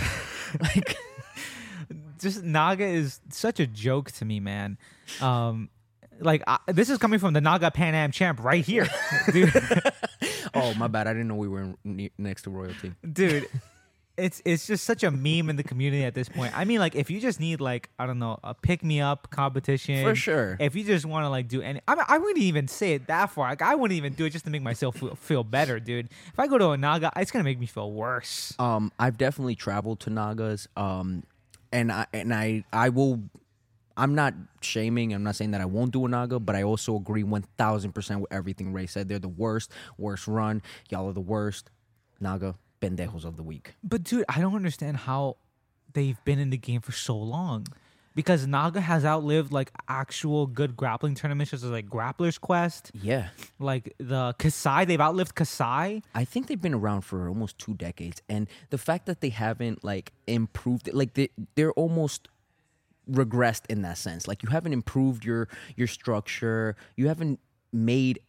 like, 0.62 0.98
just 2.20 2.44
Naga 2.44 2.86
is 2.86 3.20
such 3.30 3.60
a 3.60 3.68
joke 3.68 4.12
to 4.14 4.26
me, 4.26 4.40
man. 4.40 4.78
Um, 5.22 5.70
like 6.20 6.44
I, 6.48 6.60
this 6.68 6.90
is 6.90 6.98
coming 6.98 7.20
from 7.20 7.34
the 7.34 7.42
Naga 7.42 7.72
Pan 7.72 7.94
Am 7.96 8.12
champ 8.12 8.44
right 8.44 8.64
here, 8.66 8.88
dude. 9.32 9.52
Oh 10.58 10.74
my 10.76 10.88
bad. 10.88 11.06
I 11.08 11.12
didn't 11.12 11.28
know 11.28 11.36
we 11.36 11.50
were 11.50 11.74
ne- 11.84 12.12
next 12.18 12.44
to 12.44 12.50
royalty. 12.50 12.94
dude. 13.12 13.48
It's 14.18 14.42
it's 14.46 14.66
just 14.66 14.86
such 14.86 15.04
a 15.04 15.12
meme 15.12 15.50
in 15.50 15.58
the 15.58 15.64
community 15.64 16.06
at 16.06 16.16
this 16.16 16.30
point. 16.30 16.58
I 16.58 16.64
mean, 16.64 16.80
like 16.80 16.96
if 16.96 17.10
you 17.10 17.20
just 17.20 17.42
need 17.42 17.60
like 17.60 17.90
I 18.00 18.06
don't 18.06 18.18
know 18.18 18.40
a 18.46 18.54
pick 18.54 18.82
me 18.82 19.02
up 19.02 19.30
competition 19.30 20.06
For 20.06 20.16
sure. 20.16 20.56
If 20.58 20.74
you 20.74 20.86
just 20.86 21.06
want 21.06 21.26
to 21.26 21.30
like 21.30 21.50
do 21.50 21.62
any, 21.62 21.82
I 21.86 21.96
mean, 21.96 22.06
I 22.08 22.18
wouldn't 22.18 22.38
even 22.38 22.70
say 22.70 22.94
it 22.94 23.08
that 23.08 23.32
far. 23.32 23.50
Like 23.50 23.62
I 23.62 23.76
wouldn't 23.76 23.98
even 23.98 24.14
do 24.14 24.24
it 24.24 24.30
just 24.30 24.46
to 24.46 24.52
make 24.52 24.62
myself 24.62 24.96
feel, 24.96 25.16
feel 25.16 25.44
better, 25.44 25.82
dude. 25.82 26.08
If 26.32 26.40
I 26.40 26.48
go 26.48 26.58
to 26.58 26.70
a 26.70 26.78
Naga, 26.78 27.12
it's 27.18 27.30
gonna 27.30 27.44
make 27.44 27.60
me 27.60 27.66
feel 27.66 27.92
worse. 27.92 28.54
Um, 28.58 28.94
I've 28.98 29.18
definitely 29.18 29.56
traveled 29.56 30.00
to 30.00 30.10
Nagas. 30.10 30.70
Um, 30.78 31.24
and 31.74 31.92
I 31.92 32.06
and 32.14 32.34
I 32.34 32.64
I 32.72 32.88
will. 32.88 33.22
I'm 33.98 34.14
not 34.16 34.34
shaming. 34.62 35.14
I'm 35.14 35.24
not 35.24 35.36
saying 35.36 35.52
that 35.52 35.62
I 35.62 35.66
won't 35.66 35.92
do 35.92 36.06
a 36.06 36.10
Naga, 36.10 36.40
but 36.40 36.56
I 36.56 36.64
also 36.64 36.96
agree 36.96 37.24
1,000 37.24 37.92
percent 37.94 38.22
with 38.22 38.32
everything 38.34 38.74
Ray 38.74 38.88
said. 38.88 39.08
They're 39.08 39.20
the 39.20 39.28
worst, 39.30 39.72
worst 39.98 40.28
run. 40.28 40.62
Y'all 40.90 41.08
are 41.10 41.14
the 41.14 41.22
worst. 41.22 41.72
Naga 42.20 42.56
pendejos 42.82 43.26
of 43.26 43.36
the 43.38 43.44
week. 43.44 43.76
But 43.84 44.04
dude, 44.04 44.26
I 44.30 44.40
don't 44.42 44.56
understand 44.56 44.98
how 44.98 45.38
they've 45.94 46.18
been 46.26 46.40
in 46.40 46.50
the 46.50 46.58
game 46.58 46.82
for 46.82 46.92
so 46.92 47.18
long. 47.18 47.68
Because 48.16 48.48
Naga 48.48 48.80
has 48.80 49.04
outlived 49.04 49.52
like 49.52 49.72
actual 49.90 50.48
good 50.48 50.78
grappling 50.78 51.16
tournaments, 51.16 51.52
such 51.52 51.58
as 51.64 51.66
like 51.66 51.88
Grappler's 51.90 52.38
Quest, 52.38 52.90
Yeah. 52.94 53.28
like 53.60 53.94
the 53.98 54.34
Kasai. 54.40 54.86
They've 54.86 55.02
outlived 55.02 55.36
Kasai. 55.36 56.02
I 56.14 56.24
think 56.24 56.48
they've 56.48 56.62
been 56.62 56.74
around 56.74 57.02
for 57.02 57.28
almost 57.28 57.58
two 57.58 57.74
decades, 57.74 58.22
and 58.30 58.48
the 58.70 58.78
fact 58.78 59.06
that 59.08 59.20
they 59.20 59.30
haven't 59.30 59.84
like 59.84 60.14
improved, 60.28 60.90
like 60.94 61.16
they 61.16 61.28
they're 61.56 61.74
almost 61.74 62.30
regressed 63.10 63.64
in 63.70 63.82
that 63.84 63.98
sense. 63.98 64.28
Like 64.28 64.44
you 64.44 64.50
haven't 64.50 64.74
improved 64.74 65.24
your 65.26 65.48
your 65.76 65.88
structure, 65.88 66.76
you 66.96 67.08
haven't 67.08 67.40
made 67.74 68.20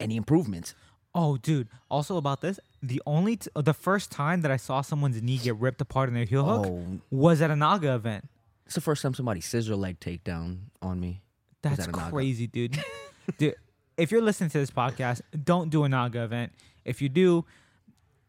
any 0.00 0.16
improvements. 0.16 0.74
Oh, 1.14 1.36
dude. 1.36 1.68
Also 1.90 2.16
about 2.16 2.40
this, 2.40 2.58
the 2.82 3.02
only 3.06 3.36
t- 3.36 3.50
the 3.54 3.74
first 3.74 4.10
time 4.10 4.40
that 4.40 4.50
I 4.50 4.56
saw 4.56 4.80
someone's 4.80 5.20
knee 5.20 5.36
get 5.38 5.56
ripped 5.56 5.80
apart 5.82 6.08
in 6.08 6.14
their 6.14 6.24
heel 6.24 6.44
hook 6.44 6.66
Oh. 6.66 7.00
was 7.10 7.42
at 7.42 7.50
a 7.50 7.56
Naga 7.56 7.94
event. 7.94 8.28
It's 8.64 8.74
the 8.76 8.80
first 8.80 9.02
time 9.02 9.12
somebody 9.12 9.42
scissor 9.42 9.76
leg 9.76 10.00
takedown 10.00 10.58
on 10.80 10.98
me. 11.00 11.20
That's 11.60 11.80
at 11.80 11.88
a 11.88 11.90
Naga. 11.92 12.10
crazy, 12.10 12.46
dude. 12.46 12.82
dude, 13.38 13.56
if 13.98 14.10
you're 14.10 14.22
listening 14.22 14.48
to 14.50 14.58
this 14.58 14.70
podcast, 14.70 15.20
don't 15.44 15.68
do 15.68 15.84
a 15.84 15.88
Naga 15.88 16.24
event. 16.24 16.52
If 16.86 17.02
you 17.02 17.10
do, 17.10 17.44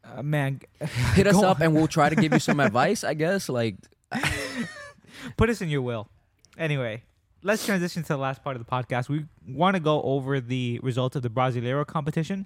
uh, 0.04 0.22
man, 0.22 0.60
Hit 1.16 1.26
us 1.28 1.42
up 1.42 1.62
and 1.62 1.74
we'll 1.74 1.88
try 1.88 2.10
to 2.10 2.16
give 2.18 2.34
you 2.34 2.40
some 2.40 2.60
advice. 2.60 3.06
I 3.06 3.14
guess 3.14 3.48
like 3.48 3.76
put 5.38 5.50
us 5.50 5.62
in 5.62 5.70
your 5.70 5.82
will. 5.82 6.08
Anyway, 6.58 7.04
let's 7.42 7.66
transition 7.66 8.04
to 8.04 8.10
the 8.10 8.18
last 8.18 8.44
part 8.44 8.56
of 8.56 8.66
the 8.66 8.70
podcast. 8.70 9.10
We 9.10 9.26
want 9.48 9.76
to 9.76 9.80
go 9.80 10.02
over 10.02 10.40
the 10.40 10.80
results 10.84 11.16
of 11.16 11.22
the 11.22 11.30
Brasileiro 11.30 11.86
competition. 11.86 12.46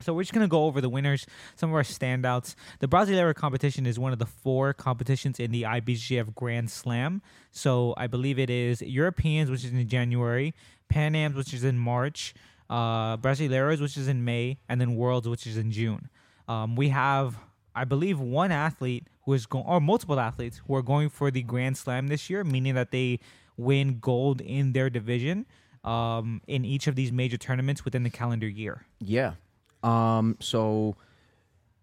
So 0.00 0.12
we're 0.12 0.22
just 0.22 0.34
gonna 0.34 0.46
go 0.46 0.64
over 0.64 0.80
the 0.82 0.90
winners, 0.90 1.26
some 1.54 1.70
of 1.70 1.74
our 1.74 1.82
standouts. 1.82 2.54
The 2.80 2.88
Brasileiro 2.88 3.34
competition 3.34 3.86
is 3.86 3.98
one 3.98 4.12
of 4.12 4.18
the 4.18 4.26
four 4.26 4.74
competitions 4.74 5.40
in 5.40 5.52
the 5.52 5.62
IBJJF 5.62 6.34
Grand 6.34 6.70
Slam. 6.70 7.22
So 7.50 7.94
I 7.96 8.06
believe 8.06 8.38
it 8.38 8.50
is 8.50 8.82
Europeans, 8.82 9.50
which 9.50 9.64
is 9.64 9.72
in 9.72 9.88
January, 9.88 10.54
Pan 10.88 11.14
Am's, 11.14 11.34
which 11.34 11.54
is 11.54 11.64
in 11.64 11.78
March, 11.78 12.34
uh, 12.68 13.16
Brasileiros, 13.16 13.80
which 13.80 13.96
is 13.96 14.06
in 14.06 14.24
May, 14.24 14.58
and 14.68 14.80
then 14.80 14.96
Worlds, 14.96 15.28
which 15.28 15.46
is 15.46 15.56
in 15.56 15.70
June. 15.70 16.10
Um, 16.46 16.76
we 16.76 16.90
have, 16.90 17.38
I 17.76 17.84
believe, 17.84 18.18
one 18.18 18.50
athlete 18.50 19.06
who 19.24 19.34
is 19.34 19.46
going, 19.46 19.66
or 19.66 19.80
multiple 19.80 20.18
athletes 20.18 20.60
who 20.66 20.74
are 20.74 20.82
going 20.82 21.10
for 21.10 21.30
the 21.30 21.42
Grand 21.42 21.76
Slam 21.76 22.08
this 22.08 22.28
year, 22.28 22.42
meaning 22.42 22.74
that 22.74 22.90
they 22.90 23.20
win 23.56 23.98
gold 24.00 24.40
in 24.40 24.72
their 24.72 24.90
division 24.90 25.46
um, 25.84 26.40
in 26.48 26.64
each 26.64 26.86
of 26.86 26.96
these 26.96 27.12
major 27.12 27.36
tournaments 27.36 27.84
within 27.84 28.02
the 28.02 28.10
calendar 28.10 28.48
year. 28.48 28.86
Yeah. 29.00 29.34
Um, 29.82 30.36
so 30.40 30.96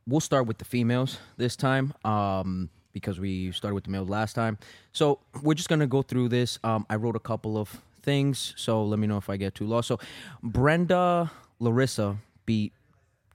we'll 0.06 0.20
start 0.20 0.48
with 0.48 0.58
the 0.58 0.66
females 0.66 1.20
this 1.38 1.56
time. 1.56 1.94
Um, 2.04 2.70
because 2.94 3.20
we 3.20 3.52
started 3.52 3.74
with 3.74 3.86
the 3.86 3.89
males 3.89 4.08
last 4.08 4.34
time. 4.34 4.58
So 4.91 5.20
we're 5.41 5.56
just 5.56 5.68
gonna 5.68 5.88
go 5.88 6.04
through 6.04 6.30
this. 6.30 6.60
Um, 6.64 6.86
I 6.89 6.96
wrote 6.96 7.16
a 7.16 7.20
couple 7.20 7.58
of 7.58 7.82
things, 8.04 8.54
so 8.56 8.84
let 8.84 9.00
me 9.00 9.08
know 9.08 9.18
if 9.18 9.30
I 9.30 9.38
get 9.38 9.56
too 9.56 9.66
lost. 9.66 9.88
So 9.88 10.00
Brenda 10.44 11.32
Larissa 11.60 12.18
beat 12.46 12.72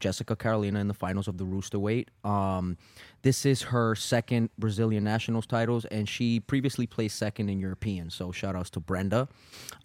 Jessica 0.00 0.36
Carolina 0.36 0.78
in 0.80 0.88
the 0.88 0.94
finals 0.94 1.28
of 1.28 1.38
the 1.38 1.44
Rooster 1.44 1.78
Weight. 1.78 2.10
Um, 2.24 2.76
this 3.22 3.44
is 3.44 3.62
her 3.62 3.94
second 3.94 4.50
Brazilian 4.58 5.04
Nationals 5.04 5.46
titles, 5.46 5.84
and 5.86 6.08
she 6.08 6.40
previously 6.40 6.86
placed 6.86 7.16
second 7.16 7.48
in 7.48 7.58
European. 7.60 8.10
So 8.10 8.30
shout 8.32 8.54
outs 8.56 8.70
to 8.70 8.80
Brenda. 8.80 9.28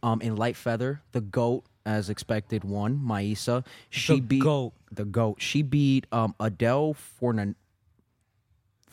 Um, 0.01 0.22
in 0.22 0.36
light 0.36 0.55
feather, 0.55 1.01
the 1.11 1.22
goat, 1.22 1.64
as 1.86 2.09
expected, 2.09 2.64
won. 2.64 2.97
Mayssa. 2.97 3.66
She 3.89 4.16
The 4.16 4.22
beat 4.22 4.43
GOAT. 4.43 4.74
the 4.91 5.05
goat. 5.05 5.41
She 5.41 5.61
beat 5.64 6.07
um, 6.11 6.34
Adele 6.39 6.95
Fornan. 6.95 7.55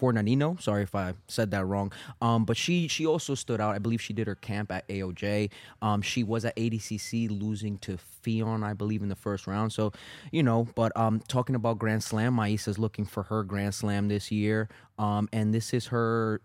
Fornarino, 0.00 0.60
sorry 0.60 0.82
if 0.82 0.94
I 0.94 1.14
said 1.28 1.50
that 1.50 1.66
wrong. 1.66 1.92
Um, 2.22 2.44
but 2.44 2.56
she 2.56 2.88
she 2.88 3.06
also 3.06 3.34
stood 3.34 3.60
out. 3.60 3.74
I 3.74 3.78
believe 3.78 4.00
she 4.00 4.12
did 4.12 4.26
her 4.26 4.34
camp 4.34 4.72
at 4.72 4.88
AOJ. 4.88 5.50
Um, 5.82 6.02
she 6.02 6.24
was 6.24 6.44
at 6.44 6.56
ADCC 6.56 7.28
losing 7.30 7.78
to 7.78 7.98
Ffion, 8.24 8.64
I 8.64 8.72
believe, 8.72 9.02
in 9.02 9.08
the 9.08 9.16
first 9.16 9.46
round. 9.46 9.72
So, 9.72 9.92
you 10.32 10.42
know, 10.42 10.66
but 10.74 10.96
um, 10.96 11.20
talking 11.28 11.54
about 11.54 11.78
Grand 11.78 12.02
Slam, 12.02 12.36
Mayssa's 12.36 12.78
looking 12.78 13.04
for 13.04 13.24
her 13.24 13.42
Grand 13.42 13.74
Slam 13.74 14.08
this 14.08 14.30
year. 14.30 14.68
Um, 14.98 15.28
and 15.32 15.54
this 15.54 15.72
is 15.74 15.88
her, 15.88 16.40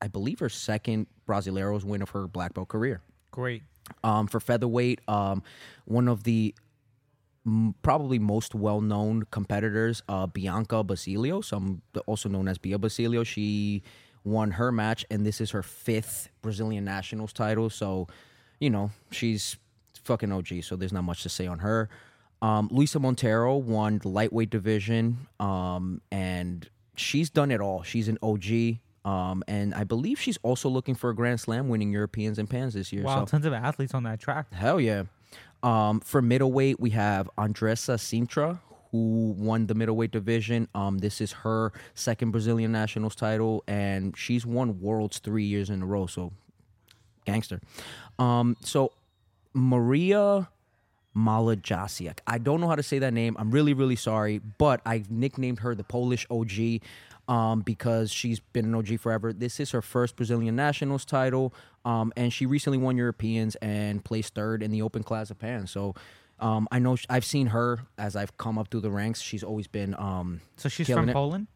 I 0.00 0.08
believe, 0.08 0.38
her 0.40 0.48
second 0.48 1.06
Brasileiros 1.26 1.84
win 1.84 2.02
of 2.02 2.10
her 2.10 2.26
black 2.26 2.54
belt 2.54 2.68
career. 2.68 3.00
Great. 3.30 3.62
Um, 4.04 4.26
for 4.26 4.40
featherweight, 4.40 5.00
um, 5.08 5.42
one 5.86 6.08
of 6.08 6.24
the 6.24 6.54
m- 7.46 7.74
probably 7.82 8.18
most 8.18 8.54
well-known 8.54 9.24
competitors, 9.30 10.02
uh, 10.08 10.26
Bianca 10.26 10.82
Basilio, 10.82 11.40
some 11.40 11.82
also 12.06 12.28
known 12.28 12.48
as 12.48 12.58
Bia 12.58 12.78
Basilio. 12.78 13.24
She 13.24 13.82
won 14.24 14.52
her 14.52 14.70
match, 14.72 15.04
and 15.10 15.26
this 15.26 15.40
is 15.40 15.50
her 15.50 15.62
fifth 15.62 16.28
Brazilian 16.42 16.84
Nationals 16.84 17.32
title. 17.32 17.70
So, 17.70 18.06
you 18.60 18.70
know, 18.70 18.90
she's 19.10 19.56
fucking 20.04 20.30
OG. 20.32 20.62
So 20.62 20.76
there's 20.76 20.92
not 20.92 21.02
much 21.04 21.22
to 21.24 21.28
say 21.28 21.46
on 21.46 21.60
her. 21.60 21.88
Um, 22.40 22.68
Luiza 22.70 23.00
Monteiro 23.00 23.60
won 23.60 23.98
the 23.98 24.08
lightweight 24.08 24.50
division, 24.50 25.28
um, 25.38 26.00
and 26.10 26.68
she's 26.96 27.30
done 27.30 27.50
it 27.50 27.60
all. 27.60 27.82
She's 27.82 28.08
an 28.08 28.18
OG. 28.22 28.78
Um, 29.04 29.42
and 29.48 29.74
I 29.74 29.82
believe 29.82 30.20
she's 30.20 30.38
also 30.44 30.68
looking 30.68 30.94
for 30.94 31.10
a 31.10 31.14
Grand 31.14 31.40
Slam, 31.40 31.68
winning 31.68 31.90
Europeans 31.90 32.38
and 32.38 32.48
Pans 32.48 32.74
this 32.74 32.92
year. 32.92 33.02
Wow, 33.02 33.20
So 33.20 33.26
tons 33.26 33.46
of 33.46 33.52
athletes 33.52 33.94
on 33.94 34.04
that 34.04 34.20
track. 34.20 34.52
Hell 34.52 34.80
yeah. 34.80 35.04
Um, 35.62 36.00
for 36.00 36.20
middleweight, 36.20 36.80
we 36.80 36.90
have 36.90 37.30
Andressa 37.38 37.98
Cintra, 37.98 38.60
who 38.90 39.34
won 39.38 39.66
the 39.66 39.74
middleweight 39.74 40.10
division. 40.10 40.68
Um, 40.74 40.98
this 40.98 41.20
is 41.20 41.32
her 41.32 41.72
second 41.94 42.30
Brazilian 42.30 42.72
Nationals 42.72 43.14
title, 43.14 43.64
and 43.66 44.16
she's 44.16 44.44
won 44.44 44.80
Worlds 44.80 45.18
three 45.18 45.44
years 45.44 45.70
in 45.70 45.82
a 45.82 45.86
row. 45.86 46.06
So, 46.06 46.32
gangster. 47.24 47.60
Um, 48.18 48.56
so 48.60 48.92
Maria 49.54 50.48
Malyjasiak. 51.16 52.18
I 52.26 52.38
don't 52.38 52.60
know 52.60 52.68
how 52.68 52.76
to 52.76 52.82
say 52.82 52.98
that 53.00 53.12
name. 53.12 53.36
I'm 53.38 53.50
really, 53.50 53.74
really 53.74 53.96
sorry, 53.96 54.38
but 54.38 54.80
I've 54.86 55.10
nicknamed 55.10 55.60
her 55.60 55.74
the 55.74 55.84
Polish 55.84 56.26
OG 56.30 56.80
um, 57.28 57.60
because 57.60 58.10
she's 58.12 58.40
been 58.40 58.64
an 58.66 58.74
OG 58.74 58.98
forever. 59.00 59.32
This 59.32 59.60
is 59.60 59.70
her 59.70 59.82
first 59.82 60.16
Brazilian 60.16 60.56
Nationals 60.56 61.04
title, 61.04 61.54
um, 61.84 62.12
and 62.16 62.32
she 62.32 62.46
recently 62.46 62.78
won 62.78 62.96
Europeans 62.96 63.54
and 63.56 64.04
placed 64.04 64.34
third 64.34 64.62
in 64.62 64.70
the 64.70 64.82
Open 64.82 65.02
Class 65.02 65.30
of 65.30 65.38
Pan. 65.38 65.66
So 65.66 65.94
um, 66.40 66.66
I 66.72 66.78
know 66.78 66.96
sh- 66.96 67.06
I've 67.08 67.24
seen 67.24 67.48
her 67.48 67.80
as 67.98 68.16
I've 68.16 68.36
come 68.36 68.58
up 68.58 68.68
through 68.70 68.80
the 68.80 68.90
ranks. 68.90 69.20
She's 69.20 69.44
always 69.44 69.66
been 69.68 69.94
um, 69.94 70.40
So 70.56 70.68
she's 70.68 70.88
from 70.88 71.08
it. 71.08 71.12
Poland. 71.12 71.46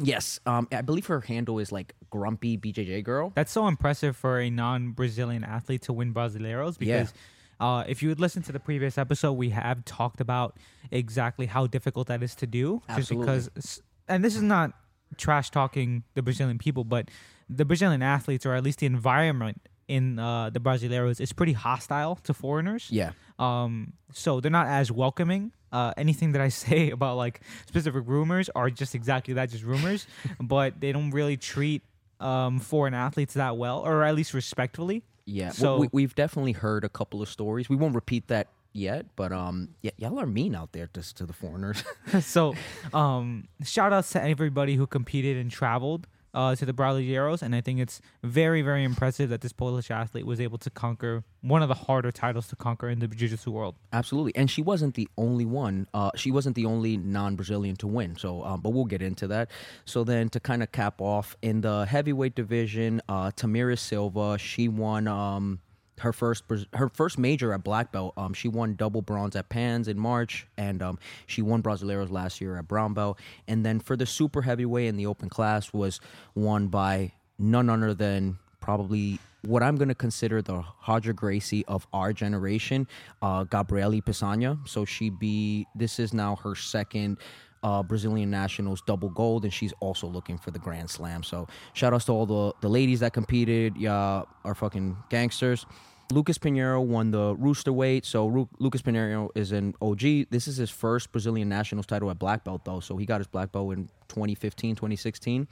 Yes, 0.00 0.40
um, 0.44 0.66
I 0.72 0.82
believe 0.82 1.06
her 1.06 1.20
handle 1.20 1.60
is 1.60 1.70
like 1.70 1.94
grumpy 2.10 2.58
BJJ 2.58 3.04
girl. 3.04 3.30
That's 3.36 3.52
so 3.52 3.68
impressive 3.68 4.16
for 4.16 4.40
a 4.40 4.50
non-Brazilian 4.50 5.44
athlete 5.44 5.82
to 5.82 5.92
win 5.92 6.12
Brasileiros 6.12 6.76
Yeah. 6.80 6.98
because 7.04 7.14
uh, 7.60 7.84
if 7.86 8.02
you 8.02 8.08
would 8.08 8.18
listen 8.18 8.42
to 8.42 8.52
the 8.52 8.58
previous 8.58 8.98
episode, 8.98 9.34
we 9.34 9.50
have 9.50 9.84
talked 9.84 10.20
about 10.20 10.56
exactly 10.90 11.46
how 11.46 11.68
difficult 11.68 12.08
that 12.08 12.22
is 12.24 12.34
to 12.36 12.46
do. 12.48 12.82
Just 12.88 12.98
Absolutely. 13.12 13.26
because, 13.26 13.82
and 14.08 14.24
this 14.24 14.34
is 14.34 14.42
not 14.42 14.72
trash 15.14 15.50
talking 15.50 16.04
the 16.14 16.22
Brazilian 16.22 16.58
people, 16.58 16.84
but 16.84 17.10
the 17.48 17.64
Brazilian 17.64 18.02
athletes, 18.02 18.44
or 18.46 18.54
at 18.54 18.62
least 18.62 18.78
the 18.80 18.86
environment 18.86 19.60
in 19.88 20.18
uh, 20.18 20.50
the 20.50 20.60
Brasileiros, 20.60 21.20
is 21.20 21.32
pretty 21.32 21.52
hostile 21.52 22.16
to 22.24 22.32
foreigners. 22.34 22.88
Yeah, 22.90 23.12
Um, 23.38 23.92
so 24.12 24.40
they're 24.40 24.50
not 24.50 24.66
as 24.66 24.90
welcoming. 24.90 25.52
Uh, 25.72 25.92
anything 25.96 26.32
that 26.32 26.40
I 26.40 26.48
say 26.64 26.90
about 26.90 27.16
like 27.16 27.40
specific 27.66 28.04
rumors 28.06 28.48
are 28.54 28.70
just 28.70 28.94
exactly 28.94 29.34
that, 29.34 29.50
just 29.50 29.64
rumors. 29.64 30.06
but 30.40 30.80
they 30.80 30.92
don't 30.92 31.10
really 31.10 31.36
treat 31.36 31.82
um, 32.20 32.60
foreign 32.60 32.94
athletes 32.94 33.34
that 33.34 33.56
well, 33.56 33.80
or 33.80 34.04
at 34.04 34.14
least 34.14 34.32
respectfully. 34.34 35.02
yeah. 35.26 35.50
So- 35.50 35.62
So 35.64 35.78
we, 35.80 35.88
we've 35.92 36.14
definitely 36.14 36.52
heard 36.52 36.84
a 36.84 36.88
couple 36.88 37.20
of 37.20 37.28
stories. 37.28 37.68
We 37.68 37.76
won't 37.76 37.94
repeat 37.94 38.28
that 38.28 38.48
yet, 38.74 39.06
but 39.16 39.32
um, 39.32 39.70
yeah, 39.82 39.92
y'all 39.96 40.20
are 40.20 40.26
mean 40.26 40.54
out 40.54 40.72
there 40.72 40.88
to, 40.88 41.14
to 41.14 41.24
the 41.24 41.32
foreigners. 41.32 41.82
so, 42.20 42.54
um, 42.92 43.48
shout 43.64 43.92
outs 43.92 44.10
to 44.12 44.22
everybody 44.22 44.74
who 44.76 44.86
competed 44.86 45.36
and 45.36 45.50
traveled 45.50 46.06
uh, 46.34 46.54
to 46.56 46.66
the 46.66 46.72
Brasileiros, 46.72 47.42
and 47.42 47.54
I 47.54 47.60
think 47.60 47.78
it's 47.78 48.00
very, 48.22 48.60
very 48.60 48.82
impressive 48.82 49.30
that 49.30 49.40
this 49.40 49.52
Polish 49.52 49.90
athlete 49.90 50.26
was 50.26 50.40
able 50.40 50.58
to 50.58 50.70
conquer 50.70 51.22
one 51.42 51.62
of 51.62 51.68
the 51.68 51.74
harder 51.74 52.10
titles 52.10 52.48
to 52.48 52.56
conquer 52.56 52.88
in 52.88 52.98
the 52.98 53.06
jiu-jitsu 53.06 53.50
world. 53.50 53.76
Absolutely, 53.92 54.34
and 54.34 54.50
she 54.50 54.60
wasn't 54.60 54.94
the 54.94 55.08
only 55.16 55.44
one. 55.44 55.86
Uh, 55.94 56.10
she 56.16 56.30
wasn't 56.30 56.56
the 56.56 56.66
only 56.66 56.96
non-Brazilian 56.96 57.76
to 57.76 57.86
win. 57.86 58.16
So, 58.16 58.42
um, 58.42 58.60
but 58.60 58.70
we'll 58.70 58.84
get 58.84 59.00
into 59.00 59.28
that. 59.28 59.50
So 59.84 60.02
then, 60.02 60.28
to 60.30 60.40
kind 60.40 60.62
of 60.62 60.72
cap 60.72 61.00
off 61.00 61.36
in 61.40 61.60
the 61.60 61.86
heavyweight 61.86 62.34
division, 62.34 63.00
uh, 63.08 63.30
Tamiris 63.30 63.78
Silva, 63.78 64.36
she 64.36 64.66
won 64.68 65.06
um, 65.06 65.60
her 66.00 66.12
first 66.12 66.44
her 66.72 66.88
first 66.88 67.18
major 67.18 67.52
at 67.52 67.62
black 67.64 67.92
belt. 67.92 68.14
Um, 68.16 68.34
she 68.34 68.48
won 68.48 68.74
double 68.74 69.02
bronze 69.02 69.36
at 69.36 69.48
Pans 69.48 69.88
in 69.88 69.98
March, 69.98 70.46
and 70.56 70.82
um, 70.82 70.98
she 71.26 71.42
won 71.42 71.62
Brasileiros 71.62 72.10
last 72.10 72.40
year 72.40 72.56
at 72.56 72.68
brown 72.68 72.94
belt. 72.94 73.18
And 73.48 73.64
then 73.64 73.80
for 73.80 73.96
the 73.96 74.06
super 74.06 74.42
heavyweight 74.42 74.88
in 74.88 74.96
the 74.96 75.06
open 75.06 75.28
class 75.28 75.72
was 75.72 76.00
won 76.34 76.68
by 76.68 77.12
none 77.38 77.70
other 77.70 77.94
than 77.94 78.38
probably 78.60 79.18
what 79.42 79.62
I'm 79.62 79.76
going 79.76 79.88
to 79.88 79.94
consider 79.94 80.40
the 80.40 80.64
Roger 80.88 81.12
Gracie 81.12 81.64
of 81.66 81.86
our 81.92 82.12
generation, 82.12 82.88
uh, 83.22 83.44
Gabrieli 83.44 84.02
Pessanha. 84.02 84.66
So 84.66 84.84
she 84.84 85.10
be 85.10 85.66
this 85.74 85.98
is 85.98 86.14
now 86.14 86.36
her 86.36 86.54
second 86.54 87.18
uh, 87.64 87.82
Brazilian 87.82 88.30
nationals 88.30 88.80
double 88.86 89.08
gold, 89.08 89.42
and 89.44 89.52
she's 89.52 89.72
also 89.80 90.06
looking 90.06 90.38
for 90.38 90.52
the 90.52 90.58
Grand 90.60 90.88
Slam. 90.88 91.22
So 91.24 91.48
shout 91.72 91.92
outs 91.92 92.04
to 92.04 92.12
all 92.12 92.26
the 92.26 92.52
the 92.60 92.68
ladies 92.68 93.00
that 93.00 93.12
competed. 93.12 93.76
Yeah, 93.76 94.22
are 94.44 94.54
fucking 94.54 94.96
gangsters. 95.08 95.66
Lucas 96.12 96.36
Pinheiro 96.38 96.84
won 96.84 97.10
the 97.10 97.34
rooster 97.36 97.72
weight. 97.72 98.04
So 98.04 98.26
Ru- 98.28 98.48
Lucas 98.58 98.82
Pinheiro 98.82 99.30
is 99.34 99.52
an 99.52 99.74
OG. 99.80 100.28
This 100.30 100.46
is 100.46 100.58
his 100.58 100.68
first 100.70 101.10
Brazilian 101.10 101.48
nationals 101.48 101.86
title 101.86 102.10
at 102.10 102.18
black 102.18 102.44
belt 102.44 102.64
though. 102.66 102.80
So 102.80 102.96
he 102.98 103.06
got 103.06 103.18
his 103.20 103.26
black 103.26 103.50
belt 103.52 103.72
in 103.72 103.88
2015, 104.08 104.76
2016. 104.76 105.48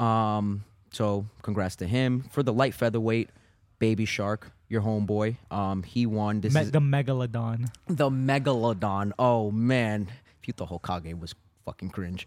Um, 0.00 0.64
so 0.92 1.26
congrats 1.42 1.76
to 1.76 1.86
him 1.86 2.24
for 2.32 2.42
the 2.42 2.52
light 2.52 2.74
featherweight. 2.74 3.30
Baby 3.78 4.04
Shark, 4.06 4.50
your 4.68 4.82
homeboy. 4.82 5.36
Um, 5.52 5.84
he 5.84 6.04
won. 6.06 6.40
This 6.40 6.52
Me- 6.54 6.62
is 6.62 6.72
the 6.72 6.80
megalodon. 6.80 7.68
the 7.86 8.10
megalodon. 8.10 9.12
Oh 9.20 9.52
man, 9.52 10.08
you 10.48 10.54
thought 10.54 10.70
Hokage 10.70 11.18
was 11.18 11.34
fucking 11.64 11.90
cringe. 11.90 12.26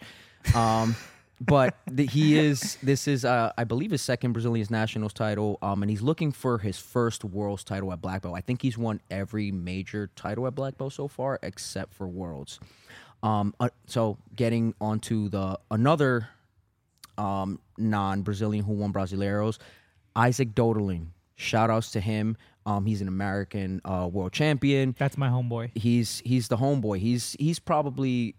Um, 0.55 0.95
but 1.41 1.75
the, 1.87 2.05
he 2.05 2.37
is. 2.37 2.77
This 2.83 3.07
is, 3.07 3.25
uh, 3.25 3.51
I 3.57 3.63
believe, 3.63 3.91
his 3.91 4.01
second 4.01 4.33
Brazilian 4.33 4.67
nationals 4.69 5.13
title. 5.13 5.57
Um, 5.61 5.83
and 5.83 5.89
he's 5.89 6.01
looking 6.01 6.31
for 6.31 6.59
his 6.59 6.77
first 6.79 7.25
world's 7.25 7.63
title 7.63 7.91
at 7.91 8.01
black 8.01 8.21
belt. 8.21 8.35
I 8.37 8.41
think 8.41 8.61
he's 8.61 8.77
won 8.77 9.01
every 9.09 9.51
major 9.51 10.09
title 10.15 10.47
at 10.47 10.55
black 10.55 10.77
belt 10.77 10.93
so 10.93 11.07
far, 11.07 11.39
except 11.43 11.93
for 11.93 12.07
worlds. 12.07 12.59
Um, 13.23 13.53
uh, 13.59 13.69
so 13.85 14.17
getting 14.35 14.73
onto 14.79 15.29
the 15.29 15.59
another 15.69 16.29
um, 17.17 17.59
non-Brazilian 17.77 18.65
who 18.65 18.73
won 18.73 18.93
Brasileiros, 18.93 19.59
Isaac 20.15 20.55
Doederlein. 20.55 21.07
Shout 21.35 21.69
outs 21.69 21.91
to 21.91 21.99
him. 21.99 22.37
Um, 22.65 22.85
he's 22.85 23.01
an 23.01 23.07
American 23.07 23.81
uh, 23.85 24.07
world 24.11 24.33
champion 24.33 24.95
That's 24.99 25.17
my 25.17 25.29
homeboy 25.29 25.71
he's 25.75 26.21
he's 26.25 26.47
the 26.47 26.57
homeboy. 26.57 26.99
He's 26.99 27.35
he's 27.39 27.59
probably 27.59 28.35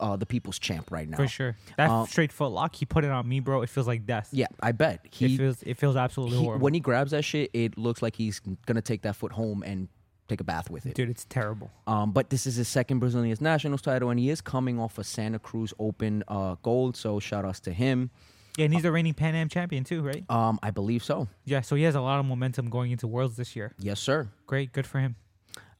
uh, 0.00 0.16
the 0.16 0.24
people's 0.24 0.58
champ 0.58 0.90
right 0.90 1.06
now. 1.08 1.18
for 1.18 1.28
sure. 1.28 1.56
That 1.76 1.90
Um, 1.90 2.06
straight 2.06 2.32
foot 2.32 2.48
lock, 2.52 2.74
he 2.74 2.86
put 2.86 3.04
it 3.04 3.10
on 3.10 3.28
me, 3.28 3.40
bro. 3.40 3.60
It 3.60 3.68
feels 3.68 3.86
like 3.86 4.06
death. 4.06 4.30
Yeah, 4.32 4.46
I 4.62 4.72
bet 4.72 5.00
it 5.04 5.14
he, 5.14 5.36
feels 5.36 5.62
it 5.62 5.74
feels 5.76 5.94
absolutely 5.96 6.38
he- 6.38 6.44
horrible, 6.44 6.64
when 6.64 6.72
he 6.74 6.80
grabs 6.80 7.10
that 7.10 7.22
shit, 7.22 7.50
it 7.52 7.76
looks 7.76 8.00
like 8.00 8.16
he's 8.16 8.40
gonna 8.66 8.80
take 8.80 9.02
that 9.02 9.16
foot 9.16 9.32
home 9.32 9.62
and 9.62 9.88
take 10.26 10.40
a 10.40 10.44
bath 10.44 10.70
with 10.70 10.86
it. 10.86 10.94
dude. 10.94 11.10
It's 11.10 11.26
terrible. 11.26 11.70
Um, 11.86 12.12
but 12.12 12.30
this 12.30 12.46
is 12.46 12.54
his 12.56 12.68
second 12.68 13.00
Brazilian 13.00 13.36
nationals 13.40 13.82
title, 13.82 14.08
and 14.10 14.18
he 14.18 14.30
is 14.30 14.40
coming 14.40 14.78
off 14.78 14.96
a 14.96 15.04
Santa 15.04 15.38
Cruz 15.38 15.74
Open 15.78 16.22
uh, 16.28 16.54
gold. 16.62 16.96
So 16.96 17.20
shout 17.20 17.44
outs 17.44 17.60
to 17.60 17.72
him. 17.72 18.10
Yeah, 18.56 18.64
and 18.64 18.74
he's 18.74 18.82
the 18.82 18.92
reigning 18.92 19.14
Pan 19.14 19.34
Am 19.34 19.48
champion 19.48 19.84
too, 19.84 20.02
right? 20.02 20.24
Um, 20.28 20.58
I 20.62 20.70
believe 20.70 21.04
so. 21.04 21.28
Yeah, 21.44 21.60
so 21.60 21.76
he 21.76 21.84
has 21.84 21.94
a 21.94 22.00
lot 22.00 22.20
of 22.20 22.26
momentum 22.26 22.68
going 22.68 22.90
into 22.90 23.06
Worlds 23.06 23.36
this 23.36 23.54
year. 23.54 23.72
Yes, 23.78 24.00
sir. 24.00 24.28
Great, 24.46 24.72
good 24.72 24.86
for 24.86 24.98
him. 24.98 25.16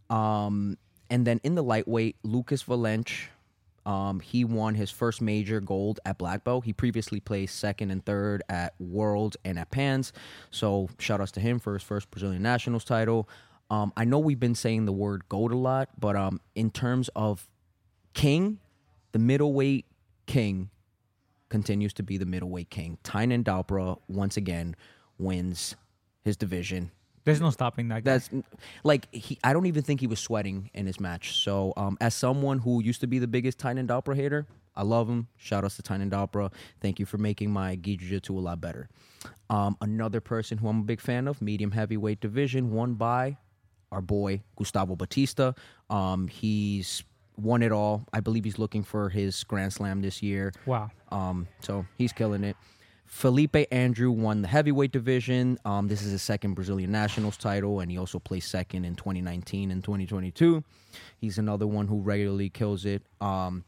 Um, 0.08 0.78
and 1.08 1.26
then 1.26 1.40
in 1.42 1.54
the 1.54 1.62
lightweight, 1.62 2.16
Lucas 2.22 2.62
Valente, 2.62 3.12
um, 3.86 4.20
he 4.20 4.44
won 4.44 4.74
his 4.74 4.90
first 4.90 5.20
major 5.20 5.60
gold 5.60 6.00
at 6.04 6.18
black 6.18 6.44
belt. 6.44 6.64
He 6.64 6.72
previously 6.72 7.20
placed 7.20 7.58
second 7.58 7.90
and 7.90 8.04
third 8.04 8.42
at 8.48 8.74
Worlds 8.78 9.36
and 9.44 9.58
at 9.58 9.70
Pans. 9.70 10.12
So 10.50 10.88
shout 10.98 11.20
outs 11.20 11.32
to 11.32 11.40
him 11.40 11.58
for 11.58 11.74
his 11.74 11.82
first 11.82 12.10
Brazilian 12.10 12.42
nationals 12.42 12.84
title. 12.84 13.28
Um, 13.70 13.92
I 13.96 14.04
know 14.04 14.18
we've 14.18 14.40
been 14.40 14.54
saying 14.54 14.84
the 14.86 14.92
word 14.92 15.28
gold 15.28 15.52
a 15.52 15.56
lot, 15.56 15.88
but 15.98 16.16
um, 16.16 16.40
in 16.54 16.70
terms 16.70 17.08
of 17.14 17.48
king, 18.14 18.58
the 19.12 19.18
middleweight 19.18 19.86
king 20.26 20.70
continues 21.50 21.92
to 21.94 22.02
be 22.02 22.16
the 22.16 22.26
middleweight 22.26 22.70
king. 22.70 22.96
Tainan 23.04 23.44
Dalpra 23.44 23.98
once 24.08 24.36
again 24.38 24.74
wins 25.18 25.76
his 26.24 26.36
division 26.36 26.90
There's 27.24 27.40
no 27.40 27.50
stopping 27.50 27.88
that 27.88 28.04
guy. 28.04 28.12
that's 28.12 28.30
like 28.84 29.12
he. 29.14 29.38
I 29.44 29.52
don't 29.52 29.66
even 29.66 29.82
think 29.82 30.00
he 30.00 30.06
was 30.06 30.20
sweating 30.20 30.70
in 30.72 30.86
his 30.86 30.98
match. 30.98 31.42
So, 31.42 31.74
um, 31.76 31.98
as 32.00 32.14
someone 32.14 32.58
who 32.60 32.82
used 32.82 33.00
to 33.02 33.06
be 33.06 33.18
the 33.18 33.26
biggest 33.28 33.58
Tainan 33.58 33.86
Dalpra 33.86 34.16
hater, 34.16 34.46
I 34.74 34.82
love 34.82 35.08
him. 35.08 35.28
Shout 35.36 35.64
outs 35.64 35.76
to 35.76 35.82
Tainan 35.82 36.10
Dalpra. 36.10 36.52
Thank 36.80 36.98
you 36.98 37.04
for 37.06 37.18
making 37.18 37.50
my 37.50 37.76
gi 37.76 37.96
jiu-jitsu 37.98 38.38
a 38.38 38.40
lot 38.40 38.60
better. 38.60 38.88
Um, 39.50 39.76
another 39.80 40.20
person 40.20 40.56
who 40.58 40.68
I'm 40.68 40.80
a 40.80 40.84
big 40.84 41.00
fan 41.00 41.28
of, 41.28 41.42
medium 41.42 41.72
heavyweight 41.72 42.20
division, 42.20 42.70
won 42.70 42.94
by 42.94 43.36
our 43.92 44.00
boy 44.00 44.42
Gustavo 44.56 44.96
Batista. 44.96 45.52
Um, 45.90 46.28
he's 46.28 47.02
won 47.42 47.62
it 47.62 47.72
all. 47.72 48.06
I 48.12 48.20
believe 48.20 48.44
he's 48.44 48.58
looking 48.58 48.82
for 48.82 49.08
his 49.08 49.44
Grand 49.44 49.72
Slam 49.72 50.00
this 50.02 50.22
year. 50.22 50.52
wow. 50.66 50.90
Um, 51.10 51.48
so 51.60 51.84
he's 51.98 52.12
killing 52.12 52.44
it. 52.44 52.56
Felipe 53.10 53.56
Andrew 53.72 54.12
won 54.12 54.40
the 54.40 54.46
heavyweight 54.46 54.92
division. 54.92 55.58
Um, 55.64 55.88
this 55.88 56.00
is 56.00 56.12
his 56.12 56.22
second 56.22 56.54
Brazilian 56.54 56.92
nationals 56.92 57.36
title, 57.36 57.80
and 57.80 57.90
he 57.90 57.98
also 57.98 58.20
placed 58.20 58.48
second 58.48 58.84
in 58.84 58.94
2019 58.94 59.72
and 59.72 59.82
2022. 59.82 60.62
He's 61.18 61.36
another 61.36 61.66
one 61.66 61.88
who 61.88 62.00
regularly 62.00 62.50
kills 62.50 62.84
it. 62.84 63.02
Um, 63.20 63.64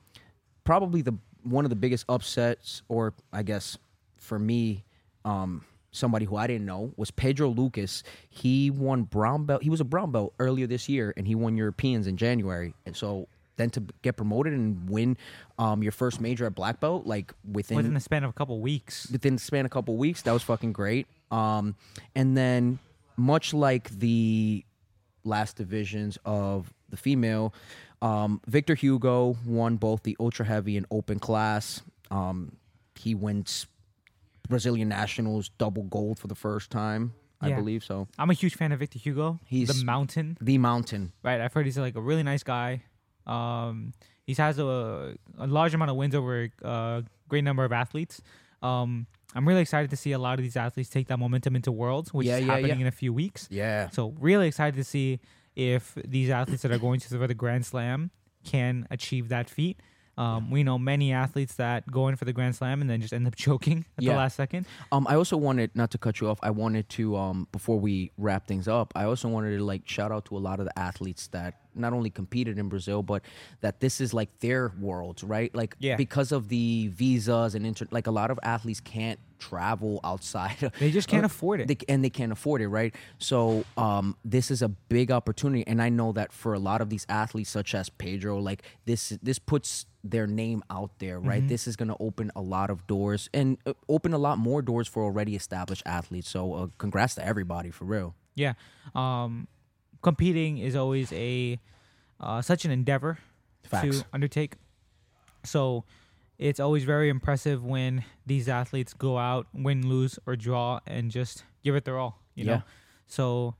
probably 0.62 1.02
the 1.02 1.14
one 1.42 1.64
of 1.64 1.70
the 1.70 1.76
biggest 1.76 2.04
upsets, 2.08 2.82
or 2.88 3.14
I 3.32 3.42
guess 3.42 3.76
for 4.16 4.38
me, 4.38 4.84
um, 5.24 5.64
somebody 5.90 6.24
who 6.24 6.36
I 6.36 6.46
didn't 6.46 6.66
know 6.66 6.92
was 6.96 7.10
Pedro 7.10 7.48
Lucas. 7.48 8.04
He 8.30 8.70
won 8.70 9.02
brown 9.02 9.44
belt. 9.44 9.64
He 9.64 9.70
was 9.70 9.80
a 9.80 9.84
brown 9.84 10.12
belt 10.12 10.34
earlier 10.38 10.68
this 10.68 10.88
year, 10.88 11.12
and 11.16 11.26
he 11.26 11.34
won 11.34 11.56
Europeans 11.56 12.06
in 12.06 12.16
January. 12.16 12.74
And 12.86 12.96
so 12.96 13.26
then 13.56 13.70
to 13.70 13.82
get 14.02 14.16
promoted 14.16 14.52
and 14.52 14.88
win 14.88 15.16
um, 15.58 15.82
your 15.82 15.92
first 15.92 16.20
major 16.20 16.46
at 16.46 16.54
black 16.54 16.80
belt, 16.80 17.06
like 17.06 17.32
within 17.50 17.76
Within 17.76 17.94
the 17.94 18.00
span 18.00 18.24
of 18.24 18.30
a 18.30 18.32
couple 18.32 18.60
weeks. 18.60 19.08
within 19.10 19.34
the 19.34 19.40
span 19.40 19.60
of 19.60 19.66
a 19.66 19.74
couple 19.74 19.96
weeks. 19.96 20.22
That 20.22 20.32
was 20.32 20.42
fucking 20.42 20.72
great. 20.72 21.06
Um, 21.30 21.74
and 22.14 22.36
then 22.36 22.78
much 23.16 23.52
like 23.54 23.90
the 23.90 24.64
last 25.24 25.56
divisions 25.56 26.18
of 26.24 26.72
the 26.88 26.96
female, 26.96 27.52
um, 28.00 28.40
Victor 28.46 28.74
Hugo 28.74 29.36
won 29.46 29.76
both 29.76 30.02
the 30.02 30.16
ultra 30.18 30.44
heavy 30.46 30.76
and 30.76 30.86
open 30.90 31.18
class. 31.18 31.82
Um, 32.10 32.56
he 32.96 33.14
wins 33.14 33.66
Brazilian 34.48 34.88
nationals 34.88 35.50
double 35.58 35.84
gold 35.84 36.18
for 36.18 36.26
the 36.26 36.34
first 36.34 36.70
time, 36.70 37.14
I 37.40 37.48
Yeah. 37.48 37.56
believe 37.56 37.84
so. 37.84 38.08
I'm 38.18 38.30
a 38.30 38.34
huge 38.34 38.54
fan 38.56 38.72
of 38.72 38.78
Victor 38.80 38.98
Hugo. 38.98 39.40
He's- 39.46 39.68
the 39.78 39.84
mountain, 39.84 40.36
The 40.40 40.58
mountain. 40.58 41.12
right? 41.22 41.40
I've 41.40 41.52
heard 41.52 41.66
he's 41.66 41.78
like 41.78 41.96
a 41.96 42.00
really 42.00 42.22
nice 42.22 42.42
guy. 42.42 42.82
Um, 43.26 43.92
he 44.24 44.34
has 44.34 44.58
a, 44.58 45.14
a 45.38 45.46
large 45.46 45.74
amount 45.74 45.90
of 45.90 45.96
wins 45.96 46.14
over 46.14 46.48
a 46.62 47.04
great 47.28 47.44
number 47.44 47.64
of 47.64 47.72
athletes. 47.72 48.22
Um, 48.62 49.06
I'm 49.34 49.48
really 49.48 49.62
excited 49.62 49.90
to 49.90 49.96
see 49.96 50.12
a 50.12 50.18
lot 50.18 50.38
of 50.38 50.42
these 50.44 50.56
athletes 50.56 50.88
take 50.90 51.08
that 51.08 51.18
momentum 51.18 51.56
into 51.56 51.72
Worlds, 51.72 52.12
which 52.14 52.26
Yeah, 52.26 52.36
is 52.36 52.46
yeah, 52.46 52.52
happening 52.52 52.70
yeah. 52.78 52.82
in 52.82 52.86
a 52.86 52.92
few 52.92 53.12
weeks. 53.12 53.48
Yeah. 53.50 53.88
So 53.90 54.14
really 54.20 54.46
excited 54.46 54.76
to 54.76 54.84
see 54.84 55.20
if 55.56 55.94
these 56.04 56.30
athletes 56.30 56.62
that 56.62 56.70
are 56.72 56.78
going 56.78 57.00
to 57.00 57.10
the, 57.10 57.26
the 57.26 57.34
Grand 57.34 57.64
Slam 57.66 58.10
can 58.44 58.86
achieve 58.90 59.28
that 59.30 59.48
feat. 59.50 59.80
Um, 60.18 60.50
we 60.50 60.62
know 60.62 60.78
many 60.78 61.12
athletes 61.12 61.54
that 61.54 61.90
go 61.90 62.08
in 62.08 62.16
for 62.16 62.26
the 62.26 62.34
Grand 62.34 62.54
Slam 62.54 62.82
and 62.82 62.90
then 62.90 63.00
just 63.00 63.14
end 63.14 63.26
up 63.26 63.34
choking 63.46 63.86
at 63.96 64.04
Yeah. 64.04 64.12
the 64.12 64.18
last 64.18 64.36
second. 64.36 64.66
Um, 64.92 65.06
I 65.08 65.14
also 65.16 65.38
wanted 65.38 65.70
not 65.74 65.90
to 65.92 65.98
cut 65.98 66.20
you 66.20 66.28
off. 66.28 66.38
I 66.42 66.50
wanted 66.50 66.88
to 66.90 67.16
um 67.16 67.48
before 67.50 67.80
we 67.80 68.12
wrap 68.18 68.46
things 68.46 68.68
up. 68.68 68.92
I 68.94 69.04
also 69.04 69.28
wanted 69.28 69.56
to 69.56 69.64
like 69.64 69.88
shout 69.88 70.12
out 70.12 70.26
to 70.26 70.36
a 70.36 70.38
lot 70.40 70.60
of 70.60 70.66
the 70.66 70.78
athletes 70.78 71.28
that 71.28 71.54
not 71.74 71.92
only 71.92 72.10
competed 72.10 72.58
in 72.58 72.68
Brazil, 72.68 73.02
but 73.02 73.22
that 73.60 73.80
this 73.80 74.00
is 74.00 74.12
like 74.14 74.30
their 74.40 74.72
worlds, 74.80 75.22
right? 75.24 75.54
Like 75.54 75.76
Yeah. 75.78 75.96
because 75.96 76.32
of 76.32 76.48
the 76.48 76.88
visas 76.88 77.54
and 77.54 77.66
inter, 77.66 77.86
like 77.90 78.06
a 78.06 78.10
lot 78.10 78.30
of 78.30 78.38
athletes 78.42 78.80
can't 78.80 79.18
travel 79.38 79.98
outside. 80.04 80.72
They 80.78 80.90
just 80.92 81.08
can't 81.08 81.24
Uh, 81.24 81.26
afford 81.26 81.60
it. 81.60 81.68
They, 81.68 81.76
and 81.88 82.04
they 82.04 82.10
can't 82.10 82.30
afford 82.32 82.60
it, 82.62 82.68
right? 82.68 82.94
So 83.18 83.64
um, 83.76 84.16
this 84.24 84.50
is 84.50 84.62
a 84.62 84.68
big 84.68 85.10
opportunity, 85.10 85.66
and 85.66 85.82
I 85.82 85.88
know 85.88 86.12
that 86.12 86.32
for 86.32 86.54
a 86.54 86.58
lot 86.58 86.80
of 86.80 86.90
these 86.90 87.04
athletes, 87.08 87.50
such 87.50 87.74
as 87.74 87.88
Pedro, 87.88 88.38
like 88.38 88.62
this, 88.84 89.10
this 89.22 89.38
puts 89.40 89.86
their 90.04 90.26
name 90.26 90.62
out 90.70 90.90
there, 90.98 91.18
right? 91.20 91.40
Mm-hmm. 91.40 91.48
This 91.48 91.66
is 91.66 91.76
going 91.76 91.88
to 91.88 91.96
open 92.00 92.30
a 92.36 92.40
lot 92.40 92.70
of 92.70 92.86
doors 92.86 93.28
and 93.34 93.56
uh, 93.66 93.72
open 93.88 94.12
a 94.12 94.18
lot 94.18 94.38
more 94.38 94.60
doors 94.62 94.86
for 94.88 95.02
already 95.04 95.34
established 95.36 95.82
athletes. 95.86 96.28
So 96.28 96.54
uh, 96.54 96.66
congrats 96.78 97.14
to 97.16 97.24
everybody 97.24 97.70
for 97.70 97.84
real. 97.84 98.14
Yeah. 98.34 98.54
Um, 98.94 99.46
competing 100.02 100.58
is 100.58 100.76
always 100.76 101.12
a 101.12 101.58
uh, 102.20 102.42
such 102.42 102.64
an 102.64 102.70
endeavor 102.70 103.18
Facts. 103.64 104.00
to 104.00 104.04
undertake. 104.12 104.54
So 105.44 105.84
it's 106.38 106.60
always 106.60 106.84
very 106.84 107.08
impressive 107.08 107.64
when 107.64 108.04
these 108.26 108.48
athletes 108.48 108.92
go 108.94 109.18
out, 109.18 109.46
win, 109.54 109.88
lose, 109.88 110.18
or 110.26 110.36
draw, 110.36 110.80
and 110.86 111.10
just 111.10 111.44
give 111.64 111.74
it 111.74 111.84
their 111.84 111.98
all. 111.98 112.18
You 112.34 112.44
Yeah. 112.44 112.54
know. 112.56 112.62
So 113.06 113.54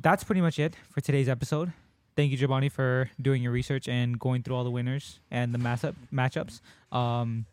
that's 0.00 0.24
pretty 0.24 0.40
much 0.40 0.58
it 0.58 0.74
for 0.90 1.00
today's 1.00 1.28
episode. 1.28 1.72
Thank 2.16 2.32
you, 2.32 2.38
Jobany, 2.38 2.70
for 2.70 3.10
doing 3.20 3.42
your 3.42 3.52
research 3.52 3.88
and 3.88 4.18
going 4.18 4.42
through 4.42 4.56
all 4.56 4.64
the 4.64 4.70
winners 4.70 5.20
and 5.30 5.54
the 5.54 5.58
matchup 5.58 5.94
matchups. 6.12 6.60
Um, 6.90 7.46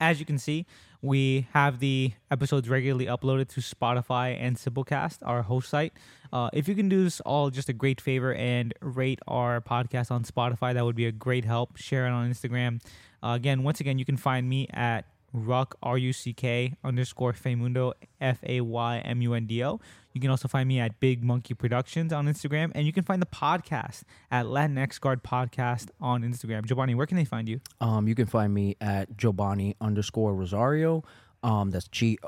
as 0.00 0.18
you 0.18 0.26
can 0.26 0.38
see, 0.38 0.66
we 1.02 1.46
have 1.52 1.78
the 1.78 2.12
episodes 2.30 2.68
regularly 2.68 3.06
uploaded 3.06 3.48
to 3.48 3.60
Spotify 3.60 4.36
and 4.38 4.56
Simplecast, 4.56 5.18
our 5.22 5.42
host 5.42 5.68
site. 5.68 5.92
Uh, 6.32 6.50
if 6.52 6.68
you 6.68 6.74
can 6.74 6.88
do 6.88 7.06
us 7.06 7.20
all 7.20 7.50
just 7.50 7.68
a 7.68 7.72
great 7.72 8.00
favor 8.00 8.34
and 8.34 8.74
rate 8.80 9.18
our 9.26 9.60
podcast 9.60 10.10
on 10.10 10.24
Spotify, 10.24 10.74
that 10.74 10.84
would 10.84 10.96
be 10.96 11.06
a 11.06 11.12
great 11.12 11.44
help. 11.44 11.76
Share 11.76 12.06
it 12.06 12.10
on 12.10 12.30
Instagram. 12.30 12.82
Uh, 13.22 13.30
again, 13.30 13.62
once 13.62 13.80
again, 13.80 13.98
you 13.98 14.04
can 14.04 14.16
find 14.16 14.48
me 14.48 14.66
at 14.72 15.04
Ruck 15.32 15.76
R 15.82 15.98
U 15.98 16.12
C 16.12 16.32
K 16.32 16.74
underscore 16.82 17.32
Faymundo 17.32 17.92
F 18.20 18.38
A 18.44 18.60
Y 18.60 18.98
M 18.98 19.22
U 19.22 19.34
N 19.34 19.46
D 19.46 19.64
O. 19.64 19.80
You 20.12 20.20
can 20.20 20.30
also 20.30 20.48
find 20.48 20.68
me 20.68 20.80
at 20.80 20.98
Big 20.98 21.22
Monkey 21.22 21.54
Productions 21.54 22.12
on 22.12 22.26
Instagram, 22.26 22.72
and 22.74 22.84
you 22.84 22.92
can 22.92 23.04
find 23.04 23.22
the 23.22 23.26
podcast 23.26 24.02
at 24.30 24.46
Latinx 24.46 25.00
Guard 25.00 25.22
Podcast 25.22 25.90
on 26.00 26.22
Instagram. 26.22 26.66
Jobany, 26.66 26.96
where 26.96 27.06
can 27.06 27.16
they 27.16 27.24
find 27.24 27.48
you? 27.48 27.60
Um, 27.80 28.08
you 28.08 28.14
can 28.14 28.26
find 28.26 28.52
me 28.52 28.76
at 28.80 29.16
Jobany 29.16 29.76
underscore 29.80 30.34
Rosario. 30.34 31.04
Um, 31.42 31.70
that's 31.70 31.88
G 31.88 32.18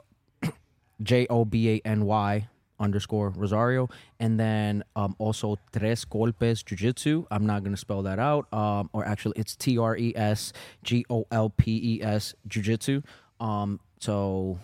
J 1.03 1.27
O 1.29 1.45
B 1.45 1.71
A 1.71 1.81
N 1.85 2.05
Y 2.05 2.49
underscore 2.83 3.31
Rosario. 3.31 3.89
And 4.21 4.39
then 4.39 4.85
um, 4.97 5.15
also 5.19 5.57
Tres 5.73 6.05
Golpes 6.05 6.65
Jiu 6.65 6.77
Jitsu. 6.77 7.27
I'm 7.31 7.47
not 7.47 7.63
going 7.63 7.73
to 7.73 7.81
spell 7.81 8.03
that 8.03 8.19
out. 8.19 8.53
Um, 8.53 8.91
or 8.93 9.07
actually, 9.07 9.35
it's 9.37 9.57
T 9.57 9.79
R 9.79 9.97
E 9.97 10.13
S 10.15 10.53
G 10.83 11.05
O 11.09 11.27
L 11.31 11.51
P 11.51 11.99
E 12.01 12.03
S 12.03 12.35
Jiu 12.47 12.63
Jitsu. 12.63 13.03
Um, 13.41 13.81
so, 13.99 14.59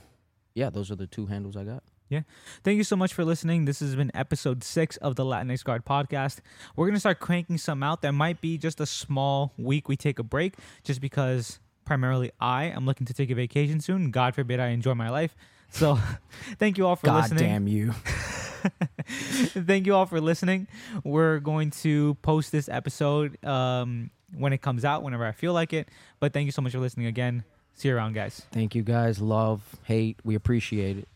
yeah, 0.54 0.68
those 0.70 0.90
are 0.90 0.96
the 0.96 1.06
two 1.06 1.26
handles 1.26 1.56
I 1.56 1.64
got. 1.64 1.82
Yeah. 2.08 2.22
Thank 2.64 2.78
you 2.78 2.84
so 2.84 2.96
much 2.96 3.12
for 3.12 3.24
listening. 3.24 3.66
This 3.66 3.80
has 3.80 3.94
been 3.94 4.10
episode 4.14 4.64
six 4.64 4.96
of 4.98 5.16
the 5.16 5.24
Latinx 5.24 5.62
Guard 5.62 5.84
podcast. 5.84 6.38
We're 6.74 6.86
going 6.86 6.94
to 6.94 7.00
start 7.00 7.20
cranking 7.20 7.58
some 7.58 7.82
out. 7.82 8.00
There 8.00 8.12
might 8.12 8.40
be 8.40 8.56
just 8.56 8.80
a 8.80 8.86
small 8.86 9.52
week 9.58 9.88
we 9.88 9.96
take 9.96 10.18
a 10.18 10.22
break 10.22 10.54
just 10.84 11.02
because 11.02 11.60
primarily 11.84 12.30
I 12.40 12.64
am 12.64 12.86
looking 12.86 13.06
to 13.06 13.14
take 13.14 13.30
a 13.30 13.34
vacation 13.34 13.80
soon. 13.80 14.10
God 14.10 14.34
forbid 14.34 14.58
I 14.58 14.68
enjoy 14.68 14.94
my 14.94 15.10
life. 15.10 15.36
So 15.70 15.98
thank 16.58 16.78
you 16.78 16.86
all 16.86 16.96
for 16.96 17.06
God 17.06 17.22
listening. 17.22 17.44
damn 17.44 17.68
you. 17.68 17.94
Thank 19.06 19.86
you 19.86 19.94
all 19.94 20.06
for 20.06 20.20
listening. 20.20 20.66
We're 21.04 21.38
going 21.38 21.70
to 21.82 22.14
post 22.22 22.52
this 22.52 22.68
episode 22.68 23.42
um, 23.44 24.10
when 24.36 24.52
it 24.52 24.58
comes 24.58 24.84
out, 24.84 25.02
whenever 25.02 25.24
I 25.24 25.32
feel 25.32 25.52
like 25.52 25.72
it. 25.72 25.88
But 26.20 26.32
thank 26.32 26.46
you 26.46 26.52
so 26.52 26.60
much 26.60 26.72
for 26.72 26.78
listening 26.80 27.06
again. 27.06 27.44
See 27.74 27.88
you 27.88 27.96
around, 27.96 28.14
guys. 28.14 28.44
Thank 28.50 28.74
you 28.74 28.82
guys. 28.82 29.20
Love, 29.20 29.62
hate. 29.84 30.18
We 30.24 30.34
appreciate 30.34 30.98
it. 30.98 31.08